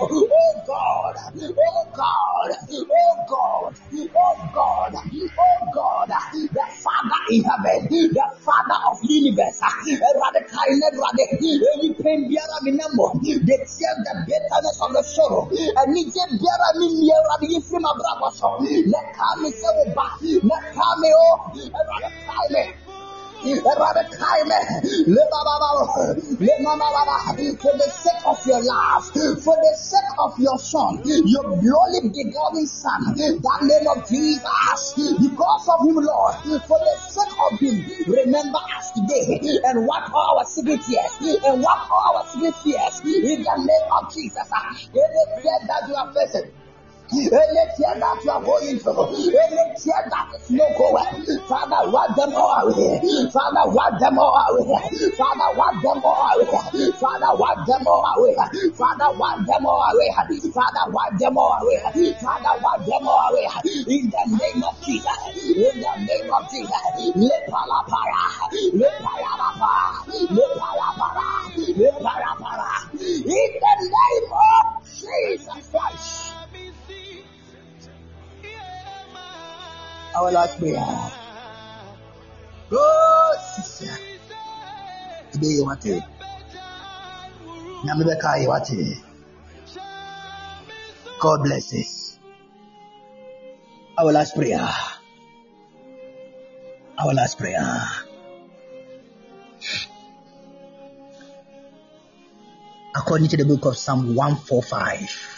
Oh 0.02 0.64
God, 0.68 1.16
oh 1.38 1.86
God, 1.96 2.52
oh 2.72 3.26
God, 3.28 3.76
oh 4.06 4.50
God, 4.54 4.96
oh 4.96 5.72
God, 5.76 6.10
the 6.34 6.66
Father 6.80 7.22
in 7.32 7.44
heaven, 7.44 7.88
the 7.90 8.26
Father 8.40 8.80
of 8.92 9.00
universe, 9.04 9.60
radical, 9.62 10.70
radical, 10.70 11.10
any 11.76 11.94
pain, 11.96 12.30
biara 12.32 12.60
minamo, 12.64 13.14
the 13.22 13.40
tear, 13.46 13.96
the 14.06 14.14
bitterness 14.28 14.80
of 14.82 14.94
the 14.94 15.04
sorrow, 15.04 15.50
and 15.52 15.98
it's 15.98 16.16
a 16.16 16.26
biara 16.40 16.70
miniera, 16.80 17.36
the 17.42 17.48
infima 17.60 17.92
bravo, 17.98 18.30
let 18.88 19.14
come, 19.16 19.52
say, 19.52 20.40
let 20.44 20.64
for 27.60 27.74
the 27.78 27.90
sake 27.90 28.24
of 28.26 28.38
your 28.46 28.62
life, 28.64 29.06
for 29.44 29.56
the 29.56 29.74
sake 29.78 30.12
of 30.20 30.38
your 30.40 30.60
son, 30.60 31.02
your 31.06 31.46
only 31.48 32.10
begotten 32.10 32.68
son, 32.68 33.16
that 33.16 33.60
name 33.64 33.88
of 33.88 34.08
Jesus, 34.08 34.44
because 34.96 35.68
of 35.70 35.88
him, 35.88 35.96
Lord, 35.96 36.36
for 36.68 36.80
the 36.80 36.96
sake 37.10 37.36
of 37.52 37.60
him, 37.60 37.76
remember 38.08 38.60
us 38.78 38.92
today 38.92 39.40
and 39.66 39.88
all 39.90 40.38
our 40.38 40.46
secret 40.46 40.82
tears 40.84 41.42
and 41.46 41.66
all 41.66 42.18
our 42.18 42.26
secret 42.28 42.56
fears 42.64 43.00
in 43.06 43.44
the 43.44 43.56
name 43.58 43.88
of 43.98 44.14
Jesus. 44.14 44.48
Any 44.94 45.66
that 45.68 45.88
you 45.88 45.96
are 45.96 46.14
facing. 46.14 46.52
Through, 47.10 47.26
any 49.34 49.66
tear 49.82 50.06
that 50.14 50.30
is 50.38 50.52
no 50.52 50.70
going, 50.78 51.26
Father, 51.50 51.90
wipe 51.90 52.14
them 52.16 52.34
all 52.38 52.70
away. 52.70 53.02
Father, 53.34 53.66
wipe 53.74 53.98
them 53.98 54.20
all 54.20 54.38
away. 54.54 54.78
Father, 55.18 55.50
wipe 55.58 55.82
them 55.82 56.06
all 56.06 56.38
away. 56.38 56.46
Father, 57.02 57.32
wipe 57.34 57.66
them 57.66 57.88
all 57.88 58.06
away. 58.14 58.36
Father, 58.78 59.10
wipe 59.18 59.42
them 59.50 59.66
all 59.66 59.90
away. 59.90 60.10
Father, 60.54 60.86
wipe 60.94 61.18
them 61.18 61.38
all 61.38 61.58
away. 61.66 61.82
Father, 62.22 62.54
wipe 62.62 62.86
them 62.86 63.08
all 63.08 63.34
away. 63.34 63.48
In 63.66 64.06
the 64.14 64.24
name 64.38 64.62
of 64.62 64.78
Jesus. 64.86 65.34
In 65.34 65.82
the 65.82 65.94
name 66.06 66.30
of 66.30 66.46
Jesus. 66.54 66.86
Le 67.18 67.36
palapara. 67.50 68.54
Le 68.54 68.90
palapara. 69.02 70.06
Le 70.30 70.46
palapara. 70.62 71.58
Le 71.58 71.90
palapara. 72.06 72.70
In 72.94 73.26
the 73.26 73.80
name 80.28 80.36
of 80.36 80.58
prayer. 80.58 81.12
Oh, 82.72 83.36
sister. 83.56 83.96
Today 85.32 85.48
you 85.48 85.66
want 85.66 85.86
it. 85.86 86.04
Nyame 87.86 88.04
bɛka 88.04 88.42
you 88.42 88.50
want 88.50 88.70
it. 88.72 88.98
God 91.20 91.44
bless 91.44 91.74
us. 91.74 92.20
Our 93.98 94.12
last 94.12 94.36
prayer. 94.36 94.68
Our 96.98 97.14
last 97.14 97.38
prayer. 97.38 97.84
According 102.96 103.30
to 103.30 103.38
the 103.38 103.46
book 103.46 103.66
of 103.66 103.78
Psalm 103.78 104.16
145. 104.16 105.30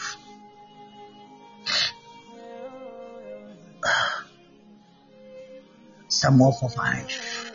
Psalm 6.22 6.38
145. 6.38 7.52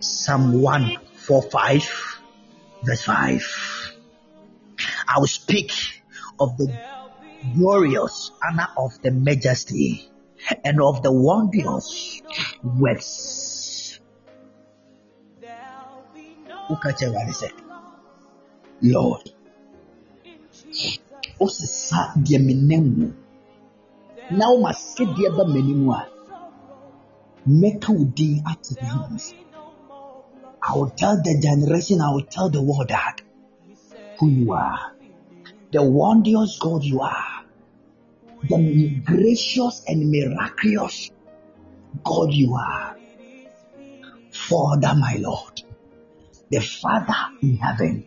Psalm 0.00 0.52
145, 0.62 2.22
verse 2.82 3.02
5. 3.02 3.92
I 5.06 5.18
will 5.18 5.26
speak 5.26 5.70
of 6.40 6.56
the 6.56 6.72
glorious 7.54 8.30
honor 8.42 8.68
of 8.78 8.98
the 9.02 9.10
majesty 9.10 10.08
and 10.64 10.80
of 10.80 11.02
the 11.02 11.12
wondrous 11.12 12.22
works. 12.64 14.00
Ukache 16.70 17.12
wale 17.12 17.34
sɛ, 17.36 17.52
Lord, 18.80 19.28
wosesa 21.38 22.16
deɛ 22.16 22.40
menam 22.40 22.84
mu 22.96 23.25
na 24.30 24.46
woma 24.50 24.72
sɛdeɛ 24.72 25.28
ba 25.36 25.44
m'anim 25.44 25.88
a 25.90 26.00
mɛka 27.46 27.90
wo 27.96 28.04
din 28.04 28.42
ato 28.44 28.74
ne. 28.80 29.18
I 30.68 30.74
will 30.74 30.90
tell 30.90 31.16
the 31.22 31.38
generation, 31.40 32.00
I 32.00 32.10
will 32.10 32.26
tell 32.26 32.50
the 32.50 32.60
world 32.60 32.88
that 32.88 33.20
who 34.18 34.30
you 34.30 34.52
are, 34.52 34.96
the 35.70 35.82
wondrous 35.82 36.58
God 36.58 36.82
you 36.82 37.00
are, 37.00 37.44
the 38.42 39.00
gracious 39.04 39.84
and 39.86 40.10
miraculous 40.10 41.10
God 42.02 42.32
you 42.32 42.54
are. 42.54 42.96
Father, 44.30 44.94
my 44.98 45.16
Lord, 45.20 45.62
the 46.50 46.60
Father 46.60 47.14
in 47.42 47.56
heaven, 47.58 48.04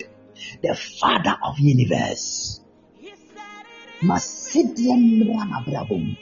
the 0.61 0.75
Father 0.75 1.37
of 1.43 1.59
universe. 1.59 2.59
Mmra 4.01 5.41
n'abrabɔ 5.49 5.95
mu. 6.05 6.13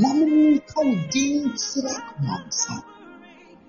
Na 0.00 0.08
memka 0.18 0.78
wo 0.86 0.94
din 1.12 1.34
kyerɛ 1.60 1.92
amansa. 2.10 2.74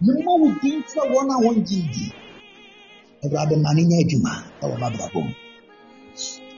Memma 0.06 0.32
wo 0.42 0.48
din 0.62 0.78
kyerɛ 0.90 1.04
wɔn 1.14 1.30
a 1.34 1.36
wɔngye 1.44 1.80
di. 1.94 2.06
Awurade 3.24 3.56
ma 3.62 3.70
m'abrabɔ 4.82 5.20
mu. 5.28 5.34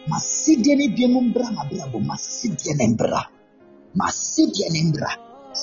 Masidie 0.09 0.75
ne 0.77 0.85
dua 0.95 1.07
mu 1.13 1.19
mbra 1.27 1.47
m'abrabɔ 1.55 1.97
mu. 1.99 2.07
Masidie 2.09 2.73
ne 2.79 2.85
mbra. 2.93 3.21
Masidie 3.99 4.67
ne 4.73 4.79
mbra. 4.89 5.11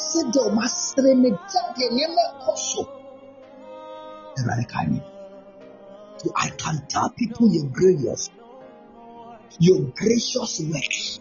Sɛdeɛ 0.07 0.41
ɔmasrɛ 0.49 1.11
me 1.23 1.29
gya 1.51 1.63
deɛ 1.77 1.87
nneɛma 1.93 2.23
ɛkɔ 2.29 2.53
I 6.37 6.49
can 6.61 6.77
tell 6.89 7.09
people 7.11 7.49
you're 7.53 7.71
glorious. 7.77 8.31
Your 9.61 9.93
gracious 9.97 10.61
works, 10.65 11.21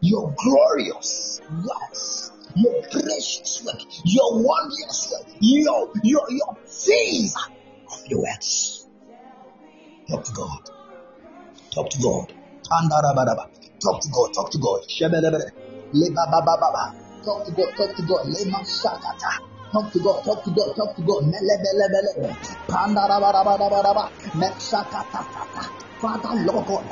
your 0.00 0.34
glorious 0.36 1.40
works, 1.50 2.32
your 2.54 2.82
gracious 2.90 3.62
work, 3.64 3.80
your 4.04 4.42
wondrous 4.42 5.12
work, 5.12 5.36
your 5.40 5.92
your 6.02 6.26
your 6.30 6.56
favor 6.66 7.46
of 7.92 8.00
your 8.08 8.22
works. 8.22 8.86
Talk 10.08 10.24
to 10.24 10.32
God. 10.32 10.70
Talk 11.74 11.90
to 11.90 11.98
God. 12.02 12.32
Talk 12.64 12.80
to 12.80 12.98
God. 12.98 13.48
Talk 13.82 14.00
to 14.00 14.08
God. 14.08 14.32
Talk 14.34 14.50
to 14.50 14.58
God. 14.58 14.80
Talk 14.86 15.04
to 15.04 15.12
God. 15.18 15.52
Talk 19.72 19.92
to 19.92 19.98
God, 19.98 20.22
talk 20.24 20.44
to 20.44 20.50
God, 20.54 20.72
talk 20.76 20.96
to 20.96 21.02
God. 21.02 21.22
Melebelebele. 21.26 22.32
Pandarabarabaraba. 22.70 24.08
Meshakata. 24.38 25.85
Father 26.00 26.28
Lord 26.44 26.66
God, 26.66 26.84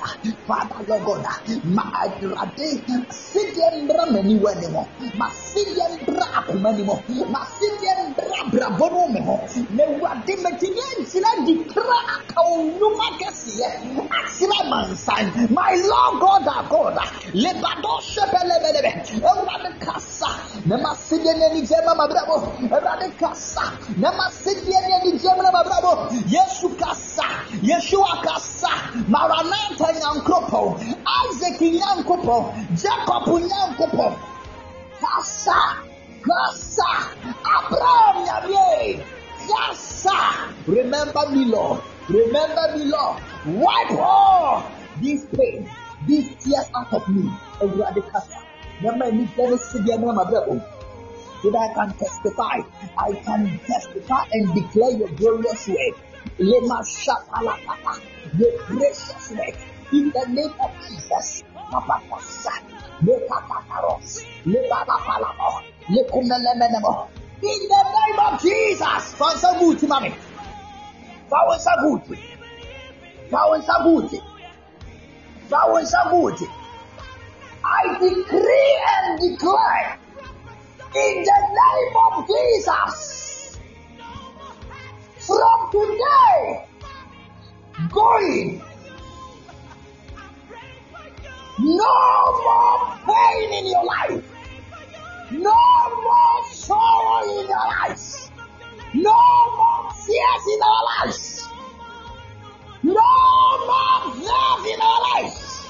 Father 0.49 0.81
Lord 0.89 1.05
God, 1.05 1.27
ma 1.65 1.85
adrade 1.93 2.69
sidie 3.13 3.83
mbra 3.85 4.07
mani 4.13 4.39
wani 4.41 4.69
mo, 4.73 4.89
ma 5.19 5.29
sidie 5.31 5.85
mbra 6.03 6.27
akoma 6.39 6.73
ni 6.73 6.83
mo, 6.85 6.97
ma 7.31 7.41
sidie 7.45 7.93
mbra 8.09 8.39
brabo 8.51 8.89
no 8.91 9.09
me 9.13 9.21
ho, 9.21 9.37
na 9.77 9.85
wade 10.01 10.35
metini 10.43 10.81
ankyira 10.97 11.31
di 11.45 11.55
kra 11.69 11.99
aka 12.17 12.41
onuma 12.49 13.07
kɛseɛ, 13.21 13.69
akyerɛ 14.09 14.59
mansan, 14.71 15.27
my 15.53 15.73
Lord 15.85 16.21
God 16.21 16.49
our 16.49 16.65
God, 16.69 16.97
lebado 17.35 17.93
shebelebelebe, 18.01 18.93
ewurade 19.21 19.71
kasa, 19.85 20.31
na 20.65 20.77
ma 20.79 20.95
sidie 20.97 21.33
n'ani 21.35 21.61
gye 21.69 21.77
ma 21.85 21.95
ma 21.95 22.07
brabo, 22.09 22.37
ewurade 22.57 23.13
kasa, 23.21 23.65
na 24.01 24.11
ma 24.17 24.27
sidie 24.33 24.81
n'ani 24.81 25.13
gye 25.21 25.31
ma 25.37 25.51
ma 25.53 25.63
brabo, 25.63 26.09
Yesu 26.25 26.69
kasa, 26.81 27.25
Yeshua 27.63 28.23
kasa, 28.25 28.71
Maranatha 28.95 29.91
Nyankopɔn, 29.91 30.79
Isaac 31.27 31.59
Nyankopɔn, 31.59 32.79
Jacob 32.79 33.27
Nyankopɔn, 33.27 34.15
Kasa, 35.01 35.83
Kasa, 36.23 36.91
Abraham 37.27 38.17
Nyame, 38.25 39.05
Kasa. 39.49 40.55
Remember 40.69 41.29
me, 41.31 41.45
Lord. 41.47 41.83
Remember 42.09 42.77
me, 42.77 42.85
Lord. 42.85 43.21
Wipe 43.47 43.99
all 43.99 44.65
these 45.01 45.25
pain, 45.27 45.69
these 46.07 46.31
tears 46.37 46.71
out 46.77 46.93
of 46.93 47.09
me. 47.09 47.29
Awurade 47.61 48.01
kasa. 48.13 48.39
Remember 48.81 49.11
me, 49.11 49.29
Genesis, 49.37 49.73
so 49.73 51.51
that 51.51 51.59
I 51.59 51.75
can 51.75 51.93
testify. 51.99 52.59
I 52.97 53.13
can 53.25 53.61
testify 53.67 54.23
and 54.33 54.55
declare 54.55 54.93
your 54.93 55.09
glorious 55.19 55.67
word. 55.67 55.95
Lema 56.39 56.81
shapalakata, 56.87 58.01
in 58.35 60.11
the 60.11 60.25
name 60.29 60.55
of 60.61 60.71
Jesus. 60.89 61.45
In 67.43 67.61
the 67.69 67.85
name 67.95 68.19
of 68.19 68.41
Jesus. 68.41 69.15
Fansa 69.15 69.59
buti 69.59 69.87
mami. 69.87 70.15
Fawensa 71.31 71.73
buti. 71.83 72.19
Fawensa 73.31 73.75
buti. 73.85 74.21
Fawensa 75.49 76.11
buti. 76.11 76.47
I 77.65 77.99
decree 77.99 78.79
and 78.95 79.21
declare 79.21 79.99
in 80.95 81.25
the 81.25 81.39
name 81.61 81.97
of 82.07 82.27
Jesus. 82.29 83.59
From 85.27 85.71
today, 85.73 86.67
going, 87.91 88.63
no 91.59 92.43
more 92.45 92.99
pain 93.07 93.53
in 93.53 93.67
your 93.71 93.85
life, 93.85 94.25
no 95.31 95.55
more 96.03 96.45
sorrow 96.53 97.41
in 97.41 97.49
your 97.49 97.67
life. 97.89 98.31
no 98.95 99.13
more 99.57 99.91
tears 99.91 100.47
in 100.55 100.61
our 100.63 100.85
lives, 101.07 101.49
no 102.83 103.13
more 103.67 104.15
love 104.23 104.67
in 104.67 104.81
our 104.81 105.01
lives, 105.15 105.67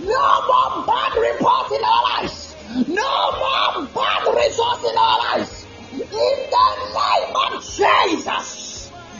no 0.00 0.26
more 0.46 0.86
bad 0.86 1.12
report 1.16 1.72
in 1.72 1.84
our 1.84 2.02
lives, 2.20 2.54
no 2.88 3.32
more 3.42 3.86
bad 3.94 4.34
results 4.34 4.84
in 4.88 4.96
our 4.96 5.18
lives. 5.18 5.66
In 5.92 6.00
the 6.08 6.68
name 6.94 7.36
of 7.36 7.64
Jesus. 7.64 8.63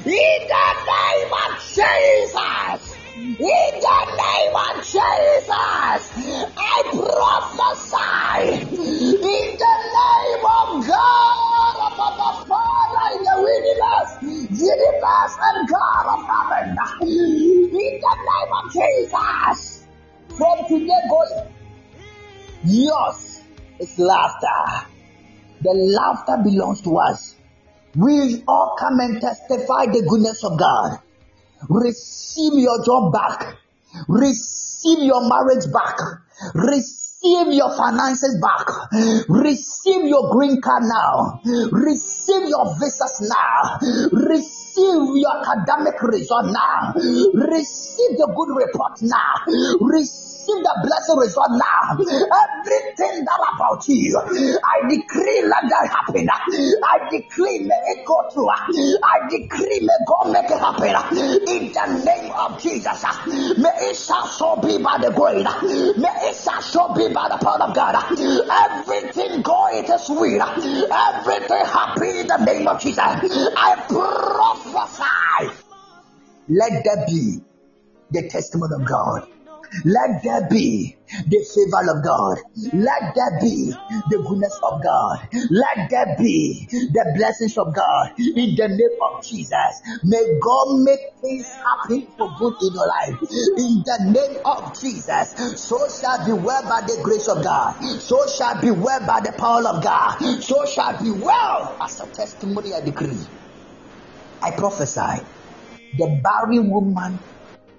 In 0.07 0.11
the 0.11 0.69
name 0.85 1.33
of 1.33 1.53
Jesus. 1.65 2.95
In 3.17 3.37
the 3.39 4.01
name 4.21 4.55
of 4.55 4.77
Jesus. 4.85 5.49
I 5.49 6.83
prophesy. 6.93 8.69
In 8.69 9.49
the 9.57 9.75
name 9.97 10.45
of 10.45 10.87
God, 10.87 11.77
of 11.89 11.97
the 12.21 12.31
Father 12.47 13.07
in 13.17 13.25
the 13.25 13.37
universe, 13.49 14.13
universe 14.61 15.35
and 15.41 15.69
God 15.71 16.05
of 16.13 16.21
heaven. 16.29 16.77
In 17.01 17.71
the 17.73 18.15
name 18.29 18.53
of 18.53 18.65
Jesus. 18.75 19.87
From 20.37 20.69
today 20.69 21.03
going, 21.09 21.49
yours 22.65 23.41
is 23.81 23.99
laughter. 23.99 24.87
The 25.63 25.73
laughter 25.73 26.43
belongs 26.45 26.83
to 26.83 26.99
us. 26.99 27.37
We 27.97 28.43
all 28.49 28.77
come 28.79 28.99
and 29.01 29.21
testify 29.21 29.87
the 29.87 30.05
goodness 30.09 30.43
of 30.43 30.59
God. 30.59 30.99
Receive 31.69 32.59
your 32.59 32.85
job 32.85 33.13
back. 33.13 33.57
Receive 34.09 35.05
your 35.05 35.29
marriage 35.29 35.71
back. 35.73 35.97
Receive 36.55 37.55
your 37.55 37.75
finances 37.77 38.43
back. 38.43 38.67
Receive 39.29 40.07
your 40.07 40.33
green 40.33 40.61
card 40.61 40.83
now. 40.83 41.41
Receive 41.71 42.49
your 42.49 42.75
visas 42.81 43.31
now. 43.31 43.79
Receive 44.11 45.15
your 45.15 45.35
academic 45.47 46.03
result 46.03 46.47
now. 46.47 46.93
Receive 46.97 48.19
the 48.19 48.27
good 48.35 48.57
report 48.57 49.01
now. 49.03 49.35
Receive 49.81 50.34
receive 50.45 50.63
the 50.63 50.75
blessing 50.85 51.17
result 51.19 51.51
now. 51.53 51.97
Everything 51.97 53.25
that 53.25 53.41
about 53.57 53.89
you, 53.89 54.19
I 54.19 54.89
decree 54.89 55.43
let 55.43 55.65
that 55.69 55.89
happen. 55.91 56.29
I 56.29 57.09
decree 57.11 57.61
may 57.61 57.81
it 57.93 58.07
go 58.07 58.29
through. 58.33 58.49
I 58.49 59.29
decree 59.29 59.81
may 59.81 59.99
God 60.07 60.33
make 60.33 60.51
it 60.51 60.61
happen. 60.61 60.95
In 61.49 61.73
the 61.73 61.87
name 62.05 62.33
of 62.33 62.61
Jesus, 62.61 63.05
may 63.59 63.73
it 63.89 63.97
shall 63.97 64.27
so 64.27 64.57
be 64.57 64.79
by 64.79 64.99
the 64.99 65.13
grace. 65.13 65.45
May 65.97 66.29
it 66.29 66.37
shall 66.37 66.61
so 66.61 66.95
be 66.95 67.13
by 67.13 67.29
the 67.29 67.39
power 67.41 67.63
of 67.63 67.75
God. 67.75 67.95
Everything 68.13 69.43
go 69.43 69.83
to 69.87 69.99
sweet. 69.99 70.41
Everything 70.41 71.65
happy 71.65 72.21
in 72.21 72.27
the 72.27 72.45
name 72.45 72.69
of 72.69 72.81
Jesus. 72.81 72.99
I 72.99 73.85
prophesy. 73.89 75.61
Let 76.49 76.85
there 76.85 77.07
be 77.07 77.39
the 78.11 78.29
testimony 78.29 78.75
of 78.81 78.87
God. 78.87 79.34
Let 79.85 80.23
there 80.23 80.47
be 80.51 80.97
the 81.09 81.41
favor 81.43 81.83
of 81.91 82.05
God. 82.05 82.39
Let 82.73 83.15
there 83.15 83.39
be 83.41 83.73
the 84.11 84.19
goodness 84.29 84.57
of 84.63 84.83
God. 84.83 85.29
Let 85.51 85.91
there 85.91 86.17
be 86.19 86.67
the 86.71 87.05
blessings 87.17 87.59
of 87.59 87.75
God 87.75 88.13
in 88.19 88.55
the 88.55 88.69
name 88.69 88.97
of 89.03 89.25
Jesus. 89.27 89.73
May 90.05 90.23
God 90.41 90.79
make 90.87 91.01
things 91.21 91.47
happen 91.67 92.07
for 92.17 92.29
good 92.39 92.55
in 92.63 92.73
your 92.75 92.89
life. 92.89 93.19
In 93.59 93.83
the 93.85 93.99
name 94.15 94.37
of 94.45 94.73
Jesus. 94.81 95.35
So 95.67 95.79
shall 96.01 96.25
be 96.27 96.33
well 96.33 96.63
by 96.69 96.83
the 96.87 97.01
grace 97.03 97.29
of 97.29 97.43
God. 97.43 97.75
So 98.01 98.19
shall 98.39 98.61
be 98.61 98.71
well 98.71 99.01
by 99.07 99.21
the 99.21 99.35
power 99.39 99.67
of 99.69 99.83
God. 99.83 100.19
So 100.43 100.65
shall 100.67 101.03
be 101.03 101.11
well 101.11 101.77
as 101.83 101.99
a 102.01 102.07
testimony 102.15 102.71
I 102.75 102.85
decree. 102.85 103.27
I 104.43 104.53
prophesy. 104.57 105.27
The 105.99 106.21
barren 106.23 106.71
woman 106.71 107.21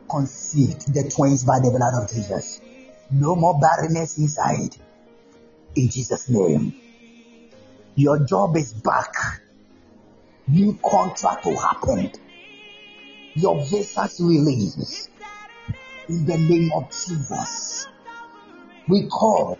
conceived 0.09 0.93
the 0.93 1.09
twins 1.09 1.43
by 1.43 1.59
the 1.59 1.71
blood 1.71 1.93
of 2.01 2.09
Jesus. 2.09 2.61
No 3.11 3.35
more 3.35 3.59
barrenness 3.59 4.17
inside. 4.17 4.75
In 5.75 5.89
Jesus' 5.89 6.29
name. 6.29 6.73
Your 7.95 8.19
job 8.25 8.57
is 8.57 8.73
back. 8.73 9.13
New 10.47 10.77
contract 10.83 11.45
will 11.45 11.59
happen. 11.59 12.11
Your 13.35 13.63
visas 13.65 14.19
released. 14.19 15.09
In 16.09 16.25
the 16.25 16.37
name 16.37 16.71
of 16.73 16.91
Jesus. 16.91 17.87
We 18.87 19.07
call 19.07 19.57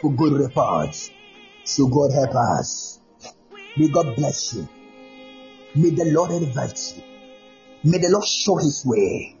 for 0.00 0.12
good 0.12 0.32
reports. 0.32 1.10
So 1.64 1.86
God 1.88 2.12
help 2.12 2.34
us. 2.34 3.00
May 3.76 3.88
God 3.88 4.16
bless 4.16 4.54
you. 4.54 4.68
May 5.74 5.90
the 5.90 6.06
Lord 6.06 6.30
invite 6.30 6.80
you. 6.96 7.02
May 7.84 7.98
the 7.98 8.08
Lord 8.08 8.24
show 8.24 8.56
his 8.56 8.84
way. 8.86 9.37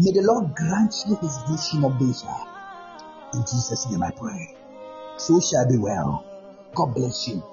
May 0.00 0.12
the 0.12 0.22
Lord 0.22 0.56
grant 0.56 0.94
you 1.06 1.14
his 1.16 1.36
vision 1.44 1.84
of 1.84 1.92
better. 2.00 2.32
In 3.34 3.42
Jesus' 3.42 3.84
name 3.90 4.02
I 4.02 4.10
pray. 4.12 4.56
So 5.18 5.38
shall 5.40 5.68
be 5.68 5.76
well. 5.76 6.24
God 6.74 6.94
bless 6.94 7.28
you. 7.28 7.44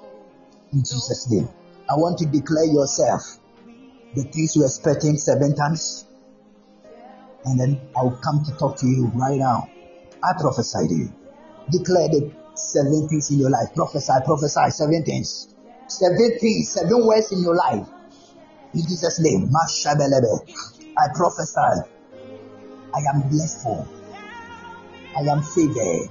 In 0.72 0.80
Jesus' 0.80 1.30
name. 1.30 1.46
I 1.90 1.94
want 1.96 2.16
to 2.20 2.26
declare 2.26 2.64
yourself 2.64 3.36
the 4.14 4.22
things 4.22 4.56
you're 4.56 4.64
expecting 4.64 5.18
seven 5.18 5.54
times. 5.54 6.06
And 7.44 7.60
then 7.60 7.78
I'll 7.94 8.16
come 8.24 8.42
to 8.46 8.56
talk 8.56 8.78
to 8.78 8.86
you 8.86 9.12
right 9.14 9.36
now. 9.36 9.68
I 10.24 10.32
prophesy 10.40 10.88
to 10.88 10.94
you. 10.94 11.12
Declare 11.70 12.08
the 12.08 12.32
seven 12.54 13.08
things 13.08 13.30
in 13.30 13.40
your 13.40 13.50
life. 13.50 13.74
Prophesy, 13.74 14.24
prophesy, 14.24 14.70
seven 14.70 15.04
things. 15.04 15.54
Seven 15.88 16.38
things, 16.40 16.72
seven 16.72 17.06
words 17.06 17.30
in 17.30 17.42
your 17.42 17.56
life. 17.56 17.86
In 18.72 18.80
Jesus' 18.88 19.20
name. 19.20 19.52
I 20.96 21.08
prophesy 21.14 21.97
I 22.94 23.00
am 23.14 23.28
blessed. 23.28 23.66
I 25.16 25.20
am 25.20 25.42
favored. 25.42 26.10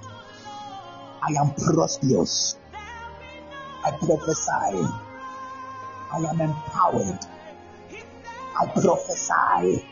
I 1.21 1.41
am 1.41 1.53
prosperous. 1.55 2.55
I 3.83 3.91
prophesy. 3.91 4.87
I 6.11 6.17
am 6.17 6.41
empowered. 6.41 7.19
I 8.59 8.65
prophesy. 8.67 9.85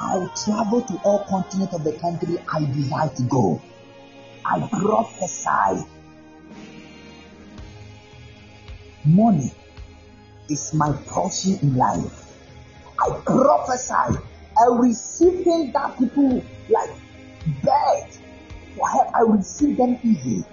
I'll 0.00 0.28
travel 0.44 0.82
to 0.82 1.00
all 1.04 1.24
continents 1.24 1.74
of 1.74 1.84
the 1.84 1.92
country 1.92 2.38
I 2.52 2.64
desire 2.64 3.08
to 3.14 3.22
go. 3.24 3.62
I 4.44 4.68
prophesy. 4.68 5.86
Money 9.04 9.52
is 10.48 10.74
my 10.74 10.92
portion 11.06 11.58
in 11.62 11.76
life. 11.76 12.26
I 13.00 13.20
prophesy. 13.24 14.18
I 14.60 14.66
receive 14.76 15.44
things 15.44 15.72
that 15.72 15.98
people 15.98 16.42
like 16.68 16.90
beg 17.62 18.10
for 18.76 18.88
help. 18.88 19.14
I 19.14 19.20
receive 19.20 19.76
them 19.76 19.98
easy. 20.02 20.44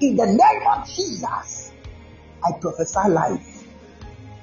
In 0.00 0.16
the 0.16 0.26
name 0.26 0.62
of 0.76 0.86
Jesus, 0.86 1.72
I 2.44 2.52
prophesy 2.60 3.08
life 3.08 3.64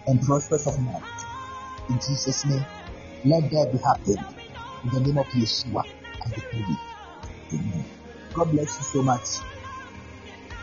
and 0.07 0.21
prosperous 0.21 0.65
of 0.67 0.79
men. 0.79 1.01
In 1.89 1.95
Jesus' 1.95 2.45
name, 2.45 2.65
let 3.25 3.51
there 3.51 3.67
be 3.71 3.77
happen. 3.77 4.17
In 4.83 4.89
the 4.89 4.99
name 5.01 5.17
of 5.17 5.25
Yeshua, 5.27 5.83
I 6.25 6.29
decree. 6.33 6.77
Amen. 7.53 7.85
God 8.33 8.51
bless 8.51 8.77
you 8.77 8.83
so 8.83 9.01
much. 9.03 9.27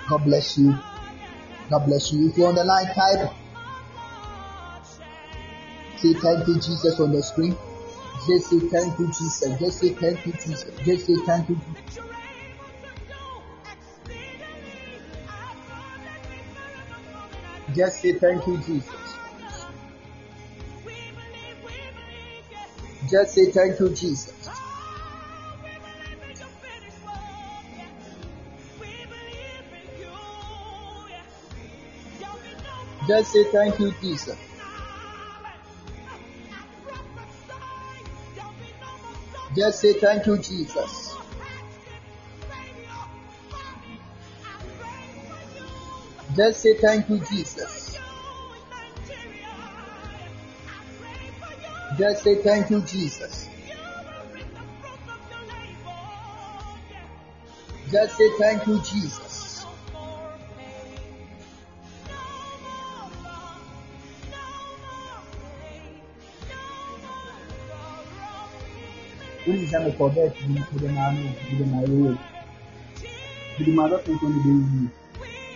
God 0.08 0.24
bless 0.24 0.58
you. 0.58 0.76
God 1.70 1.86
bless 1.86 2.12
you. 2.12 2.28
If 2.28 2.36
you're 2.36 2.48
on 2.48 2.56
the 2.56 2.64
line, 2.64 2.86
type 2.86 3.30
Say 6.00 6.14
thank 6.14 6.48
you, 6.48 6.54
Jesus, 6.54 6.98
on 6.98 7.12
the 7.12 7.22
screen. 7.22 7.54
Just 8.26 8.48
say 8.48 8.58
thank 8.58 8.98
you, 8.98 9.06
Jesus. 9.08 9.58
Just 9.60 9.78
say 9.80 9.90
thank 9.90 10.24
you, 10.24 10.32
Jesus. 10.32 10.70
Just 10.82 11.06
say 11.06 11.16
thank 11.26 11.48
you. 11.50 11.60
Just 17.76 18.00
say 18.00 18.12
thank 18.14 18.46
you, 18.46 18.56
Jesus. 18.56 18.84
Just 23.10 23.34
say 23.34 23.50
thank 23.50 23.78
you, 23.78 23.90
Jesus. 23.90 24.50
Just 33.06 33.32
say 33.32 33.44
thank 33.44 33.78
you, 33.78 33.92
Jesus. 34.00 34.49
Just 39.60 39.80
say 39.82 39.92
thank 39.92 40.24
you, 40.26 40.38
Jesus. 40.38 41.14
Just 46.34 46.62
say 46.62 46.74
thank 46.78 47.10
you, 47.10 47.18
Jesus. 47.18 47.98
Just 51.98 52.22
say 52.22 52.36
thank 52.36 52.70
you, 52.70 52.80
Jesus. 52.80 53.50
Just 57.92 58.16
say 58.16 58.30
thank 58.38 58.66
you, 58.66 58.80
Jesus. 58.80 59.29
ulisema 69.50 69.90
kwa 69.90 70.10
bet 70.10 70.32
kulimano 70.72 71.18
kulima 71.50 71.76
yeye 71.82 72.14
kulima 73.56 73.88
dot 73.88 74.08
ni 74.08 74.16
kwenye 74.18 74.40
bei 74.44 74.88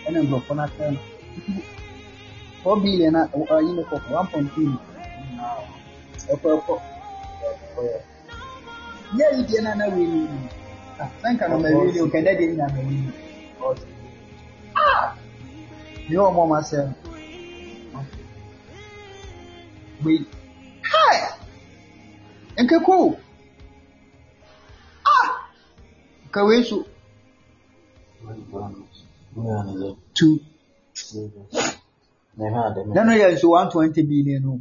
ene 0.07 0.23
ndo 0.23 0.39
kuna 0.39 0.67
tena 0.67 0.97
kwa 2.63 2.79
bile 2.79 3.09
na 3.11 3.29
yine 3.67 3.83
kwa 3.83 3.99
1.2 3.99 4.73
ekwa 6.33 6.53
ekwa 6.55 6.81
yeye 9.17 9.37
ndiye 9.43 9.61
na 9.61 9.75
na 9.75 9.85
wili. 9.85 10.27
Ah, 10.99 11.07
Sanka 11.21 11.47
no 11.47 11.59
mawili 11.59 12.01
ukenda 12.01 12.35
je 12.35 12.43
ina 12.45 12.69
mawili 12.69 13.09
ah! 14.75 15.13
Ni 16.09 16.17
omo 16.17 16.47
masema 16.47 16.93
wait. 20.05 20.27
Haya 20.81 21.33
nkekuu 22.57 23.17
Kawai 26.35 26.63
su. 26.63 26.85
Two. 30.13 30.39
Nanu 32.93 33.11
yanzu 33.17 33.47
120 33.49 34.03
billion 34.03 34.41
no. 34.43 34.53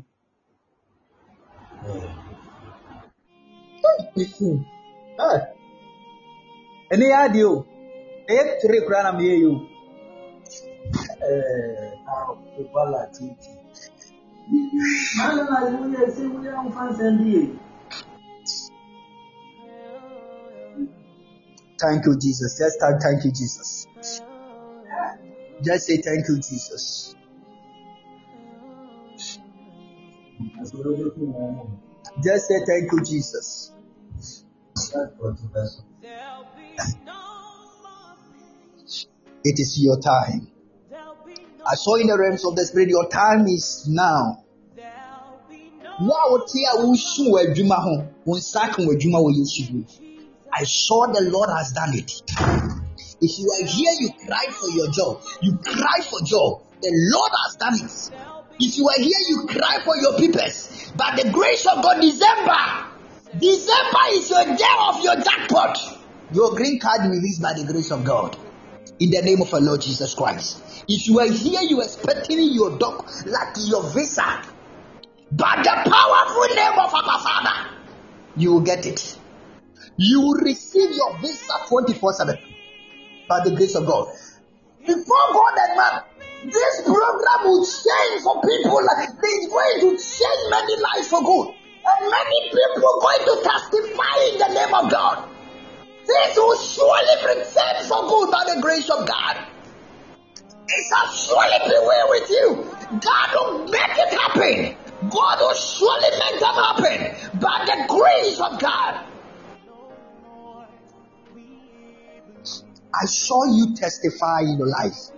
Ɛne 6.93 7.05
yɛ 7.11 7.17
adeɛ 7.25 7.43
o, 7.53 7.67
ɛyɛ 8.29 8.43
tiri 8.61 8.79
kura 8.85 9.03
na 9.03 9.11
mi 9.17 9.25
yɛ 9.31 9.37
yɛ 9.43 9.49
o. 9.51 9.57
Ɛɛ, 11.27 11.43
a, 12.07 12.15
o 12.59 12.63
ba 12.73 12.83
la 12.93 13.01
ti 13.15 13.25
ti. 13.43 13.51
Yi 14.51 14.59
mu 15.79 15.87
yɛ 15.95 16.03
se 16.15 16.23
mu 16.31 16.39
yɛ 16.45 16.51
nfa 16.67 16.83
nsɛm 16.91 17.15
bi 17.19 17.31
yɛ. 17.37 17.64
Thank 21.81 22.07
you, 22.07 22.17
Jesus. 22.19 22.59
Just 22.59 22.81
type, 22.81 22.97
thank 23.03 23.25
you, 23.25 23.31
Jesus. 23.31 23.87
Just 25.63 25.87
say 25.87 25.97
thank 25.99 26.29
you, 26.29 26.37
Jesus. 26.37 27.17
Just 32.23 32.49
say 32.49 32.61
thank 32.67 32.93
you, 32.93 33.03
Jesus. 33.05 33.73
It 39.45 39.59
is 39.59 39.79
your 39.83 40.01
time. 40.01 40.49
I 41.67 41.75
saw 41.75 41.97
in 41.97 42.07
the 42.07 42.19
realms 42.19 42.45
of 42.45 42.57
the 42.57 42.65
spirit, 42.65 42.89
your 42.89 43.09
time 43.09 43.47
is 43.47 43.87
now. 43.89 44.45
I 50.57 50.63
saw 50.65 51.07
the 51.07 51.29
Lord 51.31 51.51
has 51.51 51.73
done 51.73 51.95
it. 51.95 52.13
If 53.21 53.39
you 53.39 53.51
are 53.51 53.67
here, 53.67 53.93
you 53.99 54.11
cry 54.27 54.47
for 54.53 54.69
your 54.71 54.89
job. 54.91 55.23
You 55.43 55.59
cry 55.59 55.99
for 56.03 56.21
job. 56.25 56.63
The 56.81 56.93
Lord 57.11 57.33
has 57.45 57.57
done 57.57 57.75
it. 57.83 58.25
If 58.61 58.79
you 58.79 58.87
are 58.89 59.01
here, 59.03 59.19
you 59.29 59.47
cry 59.49 59.81
for 59.85 59.97
your 59.97 60.17
papers. 60.17 60.93
By 60.95 61.19
the 61.21 61.31
grace 61.33 61.67
of 61.67 61.83
God, 61.83 62.01
December, 62.01 62.55
December 63.41 64.05
is 64.13 64.31
your 64.31 64.45
day 64.45 64.75
of 64.89 65.03
your 65.03 65.17
jackpot. 65.17 65.79
Your 66.33 66.55
green 66.55 66.79
card 66.79 67.11
released 67.11 67.43
by 67.43 67.55
the 67.55 67.65
grace 67.65 67.91
of 67.91 68.05
God. 68.05 68.37
In 69.01 69.11
the 69.11 69.23
name 69.23 69.43
of 69.43 69.53
our 69.53 69.61
Lord 69.61 69.81
Jesus 69.81 70.15
Christ. 70.15 70.85
If 70.87 71.09
you 71.09 71.19
are 71.19 71.27
here, 71.31 71.63
you 71.63 71.81
are 71.81 71.85
expecting 71.85 72.39
your 72.53 72.79
dog 72.79 73.09
like 73.27 73.57
your 73.59 73.91
visa. 73.91 74.23
By 75.33 75.63
the 75.65 75.91
powerful 75.91 76.55
name 76.55 76.79
of 76.79 76.95
our 76.95 77.19
Father, 77.19 77.71
you 78.37 78.53
will 78.53 78.61
get 78.61 78.87
it. 78.87 79.19
You 79.97 80.21
will 80.21 80.41
receive 80.43 80.91
your 80.91 81.19
visa 81.21 81.53
24 81.69 82.13
7 82.15 82.39
by 83.29 83.41
the 83.45 83.55
grace 83.55 83.75
of 83.77 83.87
God. 83.87 84.09
Before 84.81 85.27
God 85.33 85.55
and 85.57 85.77
man, 85.77 86.03
this 86.51 86.83
program 86.83 87.41
will 87.45 87.65
change 87.65 88.23
for 88.23 88.43
people. 88.43 88.83
It's 88.83 89.49
going 89.49 89.81
to 89.81 89.91
change 89.95 90.43
many 90.51 90.75
lives 90.83 91.09
for 91.09 91.23
good. 91.23 91.55
And 91.87 92.11
many 92.11 92.41
people 92.51 92.91
going 93.01 93.23
to 93.23 93.35
testify 93.47 94.15
in 94.33 94.39
the 94.39 94.51
name 94.51 94.75
of 94.75 94.91
God. 94.91 95.29
This 96.07 96.37
will 96.37 96.59
surely 96.59 97.39
return 97.39 97.87
for 97.87 98.09
good 98.09 98.31
by 98.31 98.45
the 98.55 98.61
grace 98.61 98.91
of 98.91 99.07
God. 99.07 99.47
It 100.67 100.85
shall 100.91 101.09
surely 101.15 101.71
be 101.71 101.79
well 101.87 102.07
with 102.11 102.31
you. 102.31 102.47
God 102.99 103.29
will 103.35 103.65
make 103.69 103.95
it 103.95 104.13
happen. 104.19 104.77
God 105.09 105.39
will 105.41 105.55
surely 105.55 106.11
make 106.19 106.41
them 106.41 106.57
happen 106.67 107.39
by 107.39 107.65
the 107.65 107.87
grace 107.89 108.41
of 108.41 108.59
God. 108.59 109.14
I 113.01 113.07
saw 113.07 113.45
you 113.45 113.75
testify 113.75 114.41
in 114.41 114.59
your 114.59 114.69
life. 114.69 115.11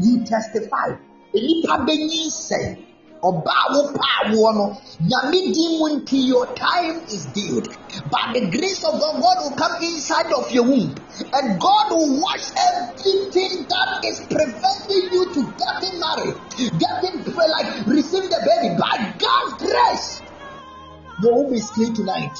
You 0.00 0.24
testify. 0.24 0.96
ɔbaa 3.22 3.64
wo 3.72 3.80
paa 3.94 4.20
woɔ 4.34 4.50
no 4.58 4.64
nyame 5.08 5.40
din 5.54 5.78
mu 5.78 5.86
nti 5.94 6.18
your 6.26 6.46
time 6.58 6.96
is 7.06 7.26
due. 7.26 7.62
By 8.10 8.32
the 8.34 8.50
grace 8.50 8.82
of 8.82 8.98
God 8.98 9.22
God 9.22 9.36
will 9.42 9.56
come 9.56 9.76
inside 9.80 10.32
of 10.32 10.50
your 10.50 10.64
womb. 10.64 10.90
And 11.32 11.60
God 11.60 11.86
will 11.92 12.20
wash 12.20 12.50
everything 12.68 13.64
that 13.70 14.04
is 14.04 14.18
preventing 14.26 15.04
you 15.14 15.22
to 15.34 15.40
getting 15.62 16.00
married 16.00 16.34
getting 16.82 17.16
like 17.54 17.86
receive 17.86 18.26
the 18.28 18.40
baby. 18.42 18.74
By 18.74 19.14
God's 19.18 19.54
grace 19.62 20.22
your 21.22 21.44
womb 21.44 21.54
is 21.54 21.70
clean 21.70 21.94
tonight. 21.94 22.36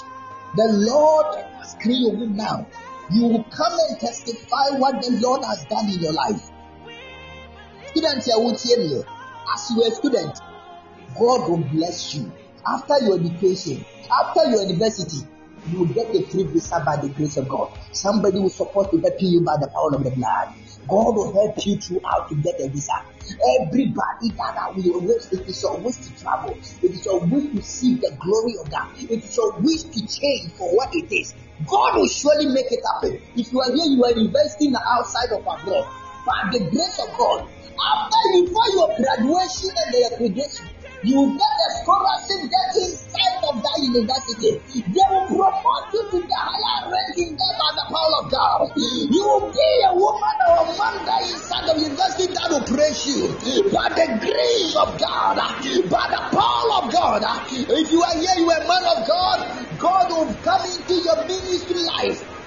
The 0.57 0.67
Lord 0.91 1.37
has 1.61 1.77
clean 1.81 2.03
your 2.03 2.17
womb 2.17 2.37
now 2.37 2.67
you 3.11 3.27
will 3.27 3.45
come 3.45 3.73
and 3.89 4.01
testify 4.01 4.79
what 4.79 5.03
the 5.03 5.11
Lord 5.21 5.45
has 5.45 5.65
done 5.67 5.89
in 5.89 5.99
your 6.01 6.13
life 6.13 6.51
students 7.89 8.27
here 8.27 8.39
will 8.39 8.57
tell 8.57 8.81
you 8.81 9.05
as 9.55 9.71
you 9.71 9.83
are 9.83 9.89
a 9.89 9.91
student 9.91 10.39
God 11.19 11.49
will 11.49 11.65
bless 11.73 12.15
you. 12.15 12.33
After 12.67 12.95
your 13.05 13.21
education, 13.21 13.85
after 14.11 14.51
your 14.51 14.63
university, 14.65 15.27
you 15.71 15.79
will 15.79 15.87
get 15.87 16.15
a 16.15 16.23
free 16.31 16.45
visa 16.45 16.83
by 16.85 16.97
the 16.97 17.09
grace 17.11 17.37
of 17.37 17.49
God. 17.49 17.71
Somebody 17.93 18.39
will 18.39 18.51
support 18.51 18.93
you, 18.93 19.01
helping 19.01 19.29
you 19.29 19.41
by 19.41 19.57
the 19.61 19.69
power 19.69 19.95
of 19.95 20.05
the 20.05 20.11
blood. 20.11 20.55
God 20.89 21.15
will 21.15 21.33
help 21.33 21.67
you 21.67 21.77
throughout 21.77 22.29
to 22.29 22.35
get 22.37 22.61
a 22.61 22.69
visa. 22.69 22.93
Everybody 23.61 24.31
that 24.37 24.75
will 24.75 25.01
wish, 25.01 25.31
it 25.33 25.49
is 25.49 25.63
your 25.63 25.79
wish 25.79 25.97
to 25.97 26.23
travel. 26.23 26.57
It 26.83 26.91
is 26.91 27.05
your 27.05 27.21
wish 27.21 27.53
to 27.55 27.63
see 27.63 27.95
the 27.95 28.17
glory 28.21 28.55
of 28.61 28.71
God. 28.71 28.91
It 28.99 29.23
is 29.23 29.37
your 29.37 29.53
wish 29.61 29.83
to 29.83 30.01
change 30.07 30.53
for 30.53 30.75
what 30.75 30.95
it 30.95 31.13
is. 31.13 31.35
God 31.67 31.97
will 31.97 32.09
surely 32.09 32.47
make 32.47 32.71
it 32.71 32.81
happen. 32.85 33.21
If 33.37 33.53
you 33.53 33.61
are 33.61 33.73
here, 33.73 33.87
you 33.87 34.05
are 34.05 34.17
investing 34.17 34.75
outside 34.75 35.31
of 35.33 35.41
abroad. 35.41 35.87
By 36.27 36.51
the 36.53 36.61
grace 36.71 36.99
of 37.03 37.17
God, 37.19 37.47
after 37.47 38.23
before 38.39 38.69
your 38.75 38.89
graduation 38.97 39.71
and 39.75 39.89
the 39.93 40.01
accreditation, 40.11 40.72
you 41.03 41.19
get 41.35 41.57
a 41.67 41.69
scholarship 41.83 42.41
get 42.47 42.71
inside 42.79 43.43
of 43.51 43.59
that 43.59 43.77
university. 43.83 44.53
They 44.87 45.07
will 45.11 45.27
promote 45.35 45.87
you 45.91 46.03
to 46.15 46.19
the 46.23 46.39
higher 46.39 46.87
ranking 46.95 47.35
there 47.35 47.57
by 47.59 47.71
the 47.75 47.87
power 47.91 48.13
of 48.23 48.27
God. 48.31 48.59
You 48.79 49.23
will 49.27 49.51
be 49.51 49.71
a 49.83 49.93
woman 49.99 50.37
or 50.47 50.57
a 50.63 50.67
man 50.79 50.97
that 51.03 51.23
inside 51.27 51.67
of 51.75 51.77
university 51.83 52.31
that 52.31 52.47
will 52.55 52.67
praise 52.71 53.03
you 53.03 53.35
by 53.75 53.91
the 53.99 54.07
grace 54.23 54.75
of 54.79 54.95
God, 54.95 55.43
by 55.91 56.07
the 56.07 56.23
power 56.39 56.69
of 56.79 56.85
God. 56.95 57.21
If 57.51 57.87
you 57.91 57.99
are 57.99 58.17
here, 58.23 58.37
you 58.39 58.47
are 58.47 58.63
a 58.63 58.69
man 58.71 58.85
of 58.95 58.99
God, 59.03 59.39
God 59.83 60.07
will 60.07 60.31
come 60.39 60.63
into 60.71 60.95
your 61.03 61.19
ministry 61.27 61.83
life 61.99 62.42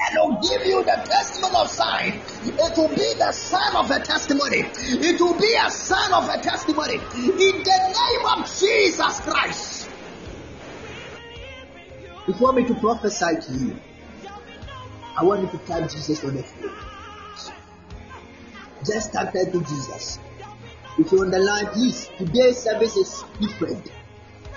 and 0.00 0.18
will 0.18 0.40
give 0.40 0.66
you 0.66 0.82
the 0.82 1.02
testimony 1.04 1.54
of 1.56 1.70
sign. 1.70 2.22
It 2.42 2.76
will 2.76 2.88
be 2.88 3.14
the 3.18 3.32
sign 3.32 3.76
of 3.76 3.90
a 3.90 4.00
testimony. 4.00 4.64
It 4.76 5.20
will 5.20 5.38
be 5.38 5.54
a 5.54 5.70
sign 5.70 6.12
of 6.14 6.28
a 6.28 6.38
testimony 6.42 6.94
in 6.94 7.62
the 7.62 7.78
name 7.94 8.26
of 8.36 8.46
Jesus 8.58 9.20
Christ. 9.20 9.90
If 12.26 12.38
you 12.38 12.42
want 12.42 12.56
me 12.56 12.64
to 12.64 12.74
prophesy 12.74 13.36
to 13.42 13.52
you, 13.52 13.76
I 15.18 15.24
want 15.24 15.42
you 15.42 15.58
to 15.58 15.58
type 15.66 15.90
Jesus 15.90 16.24
on 16.24 16.34
the 16.34 16.42
screen. 16.44 16.72
Just 18.86 19.12
type 19.12 19.32
to 19.32 19.60
Jesus. 19.60 20.18
If 20.98 21.12
you're 21.12 21.24
on 21.24 21.30
the 21.30 21.38
line, 21.38 21.66
please, 21.66 22.08
today's 22.16 22.58
service 22.58 22.96
is 22.96 23.24
different. 23.40 23.90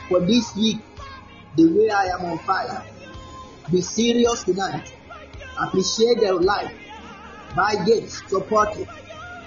For 0.08 0.22
this 0.22 0.56
week, 0.56 0.78
the 1.58 1.66
way 1.68 1.90
I 1.90 2.06
am 2.06 2.26
on 2.26 2.38
fire, 2.40 2.86
be 3.72 3.82
serious 3.82 4.44
tonight 4.44 4.93
Appreciate 5.60 6.20
their 6.20 6.34
life. 6.34 6.74
Buy 7.56 7.76
gifts, 7.86 8.28
support 8.28 8.76
it. 8.78 8.88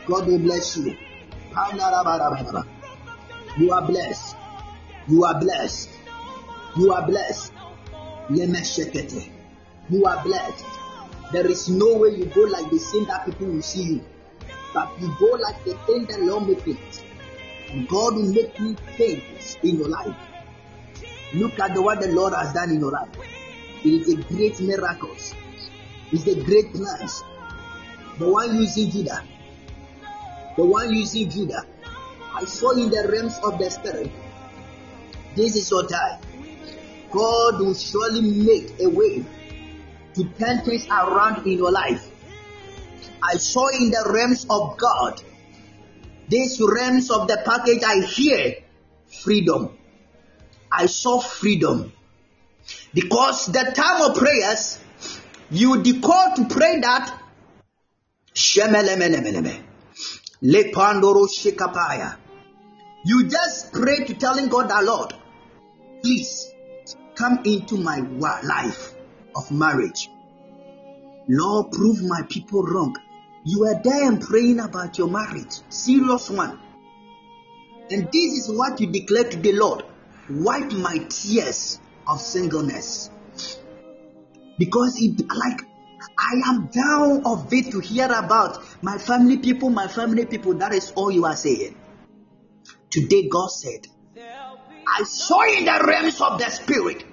God 0.06 0.26
will 0.28 0.38
bless 0.38 0.76
you. 0.76 0.96
You 3.58 3.72
are 3.72 3.86
blessed. 3.86 4.36
You 5.08 5.24
are 5.24 5.40
blessed. 5.40 5.90
You 6.76 6.92
are 6.92 7.06
blessed. 7.06 7.52
You 8.28 10.04
are 10.04 10.22
blessed. 10.22 10.64
There 11.32 11.50
is 11.50 11.68
no 11.68 11.96
way 11.96 12.10
you 12.10 12.26
go 12.26 12.42
like 12.42 12.70
the 12.70 12.78
same 12.78 13.04
that 13.06 13.24
people 13.26 13.48
will 13.48 13.62
see 13.62 13.82
you. 13.82 14.04
But 14.72 14.90
you 15.00 15.14
go 15.18 15.26
like 15.26 15.64
the 15.64 15.74
thing 15.86 16.04
that 16.06 16.20
Lord 16.20 16.48
it. 16.68 17.04
And 17.70 17.88
God 17.88 18.14
will 18.14 18.32
make 18.32 18.58
you 18.58 18.74
things 18.96 19.56
in 19.62 19.78
your 19.78 19.88
life. 19.88 20.14
Look 21.34 21.58
at 21.58 21.74
the 21.74 21.82
what 21.82 22.00
the 22.00 22.08
Lord 22.08 22.34
has 22.34 22.52
done 22.52 22.70
in 22.70 22.80
your 22.80 22.92
life. 22.92 23.08
It 23.84 23.88
is 23.88 24.12
a 24.12 24.16
great 24.34 24.60
miracle 24.60 25.16
is 26.12 26.24
the 26.24 26.42
great 26.44 26.72
plans. 26.72 27.22
The 28.18 28.28
one 28.28 28.56
using 28.56 28.90
Judah. 28.90 29.22
The 30.56 30.64
one 30.64 30.92
using 30.92 31.28
Judah. 31.30 31.66
I 32.34 32.44
saw 32.44 32.70
in 32.70 32.90
the 32.90 33.08
realms 33.10 33.38
of 33.42 33.58
the 33.58 33.70
spirit. 33.70 34.10
This 35.34 35.56
is 35.56 35.70
your 35.70 35.86
time. 35.86 36.20
God 37.10 37.60
will 37.60 37.74
surely 37.74 38.20
make 38.20 38.80
a 38.80 38.88
way 38.88 39.24
to 40.14 40.24
turn 40.38 40.64
things 40.64 40.86
around 40.88 41.46
in 41.46 41.58
your 41.58 41.70
life. 41.70 42.10
I 43.22 43.36
saw 43.36 43.68
in 43.68 43.90
the 43.90 44.10
realms 44.12 44.46
of 44.48 44.76
God, 44.78 45.22
these 46.28 46.60
realms 46.60 47.10
of 47.10 47.28
the 47.28 47.40
package, 47.44 47.82
I 47.84 48.04
hear 48.04 48.54
freedom. 49.22 49.76
I 50.70 50.86
saw 50.86 51.20
freedom. 51.20 51.92
Because 52.92 53.46
the 53.46 53.72
time 53.74 54.10
of 54.10 54.16
prayers 54.16 54.78
you 55.50 55.82
declare 55.82 56.34
to 56.36 56.46
pray 56.48 56.80
that 56.80 57.20
You 63.04 63.28
just 63.28 63.72
pray 63.72 64.04
to 64.04 64.14
telling 64.14 64.48
God 64.48 64.68
that 64.70 64.84
Lord, 64.84 65.14
please 66.02 66.52
come 67.14 67.40
into 67.44 67.76
my 67.76 67.98
life 68.42 68.94
of 69.34 69.50
marriage. 69.50 70.10
Lord, 71.28 71.72
prove 71.72 72.02
my 72.02 72.22
people 72.28 72.62
wrong. 72.62 72.96
You 73.44 73.64
are 73.66 73.80
there 73.82 74.08
and 74.08 74.20
praying 74.20 74.60
about 74.60 74.98
your 74.98 75.08
marriage, 75.08 75.60
serious 75.68 76.30
one. 76.30 76.58
And 77.90 78.06
this 78.12 78.32
is 78.32 78.50
what 78.50 78.80
you 78.80 78.88
declare 78.88 79.30
to 79.30 79.36
the 79.36 79.52
Lord 79.52 79.84
wipe 80.28 80.72
my 80.72 80.98
tears 81.08 81.78
of 82.08 82.20
singleness. 82.20 83.10
Because 84.58 84.96
it, 85.00 85.20
like 85.20 85.60
I 86.18 86.48
am 86.48 86.68
down 86.68 87.26
of 87.26 87.52
it 87.52 87.70
to 87.72 87.80
hear 87.80 88.06
about 88.06 88.62
my 88.82 88.98
family 88.98 89.38
people, 89.38 89.70
my 89.70 89.88
family 89.88 90.26
people. 90.26 90.54
That 90.54 90.72
is 90.72 90.92
all 90.96 91.10
you 91.10 91.24
are 91.24 91.36
saying. 91.36 91.76
Today, 92.90 93.28
God 93.28 93.48
said, 93.48 93.86
I 94.18 95.02
saw 95.04 95.42
in 95.42 95.64
the 95.64 95.84
realms 95.86 96.20
of 96.20 96.38
the 96.38 96.48
spirit. 96.50 97.04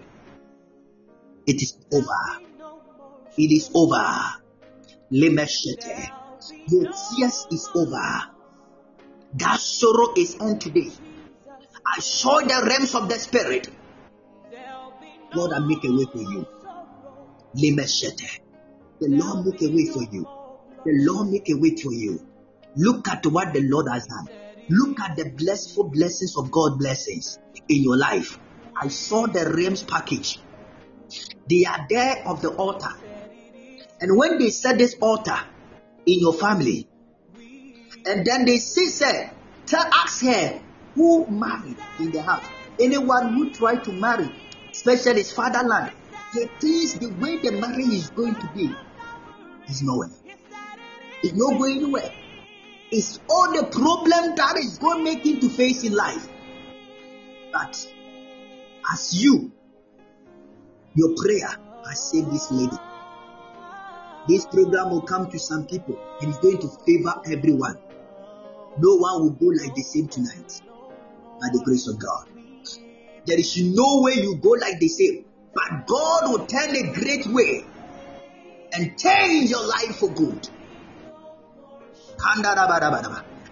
It 1.45 1.61
is 1.61 1.77
over. 1.91 2.43
It 3.37 3.51
is 3.51 3.69
over. 3.73 4.19
Lemeshete. 5.11 6.09
Your 6.67 6.85
tears 6.85 7.47
is 7.51 7.69
over. 7.75 8.21
That 9.35 9.59
sorrow 9.59 10.13
is 10.15 10.35
on 10.39 10.59
today. 10.59 10.91
I 11.85 11.99
saw 11.99 12.39
the 12.39 12.63
realms 12.65 12.95
of 12.95 13.09
the 13.09 13.19
spirit. 13.19 13.67
Lord, 15.33 15.51
I 15.53 15.59
make 15.59 15.83
a 15.83 15.91
way 15.91 16.05
for 16.05 16.21
you. 16.21 16.45
Lemeshete. 17.55 18.27
The 18.99 19.09
Lord 19.09 19.45
make 19.45 19.61
a 19.61 19.73
way 19.73 19.85
for 19.93 20.03
you. 20.11 20.27
The 20.85 20.91
Lord 21.07 21.29
make 21.29 21.49
a 21.49 21.55
way 21.55 21.75
for 21.81 21.93
you. 21.93 22.19
Look 22.75 23.07
at 23.07 23.25
what 23.25 23.53
the 23.53 23.61
Lord 23.63 23.87
has 23.91 24.05
done. 24.07 24.27
Look 24.69 24.99
at 25.01 25.17
the 25.17 25.31
blessful 25.37 25.89
blessings 25.89 26.35
of 26.37 26.51
God 26.51 26.79
blessings 26.79 27.37
in 27.69 27.83
your 27.83 27.97
life. 27.97 28.37
I 28.81 28.87
saw 28.87 29.27
the 29.27 29.53
realms 29.55 29.83
package. 29.83 30.39
They 31.49 31.65
are 31.65 31.85
there 31.89 32.23
of 32.25 32.41
the 32.41 32.49
altar. 32.49 32.89
And 34.01 34.17
when 34.17 34.39
they 34.39 34.49
set 34.49 34.77
this 34.77 34.95
altar 35.01 35.37
in 36.05 36.19
your 36.19 36.33
family, 36.33 36.87
and 38.05 38.25
then 38.25 38.45
they 38.45 38.57
see, 38.57 38.87
say, 38.87 39.29
tell, 39.67 39.85
ask 39.93 40.23
her 40.23 40.61
who 40.95 41.27
married 41.29 41.77
in 41.99 42.11
the 42.11 42.21
house. 42.23 42.47
Anyone 42.79 43.33
who 43.33 43.51
tried 43.53 43.83
to 43.83 43.91
marry, 43.93 44.27
especially 44.73 45.19
his 45.19 45.31
fatherland, 45.31 45.91
the 46.33 46.49
things, 46.59 46.95
the 46.95 47.07
way 47.21 47.37
the 47.37 47.51
marriage 47.51 47.93
is 47.93 48.09
going 48.09 48.35
to 48.35 48.47
be, 48.47 48.75
is 49.69 49.83
nowhere. 49.83 50.09
It's 51.21 51.33
not 51.33 51.57
going 51.59 51.77
anywhere. 51.77 52.11
It's 52.91 53.19
all 53.29 53.53
the 53.53 53.65
problem 53.71 54.35
that 54.35 54.57
is 54.57 54.77
going 54.77 54.97
to 54.99 55.03
make 55.03 55.25
him 55.25 55.39
to 55.39 55.49
face 55.49 55.83
in 55.83 55.93
life. 55.93 56.27
But 57.51 57.87
as 58.91 59.13
you, 59.13 59.51
your 60.95 61.15
prayer 61.15 61.49
has 61.87 62.11
saved 62.11 62.31
this 62.31 62.51
lady. 62.51 62.77
This 64.27 64.45
program 64.45 64.89
will 64.89 65.01
come 65.01 65.29
to 65.31 65.39
some 65.39 65.65
people 65.65 65.99
and 66.21 66.29
it's 66.29 66.39
going 66.39 66.59
to 66.59 66.69
favor 66.85 67.13
everyone. 67.31 67.77
No 68.77 68.95
one 68.95 69.21
will 69.21 69.31
go 69.31 69.47
like 69.47 69.75
the 69.75 69.83
same 69.83 70.07
tonight 70.07 70.61
by 71.41 71.47
the 71.51 71.61
grace 71.63 71.87
of 71.87 71.99
God. 71.99 72.27
There 73.25 73.39
is 73.39 73.55
no 73.57 74.01
way 74.01 74.13
you 74.15 74.37
go 74.37 74.49
like 74.49 74.79
the 74.79 74.87
same, 74.87 75.25
but 75.53 75.87
God 75.87 76.29
will 76.29 76.45
turn 76.47 76.75
a 76.75 76.93
great 76.93 77.25
way 77.27 77.65
and 78.73 78.97
change 78.97 79.49
your 79.49 79.65
life 79.67 79.97
for 79.99 80.13
good. 80.13 80.49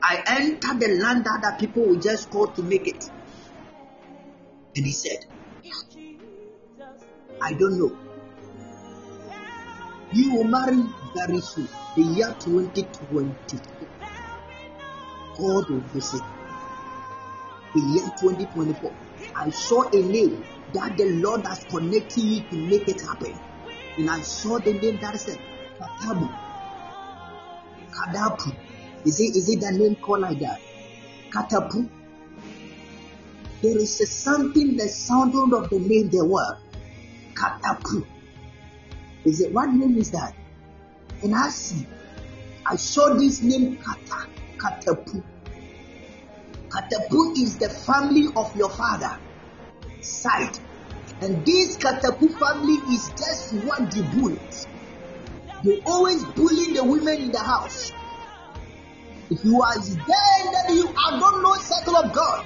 I 0.03 0.23
entered 0.27 0.79
the 0.79 0.87
land 1.01 1.25
that 1.25 1.57
people 1.59 1.87
will 1.87 1.99
just 1.99 2.29
call 2.29 2.47
to 2.47 2.63
make 2.63 2.87
it. 2.87 3.03
And 4.75 4.85
he 4.85 4.91
said, 4.91 5.25
I 7.41 7.53
don't 7.53 7.77
know. 7.77 7.97
You 10.13 10.35
will 10.35 10.43
marry 10.45 10.83
very 11.15 11.39
soon, 11.39 11.67
the 11.95 12.01
year 12.01 12.35
2020. 12.39 13.35
God 15.37 15.69
will 15.69 15.79
visit. 15.93 16.21
The 17.73 17.79
year 17.79 18.05
2024. 18.19 18.93
I 19.35 19.49
saw 19.51 19.89
a 19.89 20.01
name 20.01 20.43
that 20.73 20.97
the 20.97 21.05
Lord 21.05 21.45
has 21.45 21.63
connected 21.65 22.21
you 22.21 22.41
to 22.49 22.55
make 22.55 22.87
it 22.87 23.01
happen. 23.01 23.37
And 23.97 24.09
I 24.09 24.21
saw 24.21 24.59
the 24.59 24.73
name 24.73 24.99
that 25.01 25.19
said 25.19 25.37
Katabu. 25.79 26.31
Kadapu. 27.91 28.55
Is 29.05 29.19
it 29.19 29.35
is 29.35 29.49
it 29.49 29.59
the 29.59 29.71
name 29.71 29.95
called 29.95 30.21
like 30.21 30.39
that? 30.39 30.61
Katapu. 31.29 31.89
There 33.61 33.77
is 33.77 33.99
a 34.01 34.05
something 34.05 34.77
the 34.77 34.87
sound 34.87 35.35
of 35.53 35.69
the 35.69 35.79
name 35.79 36.09
the 36.09 36.25
word. 36.25 36.57
Katapu. 37.33 38.05
Is 39.25 39.41
it 39.41 39.51
what 39.51 39.69
name 39.69 39.97
is 39.97 40.11
that? 40.11 40.33
And 41.23 41.35
I 41.35 41.49
see. 41.49 41.85
I 42.65 42.75
saw 42.75 43.13
this 43.15 43.41
name 43.41 43.77
Kata. 43.77 44.27
Katapu. 44.57 45.23
Katapu 46.69 47.37
is 47.37 47.57
the 47.57 47.69
family 47.69 48.27
of 48.35 48.55
your 48.55 48.69
father 48.69 49.19
side. 50.01 50.57
And 51.21 51.45
this 51.45 51.77
Katapu 51.77 52.27
family 52.39 52.81
is 52.93 53.09
just 53.09 53.53
what 53.65 53.91
the 53.91 54.03
bullies. 54.15 54.67
They 55.63 55.79
always 55.85 56.23
bully 56.25 56.73
the 56.73 56.83
women 56.83 57.21
in 57.21 57.31
the 57.31 57.39
house. 57.39 57.91
If 59.29 59.45
you 59.45 59.61
are 59.61 59.79
there, 59.79 60.51
then 60.67 60.75
you 60.75 60.87
are 60.87 61.19
not 61.19 61.41
no 61.41 61.53
circle 61.55 61.97
of 61.97 62.13
God. 62.13 62.45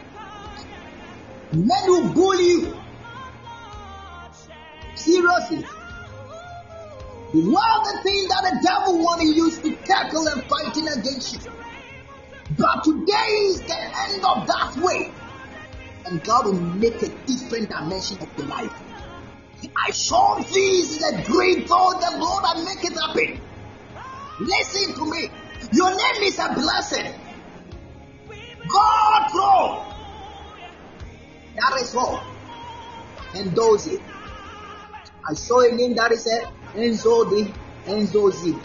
Men 1.53 1.84
will 1.88 2.14
bully 2.14 2.44
you. 2.44 2.82
Seriously. 4.95 5.65
One 7.32 7.72
of 7.80 7.84
the 7.84 7.99
things 8.03 8.27
that 8.30 8.44
the 8.44 8.60
devil 8.64 8.99
want 8.99 9.22
to 9.22 9.27
use 9.27 9.60
to 9.60 9.72
tackle 9.88 10.27
and 10.27 10.44
fighting 10.44 10.88
against 10.99 11.34
you. 11.34 11.52
But 12.57 12.84
today 12.84 13.32
is 13.49 13.61
the 13.61 13.76
end 13.76 14.23
of 14.23 14.48
that 14.48 14.76
way. 14.77 15.15
And 16.06 16.23
God 16.23 16.45
will 16.45 16.61
make 16.61 17.02
a 17.02 17.10
different 17.26 17.69
dimension 17.69 18.18
of 18.22 18.30
your 18.38 18.48
life. 18.48 18.73
I 19.88 19.91
saw 19.91 20.36
this 20.38 20.98
the 20.98 21.23
great 21.26 21.68
God, 21.68 21.94
the 21.99 22.18
Lord, 22.19 22.44
and 22.53 22.65
make 22.65 22.84
it 22.84 22.94
happen. 22.94 23.41
Listen 24.40 24.94
to 24.94 25.11
me. 25.11 25.30
Your 25.73 25.90
name 25.90 26.23
is 26.23 26.40
a 26.40 26.53
blessing. 26.53 27.14
God 28.68 29.30
throne. 29.32 29.95
That 31.56 31.82
is 31.82 31.95
all. 31.95 32.22
And 33.34 33.56
those 33.56 33.88
I 35.27 35.34
saw 35.34 35.61
a 35.61 35.72
name 35.72 35.95
that 35.95 36.11
is 36.11 36.27
a 36.27 36.77
Enzo 36.77 37.30
D. 37.32 37.53
Enzo 37.88 38.32
Z. 38.32 38.56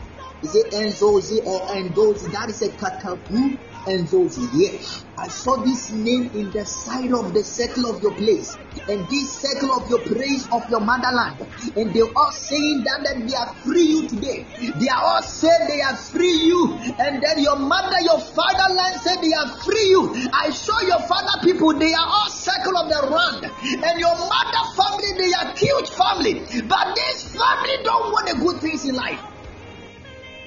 Is 0.42 0.54
it 0.54 0.72
Enzo 0.72 1.20
Z 1.20 1.40
or 1.44 1.60
Enzo 1.68 2.30
That 2.32 2.50
is 2.50 2.62
a 2.62 2.68
Katapu 2.70 3.58
and 3.86 4.06
those 4.08 4.36
here. 4.36 4.80
I 5.16 5.28
saw 5.28 5.62
this 5.64 5.92
name 5.92 6.30
in 6.34 6.50
the 6.50 6.64
side 6.64 7.12
of 7.12 7.32
the 7.32 7.44
circle 7.44 7.92
of 7.92 8.02
your 8.02 8.14
place 8.16 8.56
and 8.88 9.04
this 9.08 9.28
circle 9.36 9.72
of 9.76 9.88
your 9.88 10.00
praise 10.04 10.48
of 10.52 10.64
your 10.68 10.80
motherland. 10.80 11.44
And 11.76 11.92
they 11.92 12.00
all 12.00 12.32
saying 12.32 12.84
that, 12.84 13.00
that 13.04 13.16
they 13.24 13.36
are 13.36 13.52
free 13.64 13.84
you 13.84 14.08
today. 14.08 14.48
They 14.80 14.88
are 14.88 15.04
all 15.04 15.22
saying 15.22 15.68
they 15.68 15.80
are 15.80 15.96
free 15.96 16.40
you. 16.44 16.76
And 16.98 17.20
then 17.20 17.36
your 17.40 17.56
mother, 17.56 18.00
your 18.00 18.20
fatherland 18.20 19.00
said 19.00 19.20
they 19.20 19.32
are 19.32 19.48
free 19.64 19.86
you. 19.92 20.28
I 20.32 20.50
saw 20.50 20.80
your 20.88 21.00
father 21.04 21.36
people, 21.44 21.76
they 21.76 21.92
are 21.92 22.08
all 22.08 22.30
circle 22.32 22.76
of 22.80 22.88
the 22.88 23.00
land. 23.12 23.44
And 23.44 23.94
your 24.00 24.16
mother 24.16 24.64
family, 24.76 25.10
they 25.20 25.32
are 25.36 25.48
cute 25.56 25.88
family. 25.96 26.34
But 26.64 26.96
this 26.96 27.32
family 27.32 27.76
don't 27.84 28.08
want 28.12 28.24
the 28.28 28.36
good 28.40 28.60
things 28.60 28.84
in 28.84 28.94
life. 28.94 29.20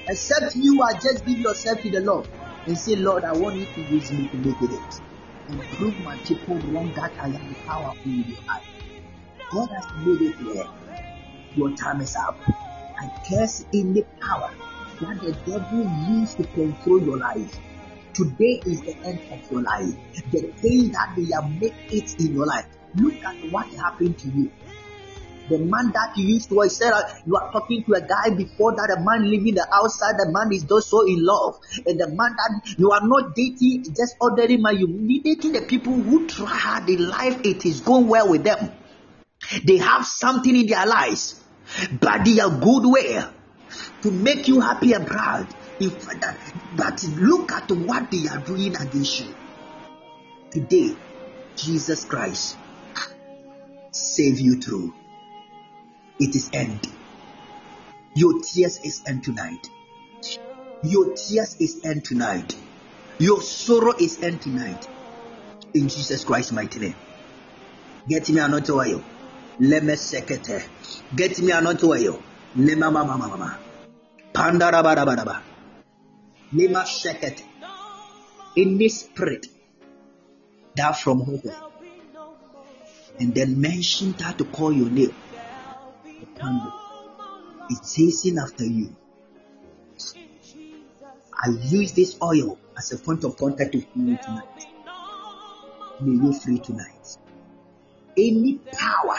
Except 0.06 0.54
you 0.56 0.82
are 0.82 0.94
just 1.00 1.24
give 1.24 1.38
yourself 1.38 1.80
to 1.80 1.90
the 1.90 2.00
Lord 2.00 2.28
and 2.66 2.78
say, 2.78 2.96
Lord, 2.96 3.24
I 3.24 3.32
want 3.32 3.56
you 3.56 3.66
to 3.66 3.80
use 3.94 4.10
me 4.12 4.28
to 4.28 4.36
make 4.36 4.62
it. 4.62 5.00
And 5.48 5.60
prove 5.62 5.98
my 6.00 6.16
people 6.26 6.56
wrong 6.56 6.92
that 6.94 7.12
I 7.20 7.26
am 7.26 7.54
powerful 7.66 8.10
in 8.10 8.24
your 8.26 8.40
life. 8.46 8.66
God 9.50 9.68
has 9.70 9.86
made 10.04 10.22
it 10.22 10.36
clear. 10.38 10.66
Your 11.56 11.76
time 11.76 12.00
is 12.00 12.16
up. 12.16 12.38
I 12.98 13.10
curse 13.28 13.64
any 13.74 14.02
power 14.20 14.50
that 15.00 15.20
the 15.20 15.32
devil 15.44 15.86
used 16.08 16.38
to 16.38 16.44
control 16.44 17.02
your 17.02 17.18
life. 17.18 17.58
Today 18.14 18.62
is 18.64 18.80
the 18.82 18.96
end 19.04 19.20
of 19.30 19.50
your 19.50 19.62
life. 19.62 19.94
The 20.30 20.42
thing 20.62 20.92
that 20.92 21.14
they 21.16 21.26
have 21.34 21.50
made 21.60 21.74
it 21.90 22.20
in 22.20 22.34
your 22.34 22.46
life. 22.46 22.66
Look 22.96 23.22
at 23.24 23.36
what 23.50 23.66
happened 23.74 24.18
to 24.20 24.28
you. 24.28 24.50
The 25.48 25.58
man 25.58 25.92
that 25.92 26.16
you 26.16 26.26
used 26.34 26.48
to, 26.48 26.60
I 26.60 26.68
said, 26.68 26.92
you 27.26 27.36
are 27.36 27.50
talking 27.52 27.84
to 27.84 27.92
a 27.94 28.00
guy 28.00 28.34
before 28.34 28.72
that, 28.76 28.96
a 28.96 29.00
man 29.04 29.28
living 29.30 29.54
the 29.54 29.66
outside, 29.72 30.16
the 30.16 30.32
man 30.32 30.52
is 30.52 30.64
just 30.64 30.88
so 30.88 31.06
in 31.06 31.24
love. 31.24 31.56
And 31.84 32.00
the 32.00 32.08
man 32.08 32.34
that 32.36 32.76
you 32.78 32.90
are 32.90 33.06
not 33.06 33.34
dating, 33.34 33.84
just 33.94 34.16
ordinary 34.20 34.56
man, 34.56 34.78
you 34.78 35.22
dating 35.22 35.52
the 35.52 35.62
people 35.62 35.92
who 35.92 36.26
try 36.26 36.46
hard 36.46 36.88
in 36.88 37.08
life, 37.08 37.40
it 37.44 37.64
is 37.66 37.80
going 37.80 38.08
well 38.08 38.30
with 38.30 38.44
them. 38.44 38.72
They 39.64 39.76
have 39.78 40.06
something 40.06 40.54
in 40.54 40.66
their 40.66 40.86
lives, 40.86 41.42
but 42.00 42.24
they 42.24 42.40
are 42.40 42.50
good 42.50 42.86
way 42.86 43.22
to 44.02 44.10
make 44.10 44.48
you 44.48 44.60
happy 44.60 44.92
and 44.92 45.06
proud. 45.06 45.46
If 45.80 46.06
that, 46.06 46.38
but 46.76 47.02
look 47.04 47.52
at 47.52 47.70
what 47.70 48.10
they 48.10 48.28
are 48.28 48.38
doing 48.38 48.76
against 48.76 49.20
you. 49.20 49.34
Today, 50.52 50.94
Jesus 51.56 52.04
Christ 52.04 52.56
save 53.90 54.38
you 54.38 54.60
through. 54.60 54.94
It 56.18 56.34
is 56.36 56.50
end. 56.52 56.86
Your 58.14 58.40
tears 58.40 58.78
is 58.84 59.02
end 59.06 59.24
tonight. 59.24 59.68
Your 60.82 61.14
tears 61.14 61.56
is 61.58 61.80
end 61.84 62.04
tonight. 62.04 62.54
Your 63.18 63.42
sorrow 63.42 63.94
is 63.98 64.22
end 64.22 64.42
tonight. 64.42 64.86
In 65.74 65.88
Jesus 65.88 66.24
Christ's 66.24 66.52
mighty 66.52 66.78
name. 66.78 66.94
Get 68.08 68.28
me 68.30 68.38
another 68.38 68.74
oil. 68.74 69.02
Leme 69.60 69.96
sekete. 69.96 70.62
Get 71.16 71.38
me 71.40 71.50
another 71.52 71.86
oil. 71.86 72.22
Lema 72.56 72.92
mama 72.92 73.18
mama. 73.18 73.58
Pandarabarabaraba. 74.32 75.42
Lema 76.52 76.84
sekete. 76.84 77.42
In 78.56 78.78
this 78.78 79.00
spirit, 79.00 79.48
that 80.76 80.96
from 80.96 81.20
home. 81.22 81.42
And 83.18 83.34
then 83.34 83.60
mention 83.60 84.12
that 84.18 84.38
to 84.38 84.44
call 84.44 84.72
your 84.72 84.90
name. 84.90 85.14
Candle 86.36 86.72
is 87.70 87.94
chasing 87.94 88.38
after 88.38 88.64
you. 88.64 88.94
I 91.32 91.48
use 91.48 91.92
this 91.92 92.16
oil 92.22 92.58
as 92.76 92.92
a 92.92 92.98
point 92.98 93.24
of 93.24 93.36
contact 93.36 93.74
with 93.74 93.86
you 93.94 94.16
tonight. 94.16 94.66
May 96.00 96.12
you 96.12 96.32
free 96.32 96.58
tonight. 96.58 97.18
Any 98.16 98.60
power 98.72 99.16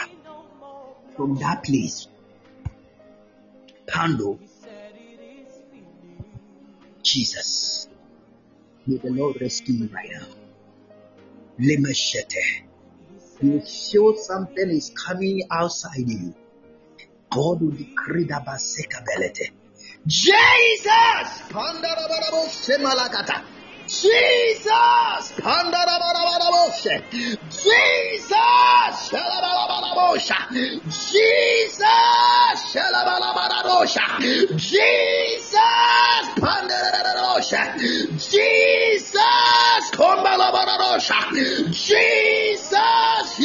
from 1.16 1.36
that 1.36 1.64
place, 1.64 2.08
Pando, 3.86 4.38
Jesus, 7.02 7.88
may 8.86 8.96
the 8.96 9.10
Lord 9.10 9.40
rescue 9.40 9.74
you 9.74 9.88
right 9.92 10.10
now. 10.12 10.26
Lemeshete. 11.58 12.64
You 13.42 13.60
feel 13.60 14.16
something 14.16 14.70
is 14.70 14.90
coming 14.90 15.42
outside 15.50 16.08
you. 16.08 16.34
God 17.36 17.60
will 17.60 17.70
decree 17.70 18.24
that 18.24 18.46
basekability. 18.46 19.52
Jesus! 20.06 21.28
Jesus! 23.88 25.32
Jesus! 27.50 29.10
Jesus! 30.88 31.86
Jesus! 34.90 35.76
Jesus! 38.16 39.12
Jesus! 41.70 43.38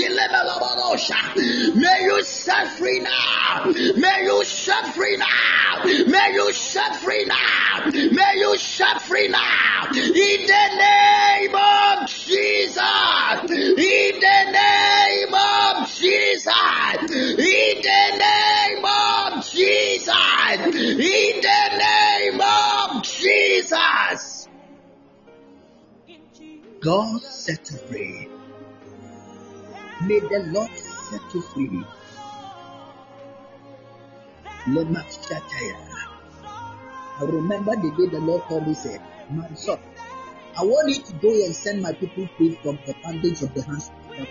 May 1.76 2.04
you 2.04 2.24
set 2.24 2.68
free 2.78 3.00
now. 3.00 3.66
May 3.66 4.24
you 4.24 4.44
set 4.44 4.94
free 4.96 5.18
now. 5.18 5.84
May 5.84 6.32
you 6.34 6.54
set 6.54 6.96
free 6.98 7.26
now. 7.26 7.86
May 7.92 8.34
you 8.38 8.58
set 8.58 9.02
free 9.04 9.28
now. 9.28 9.90
In 10.32 10.48
the 10.48 10.66
name 10.80 11.56
of 11.56 12.08
Jesus. 12.08 13.52
In 13.52 13.76
the 14.22 14.40
name 14.56 15.34
of 15.34 15.91
Jesus. 15.91 17.12
In 17.12 17.82
the 17.82 18.02
name 18.18 18.86
of 18.86 19.45
Jesus. 19.45 20.56
In 20.56 21.41
the 21.41 21.62
name 21.78 22.40
of 22.40 23.03
Jesus. 23.03 24.48
God 26.80 27.22
set 27.22 27.70
you 27.70 27.78
free. 27.78 28.30
May 30.08 30.20
the 30.20 30.49
Lord 30.53 30.72
set 30.78 31.34
you 31.34 31.41
free. 31.41 31.84
Remember 37.20 37.76
the 37.76 37.91
day 37.98 38.08
the 38.12 38.20
Lord 38.20 38.44
told 38.48 38.66
me, 38.68 38.74
said, 38.74 39.02
My 39.30 39.53
son, 39.56 39.78
I 40.57 40.64
want 40.64 40.90
you 40.90 41.02
to 41.02 41.14
go 41.14 41.30
and 41.30 41.56
send 41.56 41.82
my 41.82 41.94
people 41.94 42.28
free 42.38 42.56
from 42.61 42.78
the 42.86 42.94
bondage 43.03 43.41
of 43.41 43.53
the 43.53 43.64
hands 43.64 43.90
of 43.90 44.18
devil. 44.18 44.28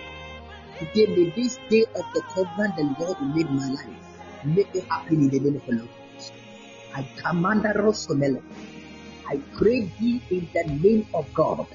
Today, 0.78 1.06
may 1.06 1.30
this 1.30 1.58
day 1.70 1.84
of 1.94 2.04
the 2.12 2.22
covenant 2.34 2.76
the 2.76 3.04
Lord 3.04 3.18
will 3.20 3.26
make 3.28 3.50
my 3.50 3.68
life. 3.68 3.96
Make 4.44 4.74
it 4.74 4.84
happen 4.90 5.16
in 5.16 5.28
the 5.30 5.40
name 5.40 5.56
of 5.56 5.66
the 5.66 5.72
Lord. 5.76 5.88
I 6.94 7.06
command 7.16 7.62
the 7.62 7.68
Rosomelo. 7.68 8.42
I 9.30 9.40
pray 9.56 9.90
thee 9.98 10.20
in 10.30 10.48
the 10.52 10.64
name 10.68 11.06
of 11.14 11.32
God. 11.32 11.66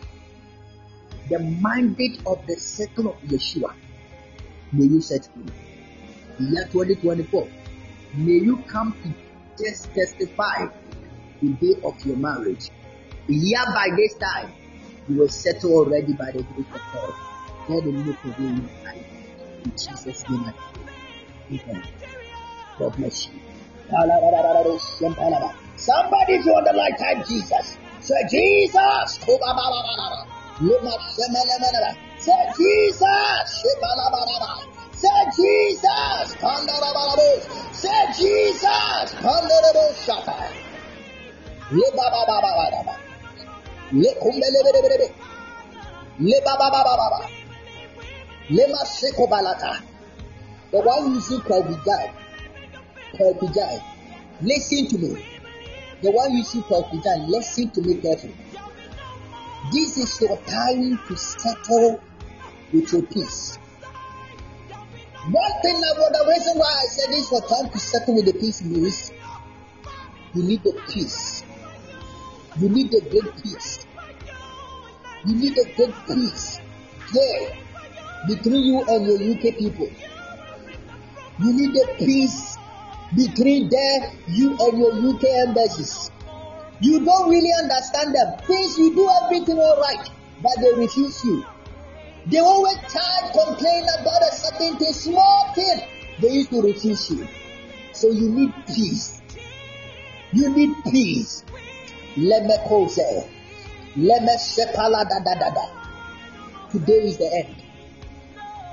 The 1.30 1.40
mandate 1.40 2.20
of 2.28 2.46
the 2.46 2.56
circle 2.56 3.10
of 3.10 3.22
Yeshua. 3.24 3.74
May 4.72 4.86
you 4.86 5.02
set 5.02 5.28
free. 5.34 5.46
Year 6.40 6.68
2024. 6.72 7.48
May 8.14 8.32
you 8.32 8.58
come 8.68 8.96
to 9.02 9.64
just 9.64 9.94
testify 9.94 10.68
the 11.42 11.50
day 11.50 11.82
of 11.84 12.00
your 12.06 12.18
marriage. 12.18 12.70
Year 13.28 13.66
by 13.74 13.90
this 13.96 14.14
time, 14.16 14.54
you 15.10 15.20
were 15.20 15.28
settled 15.28 15.88
already 15.88 16.14
by 16.14 16.32
the 16.32 16.44
grace 16.44 16.68
of 16.74 16.82
God. 16.94 17.14
God 17.68 17.86
will 17.86 17.92
make 17.92 18.24
a 18.24 18.28
way 18.28 18.36
in 18.38 18.58
your 18.58 18.70
life. 18.86 19.06
In 19.66 19.72
Jesus' 19.72 20.30
name, 20.30 20.46
I 20.46 20.54
pray. 21.50 21.60
Amen. 21.68 21.84
God 22.78 22.96
bless 22.96 23.28
you. 23.28 23.34
Somebody 25.76 26.34
if 26.34 26.46
you 26.46 26.52
want 26.54 26.66
the 26.66 26.74
light 26.74 26.98
time, 27.00 27.24
Jesus. 27.28 27.78
Say 28.02 28.16
Jesus. 28.30 29.20
Say 29.20 29.38
Jesus. 30.58 31.46
Say 35.02 35.22
Jesus. 35.38 36.30
Say 37.74 38.02
Jesus. 38.18 39.14
Kumbelebelebelebe. 39.22 40.66
Le 41.72 41.82
bababababa. 46.46 47.30
Le 48.50 48.68
maseko 48.68 49.28
balata. 49.28 49.82
The 50.72 50.80
one 50.82 51.14
using 51.16 51.40
Kalvijai. 51.42 52.12
Kalvijai. 53.14 53.82
Listen 54.42 54.88
to 54.88 54.98
me. 54.98 55.26
The 56.02 56.12
one 56.12 56.32
using 56.34 56.64
Kalvijai. 56.64 57.30
Listen 57.30 57.70
to 57.72 57.82
me 57.82 57.96
carefully. 57.96 58.36
This 59.72 59.98
is 59.98 60.22
your 60.22 60.38
time 60.38 61.00
to 61.08 61.18
settle 61.18 62.00
with 62.72 62.92
your 62.94 63.02
peace. 63.04 63.58
One 65.32 65.62
thing 65.64 65.78
about 65.78 66.14
the 66.14 66.26
reason 66.30 66.58
why 66.60 66.68
I 66.68 66.86
said 66.86 67.10
this 67.10 67.30
for 67.30 67.42
time 67.42 67.72
to 67.72 67.80
settle 67.80 68.16
with 68.16 68.26
the 68.26 68.34
peace 68.34 68.62
is 68.62 69.12
you 70.36 70.44
need 70.44 70.64
the 70.64 70.80
peace. 70.88 71.35
You 72.58 72.70
need 72.70 72.94
a 72.94 73.02
great 73.02 73.36
peace. 73.44 73.86
You 75.26 75.36
need 75.36 75.58
a 75.58 75.66
great 75.76 75.94
peace 76.08 76.62
there 77.14 77.58
between 78.28 78.64
you 78.64 78.84
and 78.88 79.06
your 79.06 79.20
UK 79.36 79.58
people. 79.58 79.90
You 81.40 81.52
need 81.52 81.76
a 81.76 81.96
peace 81.98 82.58
between 83.14 83.70
there, 83.70 84.12
you 84.30 84.56
and 84.58 84.80
your 84.80 84.94
UK 84.94 85.24
embassies. 85.48 86.12
You 86.80 87.04
don't 87.04 87.30
really 87.30 87.52
understand 87.62 88.16
them. 88.16 88.38
Things 88.48 88.78
you 88.78 88.96
do 88.96 89.10
everything 89.24 89.58
all 89.60 89.82
right, 89.82 90.10
but 90.42 90.52
they 90.62 90.80
refuse 90.80 91.24
you. 91.26 91.46
They 92.28 92.40
always 92.40 92.78
try 92.90 93.32
complain 93.34 93.84
about 94.00 94.22
a 94.22 94.32
certain 94.32 94.78
thing, 94.78 94.94
small 94.94 95.54
thing. 95.54 95.82
They 96.22 96.30
used 96.30 96.52
to 96.52 96.62
refuse 96.62 97.10
you. 97.12 97.28
So 97.92 98.12
you 98.12 98.30
need 98.30 98.54
peace. 98.66 99.22
You 100.32 100.50
need 100.56 100.74
peace. 100.90 101.44
Let 102.18 102.44
me 102.46 102.56
cause 102.68 102.98
Let 103.98 104.24
me 104.24 104.36
sepala 104.38 105.04
da 105.08 105.20
da 105.20 105.36
da 105.36 105.50
da. 105.50 105.66
Today 106.72 107.08
is 107.08 107.18
the 107.18 107.46
end. 107.46 107.56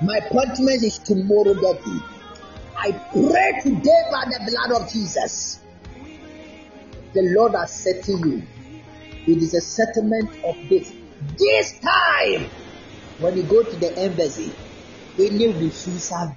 My 0.01 0.17
appointment 0.17 0.83
is 0.83 0.97
tomorrow. 0.99 1.53
I 2.77 2.91
pray 3.11 3.59
today 3.61 4.01
by 4.11 4.23
the 4.31 4.39
blood 4.47 4.81
of 4.81 4.91
Jesus. 4.91 5.59
The 7.13 7.21
Lord 7.37 7.53
has 7.55 7.83
said 7.83 8.03
to 8.05 8.11
you, 8.11 8.43
it 9.27 9.37
is 9.41 9.53
a 9.53 9.61
settlement 9.61 10.29
of 10.45 10.57
this. 10.69 10.93
This 11.37 11.79
time, 11.79 12.49
when 13.19 13.37
you 13.37 13.43
go 13.43 13.63
to 13.63 13.77
the 13.77 13.93
embassy, 13.97 14.53
any 15.19 15.47
refusal 15.47 16.35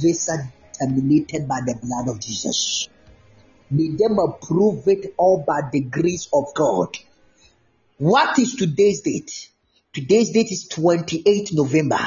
visa 0.00 0.52
terminated 0.78 1.46
by 1.48 1.60
the 1.64 1.78
blood 1.82 2.14
of 2.14 2.20
Jesus. 2.20 2.88
May 3.70 3.90
them 3.96 4.18
approve 4.18 4.88
it 4.88 5.14
all 5.18 5.44
by 5.46 5.60
the 5.70 5.80
grace 5.80 6.28
of 6.32 6.54
God. 6.54 6.96
What 7.98 8.38
is 8.38 8.54
today's 8.54 9.02
date? 9.02 9.50
Today's 9.92 10.30
date 10.30 10.50
is 10.50 10.68
28 10.68 11.50
November. 11.52 12.00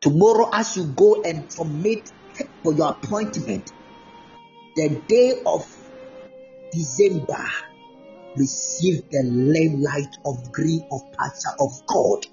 Tomorrow, 0.00 0.50
as 0.52 0.76
you 0.76 0.86
go 0.86 1.22
and 1.22 1.50
submit 1.50 2.10
for 2.62 2.74
your 2.74 2.90
appointment, 2.90 3.72
the 4.76 5.02
day 5.06 5.42
of 5.46 5.64
December, 6.72 7.44
receive 8.36 9.08
the 9.10 9.22
lamplight 9.24 10.16
of 10.26 10.52
green 10.52 10.86
of 10.90 11.00
pasture 11.12 11.56
of 11.60 11.70
God, 11.86 12.26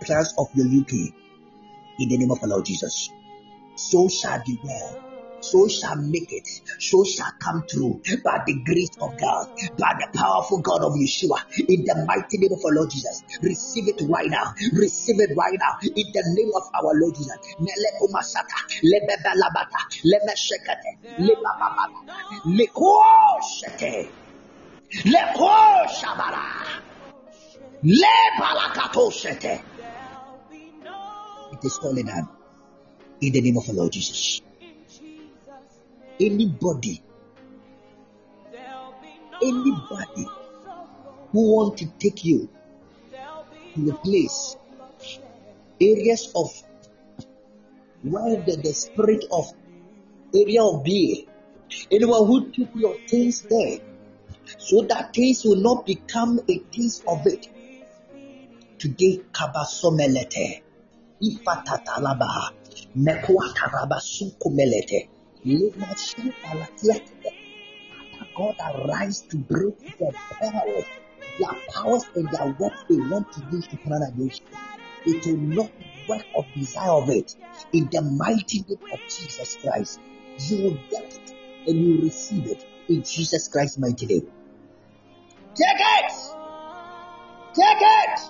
plans 0.00 0.32
of 0.38 0.46
your 0.54 0.66
UK, 0.66 0.92
in 1.98 2.08
the 2.08 2.18
name 2.18 2.30
of 2.30 2.40
the 2.40 2.46
Lord 2.46 2.64
Jesus. 2.64 3.10
so 3.76 4.08
shall 4.08 4.42
be 4.44 4.58
well. 4.64 5.05
So 5.40 5.68
shall 5.68 5.96
make 5.96 6.32
it, 6.32 6.48
so 6.80 7.04
shall 7.04 7.30
come 7.40 7.64
true 7.68 8.00
by 8.24 8.40
the 8.46 8.62
grace 8.64 8.90
of 9.00 9.16
God, 9.18 9.46
by 9.78 9.92
the 10.00 10.08
powerful 10.18 10.60
God 10.60 10.82
of 10.82 10.92
Yeshua, 10.94 11.38
in 11.68 11.84
the 11.84 12.04
mighty 12.08 12.38
name 12.38 12.52
of 12.52 12.60
our 12.64 12.74
Lord 12.74 12.90
Jesus. 12.90 13.22
Receive 13.42 13.84
it 13.88 14.02
right 14.08 14.28
now, 14.28 14.54
receive 14.72 15.20
it 15.20 15.30
right 15.36 15.56
now, 15.60 15.78
in 15.82 16.08
the 16.12 16.24
name 16.34 16.50
of 16.56 16.62
our 16.74 16.92
Lord 16.98 17.14
Jesus. 17.14 17.36
Mele 17.58 17.90
umasata, 18.02 18.58
lebe 18.82 19.14
balabata, 19.22 19.80
leme 20.04 20.34
shekete, 20.34 20.92
leba 21.20 21.52
babata, 21.60 22.00
leko 22.56 22.96
shete, 23.46 24.08
leko 25.04 25.86
shabara, 26.00 26.80
le 27.82 28.16
balakato 28.40 29.12
shete. 29.12 29.62
It 31.52 31.64
is 31.64 31.78
calling 31.78 32.08
out 32.08 32.28
in 33.20 33.32
the 33.32 33.40
name 33.40 33.56
of 33.58 33.66
the 33.66 33.72
Lord 33.74 33.92
Jesus. 33.92 34.40
Anybody, 36.18 37.02
anybody 39.42 40.26
who 41.32 41.54
want 41.54 41.76
to 41.78 41.86
take 41.98 42.24
you 42.24 42.48
to 43.74 43.84
the 43.84 43.92
place, 43.92 44.56
areas 45.78 46.32
of 46.34 46.50
where 48.02 48.36
the, 48.42 48.56
the 48.56 48.72
spirit 48.72 49.26
of 49.30 49.52
area 50.34 50.62
of 50.62 50.82
being, 50.84 51.26
anyone 51.90 52.26
who 52.26 52.50
took 52.50 52.68
your 52.76 52.94
things 53.06 53.42
there, 53.42 53.80
so 54.58 54.82
that 54.82 55.12
things 55.12 55.44
will 55.44 55.56
not 55.60 55.84
become 55.84 56.40
a 56.48 56.58
piece 56.58 57.02
of 57.06 57.26
it. 57.26 57.48
Today, 58.78 59.20
kabasomelete, 59.32 60.62
ifatatalaba, 61.22 62.52
mekwatarabasunkumelete, 62.96 64.36
lemashu 64.46 65.06
alatiate. 65.06 65.15
God 68.34 68.56
arise 68.74 69.20
to 69.30 69.36
break 69.36 69.78
the 69.98 70.12
powers, 70.40 70.90
their 71.38 71.54
powers 71.72 72.04
and 72.16 72.28
their 72.32 72.46
works 72.58 72.82
they 72.88 72.96
want 72.96 73.30
to 73.32 73.40
use 73.52 73.68
to 73.68 73.76
plan 73.76 74.02
against 74.02 74.42
you. 74.42 75.14
It 75.14 75.24
will 75.24 75.36
not 75.36 75.70
work 76.08 76.26
of 76.36 76.46
desire 76.56 76.90
of 76.90 77.08
it. 77.10 77.36
In 77.72 77.88
the 77.92 78.02
mighty 78.02 78.64
name 78.68 78.78
of 78.92 78.98
Jesus 79.02 79.56
Christ, 79.62 80.00
you 80.48 80.64
will 80.64 80.78
get 80.90 81.14
it 81.14 81.34
and 81.68 81.78
you 81.78 81.94
will 81.94 82.02
receive 82.02 82.46
it 82.46 82.66
in 82.88 83.04
Jesus 83.04 83.46
Christ's 83.46 83.78
mighty 83.78 84.06
name. 84.06 84.26
Take 85.54 85.78
it! 85.78 86.12
Take 87.54 87.82
it! 87.82 88.20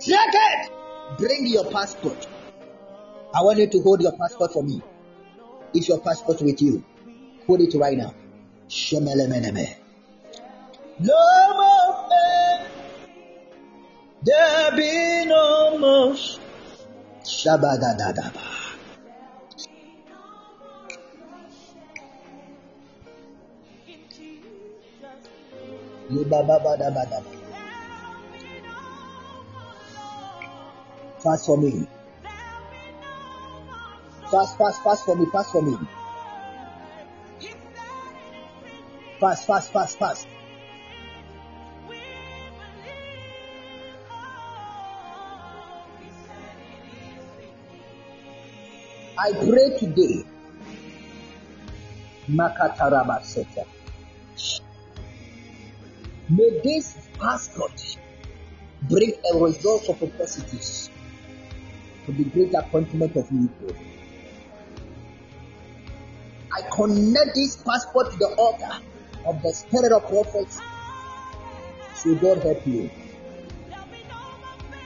Take 0.00 0.34
it! 0.34 0.72
Bring 1.18 1.46
your 1.46 1.70
passport. 1.70 2.26
I 3.34 3.42
want 3.42 3.58
you 3.58 3.66
to 3.66 3.82
hold 3.82 4.00
your 4.00 4.16
passport 4.16 4.52
for 4.54 4.62
me. 4.62 4.82
Is 5.76 5.88
your 5.88 5.98
passport 6.00 6.40
with 6.40 6.62
you? 6.62 6.82
Hold 7.46 7.60
it 7.60 7.74
right 7.74 7.98
now. 7.98 8.14
Shemelemeneme. 8.66 9.76
No 11.00 11.54
more 11.54 12.08
pain. 12.08 12.66
There 14.22 14.70
be 14.74 15.26
no 15.26 15.78
more. 15.78 16.14
Shabadadadaba. 17.22 18.56
Fast 31.22 31.46
for 31.46 31.58
me. 31.58 31.86
Fast, 34.30 34.58
fast, 34.58 34.82
fast 34.82 35.04
for 35.04 35.14
me, 35.14 35.26
fast 35.26 35.52
for 35.52 35.62
me. 35.62 35.76
Fast, 39.20 39.46
fast, 39.46 39.72
fast, 39.72 39.98
fast. 39.98 40.26
I 49.16 49.32
pray 49.32 49.78
today. 49.78 50.24
Makataraba 52.28 53.24
Seta. 53.24 53.64
May 56.28 56.60
this 56.64 56.96
passport 57.20 57.96
bring 58.82 59.12
a 59.32 59.38
result 59.38 59.88
of 59.88 60.02
atrocities 60.02 60.90
to 62.04 62.12
the 62.12 62.24
great 62.24 62.54
appointment 62.54 63.14
of 63.14 63.30
you. 63.30 63.48
I 66.56 66.62
connect 66.70 67.34
this 67.34 67.56
passport 67.56 68.12
to 68.12 68.16
the 68.16 68.28
altar 68.38 68.82
of 69.26 69.42
the 69.42 69.52
spirit 69.52 69.92
of 69.92 70.08
prophets. 70.08 70.58
So 71.96 72.14
God 72.14 72.38
help 72.38 72.66
you. 72.66 72.90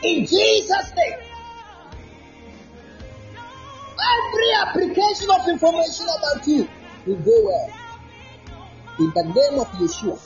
In 0.02 0.26
Jesus' 0.26 0.92
name. 0.96 1.18
Every 4.02 4.52
application 4.66 5.30
of 5.30 5.46
information 5.46 6.06
about 6.18 6.48
you 6.48 6.68
will 7.06 7.16
go 7.16 7.44
well. 7.44 7.72
In 8.98 9.10
the 9.14 9.22
name 9.22 9.60
of 9.60 9.68
Yeshua, 9.78 10.18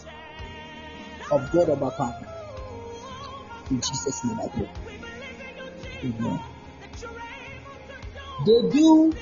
of 1.31 1.53
God 1.53 1.69
of 1.69 1.83
our 1.83 1.91
Father. 1.91 2.27
In 3.71 3.83
Jesus' 3.83 4.25
name 4.25 4.41
I 4.41 4.49
pray. 4.49 4.71
Amen. 6.05 6.41
They 8.47 8.71
do 8.71 9.13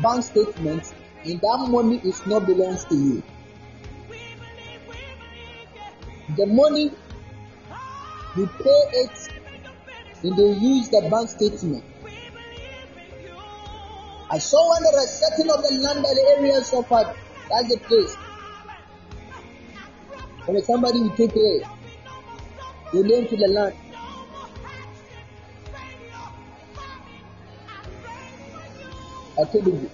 bank 0.00 0.24
statement 0.24 0.94
and 1.24 1.40
that 1.40 1.66
money 1.68 2.00
is 2.04 2.24
not 2.26 2.46
belongs 2.46 2.84
to 2.86 2.94
you. 2.94 3.22
The 6.36 6.46
money 6.46 6.90
you 8.36 8.46
pay 8.46 8.82
it 9.04 9.28
and 10.22 10.36
they 10.36 10.60
use 10.60 10.88
the 10.88 11.08
bank 11.10 11.28
statement. 11.28 11.84
I 14.30 14.38
saw 14.38 14.70
when 14.70 14.82
they 14.82 14.96
were 14.96 15.06
setting 15.06 15.46
the 15.46 15.80
land 15.82 16.02
by 16.02 16.14
the 16.14 16.36
area 16.38 16.56
uh, 16.56 17.14
that's 17.50 17.68
the 17.68 17.78
place. 17.86 18.16
When 20.46 20.62
somebody 20.62 21.00
will 21.02 21.16
take 21.16 21.32
it, 21.34 21.66
they 22.92 23.02
name 23.02 23.28
to 23.28 23.36
the 23.36 23.48
land. 23.48 23.74
You, 29.38 29.90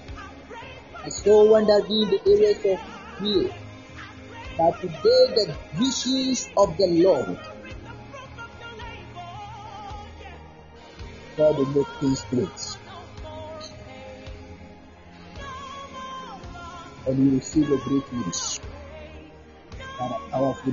I 1.05 1.09
saw 1.09 1.51
wonder 1.51 1.79
in 1.87 2.11
the 2.11 2.21
areas 2.27 2.59
of 2.65 2.81
fear. 3.19 3.51
But 4.57 4.81
today 4.81 4.99
the 5.37 5.57
visions 5.75 6.51
of 6.57 6.77
the 6.77 6.87
Lord 6.87 7.39
God 11.37 11.57
will 11.57 11.67
make 11.67 11.87
things 12.01 12.23
great. 12.31 12.77
And 17.07 17.25
you 17.25 17.31
will 17.35 17.41
see 17.41 17.61
the 17.61 17.77
great 17.77 18.13
news 18.13 18.61
and 20.01 20.13
a 20.13 20.19
powerful. 20.31 20.73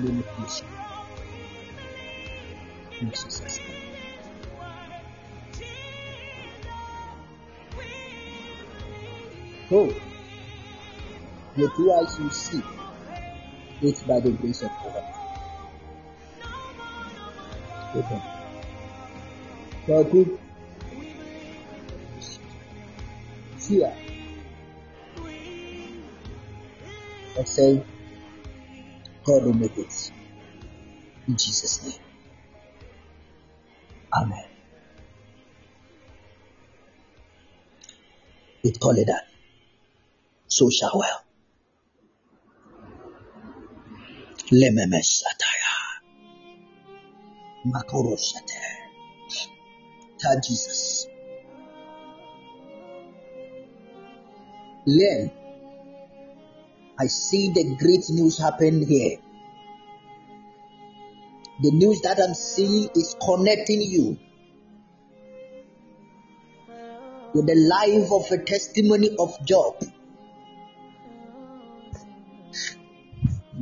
In 2.99 3.11
Jesus' 3.11 3.59
So, 9.75 9.93
your 11.57 11.69
two 11.75 11.91
eyes 11.91 12.17
will 12.17 12.29
see 12.29 12.63
it 13.81 14.07
by 14.07 14.21
the 14.21 14.31
grace 14.31 14.61
of 14.61 14.69
God. 14.69 15.03
Amen. 17.93 18.21
So, 19.85 20.03
good. 20.05 20.39
Fear. 23.57 23.93
I 27.37 27.43
say, 27.43 27.83
God 29.25 29.43
will 29.43 29.53
make 29.55 29.77
it. 29.77 30.11
In 31.27 31.35
Jesus' 31.35 31.83
name. 31.83 31.99
Amen. 34.13 34.45
It 38.63 38.79
call 38.79 38.97
it 38.97 39.07
that. 39.07 39.24
So 40.55 40.69
shall 40.69 40.91
well. 40.95 41.21
Ta 50.21 50.29
Jesus. 50.47 51.07
Learn. 54.87 55.29
I 56.97 57.07
see 57.07 57.51
the 57.51 57.75
great 57.75 58.05
news 58.11 58.37
happen 58.37 58.87
here. 58.87 59.17
The 61.63 61.71
news 61.71 61.99
that 62.03 62.17
I'm 62.25 62.33
seeing 62.33 62.87
is 62.95 63.13
connecting 63.21 63.81
you. 63.81 64.17
with 67.33 67.47
the 67.47 67.55
life 67.55 68.09
of 68.13 68.31
a 68.31 68.41
testimony 68.45 69.13
of 69.19 69.29
Job. 69.45 69.83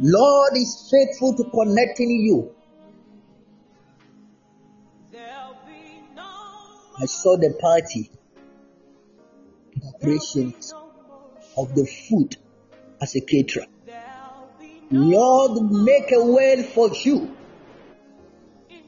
Lord 0.06 0.58
is 0.58 0.92
faithful 0.92 1.34
to 1.38 1.50
connecting 1.50 2.10
you. 2.10 2.54
I 7.00 7.06
saw 7.06 7.38
the 7.38 7.58
party 7.62 8.12
preparations 10.02 10.74
of 11.56 11.74
the 11.74 11.86
food 11.86 12.36
as 13.02 13.16
a 13.16 13.22
caterer. 13.22 13.66
Lord, 14.92 15.72
make 15.72 16.12
a 16.12 16.22
way 16.22 16.64
for 16.64 16.90
you. 17.06 17.38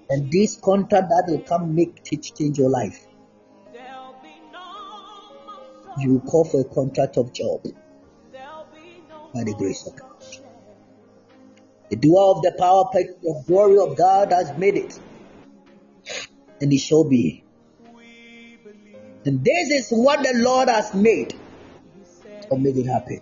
And 0.10 0.30
this 0.30 0.58
contract 0.58 1.08
that 1.08 1.26
will 1.30 1.44
come 1.44 1.74
make 1.74 2.04
change 2.04 2.58
your 2.58 2.70
life. 2.70 3.08
You 5.98 6.12
will 6.16 6.22
call 6.30 6.44
for 6.44 6.60
a 6.60 6.66
contract 6.66 7.16
of 7.16 7.32
job 7.32 7.64
by 9.34 9.46
the 9.46 9.56
grace 9.58 9.88
of 9.88 9.96
God. 9.96 10.15
The 11.90 11.96
doer 11.98 12.36
of 12.36 12.42
the 12.42 12.54
power 12.58 12.86
of 13.30 13.46
glory 13.46 13.78
of 13.78 13.98
God 13.98 14.32
has 14.32 14.58
made 14.58 14.76
it. 14.76 15.00
And 16.62 16.74
it 16.74 16.80
shall 16.80 17.04
be. 17.04 17.44
And 19.26 19.44
this 19.44 19.72
is 19.72 19.90
what 19.90 20.24
the 20.24 20.34
Lord 20.36 20.70
has 20.70 20.94
made. 20.94 21.34
Or 22.50 22.58
make 22.58 22.76
it 22.76 22.86
happen. 22.88 23.22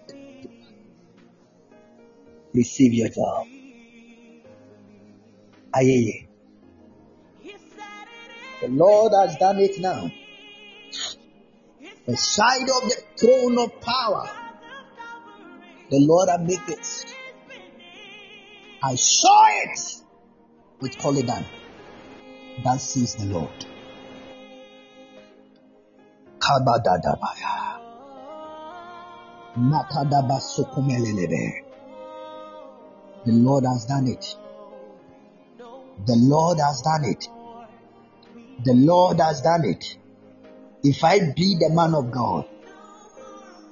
Receive 2.53 2.93
your 2.93 3.09
job. 3.09 3.47
Aye. 5.73 6.27
The 8.61 8.67
Lord 8.69 9.11
has 9.13 9.35
done 9.37 9.59
it 9.59 9.79
now. 9.79 10.11
The 12.05 12.17
side 12.17 12.61
of 12.61 12.89
the 12.89 13.01
throne 13.17 13.57
of 13.57 13.81
power. 13.81 14.29
The 15.89 15.99
Lord 15.99 16.29
has 16.29 16.39
made 16.47 16.69
it. 16.69 17.15
I 18.85 18.95
saw 18.95 19.45
it 19.63 19.79
with 20.81 20.97
Colidan. 20.97 21.45
That 22.65 22.81
says 22.81 23.15
the 23.15 23.27
Lord. 23.27 23.65
Kabadadabaya. 26.39 27.79
Makadabasokomelelebe. 29.55 31.63
The 33.25 33.31
Lord 33.31 33.63
has 33.63 33.85
done 33.85 34.07
it. 34.07 34.35
The 36.05 36.15
Lord 36.17 36.59
has 36.59 36.81
done 36.81 37.05
it. 37.05 37.29
The 38.65 38.73
Lord 38.73 39.21
has 39.21 39.39
done 39.41 39.63
it. 39.63 39.97
If 40.83 41.05
I 41.05 41.31
be 41.33 41.55
the 41.57 41.69
man 41.69 41.95
of 41.95 42.11
God, 42.11 42.45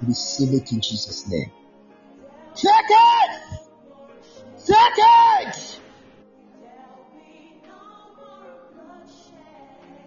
receive 0.08 0.54
it 0.54 0.72
in 0.72 0.80
Jesus' 0.80 1.28
name. 1.28 1.52
Check 2.56 2.86
it! 2.90 3.51
Check 4.68 4.98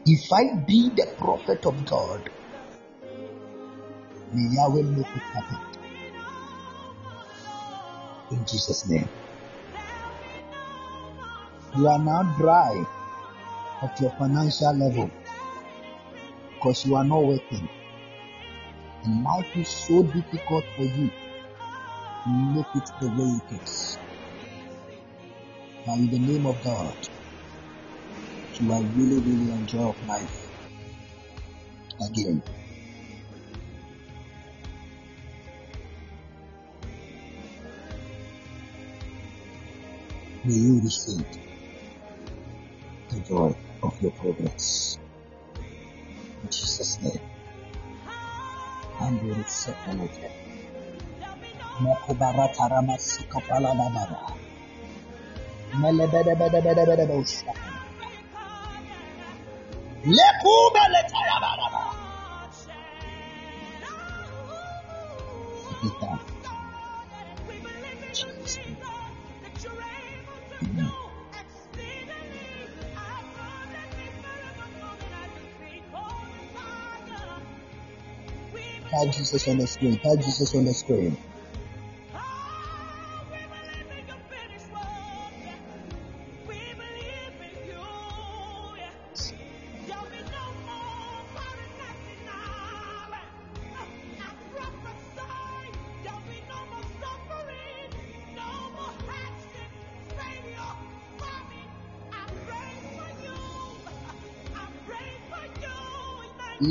If 0.06 0.32
I 0.32 0.54
be 0.66 0.90
the 0.94 1.06
prophet 1.18 1.64
of 1.66 1.84
God, 1.86 2.30
may 4.32 4.54
Yahweh 4.54 4.82
make 4.82 5.06
it 5.06 5.22
happen. 5.34 5.58
In 8.30 8.44
Jesus' 8.44 8.86
name. 8.88 9.08
You 11.76 11.88
are 11.88 11.98
now 11.98 12.22
dry 12.38 12.84
at 13.82 14.00
your 14.00 14.10
financial 14.12 14.72
level 14.74 15.10
because 16.54 16.86
you 16.86 16.94
are 16.94 17.04
not 17.04 17.24
working. 17.24 17.68
And 19.04 19.24
life 19.24 19.56
is 19.56 19.68
so 19.68 20.02
difficult 20.04 20.64
for 20.76 20.82
you. 20.82 21.10
Make 22.26 22.66
it 22.76 22.90
the 23.00 23.08
way 23.08 23.40
it 23.40 23.62
is. 23.62 23.98
But 25.86 25.98
in 25.98 26.10
the 26.10 26.18
name 26.18 26.46
of 26.46 26.62
God, 26.64 26.96
you 28.54 28.72
are 28.72 28.82
really, 28.82 29.20
really 29.20 29.50
enjoy 29.52 29.94
life 30.06 30.48
again. 32.00 32.42
May 40.44 40.54
you 40.54 40.80
receive 40.80 41.26
the 43.10 43.20
joy 43.20 43.54
of 43.82 44.00
your 44.00 44.12
progress. 44.12 44.98
In 46.42 46.48
Jesus' 46.48 46.98
name. 47.02 47.20
And 49.00 49.22
we 49.22 49.32
receive 49.32 49.76
the 49.86 49.94
letter. 49.96 50.30
Makubarata 55.80 56.22
ramasika 56.22 56.54
paladabara. 56.54 57.24
Melebedebedebedebedebosha. 57.24 57.54
Lekuba 60.04 60.82
letayabara. 60.92 61.66
It 65.70 65.86
is 65.86 65.92
done. 66.00 66.20
Jesus' 68.12 68.56
name. 68.58 68.76
Amen. 70.62 70.92
Type 78.90 79.12
Jesus 79.12 79.48
on 79.48 79.58
the 79.58 79.66
screen. 79.66 79.98
Type 79.98 80.20
Jesus 80.20 80.54
on 80.54 80.64
the 80.64 80.74
screen. 80.74 81.16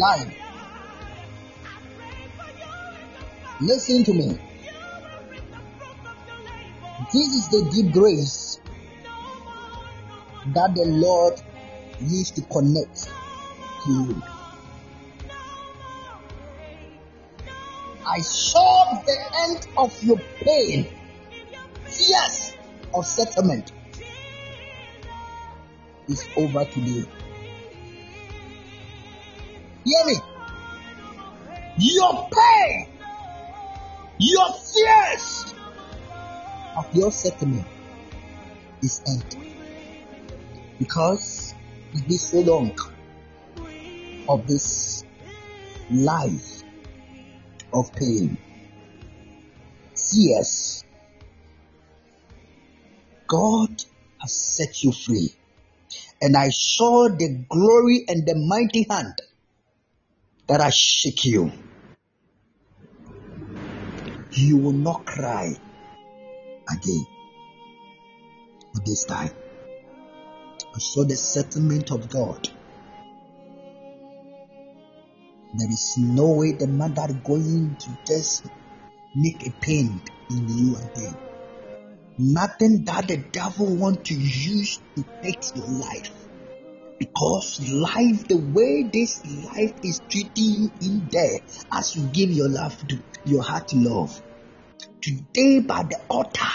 Live. 0.04 0.34
Listen 3.62 4.04
to 4.04 4.14
me. 4.14 4.38
This 7.14 7.28
is 7.40 7.48
the 7.48 7.70
deep 7.72 7.94
grace 7.94 8.60
that 10.48 10.76
the 10.76 10.84
Lord 10.84 11.42
used 12.02 12.36
to 12.36 12.42
connect 12.52 13.08
to 13.86 13.92
you. 13.92 14.22
I 18.06 18.20
saw 18.20 19.02
the 19.06 19.18
end 19.48 19.68
of 19.78 20.04
your 20.04 20.20
pain, 20.42 20.86
tears 21.86 22.58
of 22.94 23.06
settlement 23.06 23.72
is 26.10 26.28
over 26.36 26.66
today. 26.66 27.06
Hear 29.86 30.06
me. 30.06 30.16
Your 31.78 32.30
pain, 32.32 32.88
your 34.20 34.54
fears 34.54 35.54
of 36.78 36.96
your 36.96 37.12
settlement 37.12 37.68
is 38.82 39.02
end. 39.08 39.36
Because 40.80 41.54
it's 41.94 42.02
been 42.02 42.18
so 42.18 42.40
long 42.40 42.78
of 44.30 44.48
this 44.48 45.04
life 45.92 46.64
of 47.74 47.94
pain, 47.96 48.38
tears. 49.96 50.86
God 53.28 53.84
has 54.22 54.34
set 54.34 54.84
you 54.84 54.92
free. 54.92 55.34
And 56.22 56.38
I 56.38 56.50
saw 56.50 57.10
the 57.10 57.44
glory 57.50 58.06
and 58.08 58.26
the 58.26 58.36
mighty 58.36 58.86
hand 58.90 59.22
that 60.48 60.62
I 60.62 60.70
shake 60.70 61.26
you. 61.26 61.52
You 64.32 64.58
will 64.58 64.74
not 64.74 65.06
cry 65.06 65.56
again. 66.70 67.06
But 68.74 68.86
this 68.86 69.06
time, 69.06 69.32
I 70.76 70.80
saw 70.80 71.04
the 71.04 71.16
settlement 71.16 71.92
of 71.92 72.10
God. 72.10 72.50
There 75.56 75.70
is 75.70 75.96
no 76.00 76.34
way 76.34 76.54
the 76.54 76.66
is 76.66 77.16
going 77.24 77.76
to 77.76 77.98
just 78.08 78.46
make 79.16 79.46
a 79.46 79.52
pain 79.52 80.02
in 80.32 80.50
you 80.50 80.76
again. 80.78 81.16
Nothing 82.18 82.86
that 82.86 83.08
the 83.08 83.18
devil 83.18 83.76
want 83.76 84.06
to 84.06 84.16
use 84.16 84.80
to 84.96 85.06
take 85.22 85.56
your 85.56 85.68
life 85.68 86.23
Because 87.04 87.60
life, 87.70 88.30
the 88.30 88.38
way 88.38 88.84
this 88.84 89.26
life 89.26 89.74
is 89.84 90.00
treating 90.08 90.52
you 90.56 90.72
in 90.82 91.08
there, 91.12 91.40
as 91.70 91.98
you 91.98 92.04
give 92.14 92.30
your 92.32 92.48
love 92.48 92.78
to 92.88 92.98
your 93.26 93.44
heart 93.44 93.68
to 93.70 93.76
love, 93.76 94.22
today 95.02 95.60
by 95.60 95.84
the 95.84 96.00
altar 96.08 96.54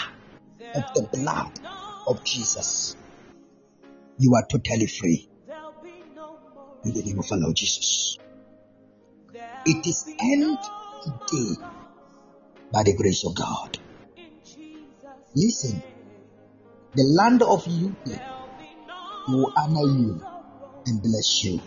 of 0.73 0.83
the 0.95 1.07
blood 1.13 1.51
of 2.07 2.23
Jesus, 2.23 2.95
you 4.17 4.33
are 4.33 4.43
totally 4.49 4.87
free. 4.87 5.29
In 6.83 6.93
the 6.93 7.03
name 7.03 7.19
of 7.19 7.31
our 7.31 7.37
Lord 7.37 7.55
Jesus. 7.55 8.17
It 9.67 9.85
is 9.85 10.07
end 10.19 10.57
today 11.03 11.61
by 12.73 12.81
the 12.81 12.95
grace 12.95 13.23
of 13.23 13.35
God. 13.35 13.77
Listen, 15.35 15.83
the 16.95 17.03
land 17.03 17.43
of 17.43 17.67
UK 17.67 18.19
will 19.27 19.53
honor 19.55 19.81
you 19.81 20.19
and 20.89 21.01
bless 21.01 21.43
you. 21.43 21.61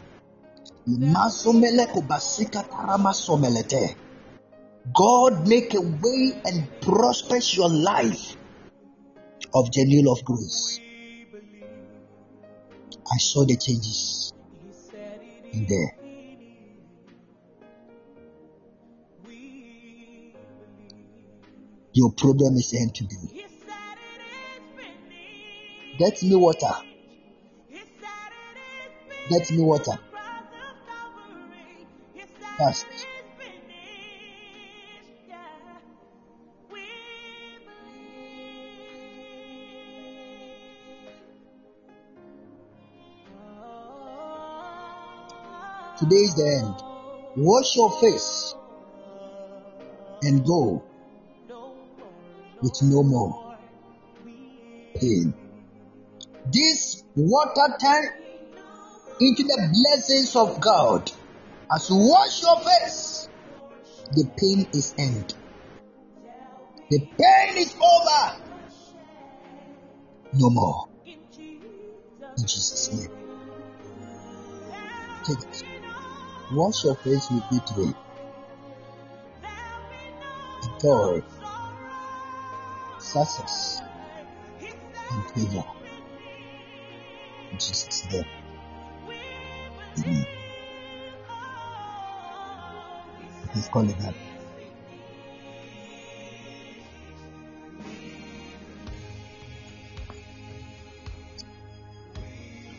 God 4.95 5.49
make 5.49 5.75
a 5.75 5.81
way 5.81 6.43
and 6.45 6.81
prospers 6.81 7.57
your 7.57 7.71
life 7.71 8.37
of 9.55 9.71
genuine 9.73 10.09
of 10.09 10.25
grace. 10.25 10.81
I 13.05 13.19
saw 13.19 13.45
the 13.45 13.57
changes 13.57 14.33
in 15.53 15.67
there. 15.69 15.99
Your 21.95 22.11
problem 22.13 22.55
is 22.57 22.75
end 22.75 22.95
today. 22.95 23.45
Get 25.99 26.23
me 26.23 26.35
water. 26.35 26.92
Get 29.29 29.51
me 29.53 29.63
water. 29.63 29.99
Fast. 32.59 32.87
Today 45.99 46.17
is 46.17 46.35
the 46.35 46.43
end. 46.61 47.45
Wash 47.45 47.77
your 47.77 47.91
face 48.01 48.55
and 50.23 50.45
go 50.45 50.83
with 52.61 52.83
no 52.83 53.03
more 53.05 53.57
pain. 54.97 55.33
This 56.53 57.05
water 57.15 57.77
turn 57.81 58.22
into 59.27 59.45
the 59.45 59.69
blessings 59.73 60.35
of 60.37 60.61
God. 60.61 61.11
As 61.75 61.89
you 61.89 61.97
wash 61.97 62.43
your 62.43 62.59
face, 62.61 63.29
the 64.13 64.31
pain 64.37 64.67
is 64.75 64.95
end. 64.99 65.35
The 66.91 66.99
pain 67.01 67.57
is 67.57 67.75
over. 67.75 68.37
No 70.35 70.51
more. 70.51 70.89
In 71.07 72.47
Jesus' 72.47 72.93
name. 72.93 73.11
Take 75.25 75.39
it. 75.39 75.65
Wash 76.53 76.85
your 76.85 76.97
face 76.97 77.31
with 77.31 77.79
me. 77.79 77.95
Joy, 80.81 81.23
success, 82.99 83.83
and 85.11 85.31
favor. 85.31 85.65
Jesus' 87.59 88.11
name. 88.13 88.42
Amen. 89.99 90.27
Please 93.53 93.69
call 93.69 93.89
it 93.89 93.99
that. 93.99 94.15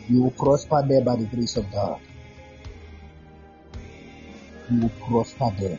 You 0.08 0.22
will 0.22 0.30
prosper 0.32 0.84
there 0.86 1.00
by 1.02 1.16
the 1.16 1.24
grace 1.24 1.56
of 1.56 1.70
God. 1.72 2.00
You 4.70 4.82
will 4.82 4.92
prosper 5.08 5.50
there. 5.58 5.78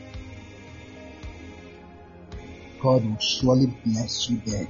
God 2.80 3.04
will 3.04 3.18
surely 3.18 3.66
bless 3.84 4.30
you 4.30 4.40
there. 4.46 4.68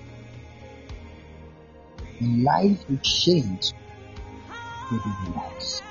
And 2.20 2.43
life 2.45 2.89
will 2.89 2.99
change 2.99 3.73
with 4.91 5.03
your 5.05 5.35
lives. 5.36 5.83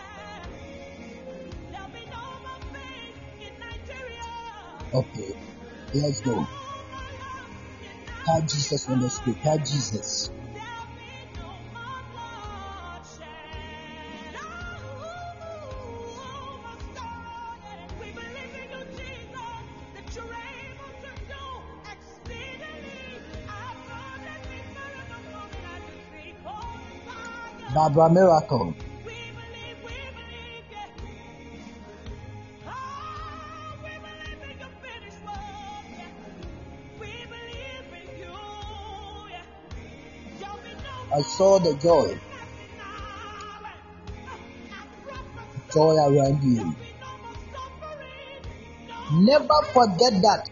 Okay, 4.93 5.35
let's 5.93 6.21
go. 6.21 6.47
Tell 8.25 8.41
Jesus 8.41 8.87
street. 9.09 9.37
Tell 9.43 9.57
Jesus. 9.59 10.31
Barbara 27.75 28.09
Miracle. 28.09 28.73
I 41.15 41.21
saw 41.21 41.59
the 41.59 41.73
joy. 41.75 42.19
Joy 45.73 45.95
around 45.95 46.43
you. 46.43 46.75
Never 49.13 49.61
forget 49.71 50.21
that 50.23 50.49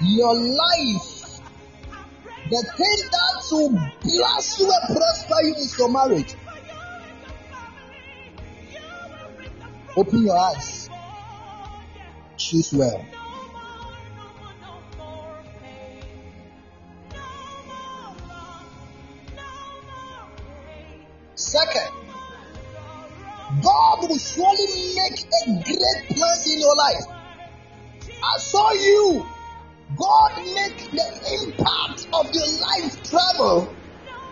your 0.00 0.34
life, 0.34 1.40
the 2.48 2.62
thing 2.78 3.00
that 3.12 3.42
will 3.52 3.68
bless 3.68 4.58
you 4.58 4.72
and 4.72 4.96
prosper 4.96 5.42
you 5.42 5.54
is 5.56 5.78
your 5.78 5.90
marriage. 5.90 6.34
Open 9.94 10.22
your 10.24 10.38
eyes. 10.38 10.88
Choose 12.38 12.72
well. 12.72 13.04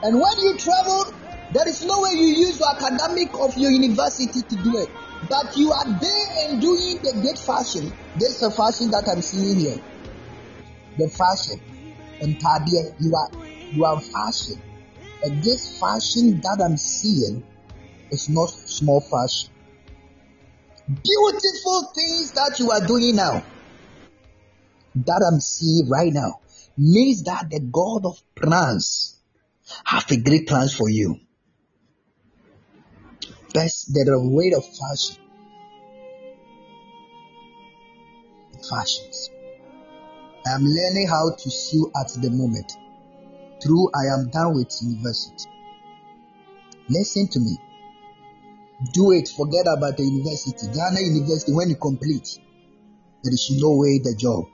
And 0.08 0.16
when 0.18 0.38
you 0.38 0.56
travel, 0.56 1.12
there 1.52 1.68
is 1.68 1.84
no 1.84 2.00
way 2.00 2.12
you 2.12 2.28
use 2.28 2.58
your 2.58 2.70
academic 2.74 3.28
of 3.34 3.54
your 3.58 3.70
university 3.70 4.40
to 4.40 4.56
do 4.64 4.78
it. 4.78 4.88
But 5.28 5.54
you 5.54 5.70
are 5.70 5.84
there 5.84 6.48
and 6.48 6.62
doing 6.62 6.96
the 7.02 7.12
great 7.20 7.38
fashion. 7.38 7.92
This 8.16 8.36
is 8.36 8.40
the 8.40 8.50
fashion 8.50 8.90
that 8.92 9.06
I'm 9.06 9.20
seeing 9.20 9.58
here. 9.58 9.78
The 10.96 11.10
fashion. 11.10 11.60
And 12.22 12.40
Tadia, 12.40 12.94
you 12.98 13.14
are 13.14 13.28
you 13.74 13.84
are 13.84 14.00
fashion. 14.00 14.62
And 15.24 15.42
this 15.42 15.78
fashion 15.78 16.40
that 16.40 16.64
I'm 16.64 16.78
seeing 16.78 17.44
is 18.10 18.30
not 18.30 18.48
small 18.48 19.02
fashion. 19.02 19.50
Beautiful 20.88 21.92
things 21.94 22.32
that 22.32 22.56
you 22.58 22.70
are 22.70 22.80
doing 22.86 23.14
now, 23.14 23.44
that 24.94 25.30
I'm 25.30 25.38
seeing 25.38 25.86
right 25.90 26.14
now, 26.14 26.40
means 26.78 27.24
that 27.24 27.50
the 27.50 27.60
God 27.60 28.06
of 28.06 28.22
plans 28.34 29.17
have 29.84 30.10
a 30.10 30.16
great 30.16 30.46
plans 30.46 30.74
for 30.74 30.88
you. 30.88 31.16
Best 33.54 33.96
are 33.96 34.20
way 34.20 34.52
of 34.56 34.64
fashion. 34.64 35.22
Fashions. 38.68 39.30
I 40.46 40.54
am 40.54 40.64
learning 40.64 41.08
how 41.08 41.30
to 41.30 41.50
sew 41.50 41.90
at 42.00 42.08
the 42.20 42.30
moment. 42.30 42.72
Through 43.62 43.90
I 43.94 44.14
am 44.14 44.30
done 44.30 44.54
with 44.54 44.72
university. 44.82 45.50
Listen 46.88 47.28
to 47.28 47.40
me. 47.40 47.56
Do 48.92 49.12
it. 49.12 49.28
Forget 49.36 49.66
about 49.66 49.96
the 49.96 50.04
university. 50.04 50.66
Ghana 50.72 51.00
University, 51.00 51.52
when 51.52 51.70
you 51.70 51.76
complete, 51.76 52.38
there 53.24 53.32
is 53.32 53.50
no 53.60 53.76
way 53.76 53.98
the 53.98 54.14
job. 54.16 54.44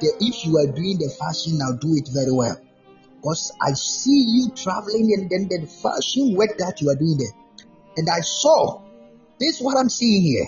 The, 0.00 0.12
if 0.20 0.44
you 0.44 0.58
are 0.58 0.66
doing 0.66 0.98
the 0.98 1.08
fashion 1.18 1.58
now, 1.58 1.72
do 1.72 1.94
it 1.96 2.08
very 2.12 2.32
well. 2.32 2.60
Because 3.22 3.52
I 3.62 3.72
see 3.74 4.24
you 4.26 4.50
traveling 4.50 5.14
and 5.16 5.30
then 5.30 5.48
the 5.48 5.64
fashion 5.66 6.34
work 6.34 6.58
that 6.58 6.80
you 6.80 6.90
are 6.90 6.96
doing 6.96 7.18
there. 7.18 7.66
And 7.96 8.08
I 8.10 8.20
saw 8.20 8.82
this 9.38 9.56
is 9.56 9.62
what 9.62 9.78
I'm 9.78 9.88
seeing 9.88 10.22
here. 10.22 10.46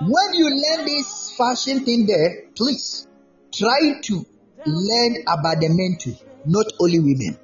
When 0.00 0.34
you 0.34 0.44
learn 0.44 0.84
this 0.84 1.34
fashion 1.34 1.84
thing 1.86 2.04
there, 2.06 2.50
please 2.54 3.06
try 3.54 4.00
to 4.02 4.26
learn 4.66 5.16
about 5.22 5.60
the 5.60 5.68
men 5.70 5.96
too, 5.98 6.14
not 6.44 6.66
only 6.78 7.00
women. 7.00 7.38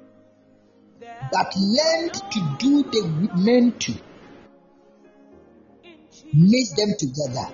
But 1.31 1.55
learn 1.57 2.11
to 2.11 2.39
do 2.59 2.83
the 2.83 3.29
men 3.35 3.73
too. 3.79 3.95
Mix 6.33 6.73
them 6.73 6.93
together. 6.99 7.47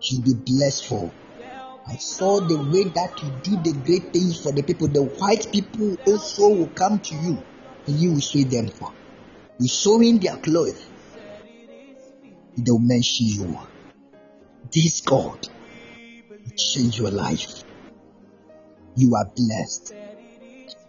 You'll 0.00 0.22
be 0.22 0.34
blessed 0.34 0.86
for. 0.86 1.12
I 1.88 1.96
saw 1.96 2.40
the 2.40 2.56
way 2.56 2.84
that 2.84 3.22
you 3.22 3.30
do 3.42 3.62
the 3.62 3.72
great 3.84 4.12
things 4.12 4.42
for 4.42 4.52
the 4.52 4.62
people. 4.62 4.88
The 4.88 5.04
white 5.04 5.50
people 5.50 5.96
also 6.06 6.48
will 6.48 6.68
come 6.68 7.00
to 7.00 7.14
you 7.14 7.42
and 7.86 7.98
you 7.98 8.12
will 8.12 8.20
see 8.20 8.44
them 8.44 8.68
for. 8.68 8.92
You 9.58 9.68
show 9.68 10.00
in 10.02 10.18
their 10.18 10.36
clothes. 10.36 10.86
They 12.56 12.70
will 12.70 12.78
mention 12.78 13.26
you. 13.26 13.58
This 14.70 15.00
God 15.00 15.48
will 16.28 16.56
change 16.56 16.98
your 16.98 17.10
life. 17.10 17.64
You 18.94 19.14
are 19.14 19.30
blessed. 19.34 19.94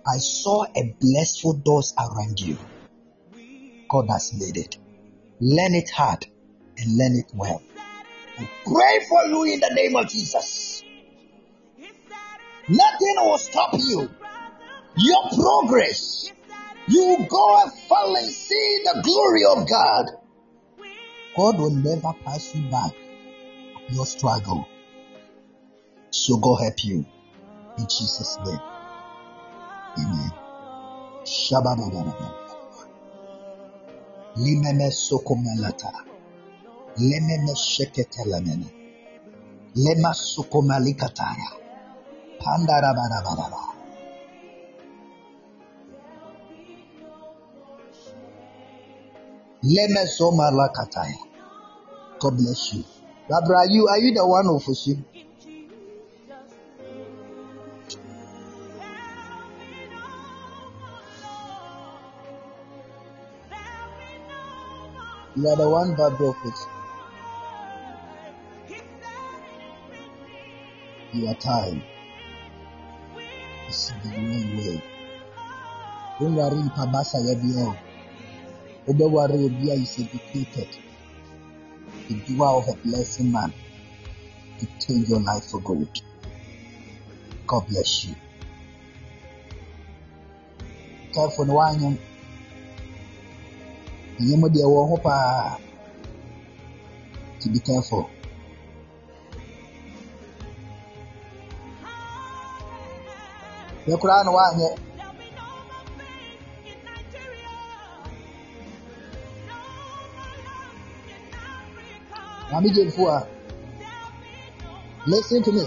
I 0.06 0.18
saw 0.18 0.66
a 0.76 0.96
blessful 1.00 1.54
doors 1.54 1.94
around 1.98 2.42
you. 2.42 2.58
God 3.88 4.10
has 4.10 4.34
made 4.34 4.58
it. 4.58 4.78
Learn 5.40 5.76
it 5.76 5.90
hard 5.92 6.28
and 6.78 6.98
learn 6.98 7.16
it 7.16 7.32
well. 7.34 7.62
I 8.38 8.50
pray 8.66 9.06
for 9.08 9.26
you 9.26 9.54
in 9.54 9.60
the 9.62 9.72
name 9.74 9.96
of 9.96 10.10
Jesus. 10.10 10.84
Nothing 12.70 13.16
will 13.18 13.38
stop 13.40 13.74
you. 13.74 14.10
Your 14.96 15.30
progress. 15.30 16.32
You 16.88 17.26
go 17.28 17.62
and 17.64 17.72
and 18.18 18.32
see 18.32 18.82
the 18.84 19.02
glory 19.04 19.44
of 19.46 19.68
God. 19.68 20.06
God 21.36 21.60
will 21.60 21.72
never 21.72 22.14
pass 22.24 22.54
you 22.54 22.70
by 22.70 22.90
your 23.90 24.06
struggle. 24.06 24.68
So 26.12 26.38
God 26.38 26.56
help 26.62 26.84
you 26.84 27.06
in 27.78 27.86
Jesus' 27.86 28.38
name. 28.46 28.60
Amen. 29.98 30.32
Shabba 31.24 31.76
Limeme 34.38 34.92
sokomelata. 34.92 35.92
Lememe 36.98 37.56
shekete 37.56 38.26
lemene. 38.26 38.72
Lema. 39.76 40.14
Pandarabarabara. 42.40 43.62
Leme 49.64 50.08
somalakataya. 50.08 51.18
God 52.20 52.38
bless 52.38 52.74
you. 52.74 52.84
Barbara, 53.30 53.58
are 53.60 53.68
you 53.68 53.88
are 53.88 54.00
you 54.00 54.14
the 54.14 54.26
one 54.26 54.48
of 54.48 54.68
us? 54.68 54.88
You 54.88 54.98
are 65.48 65.56
the 65.56 65.70
one 65.70 65.96
that 65.96 66.18
broke 66.18 66.38
it. 66.46 66.54
Your 71.14 71.34
time 71.36 71.78
is 71.78 71.99
the 73.70 74.10
wrong 74.10 74.58
way. 74.58 74.82
Don't 76.20 76.36
worry, 76.36 76.70
Pabasa 76.76 77.18
Yabio. 77.22 77.78
Obewari 78.88 79.48
Obia 79.48 79.74
is 79.82 80.00
educated. 80.00 80.68
The 82.08 82.16
doer 82.26 82.48
of 82.48 82.68
a 82.70 82.74
blessing 82.84 83.32
man 83.32 83.54
to 84.60 84.66
change 84.80 85.10
your 85.10 85.22
life 85.22 85.46
for 85.46 85.62
good. 85.62 85.88
God 87.48 87.68
bless 87.68 88.06
you. 88.06 88.16
Careful 91.14 91.46
no 91.46 91.54
one 91.56 91.98
nneɛma 94.20 94.48
deɛ 94.54 94.64
ɛwɔ 94.68 94.82
ho 94.90 94.96
paa 95.06 95.58
to 97.40 97.50
be 97.50 97.60
careful 97.60 98.10
koraa 103.98 104.24
na 104.24 104.32
woanyɛ 104.32 104.70
Mami 112.52 112.70
Jemfua, 112.72 113.28
listen 115.06 115.44
to 115.44 115.52
me. 115.52 115.62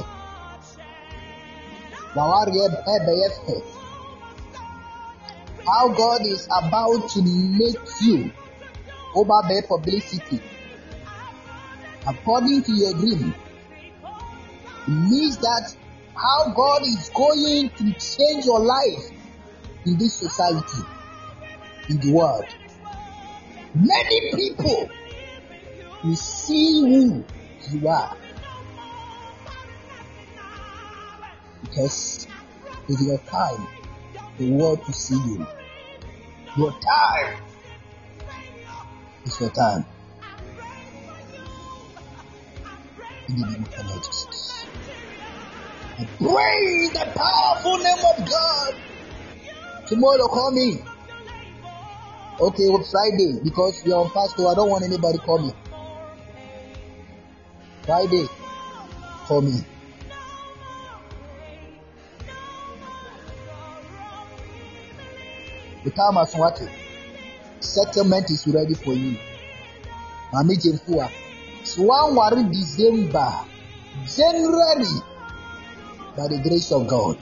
Wawari 2.14 2.58
Ebeyefe. 2.58 3.62
How 5.64 5.88
God 5.88 6.26
is 6.26 6.46
about 6.46 7.08
to 7.10 7.22
make 7.22 7.78
you 8.00 8.32
over 9.14 9.40
their 9.48 9.62
publicity. 9.62 10.40
According 12.06 12.64
to 12.64 12.72
your 12.72 12.94
dream, 12.94 13.32
it 14.88 14.90
means 14.90 15.38
that 15.38 15.76
how 16.14 16.52
God 16.52 16.82
is 16.82 17.10
going 17.14 17.70
to 17.70 17.84
change 17.94 18.44
your 18.44 18.60
life 18.60 19.10
in 19.86 19.98
this 19.98 20.14
society, 20.14 20.82
in 21.88 22.00
the 22.00 22.12
world. 22.12 22.44
Many 23.74 24.32
people 24.34 24.90
will 26.04 26.16
see 26.16 26.80
who 26.80 27.24
you 27.70 27.88
are. 27.88 28.16
Because 31.62 32.26
it's 32.88 33.06
your 33.06 33.18
time, 33.18 33.66
the 34.38 34.50
world 34.50 34.84
to 34.84 34.92
see 34.92 35.14
you. 35.14 35.46
Your 36.56 36.72
time 36.72 37.42
is 39.24 39.40
your 39.40 39.50
time. 39.50 39.86
In 43.28 43.36
the 43.40 43.46
name 43.46 43.62
of 43.62 44.04
Jesus. 44.04 44.61
In 45.98 46.06
the 46.06 47.12
powerful 47.14 47.78
name 47.78 47.98
of 47.98 48.28
God. 48.28 48.74
Tomorrow 49.86 50.26
call 50.28 50.50
me. 50.52 50.78
Okay, 52.40 52.68
well, 52.68 52.82
Friday, 52.82 53.40
because 53.44 53.84
are 53.86 54.00
on 54.04 54.10
fast, 54.10 54.36
so 54.36 54.48
I 54.48 54.54
don't 54.54 54.70
want 54.70 54.84
anybody 54.84 55.18
call 55.18 55.38
me. 55.38 55.52
Friday, 57.84 58.26
call 59.26 59.42
me. 59.42 59.60
The 65.84 65.90
time 65.90 66.14
has 66.14 66.34
what? 66.34 66.62
Settlement 67.60 68.30
is 68.30 68.46
ready 68.46 68.74
for 68.74 68.94
you. 68.94 69.18
Mami 70.32 70.56
Jemfua. 70.56 71.10
So 71.64 71.82
one 71.82 72.14
worry 72.16 72.44
December, 72.44 73.30
January, 74.06 75.11
by 76.16 76.28
the 76.28 76.38
grace 76.42 76.70
of 76.72 76.86
God. 76.86 77.16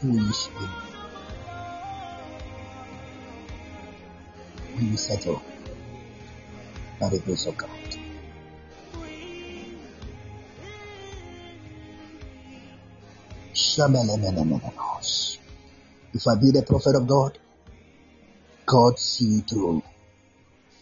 Who 0.00 0.18
is 0.28 0.48
you? 0.60 0.68
We 4.78 4.90
will 4.90 4.96
settle 4.96 5.42
by 7.00 7.08
the 7.08 7.18
grace 7.20 7.46
of 7.46 7.56
God. 7.56 7.70
If 16.14 16.26
I 16.26 16.34
be 16.34 16.50
the 16.50 16.64
prophet 16.66 16.96
of 16.96 17.06
God, 17.06 17.38
God 18.66 18.98
see 18.98 19.24
you 19.24 19.40
through. 19.40 19.82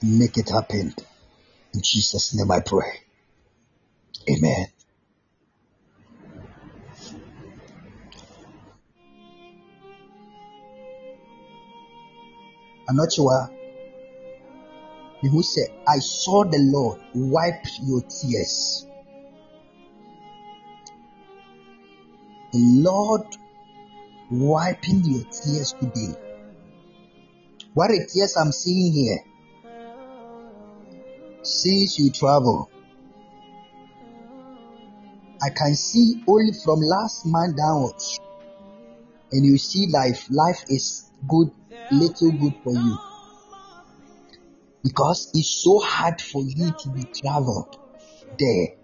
Make 0.03 0.37
it 0.37 0.51
happen. 0.51 0.95
In 1.75 1.83
Jesus' 1.83 2.35
name 2.35 2.51
I 2.51 2.61
pray. 2.61 3.01
Amen. 4.29 4.67
I'm 12.89 12.97
not 12.97 13.13
sure. 13.13 13.51
Who 15.23 15.43
said, 15.43 15.69
I 15.89 15.99
saw 15.99 16.45
the 16.45 16.59
Lord 16.59 17.01
wipe 17.15 17.65
your 17.83 18.01
tears. 18.03 18.87
The 22.53 22.59
Lord 22.59 23.27
wiping 24.31 25.03
your 25.05 25.25
tears 25.25 25.75
today. 25.81 26.15
What 27.75 27.91
are 27.91 28.07
tears 28.07 28.37
I'm 28.37 28.53
seeing 28.53 28.93
here? 28.93 29.19
Since 31.43 31.99
you 31.99 32.11
travel, 32.13 32.71
I 35.43 35.51
can 35.51 35.75
see 35.75 36.23
only 36.29 36.53
from 36.65 36.81
last 36.81 37.27
month 37.27 37.57
downwards. 37.57 38.21
and 39.33 39.45
you 39.45 39.59
see 39.59 39.89
life, 39.89 40.27
life 40.31 40.65
is 40.69 41.11
good, 41.29 41.51
little 41.91 42.33
good 42.33 42.55
for 42.63 42.73
you. 42.73 42.99
Because 44.83 45.31
it's 45.35 45.63
so 45.65 45.79
hard 45.79 46.21
for 46.21 46.43
you 46.43 46.71
to 46.71 46.89
be 46.91 47.05
traveled 47.21 47.77
there. 48.39 48.77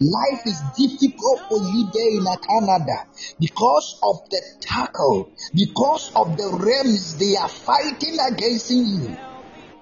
Life 0.00 0.46
is 0.46 0.62
difficult 0.76 1.40
for 1.48 1.58
you 1.58 1.90
there 1.92 2.10
in 2.16 2.26
Canada 2.40 3.06
because 3.38 3.98
of 4.02 4.28
the 4.30 4.42
tackle, 4.60 5.30
because 5.54 6.10
of 6.16 6.36
the 6.38 6.56
realms 6.58 7.18
they 7.18 7.36
are 7.36 7.48
fighting 7.48 8.16
against 8.32 8.70
you, 8.70 9.16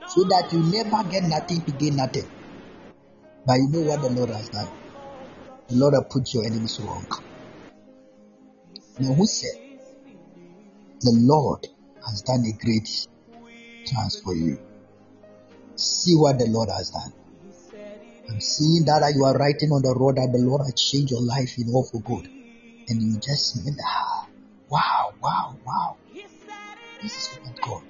so 0.09 0.25
that 0.25 0.49
you 0.53 0.59
never 0.59 1.09
get 1.09 1.23
nothing 1.23 1.63
to 1.63 1.73
gain 1.73 1.97
nothing. 1.97 2.29
But 3.47 3.55
you 3.55 3.69
know 3.71 3.83
what 3.83 4.03
the 4.03 4.11
Lord 4.11 4.31
has 4.31 4.49
done? 4.49 4.69
The 5.69 5.77
Lord 5.77 5.95
has 5.95 6.05
put 6.11 6.35
your 6.35 6.45
enemies 6.45 6.81
wrong. 6.83 7.07
Now, 8.99 9.15
who 9.15 9.27
said? 9.27 9.57
The 11.01 11.13
Lord 11.15 11.69
has 12.07 12.23
done 12.23 12.45
a 12.45 12.53
great 12.65 12.89
chance 13.87 14.21
for 14.21 14.35
you. 14.35 14.59
See 15.77 16.15
what 16.15 16.39
the 16.39 16.47
Lord 16.47 16.69
has 16.71 16.91
done. 16.91 17.13
I'm 18.29 18.41
seeing 18.41 18.85
that 18.85 19.13
you 19.15 19.25
are 19.25 19.37
writing 19.37 19.71
on 19.71 19.83
the 19.83 19.95
road 19.99 20.17
that 20.17 20.33
the 20.33 20.45
Lord 20.45 20.61
has 20.63 20.75
changed 20.75 21.13
your 21.13 21.23
life 21.23 21.57
in 21.57 21.73
all 21.73 21.85
for 21.85 22.01
good. 22.01 22.29
And 22.89 23.03
you 23.03 23.19
just 23.21 23.55
say, 23.55 23.71
ah, 23.85 24.29
wow, 24.69 25.15
wow, 25.23 25.57
wow. 25.65 25.97
This 27.03 27.17
is 27.17 27.39
what 27.39 27.61
God. 27.61 27.83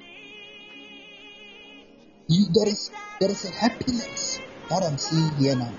You, 2.29 2.47
there 2.53 2.69
is 2.69 2.91
there 3.21 3.31
is 3.31 3.45
a 3.47 3.51
happiness 3.51 4.39
that 4.69 4.83
I'm 4.85 4.99
seeing 4.99 5.35
here 5.37 5.57
now. 5.57 5.73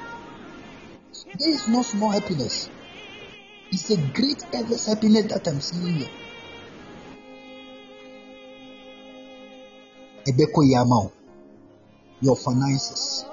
There 1.38 1.50
is 1.50 1.68
no 1.70 1.84
small 1.84 2.10
happiness. 2.10 2.70
It's 3.72 3.90
a 3.92 3.98
great 3.98 4.44
endless 4.52 4.88
happiness 4.88 5.32
that 5.32 5.48
I'm 5.48 5.62
seeing 5.62 5.96
here. 5.96 6.10
Ebeko 10.30 10.62
Yamao, 10.64 11.12
your 12.22 12.36
finances. 12.36 13.26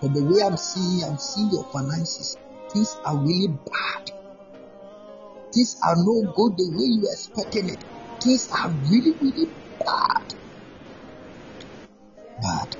From 0.00 0.14
the 0.14 0.24
way 0.24 0.42
I'm 0.42 0.56
seeing, 0.56 1.04
I'm 1.04 1.18
seeing 1.18 1.50
your 1.52 1.64
finances. 1.70 2.38
Things 2.72 2.96
are 3.04 3.16
really 3.16 3.48
bad. 3.48 4.10
Things 5.52 5.76
are 5.84 5.96
no 5.96 6.32
good 6.34 6.56
the 6.56 6.70
way 6.72 6.86
you're 6.96 7.12
expected 7.12 7.66
it. 7.66 7.84
Things 8.22 8.48
are 8.50 8.70
really, 8.70 9.12
really 9.20 9.52
bad. 9.78 10.34
Bad. 12.40 12.76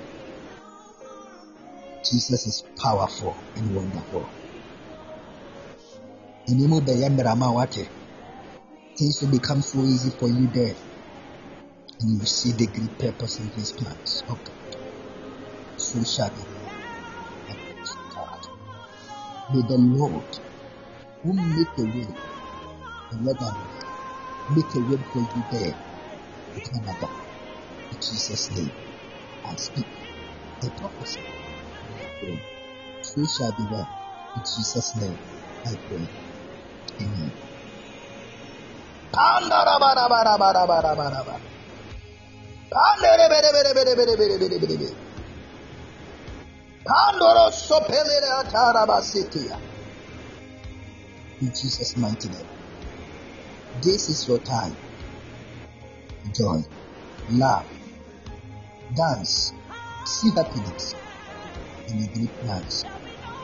Jesus 2.02 2.47
is 2.47 2.65
powerful 2.82 3.36
and 3.57 3.74
wonderful. 3.74 4.28
Things 8.99 9.20
will 9.20 9.31
become 9.31 9.62
so 9.62 9.84
easy 9.84 10.10
for 10.18 10.28
you 10.28 10.49
there. 10.49 10.74
And 12.02 12.20
you 12.20 12.26
see 12.26 12.52
the 12.52 12.66
great 12.66 12.98
purpose 12.98 13.39
in 13.39 13.48
his 13.50 13.72
plans. 13.72 14.24
Okay. 14.28 14.52
So 15.76 16.02
shall 16.05 16.26
it. 16.26 16.48
May 19.55 19.62
the 19.68 19.76
Lord 19.78 20.24
who 21.22 21.32
make 21.32 21.78
a 21.78 21.84
way, 21.84 22.08
the 23.10 23.16
Lord 23.22 23.39
make 24.50 24.74
a 24.74 24.81
way 24.81 24.98
for 25.12 25.20
you 25.20 25.44
there 25.52 25.76
in 26.55 26.60
Canada. 26.60 27.08
In 27.92 27.97
Jesus' 27.97 28.50
name. 28.56 28.72
I 29.44 29.56
speak 29.56 29.86
the 30.60 30.70
prophecy. 30.70 31.20
So 33.02 33.24
shall 33.26 33.52
be 33.52 33.64
well. 33.70 33.89
In 34.36 34.42
Jesus' 34.42 34.97
name, 34.97 35.18
I 35.66 35.74
pray. 35.89 36.08
Amen. 37.00 37.32
In 51.42 51.49
Jesus' 51.49 51.97
mighty 51.99 52.28
name. 52.31 52.47
This 53.83 54.09
is 54.09 54.26
your 54.26 54.39
time. 54.39 54.76
Joy, 56.34 56.62
love, 57.28 57.67
dance, 58.97 59.52
see 60.07 60.31
happiness, 60.34 60.94
and 61.89 62.09
a 62.09 62.09
great 62.15 62.41
plans. 62.41 62.84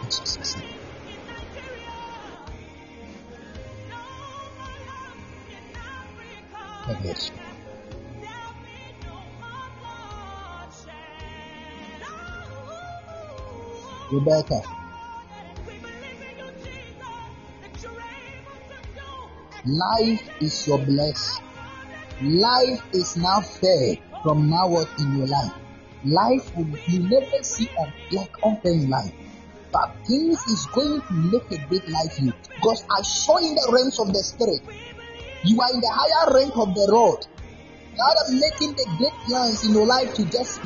In 0.02 0.08
Jesus' 0.08 0.56
name. 0.56 0.74
God 6.86 7.02
bless 7.02 7.30
you. 7.30 7.47
Rebecca. 14.12 14.62
Life 19.66 20.22
is 20.40 20.66
your 20.66 20.78
bless. 20.78 21.40
Life 22.22 22.82
is 22.94 23.16
now 23.16 23.40
fair 23.40 23.96
from 24.22 24.48
now 24.48 24.66
on 24.68 24.86
in 24.98 25.18
your 25.18 25.26
life. 25.26 25.52
Life 26.04 26.56
will 26.56 26.66
you 26.86 27.00
never 27.00 27.42
see 27.42 27.68
a 27.78 27.92
black 28.10 28.30
unfair 28.42 28.72
in 28.72 28.88
life. 28.88 29.12
But 29.70 29.94
things 30.06 30.40
is 30.46 30.66
going 30.72 31.02
to 31.02 31.12
make 31.12 31.50
a 31.50 31.66
great 31.68 31.86
life 31.88 32.18
you. 32.18 32.32
Because 32.54 32.84
I 32.90 33.02
saw 33.02 33.36
in 33.38 33.54
the 33.54 33.68
realms 33.70 33.98
of 33.98 34.08
the 34.08 34.22
spirit. 34.22 34.62
You 35.44 35.60
are 35.60 35.70
in 35.74 35.80
the 35.80 35.92
higher 35.92 36.34
rank 36.34 36.56
of 36.56 36.74
the 36.74 36.88
road. 36.90 37.20
God 37.96 38.14
is 38.26 38.40
making 38.40 38.74
the 38.74 38.86
great 38.96 39.12
plans 39.26 39.64
in 39.66 39.74
your 39.74 39.86
life 39.86 40.14
to 40.14 40.24
just 40.24 40.62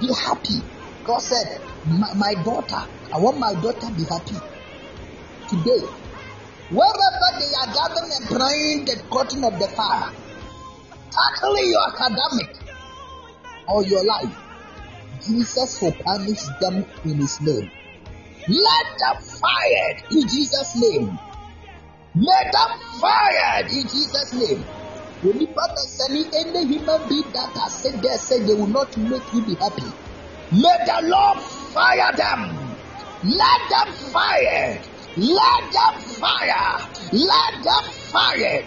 be 0.00 0.08
happy. 0.14 0.62
God 1.04 1.18
said, 1.18 1.60
my, 1.84 2.08
my 2.16 2.34
daughter, 2.42 2.88
I 3.12 3.18
want 3.20 3.38
my 3.38 3.52
daughter 3.60 3.88
to 3.88 3.92
be 3.92 4.04
happy. 4.08 4.40
Today, 5.52 5.84
wherever 6.72 7.28
they 7.36 7.52
are 7.60 7.70
gathering 7.76 8.10
and 8.16 8.26
praying 8.32 8.84
the 8.88 8.96
curtain 9.12 9.44
of 9.44 9.52
the 9.60 9.68
fire, 9.68 10.10
tackling 11.12 11.68
your 11.68 11.84
academic 11.92 12.56
or 13.68 13.84
your 13.84 14.04
life, 14.04 14.34
Jesus 15.26 15.80
will 15.82 15.92
punish 15.92 16.42
them 16.60 16.84
in 17.04 17.20
his 17.20 17.40
name. 17.42 17.70
Let 18.48 18.86
them 18.98 19.16
fired 19.40 19.98
in 20.10 20.22
Jesus' 20.28 20.72
name. 20.80 21.18
Let 22.16 22.52
them 22.52 22.70
fired 23.00 23.70
in 23.70 23.82
Jesus' 23.82 24.32
name. 24.32 24.64
When 25.22 25.40
you 25.40 25.48
any 25.48 26.66
human 26.66 27.08
being 27.08 27.32
that 27.32 27.52
has 27.56 27.82
said 27.82 28.02
they 28.02 28.16
said 28.16 28.46
they 28.46 28.52
will 28.52 28.68
not 28.68 28.96
make 28.96 29.22
you 29.32 29.44
be 29.46 29.54
happy. 29.54 29.88
Let 30.54 30.86
the 30.86 31.08
Lord 31.08 31.40
fire 31.74 32.12
them. 32.16 32.76
Let 33.24 33.60
them 33.70 33.92
fire. 34.12 34.80
Let 35.16 35.72
them 35.72 36.00
fire. 36.00 36.78
Let 37.12 37.64
them 37.64 37.84
fire. 38.12 38.64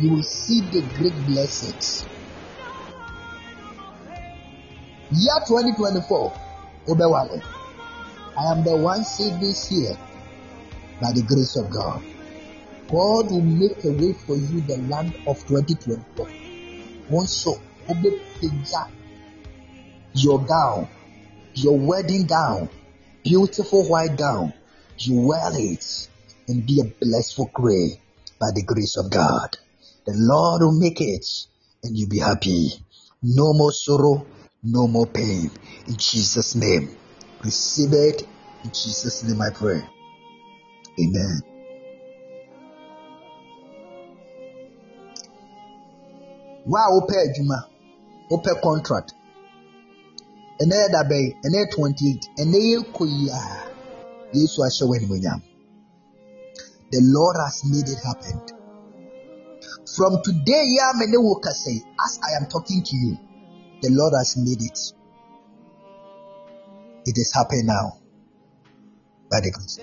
You 0.00 0.14
will 0.14 0.22
see 0.24 0.60
the 0.72 0.82
great 0.96 1.14
blessings. 1.26 2.04
Year 5.12 5.38
2024, 5.46 6.32
Obewale. 6.88 7.40
I 8.36 8.52
am 8.52 8.64
the 8.64 8.76
one 8.76 9.04
saved 9.04 9.40
this 9.40 9.70
year 9.70 9.96
by 11.00 11.12
the 11.12 11.22
grace 11.22 11.54
of 11.56 11.70
God. 11.70 12.02
God 12.88 13.30
will 13.30 13.42
make 13.42 13.84
a 13.84 13.90
way 13.90 14.14
for 14.26 14.34
you 14.36 14.62
the 14.62 14.78
land 14.88 15.14
of 15.28 15.38
2024. 15.46 16.28
Also, 17.12 17.60
Obepija 17.88 18.97
your 20.14 20.44
gown, 20.44 20.88
your 21.54 21.78
wedding 21.78 22.26
gown, 22.26 22.68
beautiful 23.24 23.88
white 23.88 24.16
gown, 24.16 24.52
you 24.98 25.20
wear 25.20 25.50
it 25.54 26.08
and 26.48 26.66
be 26.66 26.80
a 26.80 26.84
blessed 26.84 27.40
gray 27.52 28.00
by 28.40 28.48
the 28.54 28.62
grace 28.62 28.96
of 28.96 29.10
God. 29.10 29.56
The 30.06 30.14
Lord 30.16 30.62
will 30.62 30.78
make 30.78 31.00
it 31.00 31.26
and 31.82 31.96
you'll 31.96 32.08
be 32.08 32.18
happy. 32.18 32.70
No 33.22 33.52
more 33.52 33.72
sorrow, 33.72 34.26
no 34.62 34.86
more 34.86 35.06
pain. 35.06 35.50
In 35.86 35.96
Jesus' 35.96 36.54
name. 36.54 36.96
Receive 37.44 37.92
it. 37.92 38.22
In 38.64 38.70
Jesus' 38.70 39.22
name 39.24 39.40
I 39.40 39.50
pray. 39.50 39.82
Amen. 41.00 41.42
Wow, 46.66 47.00
open 47.00 47.32
Juma, 47.34 47.68
open 48.30 48.54
contract. 48.62 49.14
Ɛnɛ 50.62 50.74
yɛ 50.82 50.88
dabɛn 50.94 51.26
ɛnɛ 51.44 51.56
yɛ 51.62 51.66
twenty 51.74 52.04
eight 52.10 52.24
ɛnɛ 52.40 52.58
yɛ 52.70 52.78
kɔ 52.94 53.04
yi 53.06 53.28
a 53.30 53.40
yesu 54.34 54.58
ahyɛ 54.66 54.84
wɔ 54.88 54.94
animonyam 54.98 55.40
the 56.90 57.00
lord 57.02 57.36
has 57.36 57.62
made 57.64 57.86
it 57.86 58.00
happen. 58.02 58.40
From 59.94 60.22
today 60.24 60.64
yɛ 60.74 60.80
ama 60.90 61.06
ne 61.06 61.18
wo 61.18 61.40
as 61.44 61.66
i 62.22 62.36
am 62.40 62.46
talking 62.48 62.82
to 62.82 62.96
you 62.96 63.18
the 63.82 63.90
lord 63.90 64.14
has 64.16 64.36
made 64.36 64.62
it. 64.62 64.78
It 67.08 67.16
is 67.16 67.32
happening 67.32 67.66
now. 67.66 67.98
By 69.30 69.40
the 69.40 69.50
grace 69.50 69.80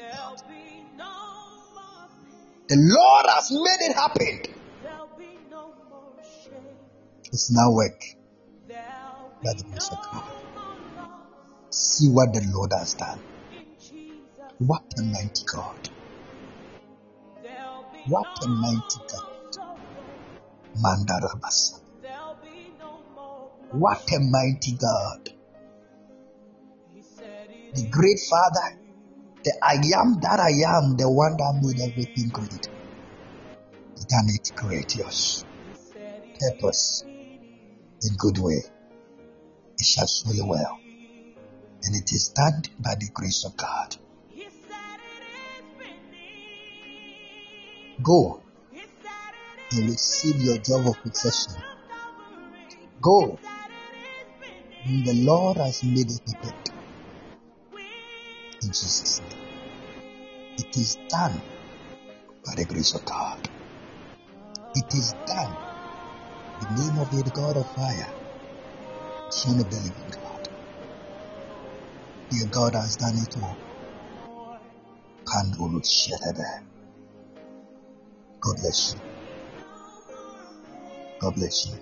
The 2.67 2.77
Lord 2.77 3.25
has 3.29 3.51
made 3.51 3.89
it 3.89 3.95
happen. 3.95 4.41
It's 7.33 7.51
now 7.51 7.71
work. 7.71 7.99
By 9.43 9.53
the 9.57 9.63
grace 9.63 9.89
of 9.89 9.97
God. 10.11 10.44
See 11.75 12.07
what 12.07 12.31
the 12.31 12.41
Lord 12.53 12.71
has 12.71 12.93
done. 12.93 13.19
What 14.59 14.83
a 14.97 15.03
mighty 15.03 15.43
God. 15.53 15.89
What 18.07 18.27
a 18.43 18.47
mighty 18.47 18.99
God. 19.11 19.57
Mandarabasa. 20.81 21.81
What 23.71 24.09
a 24.09 24.19
mighty 24.21 24.77
God. 24.79 25.29
The 27.73 27.87
great 27.91 28.19
Father, 28.29 28.79
the 29.43 29.51
I 29.61 29.73
am 29.99 30.19
that 30.21 30.39
I 30.39 30.51
am, 30.77 30.95
the 30.95 31.11
one 31.11 31.35
that 31.35 31.59
made 31.61 31.81
everything 31.91 32.29
great. 32.29 32.69
Done 34.07 34.27
it 34.29 34.55
courageous. 34.55 35.43
Purpose 36.39 37.03
in 37.05 38.15
good 38.17 38.37
way. 38.37 38.63
It 39.77 39.85
shall 39.85 40.07
surely 40.07 40.41
well. 40.41 40.79
And 41.85 41.95
it 41.95 42.11
is 42.11 42.29
done 42.29 42.63
by 42.79 42.95
the 42.95 43.09
grace 43.13 43.45
of 43.45 43.55
God. 43.55 43.95
Go 48.01 48.41
and 49.71 49.89
receive 49.89 50.41
your 50.41 50.57
job 50.57 50.87
of 50.87 51.01
possession. 51.03 51.61
Go. 53.01 53.39
And 54.85 55.05
the 55.05 55.13
Lord 55.13 55.57
has 55.57 55.83
made 55.83 56.09
it 56.09 56.21
happen. 56.27 56.53
In 58.61 58.67
Jesus' 58.69 59.21
name. 59.21 59.45
It 60.57 60.77
is 60.77 60.97
done 61.09 61.41
by 62.45 62.55
the 62.55 62.65
grace 62.65 62.95
of 62.95 63.05
God. 63.05 63.49
It 64.75 64.93
is 64.93 65.13
done. 65.27 65.55
In 66.61 66.75
the 66.75 66.81
name 66.81 66.99
of 66.99 67.11
the 67.11 67.31
God 67.31 67.57
of 67.57 67.67
fire, 67.73 68.13
Son 69.29 69.59
of 69.59 69.69
the 69.69 69.77
living 69.77 70.09
God. 70.11 70.24
Your 72.35 72.47
God 72.47 72.75
has 72.75 72.97
done 72.97 73.17
it 73.17 73.33
all. 73.41 73.55
God 78.41 78.55
bless 78.61 78.93
you. 78.93 79.01
God 81.21 81.35
bless 81.35 81.67
you. 81.67 81.79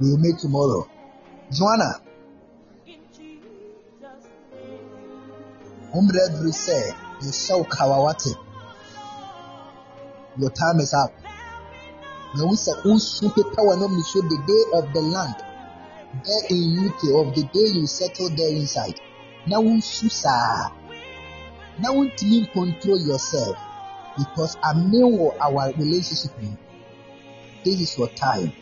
We 0.00 0.10
will 0.10 0.18
meet 0.18 0.38
tomorrow. 0.38 0.90
Joanna, 1.52 2.00
Umredri 5.94 6.52
said, 6.52 6.94
You 7.22 7.30
show 7.30 7.62
Kawawati. 7.62 8.34
Your 10.36 10.50
time 10.50 10.80
is 10.80 10.92
up. 10.92 11.23
Now 12.36 12.46
we 12.46 12.56
say, 12.56 12.72
Unsu 12.84 13.30
power 13.54 13.76
no 13.76 13.86
show 14.02 14.20
the 14.22 14.38
day 14.46 14.78
of 14.78 14.92
the 14.92 15.00
land. 15.00 15.36
There 16.24 16.46
in 16.50 16.86
UK, 16.88 17.26
of 17.26 17.34
the 17.34 17.42
day 17.52 17.78
you 17.78 17.86
settle 17.86 18.28
there 18.30 18.50
inside. 18.50 19.00
Now 19.46 19.62
unsu 19.62 20.10
sa. 20.10 20.70
Now 21.78 21.92
you 22.02 22.46
control 22.46 22.98
yourself. 22.98 23.56
Because 24.16 24.56
I 24.62 24.74
know 24.74 25.34
our 25.40 25.72
relationship. 25.72 26.32
This 27.64 27.80
is 27.80 27.98
your 27.98 28.08
time 28.08 28.52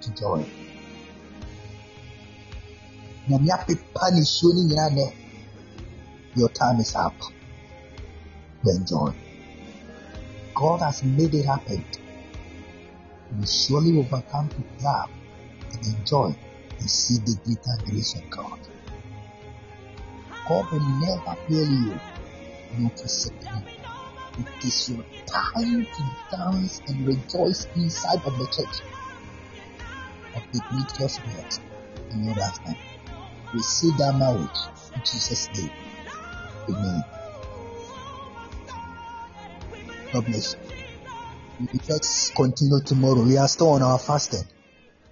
to 0.00 0.14
join. 0.14 0.44
Nyame 3.28 3.52
apepa 3.52 4.10
nisuo 4.10 4.54
no 4.54 4.62
nyinaa 4.62 5.12
your 6.36 6.48
time 6.50 6.80
is 6.80 6.94
up 6.94 7.14
to 8.64 8.70
enjoy. 8.70 9.12
God 10.54 10.80
has 10.80 11.02
made 11.04 11.34
it 11.34 11.44
happen. 11.44 11.84
Will 13.36 13.46
surely 13.46 13.98
overcome 13.98 14.48
to 14.48 14.84
love 14.84 15.10
and 15.72 15.86
enjoy 15.86 16.34
and 16.78 16.90
see 16.90 17.18
the 17.18 17.36
greater 17.44 17.90
grace 17.90 18.14
of 18.14 18.30
God. 18.30 18.58
God 20.48 20.70
will 20.72 20.80
never 20.80 21.36
fail 21.46 21.70
you, 21.70 22.00
nor 22.78 22.90
forsake 22.90 23.34
you. 23.42 23.78
It 24.38 24.64
is 24.64 24.88
your 24.90 25.04
time 25.26 25.84
to 25.84 26.36
dance 26.36 26.80
and 26.86 27.06
rejoice 27.06 27.66
inside 27.76 28.24
of 28.24 28.38
the 28.38 28.46
church 28.46 28.82
of 30.34 30.42
the 30.52 30.60
glorious 30.70 31.18
God 31.18 32.12
in 32.12 32.24
your 32.24 32.34
lifetime. 32.34 32.76
Receive 33.52 33.96
that 33.98 34.14
marriage 34.16 34.58
in 34.94 35.00
Jesus' 35.00 35.48
name. 35.56 35.70
Amen. 36.70 37.04
God 40.12 40.24
bless 40.24 40.54
you. 40.54 40.77
Let's 41.58 42.30
continue 42.36 42.80
tomorrow. 42.86 43.24
We 43.24 43.36
are 43.36 43.48
still 43.48 43.70
on 43.70 43.82
our 43.82 43.98
fasting. 43.98 44.44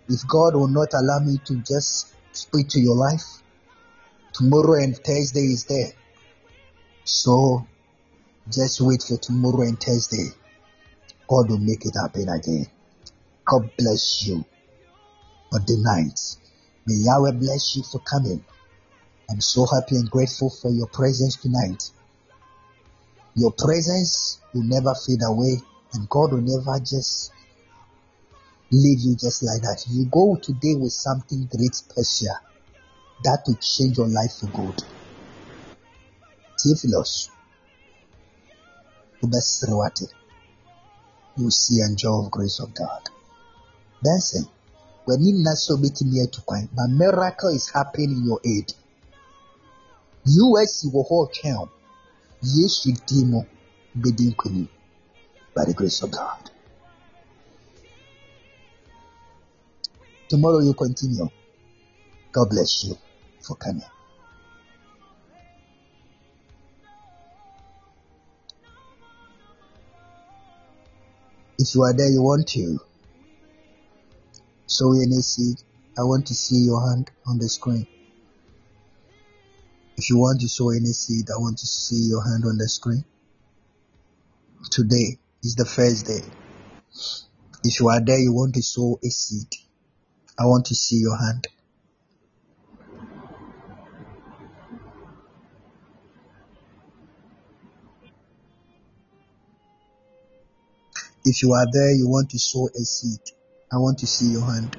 If 0.09 0.21
God 0.29 0.55
will 0.55 0.69
not 0.69 0.95
allow 0.95 1.19
me 1.19 1.39
to 1.45 1.57
just 1.57 2.15
speak 2.33 2.69
to 2.69 2.81
your 2.81 2.95
life, 2.95 3.25
tomorrow 4.33 4.75
and 4.75 4.97
Thursday 4.97 5.41
is 5.41 5.65
there. 5.65 5.93
So 7.03 7.67
just 8.49 8.81
wait 8.81 9.03
for 9.03 9.17
tomorrow 9.17 9.63
and 9.63 9.81
Thursday. 9.81 10.29
God 11.29 11.51
will 11.51 11.59
make 11.59 11.85
it 11.85 11.95
happen 12.01 12.29
again. 12.29 12.67
God 13.45 13.69
bless 13.77 14.25
you 14.29 14.45
on 15.53 15.61
the 15.67 15.77
night. 15.81 16.21
May 16.87 16.95
Yahweh 16.95 17.33
bless 17.33 17.75
you 17.75 17.83
for 17.83 17.99
coming. 17.99 18.45
I'm 19.29 19.41
so 19.41 19.67
happy 19.67 19.97
and 19.97 20.09
grateful 20.09 20.51
for 20.51 20.71
your 20.71 20.87
presence 20.87 21.37
tonight. 21.37 21.91
Your 23.35 23.51
presence 23.51 24.39
will 24.55 24.63
never 24.63 24.95
fade 24.95 25.23
away, 25.27 25.57
and 25.93 26.09
God 26.09 26.33
will 26.33 26.43
never 26.43 26.79
just 26.81 27.33
leave 28.71 29.01
you 29.01 29.17
just 29.17 29.43
like 29.43 29.63
that. 29.63 29.85
You 29.89 30.07
go 30.07 30.37
today 30.37 30.75
with 30.75 30.93
something 30.93 31.49
great 31.51 31.75
special 31.75 32.37
that 33.25 33.43
will 33.47 33.57
change 33.57 33.97
your 33.97 34.09
life 34.09 34.33
for 34.41 34.47
good. 34.49 34.83
Theophilus, 36.63 37.31
Ubesrewate, 39.23 40.13
you 41.37 41.51
see 41.51 41.81
and 41.81 41.97
joy 41.97 42.25
of 42.25 42.31
grace 42.31 42.61
of 42.61 42.75
God. 42.75 43.03
Benson, 44.03 44.47
when 45.05 45.23
you 45.23 45.35
not 45.43 45.57
so 45.57 45.77
near 45.77 46.27
to 46.27 46.41
coin, 46.43 46.69
but 46.75 46.89
miracle 46.89 47.51
is 47.51 47.71
happening 47.71 48.11
in 48.11 48.25
your 48.25 48.41
aid. 48.45 48.73
US 50.27 50.85
wɔ 50.93 51.01
hɔ 51.09 51.17
ɔtwɛn 51.25 51.69
Yesu 52.43 52.91
din 53.07 53.31
mu 53.31 53.41
bedi 53.95 54.25
nkonim 54.31 54.69
by 55.57 55.65
the 55.65 55.73
grace 55.73 56.03
of 56.03 56.13
God. 56.13 56.51
Tomorrow 60.29 60.61
you 60.61 60.75
continue. 60.75 61.31
God 62.31 62.51
bless 62.51 62.85
you 62.85 62.95
for 63.41 63.57
coming. 63.57 63.81
If 71.59 71.75
you 71.75 71.83
are 71.85 71.97
there, 71.97 72.11
you 72.11 72.21
want 72.23 72.47
to 72.49 72.79
sow 74.67 74.93
any 74.93 75.23
seed. 75.23 75.57
I 75.99 76.03
want 76.03 76.27
to 76.27 76.35
see 76.35 76.67
your 76.67 76.87
hand 76.87 77.11
on 77.27 77.39
the 77.39 77.49
screen. 77.49 77.87
If 79.97 80.11
you 80.11 80.19
want 80.19 80.43
to 80.43 80.49
sow 80.49 80.69
any 80.69 80.93
seed, 80.93 81.31
I 81.35 81.39
want 81.39 81.57
to 81.59 81.67
see 81.67 82.11
your 82.11 82.23
hand 82.23 82.45
on 82.45 82.59
the 82.59 82.69
screen. 82.69 83.07
Today 84.71 85.19
is 85.47 85.55
the 85.55 85.65
first 85.65 86.07
day. 86.07 86.23
If 87.63 87.79
you 87.79 87.89
are 87.89 88.01
there, 88.05 88.19
you 88.19 88.33
want 88.33 88.55
to 88.57 88.63
sow 88.63 88.99
a 89.03 89.09
seed, 89.09 89.55
I 90.39 90.47
want 90.47 90.67
to 90.67 90.75
see 90.75 90.97
your 90.97 91.17
hand. 91.17 91.47
If 101.25 101.43
you 101.43 101.53
are 101.53 101.67
there, 101.73 101.93
you 101.93 102.09
want 102.09 102.31
to 102.31 102.39
sow 102.39 102.69
a 102.69 102.85
seed, 102.85 103.21
I 103.73 103.77
want 103.77 103.99
to 104.01 104.07
see 104.07 104.27
your 104.27 104.45
hand. 104.45 104.77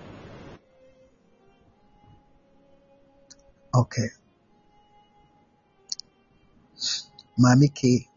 Okay. 3.73 4.07
Maame 7.39 7.73
K. 7.73 8.07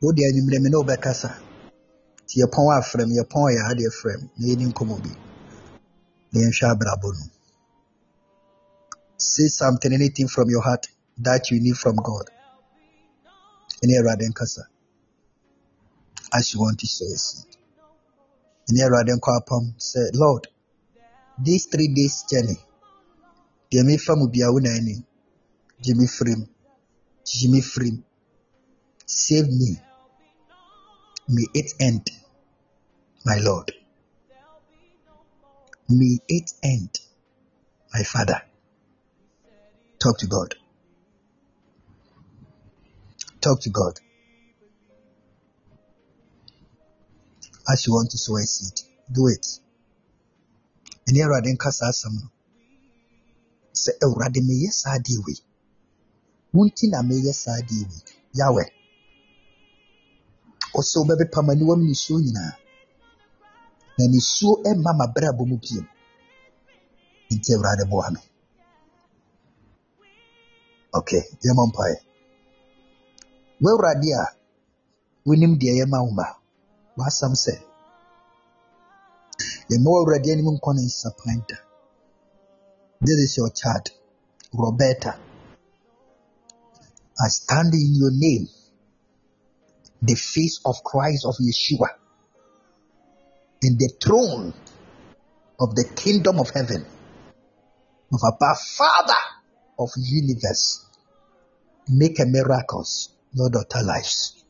Na 0.00 0.12
bi. 0.12 0.22
Na 6.32 6.68
abrabɔ 6.72 7.08
no. 7.12 7.24
Say 9.16 9.48
something 9.48 9.92
anything 9.92 10.28
from 10.28 10.50
your 10.50 10.62
heart 10.62 10.86
that 11.18 11.50
you 11.50 11.60
need 11.60 11.76
from 11.76 11.96
God. 11.96 12.30
Ɛne 13.82 13.98
awurade 13.98 14.28
nkasa. 14.28 14.62
As 16.32 16.52
you 16.54 16.60
want 16.60 16.78
to 16.78 16.86
a 16.86 17.18
seed. 17.18 17.56
Ɛne 18.70 18.80
awurade 18.84 19.12
nkɔ 19.18 19.30
apam 19.40 19.74
lord 20.14 20.46
this 21.38 21.66
three 21.66 21.88
days 21.88 22.24
journey 22.30 22.58
deɛ 23.70 23.82
mefa 23.84 24.16
mu 24.18 24.26
bia 24.28 24.50
wo 24.52 24.58
na 24.60 24.70
anim 24.70 25.04
gye 25.82 25.94
me 25.94 26.06
firim 26.06 26.48
gye 27.24 27.48
me 27.48 27.60
firim 27.60 28.02
save 29.06 29.48
me 29.48 29.80
may 31.28 31.46
it 31.54 31.72
end 31.78 32.10
my 33.24 33.36
lord. 33.38 33.72
May 35.88 36.18
it 36.28 36.52
end 36.62 37.00
my 37.92 38.02
father. 38.02 38.42
Talk 39.98 40.18
to 40.18 40.26
god. 40.26 40.54
Talk 43.40 43.60
to 43.62 43.70
god. 43.70 44.00
As 47.70 47.86
you 47.86 47.92
want 47.92 48.10
to 48.12 48.18
sow 48.18 48.36
a 48.36 48.42
seed 48.46 48.80
do 49.12 49.28
it. 49.28 49.46
Ɛne 51.08 51.22
awurade 51.24 51.48
nka 51.52 51.70
saa 51.72 51.90
asɛm 51.92 52.14
no 52.20 52.28
sɛ 53.82 53.90
awurade 54.04 54.40
meyɛ 54.48 54.70
saa 54.72 54.94
adeɛ 54.98 55.16
wei 55.24 55.38
wo 56.52 56.64
nti 56.66 56.84
na 56.90 56.98
meyɛ 57.02 57.32
saa 57.34 57.56
adeɛ 57.60 57.82
wei 57.90 58.02
yawɛ 58.38 58.64
ɔsɛ 60.78 60.96
wobɛbepa 61.00 61.38
m'aniwa 61.46 61.74
mu 61.78 61.84
nisuo 61.90 62.16
nyinaa. 62.24 62.54
Na 63.96 64.04
nisuo 64.12 64.52
mma 64.76 64.90
m'abrabɔ 64.98 65.42
mu 65.50 65.56
bio 65.62 65.82
nti 67.34 67.48
awurade 67.54 67.84
boa 67.90 68.08
me. 68.14 68.20
Ok 70.98 71.10
yɛmmɔ 71.44 71.62
mpaeɛ 71.70 71.96
woawurade 73.62 74.08
a 74.20 74.22
wonim 75.26 75.52
deɛ 75.60 75.72
yɛma 75.78 75.98
wo 76.04 76.10
ma. 76.18 76.26
W'asɛm 76.96 77.34
sɛ 77.44 77.54
yɛma 79.70 79.88
wo 79.92 79.96
awurade 80.00 80.28
anim 80.32 80.48
nkɔ 80.56 80.70
ne 80.74 80.82
nsapan 80.88 81.38
da. 81.48 81.56
This 83.00 83.18
is 83.24 83.36
your 83.36 83.50
child 83.50 83.86
roberta. 84.52 85.12
I 87.24 87.28
stand 87.28 87.74
in 87.74 87.94
your 87.94 88.10
name 88.10 88.48
the 90.02 90.14
face 90.14 90.60
of 90.64 90.76
christ 90.84 91.26
of 91.26 91.34
yeshua 91.36 91.88
in 93.62 93.76
the 93.78 93.88
throne 94.00 94.54
of 95.60 95.74
the 95.74 95.84
kingdom 95.96 96.38
of 96.38 96.50
heaven 96.50 96.84
of 98.12 98.20
above 98.24 98.58
father 98.58 99.22
of 99.78 99.90
universe. 99.96 100.84
Make 101.88 102.18
a 102.20 102.26
miracles 102.26 103.10
in 103.32 103.38
your 103.38 103.50
daughter 103.50 103.82
lives. 103.84 104.44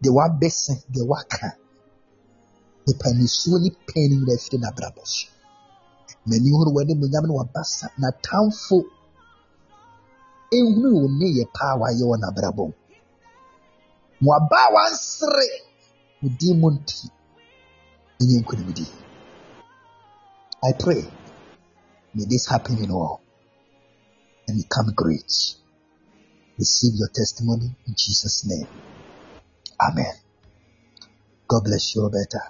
The 0.00 0.12
one 0.12 0.38
best 0.38 0.70
the 0.92 1.04
waka 1.04 1.56
nipa 2.86 3.08
nisuo 3.12 3.60
ne 3.60 3.70
pain 3.86 4.24
afiri 4.24 4.58
n'abrabɔ 4.58 5.04
so 5.04 5.28
n'ani 6.26 6.48
hunu 6.50 6.70
wɔ 6.72 6.80
anim 6.82 7.00
nyam 7.12 7.26
ne 7.26 7.34
wabasa 7.36 7.86
n'atamfo 8.00 8.78
ehunu 10.56 10.88
wɔn 11.00 11.12
ne 11.18 11.26
yɛ 11.36 11.44
paa 11.52 11.76
wayɛ 11.76 12.04
wɔ 14.22 14.34
n'abrabɔ 14.38 14.48
mu 14.60 14.60
a 14.60 14.72
wansere 14.74 15.46
I 20.64 20.72
pray 20.78 21.02
may 22.14 22.24
this 22.28 22.48
happen 22.48 22.78
in 22.82 22.90
all. 22.90 23.20
And 24.48 24.56
become 24.62 24.92
great. 24.94 25.30
Receive 26.58 26.94
your 26.96 27.10
testimony 27.14 27.76
in 27.86 27.94
Jesus 27.96 28.44
name. 28.46 28.66
Amen. 29.80 30.14
God 31.46 31.64
bless 31.64 31.94
you 31.94 32.02
Roberta. 32.02 32.40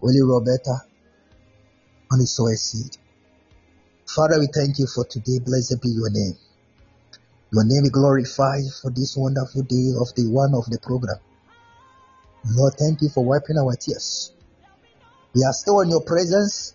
Willie 0.00 0.22
Roberta 0.22 0.82
on 2.10 2.18
his 2.18 2.34
sow 2.34 2.48
a 2.48 2.56
seed. 2.56 2.96
Father, 4.08 4.40
we 4.40 4.48
thank 4.52 4.78
you 4.78 4.86
for 4.86 5.04
today. 5.04 5.38
Blessed 5.44 5.80
be 5.80 5.90
your 5.90 6.10
name. 6.10 6.36
Your 7.52 7.64
name 7.64 7.82
be 7.84 7.90
glorified 7.90 8.64
for 8.80 8.90
this 8.90 9.14
wonderful 9.14 9.62
day 9.62 9.92
of 10.00 10.08
the 10.16 10.24
one 10.24 10.54
of 10.54 10.64
the 10.72 10.78
program. 10.80 11.20
Lord, 12.56 12.72
thank 12.78 13.02
you 13.02 13.10
for 13.10 13.22
wiping 13.22 13.58
our 13.60 13.76
tears. 13.76 14.32
We 15.34 15.44
are 15.44 15.52
still 15.52 15.80
in 15.80 15.90
your 15.90 16.00
presence. 16.00 16.72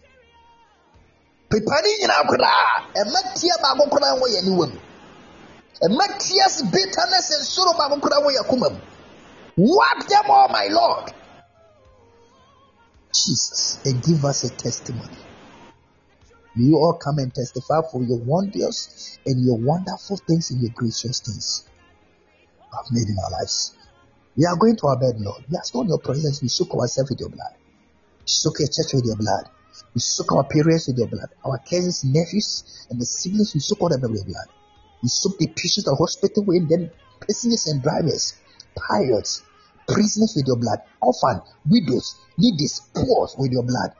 Pepani 1.49 1.89
nyinaa 1.99 2.23
koraa, 2.29 2.93
ɛma 2.93 3.19
tia 3.35 3.55
baako 3.63 3.89
koraa 3.89 4.19
wɔ 4.21 4.27
yɛn 4.35 4.45
niwa 4.45 4.67
mu. 4.71 4.79
Ɛma 5.81 6.05
tears, 6.19 6.61
bitterness, 6.71 7.31
and 7.35 7.45
sorrow 7.45 7.73
baako 7.73 7.99
koraa 7.99 8.21
wɔ 8.21 8.37
yɛn. 8.37 8.81
Wipe 9.57 10.07
them 10.07 10.29
all, 10.29 10.49
my 10.49 10.67
Lord. 10.69 11.11
Jesus, 13.13 13.79
and 13.85 14.03
give 14.03 14.23
us 14.25 14.43
a 14.43 14.49
testimony. 14.49 15.17
May 16.57 16.69
you 16.73 16.77
all 16.77 16.97
come 16.97 17.19
and 17.19 17.33
testify 17.33 17.81
for 17.91 18.01
your 18.01 18.17
wonders 18.17 19.19
and 19.27 19.45
your 19.45 19.57
wonderful 19.57 20.17
things 20.17 20.49
and 20.49 20.59
your 20.59 20.71
gracious 20.73 21.19
things 21.21 21.69
have 22.73 22.85
made 22.91 23.07
in 23.07 23.15
our 23.23 23.31
lives. 23.31 23.77
We 24.35 24.45
are 24.45 24.55
going 24.55 24.75
to 24.77 24.87
our 24.87 24.97
bed, 24.97 25.21
Lord. 25.21 25.43
We 25.51 25.55
are 25.55 25.63
still 25.63 25.81
in 25.81 25.89
your 25.89 25.99
presence. 25.99 26.41
We 26.41 26.47
soak 26.47 26.73
ourselves 26.73 27.11
with 27.11 27.19
your 27.19 27.29
blood. 27.29 27.53
We 28.21 28.25
soak 28.25 28.57
your 28.57 28.69
church 28.69 28.89
with 28.93 29.05
your 29.05 29.17
blood. 29.17 29.49
We 29.93 30.01
soak 30.01 30.31
our 30.33 30.45
parents 30.45 30.87
with 30.87 30.97
your 30.97 31.07
blood. 31.07 31.29
Our 31.45 31.59
cousins, 31.59 32.03
nephews, 32.03 32.87
and 32.89 32.99
the 32.99 33.05
siblings, 33.05 33.53
we 33.53 33.59
soak 33.59 33.81
all 33.81 33.89
them 33.89 34.01
with 34.01 34.25
your 34.25 34.25
blood. 34.25 34.47
We 35.03 35.09
soak 35.09 35.37
the 35.37 35.47
patients 35.47 35.85
at 35.85 35.91
the 35.91 35.95
hospital 35.95 36.43
with 36.43 36.67
them, 36.69 36.89
prisoners 37.21 37.67
and 37.67 37.83
drivers, 37.83 38.33
pilots, 38.89 39.43
prisoners 39.87 40.33
with 40.35 40.47
your 40.47 40.57
blood, 40.57 40.81
orphan, 41.01 41.41
widows, 41.69 42.15
needies, 42.39 42.81
poor 42.95 43.29
with 43.37 43.51
your 43.51 43.63
blood. 43.63 43.93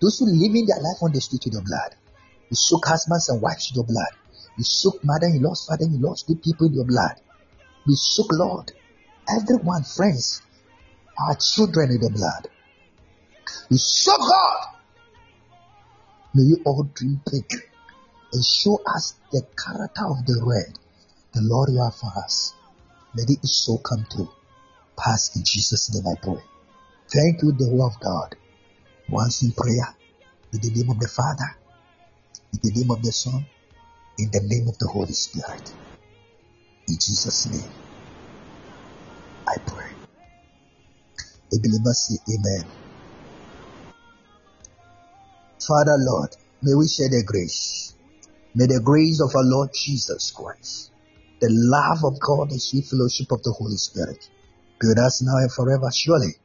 Those 0.00 0.18
who 0.18 0.26
living 0.26 0.66
their 0.66 0.78
life 0.78 1.02
on 1.02 1.12
the 1.12 1.20
street 1.20 1.42
with 1.44 1.54
your 1.54 1.62
blood. 1.62 1.94
You 2.50 2.56
soak 2.56 2.86
husbands 2.86 3.28
and 3.28 3.42
wives 3.42 3.70
with 3.70 3.76
your 3.76 3.86
blood. 3.86 4.14
You 4.56 4.64
soak 4.64 5.04
mother-in-laws, 5.04 5.66
father-in-laws, 5.66 6.24
good 6.26 6.42
people 6.42 6.66
in 6.66 6.74
your 6.74 6.84
blood. 6.84 7.20
We 7.86 7.94
soak, 7.94 8.28
Lord, 8.32 8.72
everyone, 9.28 9.84
friends, 9.84 10.42
our 11.18 11.36
children 11.36 11.90
in 11.90 12.00
the 12.00 12.10
blood. 12.10 12.48
We 13.70 13.76
soak 13.76 14.18
God. 14.20 14.66
May 16.34 16.42
you 16.44 16.62
all 16.64 16.84
dream 16.94 17.20
big 17.30 17.50
and 18.32 18.44
show 18.44 18.78
us 18.94 19.14
the 19.32 19.42
character 19.56 20.04
of 20.06 20.26
the 20.26 20.42
red, 20.44 20.78
the 21.32 21.40
Lord 21.42 21.70
you 21.70 21.80
are 21.80 21.90
for 21.90 22.12
us. 22.22 22.54
May 23.14 23.22
it 23.22 23.44
so 23.46 23.78
come 23.78 24.06
true. 24.10 24.28
Pass 24.96 25.34
in 25.36 25.42
Jesus' 25.44 25.92
name 25.94 26.06
I 26.06 26.20
pray. 26.20 26.42
Thank 27.10 27.42
you, 27.42 27.52
the 27.52 27.70
word 27.70 27.86
of 27.86 28.00
God. 28.00 28.36
Once 29.10 29.42
in 29.42 29.52
prayer, 29.52 29.96
in 30.52 30.60
the 30.60 30.70
name 30.70 30.90
of 30.90 30.98
the 31.00 31.08
Father, 31.08 31.56
in 32.52 32.60
the 32.62 32.80
name 32.80 32.90
of 32.90 33.02
the 33.02 33.12
Son, 33.12 33.46
in 34.18 34.30
the 34.30 34.40
name 34.44 34.68
of 34.68 34.76
the 34.78 34.88
Holy 34.92 35.12
Spirit. 35.12 35.72
In 36.88 36.94
Jesus' 36.94 37.46
name, 37.50 37.72
I 39.48 39.56
pray. 39.66 39.92
The 41.50 41.60
believers 41.62 41.98
say 42.08 42.18
amen. 42.34 42.70
Father, 45.66 45.96
Lord, 45.98 46.30
may 46.62 46.74
we 46.74 46.86
share 46.88 47.08
the 47.08 47.22
grace. 47.24 47.94
May 48.54 48.66
the 48.66 48.80
grace 48.84 49.20
of 49.20 49.34
our 49.34 49.44
Lord 49.44 49.70
Jesus 49.72 50.32
Christ, 50.32 50.90
the 51.40 51.48
love 51.48 52.04
of 52.04 52.20
God, 52.20 52.50
the 52.50 52.58
sweet 52.58 52.84
fellowship 52.84 53.32
of 53.32 53.42
the 53.42 53.52
Holy 53.56 53.76
Spirit 53.76 54.28
be 54.80 54.88
with 54.88 54.98
us 54.98 55.22
now 55.22 55.38
and 55.38 55.52
forever. 55.52 55.88
Surely, 55.92 56.36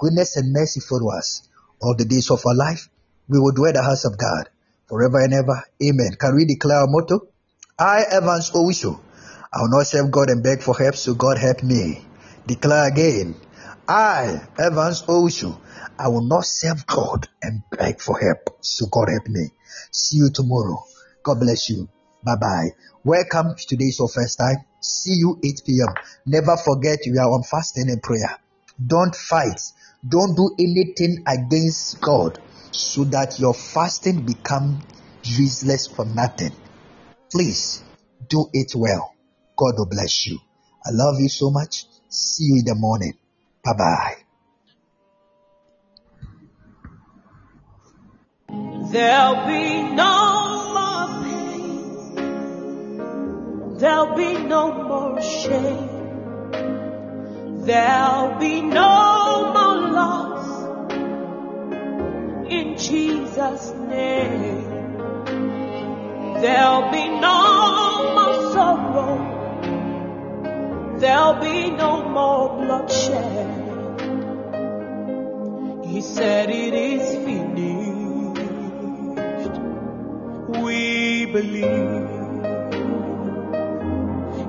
goodness 0.00 0.36
and 0.36 0.52
mercy 0.52 0.80
follow 0.80 1.12
us 1.12 1.48
all 1.80 1.94
the 1.96 2.04
days 2.04 2.30
of 2.30 2.44
our 2.46 2.54
life. 2.54 2.88
We 3.28 3.38
will 3.38 3.52
dwell 3.52 3.68
in 3.70 3.74
the 3.74 3.82
house 3.82 4.04
of 4.04 4.18
God 4.18 4.48
forever 4.88 5.20
and 5.20 5.34
ever. 5.34 5.62
Amen. 5.82 6.16
Can 6.18 6.36
we 6.36 6.44
declare 6.44 6.78
our 6.80 6.86
motto? 6.86 7.28
I, 7.78 8.04
Evans 8.10 8.50
Owisho, 8.52 8.98
I 9.52 9.60
will 9.60 9.70
not 9.70 9.86
serve 9.86 10.10
God 10.10 10.30
and 10.30 10.42
beg 10.42 10.62
for 10.62 10.76
help, 10.78 10.94
so 10.96 11.14
God 11.14 11.38
help 11.38 11.62
me. 11.62 12.04
Declare 12.46 12.88
again. 12.88 13.36
I, 13.88 14.40
Evans 14.58 15.02
Owisho, 15.02 15.58
I 15.98 16.08
will 16.08 16.26
not 16.26 16.44
serve 16.44 16.86
God 16.86 17.28
and 17.42 17.62
beg 17.70 18.00
for 18.00 18.18
help, 18.18 18.58
so 18.60 18.86
God 18.86 19.08
help 19.08 19.26
me. 19.28 19.50
See 19.90 20.18
you 20.18 20.30
tomorrow. 20.30 20.78
God 21.22 21.40
bless 21.40 21.68
you. 21.70 21.88
Bye 22.24 22.36
bye. 22.40 22.68
Welcome 23.04 23.54
to 23.56 23.66
today's 23.66 23.98
your 23.98 24.08
first 24.08 24.38
time. 24.38 24.56
See 24.80 25.14
you 25.14 25.38
8 25.44 25.62
p.m. 25.66 25.94
Never 26.26 26.56
forget 26.56 26.98
we 27.06 27.18
are 27.18 27.30
on 27.30 27.42
fasting 27.42 27.88
and 27.88 28.02
prayer. 28.02 28.38
Don't 28.84 29.14
fight. 29.14 29.60
Don't 30.08 30.36
do 30.36 30.54
anything 30.58 31.24
against 31.26 32.00
God 32.00 32.38
so 32.70 33.04
that 33.04 33.38
your 33.40 33.54
fasting 33.54 34.26
become 34.26 34.80
useless 35.24 35.86
for 35.86 36.04
nothing. 36.04 36.52
Please 37.32 37.82
do 38.28 38.48
it 38.52 38.72
well. 38.74 39.14
God 39.56 39.74
will 39.78 39.86
bless 39.86 40.26
you. 40.26 40.38
I 40.84 40.90
love 40.92 41.18
you 41.18 41.28
so 41.28 41.50
much. 41.50 41.86
See 42.08 42.44
you 42.44 42.58
in 42.58 42.64
the 42.64 42.74
morning. 42.74 43.14
Bye 43.64 43.72
bye. 43.72 44.16
There'll 48.92 49.46
be 49.46 49.82
no 49.94 50.72
more 50.74 51.08
pain. 51.24 52.16
There'll 53.78 54.14
be 54.14 54.38
no 54.44 54.72
more 54.84 55.20
shame. 55.20 55.88
There'll 57.64 58.38
be 58.38 58.62
no 58.62 59.15
In 62.48 62.78
Jesus' 62.78 63.72
name, 63.88 64.70
there'll 66.40 66.90
be 66.92 67.08
no 67.08 68.14
more 68.14 68.52
sorrow. 68.52 69.18
There'll 71.00 71.40
be 71.40 71.70
no 71.70 72.08
more 72.08 72.56
bloodshed. 72.56 73.64
He 75.86 76.00
said 76.00 76.50
it 76.50 76.74
is 76.74 77.16
finished. 77.24 77.56
We 80.62 81.26
believe. 81.26 82.06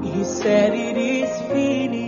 He 0.04 0.24
said 0.24 0.74
it 0.76 0.98
is 0.98 1.30
finished. 1.52 2.07